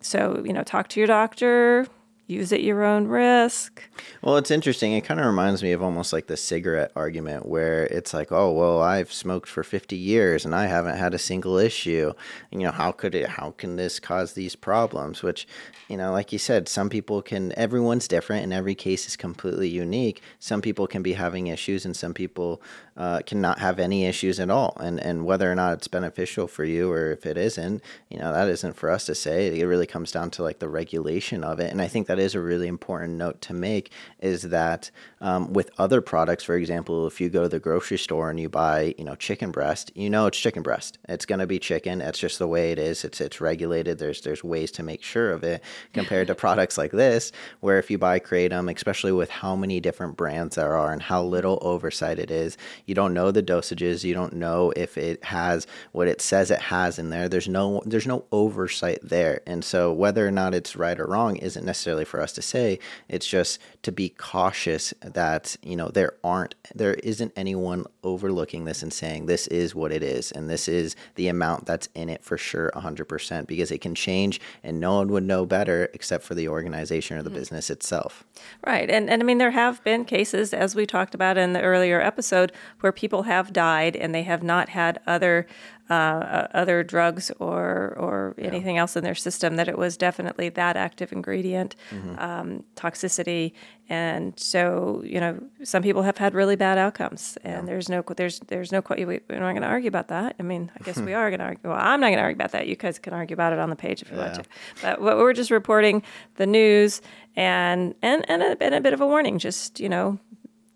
so 0.00 0.42
you 0.44 0.52
know, 0.52 0.62
talk 0.62 0.88
to 0.88 1.00
your 1.00 1.06
doctor. 1.06 1.86
Use 2.26 2.54
at 2.54 2.62
your 2.62 2.82
own 2.84 3.06
risk. 3.06 3.82
Well, 4.22 4.38
it's 4.38 4.50
interesting. 4.50 4.94
It 4.94 5.02
kind 5.02 5.20
of 5.20 5.26
reminds 5.26 5.62
me 5.62 5.72
of 5.72 5.82
almost 5.82 6.10
like 6.10 6.26
the 6.26 6.38
cigarette 6.38 6.90
argument 6.96 7.44
where 7.44 7.84
it's 7.84 8.14
like, 8.14 8.32
oh, 8.32 8.50
well, 8.50 8.80
I've 8.80 9.12
smoked 9.12 9.46
for 9.46 9.62
50 9.62 9.94
years 9.94 10.46
and 10.46 10.54
I 10.54 10.64
haven't 10.64 10.96
had 10.96 11.12
a 11.12 11.18
single 11.18 11.58
issue. 11.58 12.14
You 12.50 12.60
know, 12.60 12.70
how 12.70 12.92
could 12.92 13.14
it, 13.14 13.28
how 13.28 13.50
can 13.58 13.76
this 13.76 14.00
cause 14.00 14.32
these 14.32 14.56
problems? 14.56 15.22
Which, 15.22 15.46
you 15.88 15.98
know, 15.98 16.12
like 16.12 16.32
you 16.32 16.38
said, 16.38 16.66
some 16.66 16.88
people 16.88 17.20
can, 17.20 17.52
everyone's 17.58 18.08
different 18.08 18.42
and 18.42 18.54
every 18.54 18.74
case 18.74 19.06
is 19.06 19.16
completely 19.16 19.68
unique. 19.68 20.22
Some 20.38 20.62
people 20.62 20.86
can 20.86 21.02
be 21.02 21.12
having 21.12 21.48
issues 21.48 21.84
and 21.84 21.94
some 21.94 22.14
people 22.14 22.62
uh, 22.96 23.20
cannot 23.26 23.58
have 23.58 23.78
any 23.78 24.06
issues 24.06 24.40
at 24.40 24.48
all. 24.48 24.74
And, 24.80 24.98
and 24.98 25.26
whether 25.26 25.50
or 25.50 25.54
not 25.54 25.74
it's 25.74 25.88
beneficial 25.88 26.46
for 26.46 26.64
you 26.64 26.90
or 26.90 27.12
if 27.12 27.26
it 27.26 27.36
isn't, 27.36 27.82
you 28.08 28.18
know, 28.18 28.32
that 28.32 28.48
isn't 28.48 28.76
for 28.76 28.90
us 28.90 29.04
to 29.06 29.14
say. 29.14 29.60
It 29.60 29.66
really 29.66 29.86
comes 29.86 30.10
down 30.10 30.30
to 30.30 30.42
like 30.42 30.60
the 30.60 30.68
regulation 30.68 31.44
of 31.44 31.60
it. 31.60 31.70
And 31.70 31.82
I 31.82 31.88
think 31.88 32.06
that 32.06 32.13
is 32.18 32.34
a 32.34 32.40
really 32.40 32.68
important 32.68 33.14
note 33.14 33.40
to 33.42 33.54
make 33.54 33.90
is 34.20 34.42
that 34.42 34.90
um, 35.20 35.52
with 35.52 35.70
other 35.78 36.00
products, 36.00 36.44
for 36.44 36.56
example, 36.56 37.06
if 37.06 37.20
you 37.20 37.28
go 37.28 37.42
to 37.42 37.48
the 37.48 37.58
grocery 37.58 37.98
store 37.98 38.30
and 38.30 38.38
you 38.38 38.48
buy, 38.48 38.94
you 38.98 39.04
know, 39.04 39.14
chicken 39.14 39.50
breast, 39.50 39.90
you 39.94 40.10
know 40.10 40.26
it's 40.26 40.38
chicken 40.38 40.62
breast. 40.62 40.98
It's 41.08 41.26
going 41.26 41.38
to 41.38 41.46
be 41.46 41.58
chicken. 41.58 42.00
It's 42.00 42.18
just 42.18 42.38
the 42.38 42.46
way 42.46 42.72
it 42.72 42.78
is. 42.78 43.04
It's 43.04 43.20
it's 43.20 43.40
regulated. 43.40 43.98
There's 43.98 44.20
there's 44.20 44.44
ways 44.44 44.70
to 44.72 44.82
make 44.82 45.02
sure 45.02 45.32
of 45.32 45.42
it 45.44 45.62
compared 45.92 46.26
to 46.28 46.34
products 46.44 46.76
like 46.76 46.92
this, 46.92 47.32
where 47.60 47.78
if 47.78 47.90
you 47.90 47.98
buy 47.98 48.18
kratom, 48.20 48.74
especially 48.74 49.12
with 49.12 49.30
how 49.30 49.56
many 49.56 49.80
different 49.80 50.16
brands 50.16 50.56
there 50.56 50.76
are 50.76 50.92
and 50.92 51.02
how 51.02 51.22
little 51.22 51.58
oversight 51.62 52.18
it 52.18 52.30
is, 52.30 52.56
you 52.86 52.94
don't 52.94 53.14
know 53.14 53.30
the 53.30 53.42
dosages. 53.42 54.04
You 54.04 54.14
don't 54.14 54.34
know 54.34 54.72
if 54.76 54.98
it 54.98 55.24
has 55.24 55.66
what 55.92 56.08
it 56.08 56.20
says 56.20 56.50
it 56.50 56.60
has 56.60 56.98
in 56.98 57.10
there. 57.10 57.28
There's 57.28 57.48
no 57.48 57.82
there's 57.86 58.06
no 58.06 58.24
oversight 58.32 58.98
there, 59.02 59.40
and 59.46 59.64
so 59.64 59.92
whether 59.92 60.26
or 60.26 60.30
not 60.30 60.54
it's 60.54 60.76
right 60.76 60.98
or 60.98 61.06
wrong 61.06 61.36
isn't 61.36 61.64
necessarily 61.64 62.03
for 62.04 62.20
us 62.20 62.32
to 62.32 62.42
say. 62.42 62.78
It's 63.08 63.26
just 63.26 63.58
to 63.82 63.92
be 63.92 64.08
cautious 64.08 64.94
that 65.02 65.56
you 65.62 65.76
know 65.76 65.88
there 65.88 66.14
aren't 66.22 66.54
there 66.74 66.94
isn't 66.94 67.32
anyone 67.36 67.84
overlooking 68.02 68.64
this 68.64 68.82
and 68.82 68.92
saying 68.92 69.26
this 69.26 69.46
is 69.48 69.74
what 69.74 69.92
it 69.92 70.02
is 70.02 70.32
and 70.32 70.48
this 70.48 70.68
is 70.68 70.96
the 71.14 71.28
amount 71.28 71.66
that's 71.66 71.88
in 71.94 72.08
it 72.08 72.22
for 72.22 72.36
sure 72.36 72.70
100% 72.74 73.46
because 73.46 73.70
it 73.70 73.80
can 73.80 73.94
change 73.94 74.40
and 74.62 74.80
no 74.80 74.96
one 74.96 75.08
would 75.08 75.22
know 75.22 75.46
better 75.46 75.88
except 75.94 76.24
for 76.24 76.34
the 76.34 76.48
organization 76.48 77.16
or 77.16 77.22
the 77.22 77.30
mm-hmm. 77.30 77.38
business 77.38 77.70
itself. 77.70 78.24
Right. 78.66 78.90
And 78.90 79.10
and 79.10 79.22
I 79.22 79.24
mean 79.24 79.38
there 79.38 79.50
have 79.50 79.82
been 79.84 80.04
cases 80.04 80.52
as 80.52 80.74
we 80.74 80.86
talked 80.86 81.14
about 81.14 81.38
in 81.38 81.52
the 81.52 81.62
earlier 81.62 82.00
episode 82.00 82.52
where 82.80 82.92
people 82.92 83.24
have 83.24 83.52
died 83.52 83.96
and 83.96 84.14
they 84.14 84.22
have 84.22 84.42
not 84.42 84.70
had 84.70 85.00
other 85.06 85.46
uh, 85.90 86.46
other 86.54 86.82
drugs 86.82 87.30
or 87.38 87.94
or 87.98 88.34
yeah. 88.38 88.46
anything 88.46 88.78
else 88.78 88.96
in 88.96 89.04
their 89.04 89.14
system. 89.14 89.56
That 89.56 89.68
it 89.68 89.76
was 89.76 89.96
definitely 89.96 90.48
that 90.50 90.76
active 90.76 91.12
ingredient 91.12 91.76
mm-hmm. 91.90 92.18
um, 92.18 92.64
toxicity, 92.76 93.52
and 93.88 94.32
so 94.38 95.02
you 95.04 95.20
know 95.20 95.38
some 95.62 95.82
people 95.82 96.02
have 96.02 96.16
had 96.16 96.34
really 96.34 96.56
bad 96.56 96.78
outcomes, 96.78 97.36
and 97.44 97.52
yeah. 97.52 97.66
there's 97.66 97.88
no 97.88 98.02
there's 98.16 98.40
there's 98.40 98.72
no 98.72 98.82
we're 98.88 99.20
not 99.28 99.52
going 99.52 99.62
to 99.62 99.68
argue 99.68 99.88
about 99.88 100.08
that. 100.08 100.36
I 100.38 100.42
mean, 100.42 100.70
I 100.78 100.82
guess 100.84 100.98
we 101.00 101.12
are 101.12 101.28
going 101.30 101.40
to 101.40 101.46
argue. 101.46 101.70
Well, 101.70 101.78
I'm 101.78 102.00
not 102.00 102.08
going 102.08 102.18
to 102.18 102.22
argue 102.22 102.36
about 102.36 102.52
that. 102.52 102.66
You 102.66 102.76
guys 102.76 102.98
can 102.98 103.12
argue 103.12 103.34
about 103.34 103.52
it 103.52 103.58
on 103.58 103.70
the 103.70 103.76
page 103.76 104.02
if 104.02 104.10
you 104.10 104.16
yeah. 104.16 104.32
want 104.32 104.34
to. 104.34 104.44
But 104.80 105.00
we're 105.00 105.32
just 105.32 105.50
reporting 105.50 106.02
the 106.36 106.46
news 106.46 107.02
and 107.36 107.94
and 108.02 108.24
and 108.28 108.42
a, 108.42 108.62
and 108.62 108.74
a 108.74 108.80
bit 108.80 108.94
of 108.94 109.00
a 109.00 109.06
warning. 109.06 109.38
Just 109.38 109.80
you 109.80 109.88
know, 109.88 110.18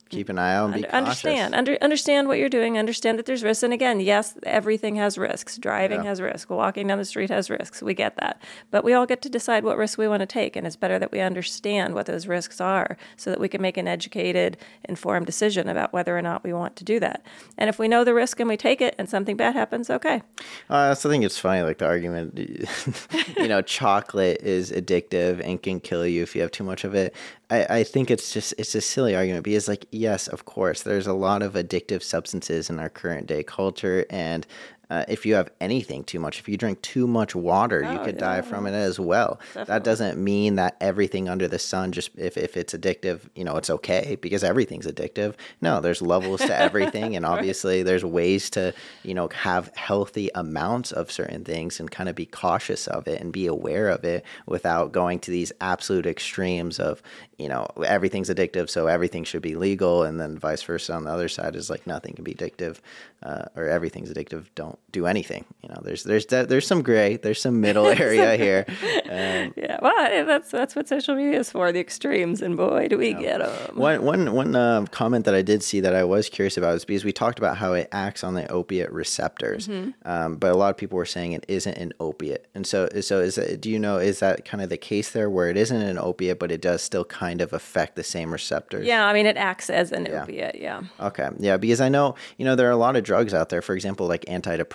keep 0.08 0.28
an 0.28 0.38
eye 0.38 0.54
out 0.54 0.72
and 0.72 0.82
be 0.82 0.88
understand 0.88 1.54
under, 1.54 1.76
understand 1.80 2.28
what 2.28 2.38
you're 2.38 2.48
doing 2.48 2.78
understand 2.78 3.18
that 3.18 3.26
there's 3.26 3.42
risks. 3.42 3.62
And 3.62 3.72
again 3.72 4.00
yes 4.00 4.34
everything 4.44 4.96
has 4.96 5.18
risks. 5.18 5.58
Driving 5.58 6.02
yeah. 6.02 6.08
has 6.08 6.20
risks. 6.20 6.48
Walking 6.48 6.86
down 6.86 6.98
the 6.98 7.04
street 7.04 7.30
has 7.30 7.50
risks. 7.50 7.82
We 7.82 7.94
get 7.94 8.16
that. 8.16 8.40
But 8.70 8.84
we 8.84 8.92
all 8.92 9.06
get 9.06 9.22
to 9.22 9.28
decide 9.28 9.64
what 9.64 9.76
risks 9.76 9.98
we 9.98 10.08
want 10.08 10.20
to 10.20 10.26
take 10.26 10.56
and 10.56 10.66
it's 10.66 10.76
better 10.76 10.98
that 10.98 11.12
we 11.12 11.20
understand 11.20 11.94
what 11.94 12.06
those 12.06 12.26
risks 12.26 12.60
are 12.60 12.96
so 13.16 13.30
that 13.30 13.40
we 13.40 13.48
can 13.48 13.60
make 13.60 13.76
an 13.76 13.88
educated 13.88 14.56
informed 14.88 15.26
decision 15.26 15.68
about 15.68 15.92
whether 15.92 16.16
or 16.16 16.22
not 16.22 16.44
we 16.44 16.52
want 16.52 16.76
to 16.76 16.84
do 16.84 17.00
that. 17.00 17.24
And 17.56 17.68
if 17.68 17.78
we 17.78 17.88
know 17.88 18.04
the 18.04 18.14
risk 18.14 18.40
and 18.40 18.48
we 18.48 18.56
take 18.56 18.80
it 18.80 18.94
and 18.98 19.08
something 19.08 19.36
bad 19.36 19.54
happens 19.54 19.90
okay. 19.90 20.22
Uh, 20.70 20.94
so 20.94 21.08
i 21.08 21.12
think 21.12 21.24
it's 21.24 21.38
funny 21.38 21.62
like 21.62 21.78
the 21.78 21.86
argument 21.86 22.38
you 23.36 23.48
know 23.48 23.62
chocolate 23.62 24.40
is 24.42 24.70
addictive 24.70 25.40
and 25.44 25.62
can 25.62 25.80
kill 25.80 26.06
you 26.06 26.22
if 26.22 26.34
you 26.34 26.42
have 26.42 26.50
too 26.50 26.64
much 26.64 26.84
of 26.84 26.94
it. 26.94 27.14
I, 27.50 27.78
I 27.78 27.84
think 27.84 28.10
it's 28.10 28.32
just 28.32 28.54
it's 28.58 28.74
a 28.74 28.80
silly 28.80 29.16
argument 29.16 29.44
because 29.44 29.68
like 29.68 29.86
yes 29.98 30.28
of 30.28 30.44
course 30.44 30.82
there's 30.82 31.06
a 31.06 31.12
lot 31.12 31.42
of 31.42 31.54
addictive 31.54 32.02
substances 32.02 32.70
in 32.70 32.78
our 32.78 32.88
current 32.88 33.26
day 33.26 33.42
culture 33.42 34.06
and 34.10 34.46
uh, 34.90 35.04
if 35.06 35.26
you 35.26 35.34
have 35.34 35.50
anything 35.60 36.02
too 36.02 36.18
much, 36.18 36.38
if 36.38 36.48
you 36.48 36.56
drink 36.56 36.80
too 36.80 37.06
much 37.06 37.34
water, 37.34 37.84
oh, 37.84 37.92
you 37.92 37.98
could 37.98 38.14
yeah. 38.14 38.36
die 38.36 38.40
from 38.40 38.66
it 38.66 38.72
as 38.72 38.98
well. 38.98 39.38
Definitely. 39.48 39.72
That 39.74 39.84
doesn't 39.84 40.18
mean 40.18 40.54
that 40.54 40.76
everything 40.80 41.28
under 41.28 41.46
the 41.46 41.58
sun, 41.58 41.92
just 41.92 42.10
if, 42.16 42.38
if 42.38 42.56
it's 42.56 42.72
addictive, 42.72 43.20
you 43.34 43.44
know, 43.44 43.56
it's 43.56 43.68
okay 43.68 44.16
because 44.20 44.42
everything's 44.42 44.86
addictive. 44.86 45.34
No, 45.60 45.80
there's 45.80 46.00
levels 46.00 46.40
to 46.40 46.58
everything. 46.58 47.16
and 47.16 47.26
obviously, 47.26 47.82
there's 47.82 48.04
ways 48.04 48.48
to, 48.50 48.72
you 49.02 49.12
know, 49.12 49.28
have 49.34 49.70
healthy 49.76 50.30
amounts 50.34 50.90
of 50.90 51.12
certain 51.12 51.44
things 51.44 51.78
and 51.80 51.90
kind 51.90 52.08
of 52.08 52.14
be 52.14 52.26
cautious 52.26 52.86
of 52.86 53.06
it 53.06 53.20
and 53.20 53.30
be 53.30 53.46
aware 53.46 53.90
of 53.90 54.04
it 54.04 54.24
without 54.46 54.92
going 54.92 55.18
to 55.20 55.30
these 55.30 55.52
absolute 55.60 56.06
extremes 56.06 56.80
of, 56.80 57.02
you 57.36 57.48
know, 57.48 57.66
everything's 57.84 58.30
addictive, 58.30 58.70
so 58.70 58.86
everything 58.86 59.24
should 59.24 59.42
be 59.42 59.54
legal. 59.54 60.02
And 60.02 60.18
then 60.18 60.38
vice 60.38 60.62
versa 60.62 60.94
on 60.94 61.04
the 61.04 61.10
other 61.10 61.28
side 61.28 61.56
is 61.56 61.68
like 61.68 61.86
nothing 61.86 62.14
can 62.14 62.24
be 62.24 62.34
addictive 62.34 62.78
uh, 63.22 63.44
or 63.54 63.68
everything's 63.68 64.10
addictive. 64.10 64.46
Don't 64.54 64.77
do 64.90 65.06
anything. 65.06 65.44
You 65.62 65.68
know, 65.68 65.80
there's 65.82 66.04
there's 66.04 66.26
there's 66.26 66.66
some 66.66 66.82
gray, 66.82 67.16
there's 67.16 67.40
some 67.40 67.60
middle 67.60 67.86
area 68.04 68.36
here. 68.36 68.64
Um, 68.68 69.52
yeah, 69.56 69.78
well, 69.82 70.26
that's 70.26 70.50
that's 70.50 70.74
what 70.74 70.88
social 70.88 71.14
media 71.14 71.40
is 71.40 71.50
for, 71.50 71.72
the 71.72 71.80
extremes, 71.80 72.40
and 72.40 72.56
boy, 72.56 72.88
do 72.88 72.96
we 72.96 73.10
you 73.10 73.20
get 73.20 73.38
them. 73.38 73.76
One 73.76 74.02
one 74.02 74.32
one 74.32 74.56
uh, 74.56 74.86
comment 74.90 75.26
that 75.26 75.34
I 75.34 75.42
did 75.42 75.62
see 75.62 75.80
that 75.80 75.94
I 75.94 76.04
was 76.04 76.28
curious 76.28 76.56
about 76.56 76.74
is 76.74 76.84
because 76.84 77.04
we 77.04 77.12
talked 77.12 77.38
about 77.38 77.58
how 77.58 77.74
it 77.74 77.88
acts 77.92 78.24
on 78.24 78.34
the 78.34 78.50
opiate 78.50 78.90
receptors, 78.90 79.68
mm-hmm. 79.68 79.90
um, 80.08 80.36
but 80.36 80.52
a 80.52 80.56
lot 80.56 80.70
of 80.70 80.78
people 80.78 80.96
were 80.96 81.04
saying 81.04 81.32
it 81.32 81.44
isn't 81.48 81.76
an 81.76 81.92
opiate, 82.00 82.48
and 82.54 82.66
so 82.66 82.88
so 83.02 83.20
is 83.20 83.34
that, 83.34 83.60
do 83.60 83.70
you 83.70 83.78
know 83.78 83.98
is 83.98 84.20
that 84.20 84.46
kind 84.46 84.62
of 84.62 84.70
the 84.70 84.78
case 84.78 85.10
there 85.10 85.28
where 85.28 85.50
it 85.50 85.58
isn't 85.58 85.80
an 85.80 85.98
opiate, 85.98 86.38
but 86.38 86.50
it 86.50 86.62
does 86.62 86.82
still 86.82 87.04
kind 87.04 87.42
of 87.42 87.52
affect 87.52 87.94
the 87.94 88.04
same 88.04 88.32
receptors? 88.32 88.86
Yeah, 88.86 89.06
I 89.06 89.12
mean 89.12 89.26
it 89.26 89.36
acts 89.36 89.68
as 89.68 89.92
an 89.92 90.06
yeah. 90.06 90.22
opiate. 90.22 90.56
Yeah. 90.58 90.82
Okay. 90.98 91.28
Yeah, 91.38 91.58
because 91.58 91.82
I 91.82 91.90
know 91.90 92.14
you 92.38 92.46
know 92.46 92.56
there 92.56 92.68
are 92.68 92.72
a 92.72 92.76
lot 92.76 92.96
of 92.96 93.04
drugs 93.04 93.34
out 93.34 93.50
there, 93.50 93.60
for 93.60 93.74
example, 93.74 94.06
like 94.06 94.24
antidepressants, 94.24 94.67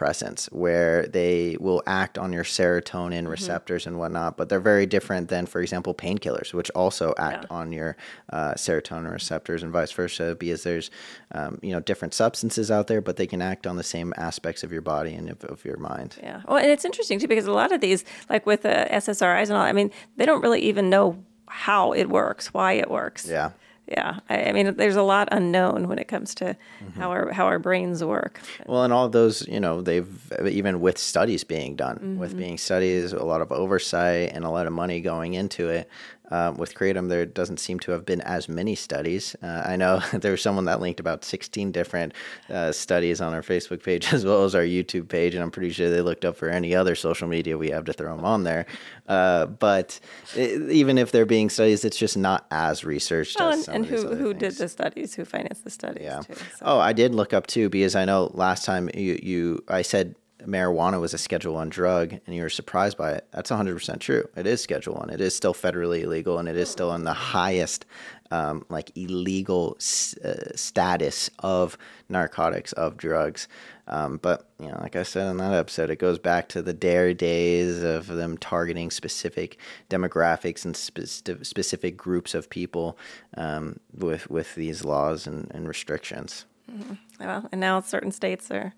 where 0.52 1.08
they 1.08 1.58
will 1.60 1.82
act 1.86 2.18
on 2.18 2.34
your 2.34 2.44
serotonin 2.44 3.22
mm-hmm. 3.22 3.28
receptors 3.28 3.88
and 3.88 3.98
whatnot, 3.98 4.38
but 4.38 4.50
they're 4.50 4.60
very 4.60 4.86
different 4.86 5.30
than, 5.30 5.46
for 5.46 5.62
example, 5.62 5.94
painkillers, 5.94 6.54
which 6.54 6.70
also 6.72 7.14
act 7.18 7.46
yeah. 7.50 7.56
on 7.56 7.72
your 7.72 7.96
uh, 8.32 8.54
serotonin 8.54 9.12
receptors 9.12 9.64
and 9.64 9.72
vice 9.72 9.92
versa, 9.92 10.36
because 10.40 10.64
there's 10.64 10.92
um, 11.32 11.60
you 11.62 11.72
know 11.72 11.80
different 11.80 12.14
substances 12.14 12.70
out 12.70 12.88
there, 12.88 13.02
but 13.02 13.18
they 13.18 13.28
can 13.28 13.42
act 13.42 13.68
on 13.68 13.76
the 13.76 13.84
same 13.84 14.14
aspects 14.18 14.64
of 14.64 14.72
your 14.72 14.82
body 14.82 15.14
and 15.14 15.30
of, 15.30 15.44
of 15.46 15.66
your 15.66 15.78
mind. 15.78 16.18
Yeah. 16.22 16.42
Well, 16.48 16.58
and 16.58 16.68
it's 16.68 16.86
interesting 16.86 17.20
too 17.20 17.28
because 17.28 17.46
a 17.46 17.52
lot 17.52 17.72
of 17.72 17.82
these, 17.82 18.04
like 18.30 18.46
with 18.46 18.64
the 18.64 18.88
SSRIs 18.92 19.44
and 19.44 19.54
all, 19.54 19.62
I 19.62 19.72
mean, 19.72 19.92
they 20.18 20.26
don't 20.26 20.42
really 20.42 20.62
even 20.62 20.90
know 20.90 21.24
how 21.48 21.94
it 21.94 22.10
works, 22.10 22.54
why 22.54 22.74
it 22.74 22.90
works. 22.90 23.28
Yeah 23.28 23.52
yeah 23.88 24.20
I, 24.30 24.46
I, 24.46 24.52
mean 24.54 24.76
there's 24.76 24.96
a 24.96 25.04
lot 25.04 25.28
unknown 25.32 25.88
when 25.88 26.00
it 26.00 26.08
comes 26.08 26.34
to 26.36 26.46
mm-hmm. 26.46 27.00
how 27.00 27.12
our 27.12 27.32
how 27.32 27.46
our 27.46 27.60
brains 27.60 28.04
work 28.04 28.40
well 28.66 28.84
and 28.84 28.94
all 28.94 29.10
those 29.10 29.48
you 29.48 29.60
know 29.60 29.82
they've 29.82 30.32
even 30.48 30.80
with 30.80 30.98
studies 30.98 31.44
being 31.44 31.76
done 31.76 31.98
mm-hmm. 31.98 32.18
with 32.18 32.38
being 32.38 32.58
studies 32.58 33.12
a 33.12 33.24
lot 33.24 33.42
of 33.42 33.52
oversight 33.52 34.32
and 34.34 34.46
a 34.46 34.50
lot 34.50 34.68
of 34.68 34.74
money 34.74 35.02
going 35.02 35.34
into 35.34 35.70
it 35.70 35.90
um, 36.32 36.58
with 36.58 36.74
Kratom, 36.74 37.10
there 37.10 37.26
doesn't 37.26 37.60
seem 37.60 37.80
to 37.80 37.92
have 37.92 38.06
been 38.06 38.22
as 38.22 38.48
many 38.48 38.76
studies. 38.76 39.36
Uh, 39.42 39.64
I 39.66 39.76
know 39.76 40.02
there 40.14 40.32
was 40.32 40.42
someone 40.42 40.66
that 40.66 40.80
linked 40.80 41.00
about 41.00 41.24
16 41.24 41.72
different 41.72 42.14
uh, 42.50 42.72
studies 42.72 43.22
on 43.22 43.34
our 43.34 43.42
Facebook 43.42 43.84
page 43.84 44.14
as 44.14 44.26
well 44.26 44.44
as 44.44 44.56
our 44.56 44.64
YouTube 44.64 45.10
page, 45.10 45.36
and 45.36 45.44
I'm 45.44 45.52
pretty 45.52 45.72
sure 45.72 45.90
they 45.90 46.02
looked 46.02 46.26
up 46.26 46.36
for 46.36 46.50
any 46.50 46.74
other 46.76 46.96
social 46.96 47.28
media 47.28 47.58
we 47.58 47.70
have 47.70 47.86
to 47.86 47.94
throw 47.94 48.16
them 48.16 48.26
on 48.26 48.44
there. 48.44 48.66
Uh, 49.08 49.46
but 49.46 50.00
it, 50.36 50.72
even 50.72 50.98
if 50.98 51.12
they're 51.12 51.26
being 51.26 51.50
studies, 51.50 51.84
it's 51.84 51.98
just 51.98 52.18
not 52.18 52.46
as 52.52 52.84
researched. 52.84 53.40
Well, 53.40 53.50
as 53.50 53.68
and, 53.68 53.86
and 53.86 53.86
who 53.86 54.16
who 54.16 54.34
did 54.34 54.54
the 54.54 54.70
studies? 54.70 55.16
Who 55.16 55.26
financed 55.26 55.64
the 55.64 55.70
studies? 55.70 56.04
Yeah. 56.04 56.22
Too, 56.22 56.34
so. 56.34 56.44
Oh, 56.62 56.80
I 56.80 56.94
did 56.94 57.14
look 57.14 57.34
up 57.34 57.48
too 57.48 57.70
because 57.70 57.96
I 57.96 58.06
know 58.06 58.32
last 58.34 58.66
time 58.66 58.90
you 58.94 59.20
you 59.22 59.64
I 59.68 59.82
said 59.82 60.16
marijuana 60.46 61.00
was 61.00 61.14
a 61.14 61.18
Schedule 61.18 61.56
One 61.56 61.70
drug, 61.70 62.14
and 62.14 62.36
you 62.36 62.42
were 62.42 62.50
surprised 62.50 62.98
by 62.98 63.12
it. 63.14 63.28
That's 63.32 63.50
100 63.50 63.74
percent 63.74 64.02
true. 64.02 64.28
It 64.36 64.48
is 64.48 64.62
Schedule 64.62 64.96
One. 64.96 65.10
It 65.10 65.22
is 65.22 65.36
still 65.36 65.54
federally 65.54 66.04
illegal, 66.04 66.38
and 66.40 66.48
it 66.48 66.56
is 66.56 66.70
still 66.70 66.94
in 66.94 67.04
the 67.04 67.14
highest, 67.14 67.86
um, 68.32 68.66
like 68.70 68.92
illegal 68.96 69.76
s- 69.80 70.18
uh, 70.18 70.56
status 70.56 71.30
of 71.40 71.78
narcotics 72.10 72.74
of 72.74 72.98
drugs. 72.98 73.48
Um, 73.88 74.18
but 74.22 74.50
you 74.60 74.68
know, 74.68 74.78
like 74.82 74.96
I 74.96 75.04
said 75.04 75.28
in 75.30 75.38
that 75.38 75.54
episode, 75.54 75.90
it 75.90 76.00
goes 76.00 76.20
back 76.20 76.48
to 76.50 76.62
the 76.62 76.74
dare 76.74 77.14
days 77.14 77.84
of 77.84 78.08
them 78.08 78.38
targeting 78.38 78.92
specific 78.92 79.58
demographics 79.90 80.64
and 80.64 80.76
spe- 80.76 81.46
specific 81.46 81.98
groups 81.98 82.34
of 82.34 82.50
people 82.50 82.98
um, 83.36 83.80
with 83.94 84.30
with 84.30 84.56
these 84.56 84.86
laws 84.86 85.28
and, 85.28 85.52
and 85.54 85.68
restrictions. 85.68 86.46
Mm-hmm. 86.72 86.94
Well, 87.20 87.50
and 87.52 87.60
now 87.60 87.82
certain 87.82 88.12
states 88.12 88.50
are 88.50 88.74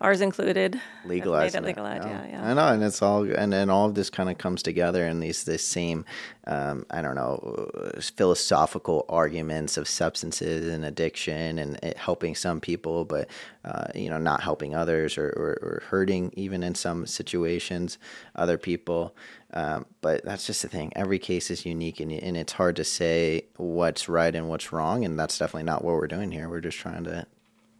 ours 0.00 0.20
included. 0.20 0.80
legalized. 1.04 1.54
It 1.54 1.64
legalized, 1.64 2.06
yeah, 2.06 2.26
yeah. 2.26 2.50
I 2.50 2.54
know, 2.54 2.68
and 2.68 2.82
it's 2.82 3.02
all, 3.02 3.24
and 3.24 3.52
then 3.52 3.70
all 3.70 3.86
of 3.86 3.94
this 3.94 4.10
kind 4.10 4.30
of 4.30 4.38
comes 4.38 4.62
together 4.62 5.06
in 5.06 5.20
these 5.20 5.44
this 5.44 5.64
same, 5.64 6.04
um, 6.46 6.86
I 6.90 7.02
don't 7.02 7.14
know, 7.14 7.70
philosophical 8.00 9.04
arguments 9.08 9.76
of 9.76 9.88
substances 9.88 10.72
and 10.72 10.84
addiction 10.84 11.58
and 11.58 11.78
it 11.82 11.96
helping 11.96 12.34
some 12.34 12.60
people, 12.60 13.04
but 13.04 13.28
uh, 13.64 13.86
you 13.94 14.08
know, 14.08 14.18
not 14.18 14.42
helping 14.42 14.74
others 14.74 15.18
or, 15.18 15.28
or, 15.28 15.58
or 15.62 15.82
hurting 15.88 16.32
even 16.36 16.62
in 16.62 16.74
some 16.74 17.06
situations 17.06 17.98
other 18.36 18.58
people. 18.58 19.14
Um, 19.52 19.86
but 20.00 20.24
that's 20.24 20.46
just 20.46 20.62
the 20.62 20.68
thing. 20.68 20.92
Every 20.94 21.18
case 21.18 21.50
is 21.50 21.64
unique, 21.64 22.00
and, 22.00 22.12
and 22.12 22.36
it's 22.36 22.52
hard 22.52 22.76
to 22.76 22.84
say 22.84 23.46
what's 23.56 24.08
right 24.08 24.34
and 24.34 24.48
what's 24.48 24.72
wrong. 24.72 25.04
And 25.04 25.18
that's 25.18 25.38
definitely 25.38 25.64
not 25.64 25.84
what 25.84 25.94
we're 25.94 26.06
doing 26.06 26.30
here. 26.30 26.48
We're 26.48 26.60
just 26.60 26.78
trying 26.78 27.04
to 27.04 27.26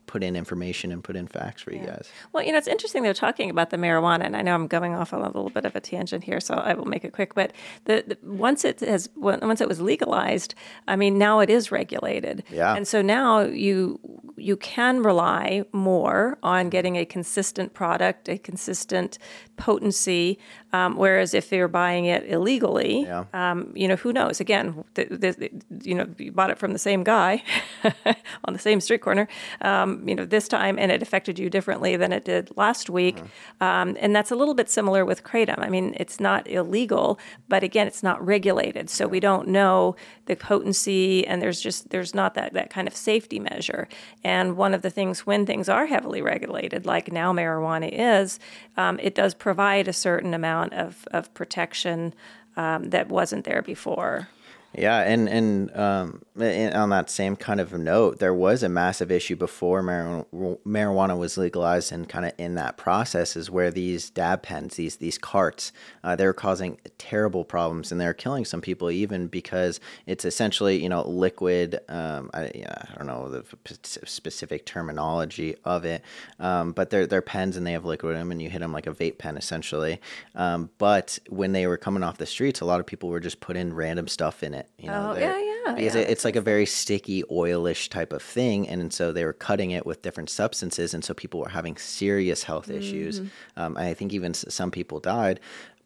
put 0.09 0.25
in 0.25 0.35
information 0.35 0.91
and 0.91 1.05
put 1.05 1.15
in 1.15 1.29
facts 1.29 1.63
for 1.63 1.73
you 1.73 1.79
guys. 1.79 2.11
Well, 2.33 2.43
you 2.43 2.51
know, 2.51 2.59
it's 2.59 2.67
interesting 2.67 3.05
they're 3.05 3.15
talking 3.15 3.51
about 3.51 3.71
the 3.71 3.77
marijuana, 3.77 4.25
and 4.25 4.37
I 4.37 4.43
know 4.43 4.55
I'm 4.55 4.67
going 4.67 4.95
off 4.95 5.13
on 5.13 5.21
a 5.21 5.27
little 5.27 5.51
bit 5.51 5.65
of 5.65 5.77
a 5.77 5.81
tangent 5.81 6.25
here, 6.25 6.41
so 6.41 6.55
I 6.55 6.75
will 6.75 6.87
make 6.87 7.05
it 7.05 7.13
quick. 7.13 7.35
But 7.35 7.53
the, 7.85 8.03
the 8.07 8.19
once 8.29 8.65
it 8.65 8.81
has 8.81 9.09
once 9.15 9.61
it 9.61 9.69
was 9.69 9.81
legalized, 9.81 10.57
I 10.89 10.97
mean, 10.97 11.19
now 11.19 11.39
it 11.39 11.51
is 11.51 11.71
regulated, 11.71 12.43
Yeah. 12.51 12.75
and 12.75 12.89
so 12.89 13.03
now 13.03 13.41
you 13.43 14.01
you 14.37 14.57
can 14.57 15.03
rely 15.03 15.65
more 15.73 16.39
on 16.43 16.71
getting 16.71 16.97
a 16.97 17.05
consistent 17.05 17.75
product, 17.75 18.29
a 18.29 18.39
consistent 18.39 19.19
potency. 19.57 20.39
Um, 20.73 20.97
whereas 20.97 21.33
if 21.33 21.51
you're 21.51 21.69
buying 21.69 22.05
it 22.05 22.25
illegally, 22.29 23.03
Yeah. 23.05 23.25
um, 23.33 23.73
you 23.75 23.89
know, 23.89 23.97
who 23.97 24.13
knows? 24.13 24.39
Again, 24.41 24.85
th 24.95 25.09
th 25.21 25.51
you 25.83 25.95
know, 25.95 26.07
you 26.19 26.31
bought 26.33 26.51
it 26.51 26.59
from 26.59 26.73
the 26.73 26.79
same 26.79 27.03
guy 27.05 27.43
on 28.45 28.53
the 28.53 28.59
same 28.59 28.81
street 28.81 29.01
corner, 29.01 29.27
um, 29.63 30.07
you 30.09 30.15
know, 30.15 30.25
this 30.27 30.47
time, 30.49 30.79
and 30.79 30.93
it 30.93 31.01
affected 31.03 31.39
you 31.39 31.49
differently 31.49 31.97
than 31.97 32.13
it 32.13 32.25
did 32.25 32.45
last 32.57 32.91
week. 32.91 33.17
Um, 33.61 33.97
and 34.03 34.15
that's 34.15 34.31
a 34.31 34.37
little 34.37 34.55
bit 34.55 34.69
similar 34.69 35.05
with 35.05 35.25
kratom. 35.25 35.59
I 35.59 35.71
mean, 35.71 35.95
it's 35.97 36.21
not 36.21 36.47
illegal, 36.49 37.19
but 37.49 37.63
again, 37.63 37.87
it's 37.87 38.03
not 38.03 38.19
regulated, 38.35 38.91
so 38.91 39.07
we 39.07 39.21
don't 39.21 39.49
know 39.49 39.97
the 40.27 40.37
potency, 40.37 41.27
and 41.27 41.41
there's 41.41 41.61
just 41.63 41.89
there's 41.91 42.15
not 42.15 42.35
that 42.35 42.53
that 42.53 42.69
kind 42.77 42.87
of 42.87 42.95
safety 42.95 43.39
measure. 43.41 43.89
And 44.23 44.57
one 44.57 44.75
of 44.75 44.83
the 44.83 44.91
things 44.91 45.25
when 45.27 45.47
things 45.47 45.69
are 45.69 45.87
heavily 45.87 46.21
regulated, 46.21 46.85
like 46.85 47.11
now 47.11 47.33
marijuana 47.33 47.89
is, 47.91 48.39
um, 48.77 48.99
it 49.03 49.15
does 49.15 49.33
provide 49.35 49.89
a 49.89 49.93
certain 49.93 50.35
amount 50.35 50.58
of 50.67 51.07
of 51.13 51.33
protection 51.35 52.15
um, 52.57 52.91
that 52.91 53.09
wasn't 53.09 53.45
there 53.45 53.63
before. 53.63 54.29
Yeah, 54.77 55.01
and 55.01 55.31
and 55.31 55.75
um, 55.75 56.23
and 56.39 56.75
on 56.75 56.91
that 56.91 57.09
same 57.09 57.37
kind 57.37 57.59
of 57.59 57.73
note, 57.73 58.19
there 58.19 58.35
was 58.35 58.63
a 58.63 58.69
massive 58.69 59.11
issue 59.11 59.35
before 59.35 59.83
marijuana, 59.83 60.59
marijuana 60.67 61.19
was 61.19 61.39
legalized, 61.39 61.91
and 61.91 62.07
kind 62.07 62.27
of 62.27 62.33
in 62.37 62.55
that 62.57 62.77
process 62.77 63.35
is 63.35 63.51
where 63.51 63.71
these 63.71 64.11
dab 64.11 64.43
pens, 64.43 64.77
these 64.77 64.97
these 64.97 65.17
carts, 65.17 65.73
uh, 66.05 66.17
they 66.17 66.27
were 66.27 66.35
causing 66.35 66.79
terrible 66.99 67.47
problems, 67.47 67.91
and 67.91 67.99
they're 67.99 68.13
killing 68.13 68.45
some 68.45 68.61
people 68.61 68.91
even 68.91 69.27
because 69.27 69.81
it's 70.07 70.27
essentially 70.27 70.81
you 70.83 70.91
know 70.91 71.03
liquid. 71.09 71.81
Um, 71.89 72.31
I, 72.35 72.43
I 72.67 72.95
don't 72.99 73.07
know 73.07 73.31
the 73.31 73.45
specific 73.95 74.67
terminology 74.67 75.57
of 75.65 75.87
it, 75.87 76.03
um, 76.41 76.73
but 76.73 76.91
they're 76.91 77.07
they're 77.07 77.23
pens 77.23 77.57
and 77.57 77.67
they 77.67 77.73
have 77.73 77.87
liquid 77.87 78.13
in 78.13 78.19
them, 78.19 78.33
and 78.33 78.43
you 78.43 78.51
hit 78.51 78.59
them 78.61 78.73
like 78.73 78.87
a 78.87 78.93
vape 78.93 79.17
pen 79.17 79.39
essentially. 79.39 79.99
Um, 80.35 80.69
but 80.77 81.19
when 81.31 81.53
they 81.53 81.67
were 81.67 81.79
coming 81.79 82.03
off 82.03 82.19
the 82.19 82.27
streets, 82.27 82.61
a 82.61 82.67
lot 82.67 82.81
of 82.81 82.87
people 82.87 83.09
were 83.09 83.19
just 83.19 83.41
putting 83.41 83.73
random 83.73 84.09
stuff 84.09 84.43
in 84.43 84.53
it. 84.53 84.58
You 84.79 84.89
know, 84.89 85.15
Oh, 85.17 85.19
yeah, 85.19 85.39
yeah, 85.39 85.75
Because 85.75 85.95
yeah. 85.95 86.03
it, 86.03 86.11
it's 86.11 86.25
like 86.25 86.37
a 86.37 86.41
very 86.41 86.67
sticky, 86.67 87.23
oilish 87.25 87.89
type 87.89 88.13
of 88.13 88.23
thing, 88.23 88.69
and 88.69 88.93
so 88.93 89.13
they 89.13 89.25
were 89.25 89.33
cutting 89.33 89.71
it 89.71 89.85
with 89.87 90.03
different 90.03 90.31
substances, 90.31 90.95
and 90.95 91.05
so 91.05 91.15
people 91.15 91.41
were 91.41 91.49
having 91.49 91.77
serious 91.77 92.43
health 92.45 92.71
issues. 92.71 93.21
Mm-hmm. 93.21 93.61
Um, 93.61 93.77
I 93.77 93.95
think 93.95 94.13
even 94.13 94.35
some 94.35 94.71
people 94.71 95.01
died. 95.01 95.41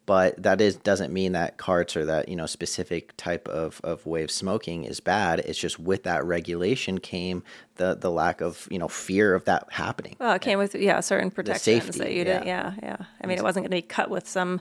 But 0.05 0.43
that 0.43 0.59
is 0.59 0.75
doesn't 0.75 1.13
mean 1.13 1.31
that 1.31 1.55
carts 1.55 1.95
or 1.95 2.03
that 2.03 2.27
you 2.27 2.35
know 2.35 2.45
specific 2.45 3.15
type 3.15 3.47
of, 3.47 3.79
of 3.85 4.05
way 4.05 4.23
of 4.23 4.31
smoking 4.31 4.83
is 4.83 4.99
bad. 4.99 5.39
It's 5.39 5.57
just 5.57 5.79
with 5.79 6.03
that 6.03 6.25
regulation 6.25 6.99
came 6.99 7.41
the 7.77 7.95
the 7.95 8.11
lack 8.11 8.41
of 8.41 8.67
you 8.69 8.79
know 8.79 8.89
fear 8.89 9.33
of 9.33 9.45
that 9.45 9.65
happening. 9.71 10.17
Well, 10.19 10.33
it 10.33 10.41
came 10.41 10.59
with 10.59 10.75
yeah 10.75 10.99
certain 10.99 11.31
protections 11.31 11.85
safety, 11.85 11.99
that 11.99 12.11
you 12.11 12.25
didn't. 12.25 12.47
Yeah, 12.47 12.73
yeah. 12.83 12.97
I 13.21 13.27
mean, 13.27 13.37
it 13.37 13.43
wasn't 13.43 13.63
going 13.63 13.71
to 13.71 13.77
be 13.77 13.81
cut 13.81 14.09
with 14.09 14.27
some 14.27 14.59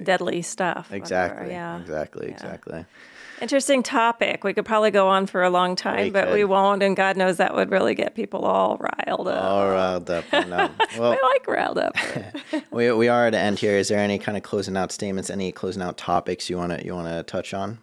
deadly 0.00 0.42
stuff. 0.42 0.90
whatever, 0.90 0.96
Exactly. 0.96 1.50
Yeah. 1.50 1.80
Exactly. 1.80 2.84
Interesting 3.40 3.82
topic. 3.82 4.44
We 4.44 4.54
could 4.54 4.64
probably 4.64 4.90
go 4.90 5.08
on 5.08 5.26
for 5.26 5.42
a 5.42 5.50
long 5.50 5.76
time, 5.76 6.04
We 6.04 6.10
but 6.10 6.32
we 6.32 6.44
won't. 6.44 6.82
And 6.82 6.96
God 6.96 7.16
knows 7.16 7.36
that 7.38 7.54
would 7.54 7.70
really 7.70 7.94
get 7.94 8.14
people 8.14 8.44
all 8.44 8.78
riled 8.78 9.28
up. 9.28 9.44
All 9.44 9.68
riled 9.68 10.10
up. 10.10 10.24
I 10.32 10.44
know. 10.44 10.70
Well, 10.98 11.12
I 11.12 11.32
like 11.32 11.46
riled 11.48 11.78
up. 11.78 11.96
we, 12.70 12.92
we 12.92 13.08
are 13.08 13.26
at 13.26 13.30
the 13.30 13.38
end 13.38 13.58
here. 13.58 13.76
Is 13.76 13.88
there 13.88 13.98
any 13.98 14.18
kind 14.18 14.36
of 14.36 14.44
closing 14.44 14.76
out 14.76 14.92
statements? 14.92 15.28
Any 15.28 15.50
closing 15.50 15.82
out 15.82 15.96
topics 15.96 16.48
you 16.48 16.56
want 16.56 16.72
to 16.72 16.84
you 16.84 16.94
want 16.94 17.08
to 17.08 17.22
touch 17.24 17.52
on? 17.52 17.78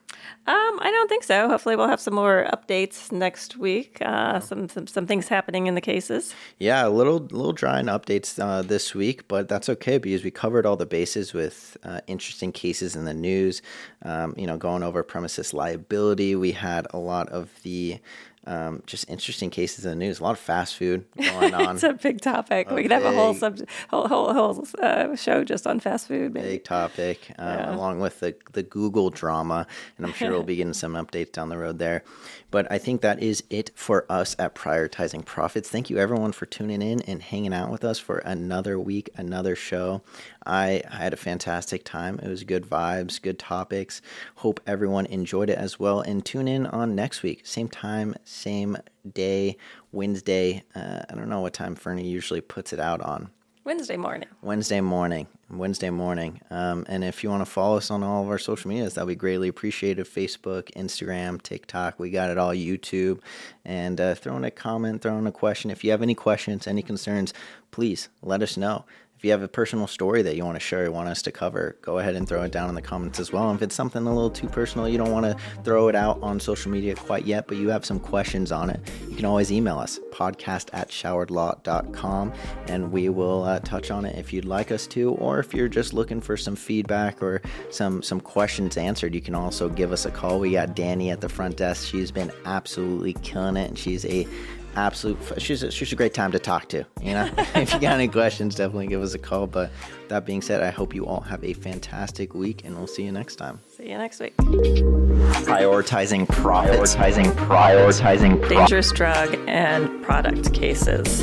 Um, 0.47 0.79
I 0.81 0.89
don't 0.91 1.07
think 1.07 1.23
so. 1.23 1.47
Hopefully, 1.47 1.75
we'll 1.75 1.87
have 1.87 1.99
some 1.99 2.15
more 2.15 2.47
updates 2.51 3.11
next 3.11 3.57
week. 3.57 3.99
Uh, 4.01 4.39
some, 4.39 4.67
some 4.69 4.87
some 4.87 5.05
things 5.05 5.27
happening 5.27 5.67
in 5.67 5.75
the 5.75 5.81
cases. 5.81 6.33
Yeah, 6.57 6.87
a 6.87 6.89
little 6.89 7.19
little 7.19 7.53
dry 7.53 7.79
in 7.79 7.85
updates 7.85 8.41
uh, 8.41 8.61
this 8.61 8.95
week, 8.95 9.27
but 9.27 9.47
that's 9.47 9.69
okay 9.69 9.97
because 9.97 10.23
we 10.23 10.31
covered 10.31 10.65
all 10.65 10.75
the 10.75 10.85
bases 10.85 11.33
with 11.33 11.77
uh, 11.83 12.01
interesting 12.07 12.51
cases 12.51 12.95
in 12.95 13.05
the 13.05 13.13
news. 13.13 13.61
Um, 14.03 14.33
you 14.35 14.47
know, 14.47 14.57
going 14.57 14.83
over 14.83 15.03
premises 15.03 15.53
liability, 15.53 16.35
we 16.35 16.53
had 16.53 16.87
a 16.91 16.97
lot 16.97 17.29
of 17.29 17.49
the 17.63 17.99
um, 18.47 18.81
just 18.87 19.07
interesting 19.09 19.49
cases 19.49 19.85
in 19.85 19.91
the 19.91 19.95
news. 19.95 20.19
A 20.19 20.23
lot 20.23 20.31
of 20.31 20.39
fast 20.39 20.75
food 20.75 21.05
going 21.17 21.53
on. 21.53 21.75
It's 21.75 21.83
a 21.83 21.93
big 21.93 22.21
topic. 22.21 22.71
we 22.71 22.81
could 22.81 22.91
have 22.91 23.05
a 23.05 23.13
whole 23.13 23.33
sub 23.33 23.59
whole 23.89 24.07
whole, 24.07 24.33
whole 24.33 24.65
uh, 24.79 25.15
show 25.15 25.43
just 25.43 25.67
on 25.67 25.79
fast 25.79 26.07
food. 26.07 26.33
Maybe. 26.33 26.47
big 26.47 26.63
topic, 26.63 27.31
uh, 27.37 27.65
along 27.67 27.99
with 27.99 28.19
the 28.19 28.35
the 28.53 28.63
Google 28.63 29.09
drama, 29.09 29.67
and 29.97 30.05
I'm 30.05 30.13
sure 30.13 30.31
we'll 30.31 30.43
be 30.43 30.55
getting 30.55 30.73
some 30.73 30.93
updates 30.93 31.31
down 31.31 31.49
the 31.49 31.57
road 31.57 31.77
there. 31.77 32.03
But 32.49 32.69
I 32.71 32.79
think 32.79 33.01
that 33.01 33.21
is 33.21 33.43
it 33.49 33.71
for 33.75 34.05
us 34.09 34.35
at 34.39 34.55
prioritizing 34.55 35.23
profits. 35.23 35.69
Thank 35.69 35.89
you 35.89 35.97
everyone 35.97 36.31
for 36.31 36.45
tuning 36.45 36.81
in 36.81 37.01
and 37.03 37.21
hanging 37.21 37.53
out 37.53 37.69
with 37.69 37.83
us 37.83 37.99
for 37.99 38.17
another 38.19 38.79
week, 38.79 39.09
another 39.15 39.55
show. 39.55 40.01
I, 40.45 40.81
I 40.89 40.95
had 40.95 41.13
a 41.13 41.17
fantastic 41.17 41.83
time. 41.83 42.19
It 42.19 42.27
was 42.27 42.43
good 42.43 42.65
vibes, 42.65 43.21
good 43.21 43.39
topics. 43.39 44.01
Hope 44.35 44.59
everyone 44.65 45.05
enjoyed 45.07 45.49
it 45.49 45.57
as 45.57 45.79
well. 45.79 46.01
And 46.01 46.25
tune 46.25 46.47
in 46.47 46.65
on 46.65 46.95
next 46.95 47.23
week, 47.23 47.45
same 47.45 47.67
time, 47.67 48.15
same 48.23 48.77
day, 49.13 49.57
Wednesday. 49.91 50.63
Uh, 50.75 51.01
I 51.09 51.15
don't 51.15 51.29
know 51.29 51.41
what 51.41 51.53
time 51.53 51.75
Fernie 51.75 52.07
usually 52.07 52.41
puts 52.41 52.73
it 52.73 52.79
out 52.79 53.01
on. 53.01 53.29
Wednesday 53.63 53.97
morning. 53.97 54.27
Wednesday 54.41 54.81
morning. 54.81 55.27
Wednesday 55.51 55.91
morning. 55.91 56.41
Um, 56.49 56.83
and 56.89 57.03
if 57.03 57.23
you 57.23 57.29
want 57.29 57.45
to 57.45 57.51
follow 57.51 57.77
us 57.77 57.91
on 57.91 58.01
all 58.01 58.23
of 58.23 58.29
our 58.29 58.39
social 58.39 58.69
medias, 58.69 58.95
that 58.95 59.05
would 59.05 59.11
be 59.11 59.15
greatly 59.15 59.49
appreciated. 59.49 60.07
Facebook, 60.07 60.71
Instagram, 60.71 61.39
TikTok. 61.39 61.99
We 61.99 62.09
got 62.09 62.31
it 62.31 62.39
all. 62.39 62.55
YouTube. 62.55 63.19
And 63.63 64.01
uh, 64.01 64.15
throw 64.15 64.35
in 64.35 64.45
a 64.45 64.49
comment, 64.51 65.03
throw 65.03 65.15
in 65.19 65.27
a 65.27 65.31
question. 65.31 65.69
If 65.69 65.83
you 65.83 65.91
have 65.91 66.01
any 66.01 66.15
questions, 66.15 66.65
any 66.65 66.81
concerns, 66.81 67.35
please 67.69 68.09
let 68.23 68.41
us 68.41 68.57
know. 68.57 68.85
If 69.21 69.25
you 69.25 69.31
have 69.33 69.43
a 69.43 69.47
personal 69.47 69.85
story 69.85 70.23
that 70.23 70.35
you 70.35 70.43
want 70.43 70.55
to 70.55 70.59
share, 70.59 70.83
you 70.83 70.91
want 70.91 71.07
us 71.07 71.21
to 71.21 71.31
cover, 71.31 71.77
go 71.83 71.99
ahead 71.99 72.15
and 72.15 72.27
throw 72.27 72.41
it 72.41 72.51
down 72.51 72.69
in 72.69 72.73
the 72.73 72.81
comments 72.81 73.19
as 73.19 73.31
well. 73.31 73.51
And 73.51 73.55
if 73.55 73.61
it's 73.61 73.75
something 73.75 74.07
a 74.07 74.11
little 74.11 74.31
too 74.31 74.47
personal, 74.47 74.89
you 74.89 74.97
don't 74.97 75.11
want 75.11 75.27
to 75.27 75.37
throw 75.63 75.89
it 75.89 75.95
out 75.95 76.17
on 76.23 76.39
social 76.39 76.71
media 76.71 76.95
quite 76.95 77.23
yet, 77.23 77.45
but 77.47 77.57
you 77.57 77.69
have 77.69 77.85
some 77.85 77.99
questions 77.99 78.51
on 78.51 78.71
it, 78.71 78.79
you 79.07 79.15
can 79.15 79.25
always 79.25 79.51
email 79.51 79.77
us, 79.77 79.99
podcast 80.09 80.69
at 80.73 80.89
showardlaw.com, 80.89 82.33
and 82.65 82.91
we 82.91 83.09
will 83.09 83.43
uh, 83.43 83.59
touch 83.59 83.91
on 83.91 84.05
it 84.05 84.17
if 84.17 84.33
you'd 84.33 84.45
like 84.45 84.71
us 84.71 84.87
to, 84.87 85.11
or 85.11 85.37
if 85.37 85.53
you're 85.53 85.69
just 85.69 85.93
looking 85.93 86.19
for 86.19 86.35
some 86.35 86.55
feedback 86.55 87.21
or 87.21 87.43
some, 87.69 88.01
some 88.01 88.21
questions 88.21 88.75
answered, 88.75 89.13
you 89.13 89.21
can 89.21 89.35
also 89.35 89.69
give 89.69 89.91
us 89.91 90.07
a 90.07 90.09
call. 90.09 90.39
We 90.39 90.53
got 90.53 90.75
Danny 90.75 91.11
at 91.11 91.21
the 91.21 91.29
front 91.29 91.57
desk. 91.57 91.87
She's 91.87 92.09
been 92.09 92.31
absolutely 92.45 93.13
killing 93.21 93.55
it, 93.55 93.69
and 93.69 93.77
she's 93.77 94.03
a 94.05 94.27
absolute 94.75 95.17
she's 95.37 95.63
a, 95.63 95.71
she's 95.71 95.91
a 95.91 95.95
great 95.95 96.13
time 96.13 96.31
to 96.31 96.39
talk 96.39 96.67
to 96.69 96.85
you 97.01 97.13
know 97.13 97.29
if 97.55 97.73
you 97.73 97.79
got 97.79 97.93
any 97.93 98.07
questions 98.07 98.55
definitely 98.55 98.87
give 98.87 99.01
us 99.01 99.13
a 99.13 99.19
call 99.19 99.47
but 99.47 99.69
that 100.07 100.25
being 100.25 100.41
said 100.41 100.61
i 100.61 100.69
hope 100.69 100.93
you 100.95 101.05
all 101.05 101.21
have 101.21 101.43
a 101.43 101.53
fantastic 101.53 102.33
week 102.33 102.63
and 102.65 102.75
we'll 102.77 102.87
see 102.87 103.03
you 103.03 103.11
next 103.11 103.35
time 103.35 103.59
See 103.77 103.89
you 103.89 103.97
next 103.97 104.19
week. 104.19 104.35
prioritizing 104.37 106.27
profits 106.27 106.95
prioritizing 106.95 107.31
prioritizing 107.47 108.49
Dangerous 108.49 108.91
drug 108.91 109.37
and 109.47 110.01
product 110.03 110.53
cases. 110.53 111.21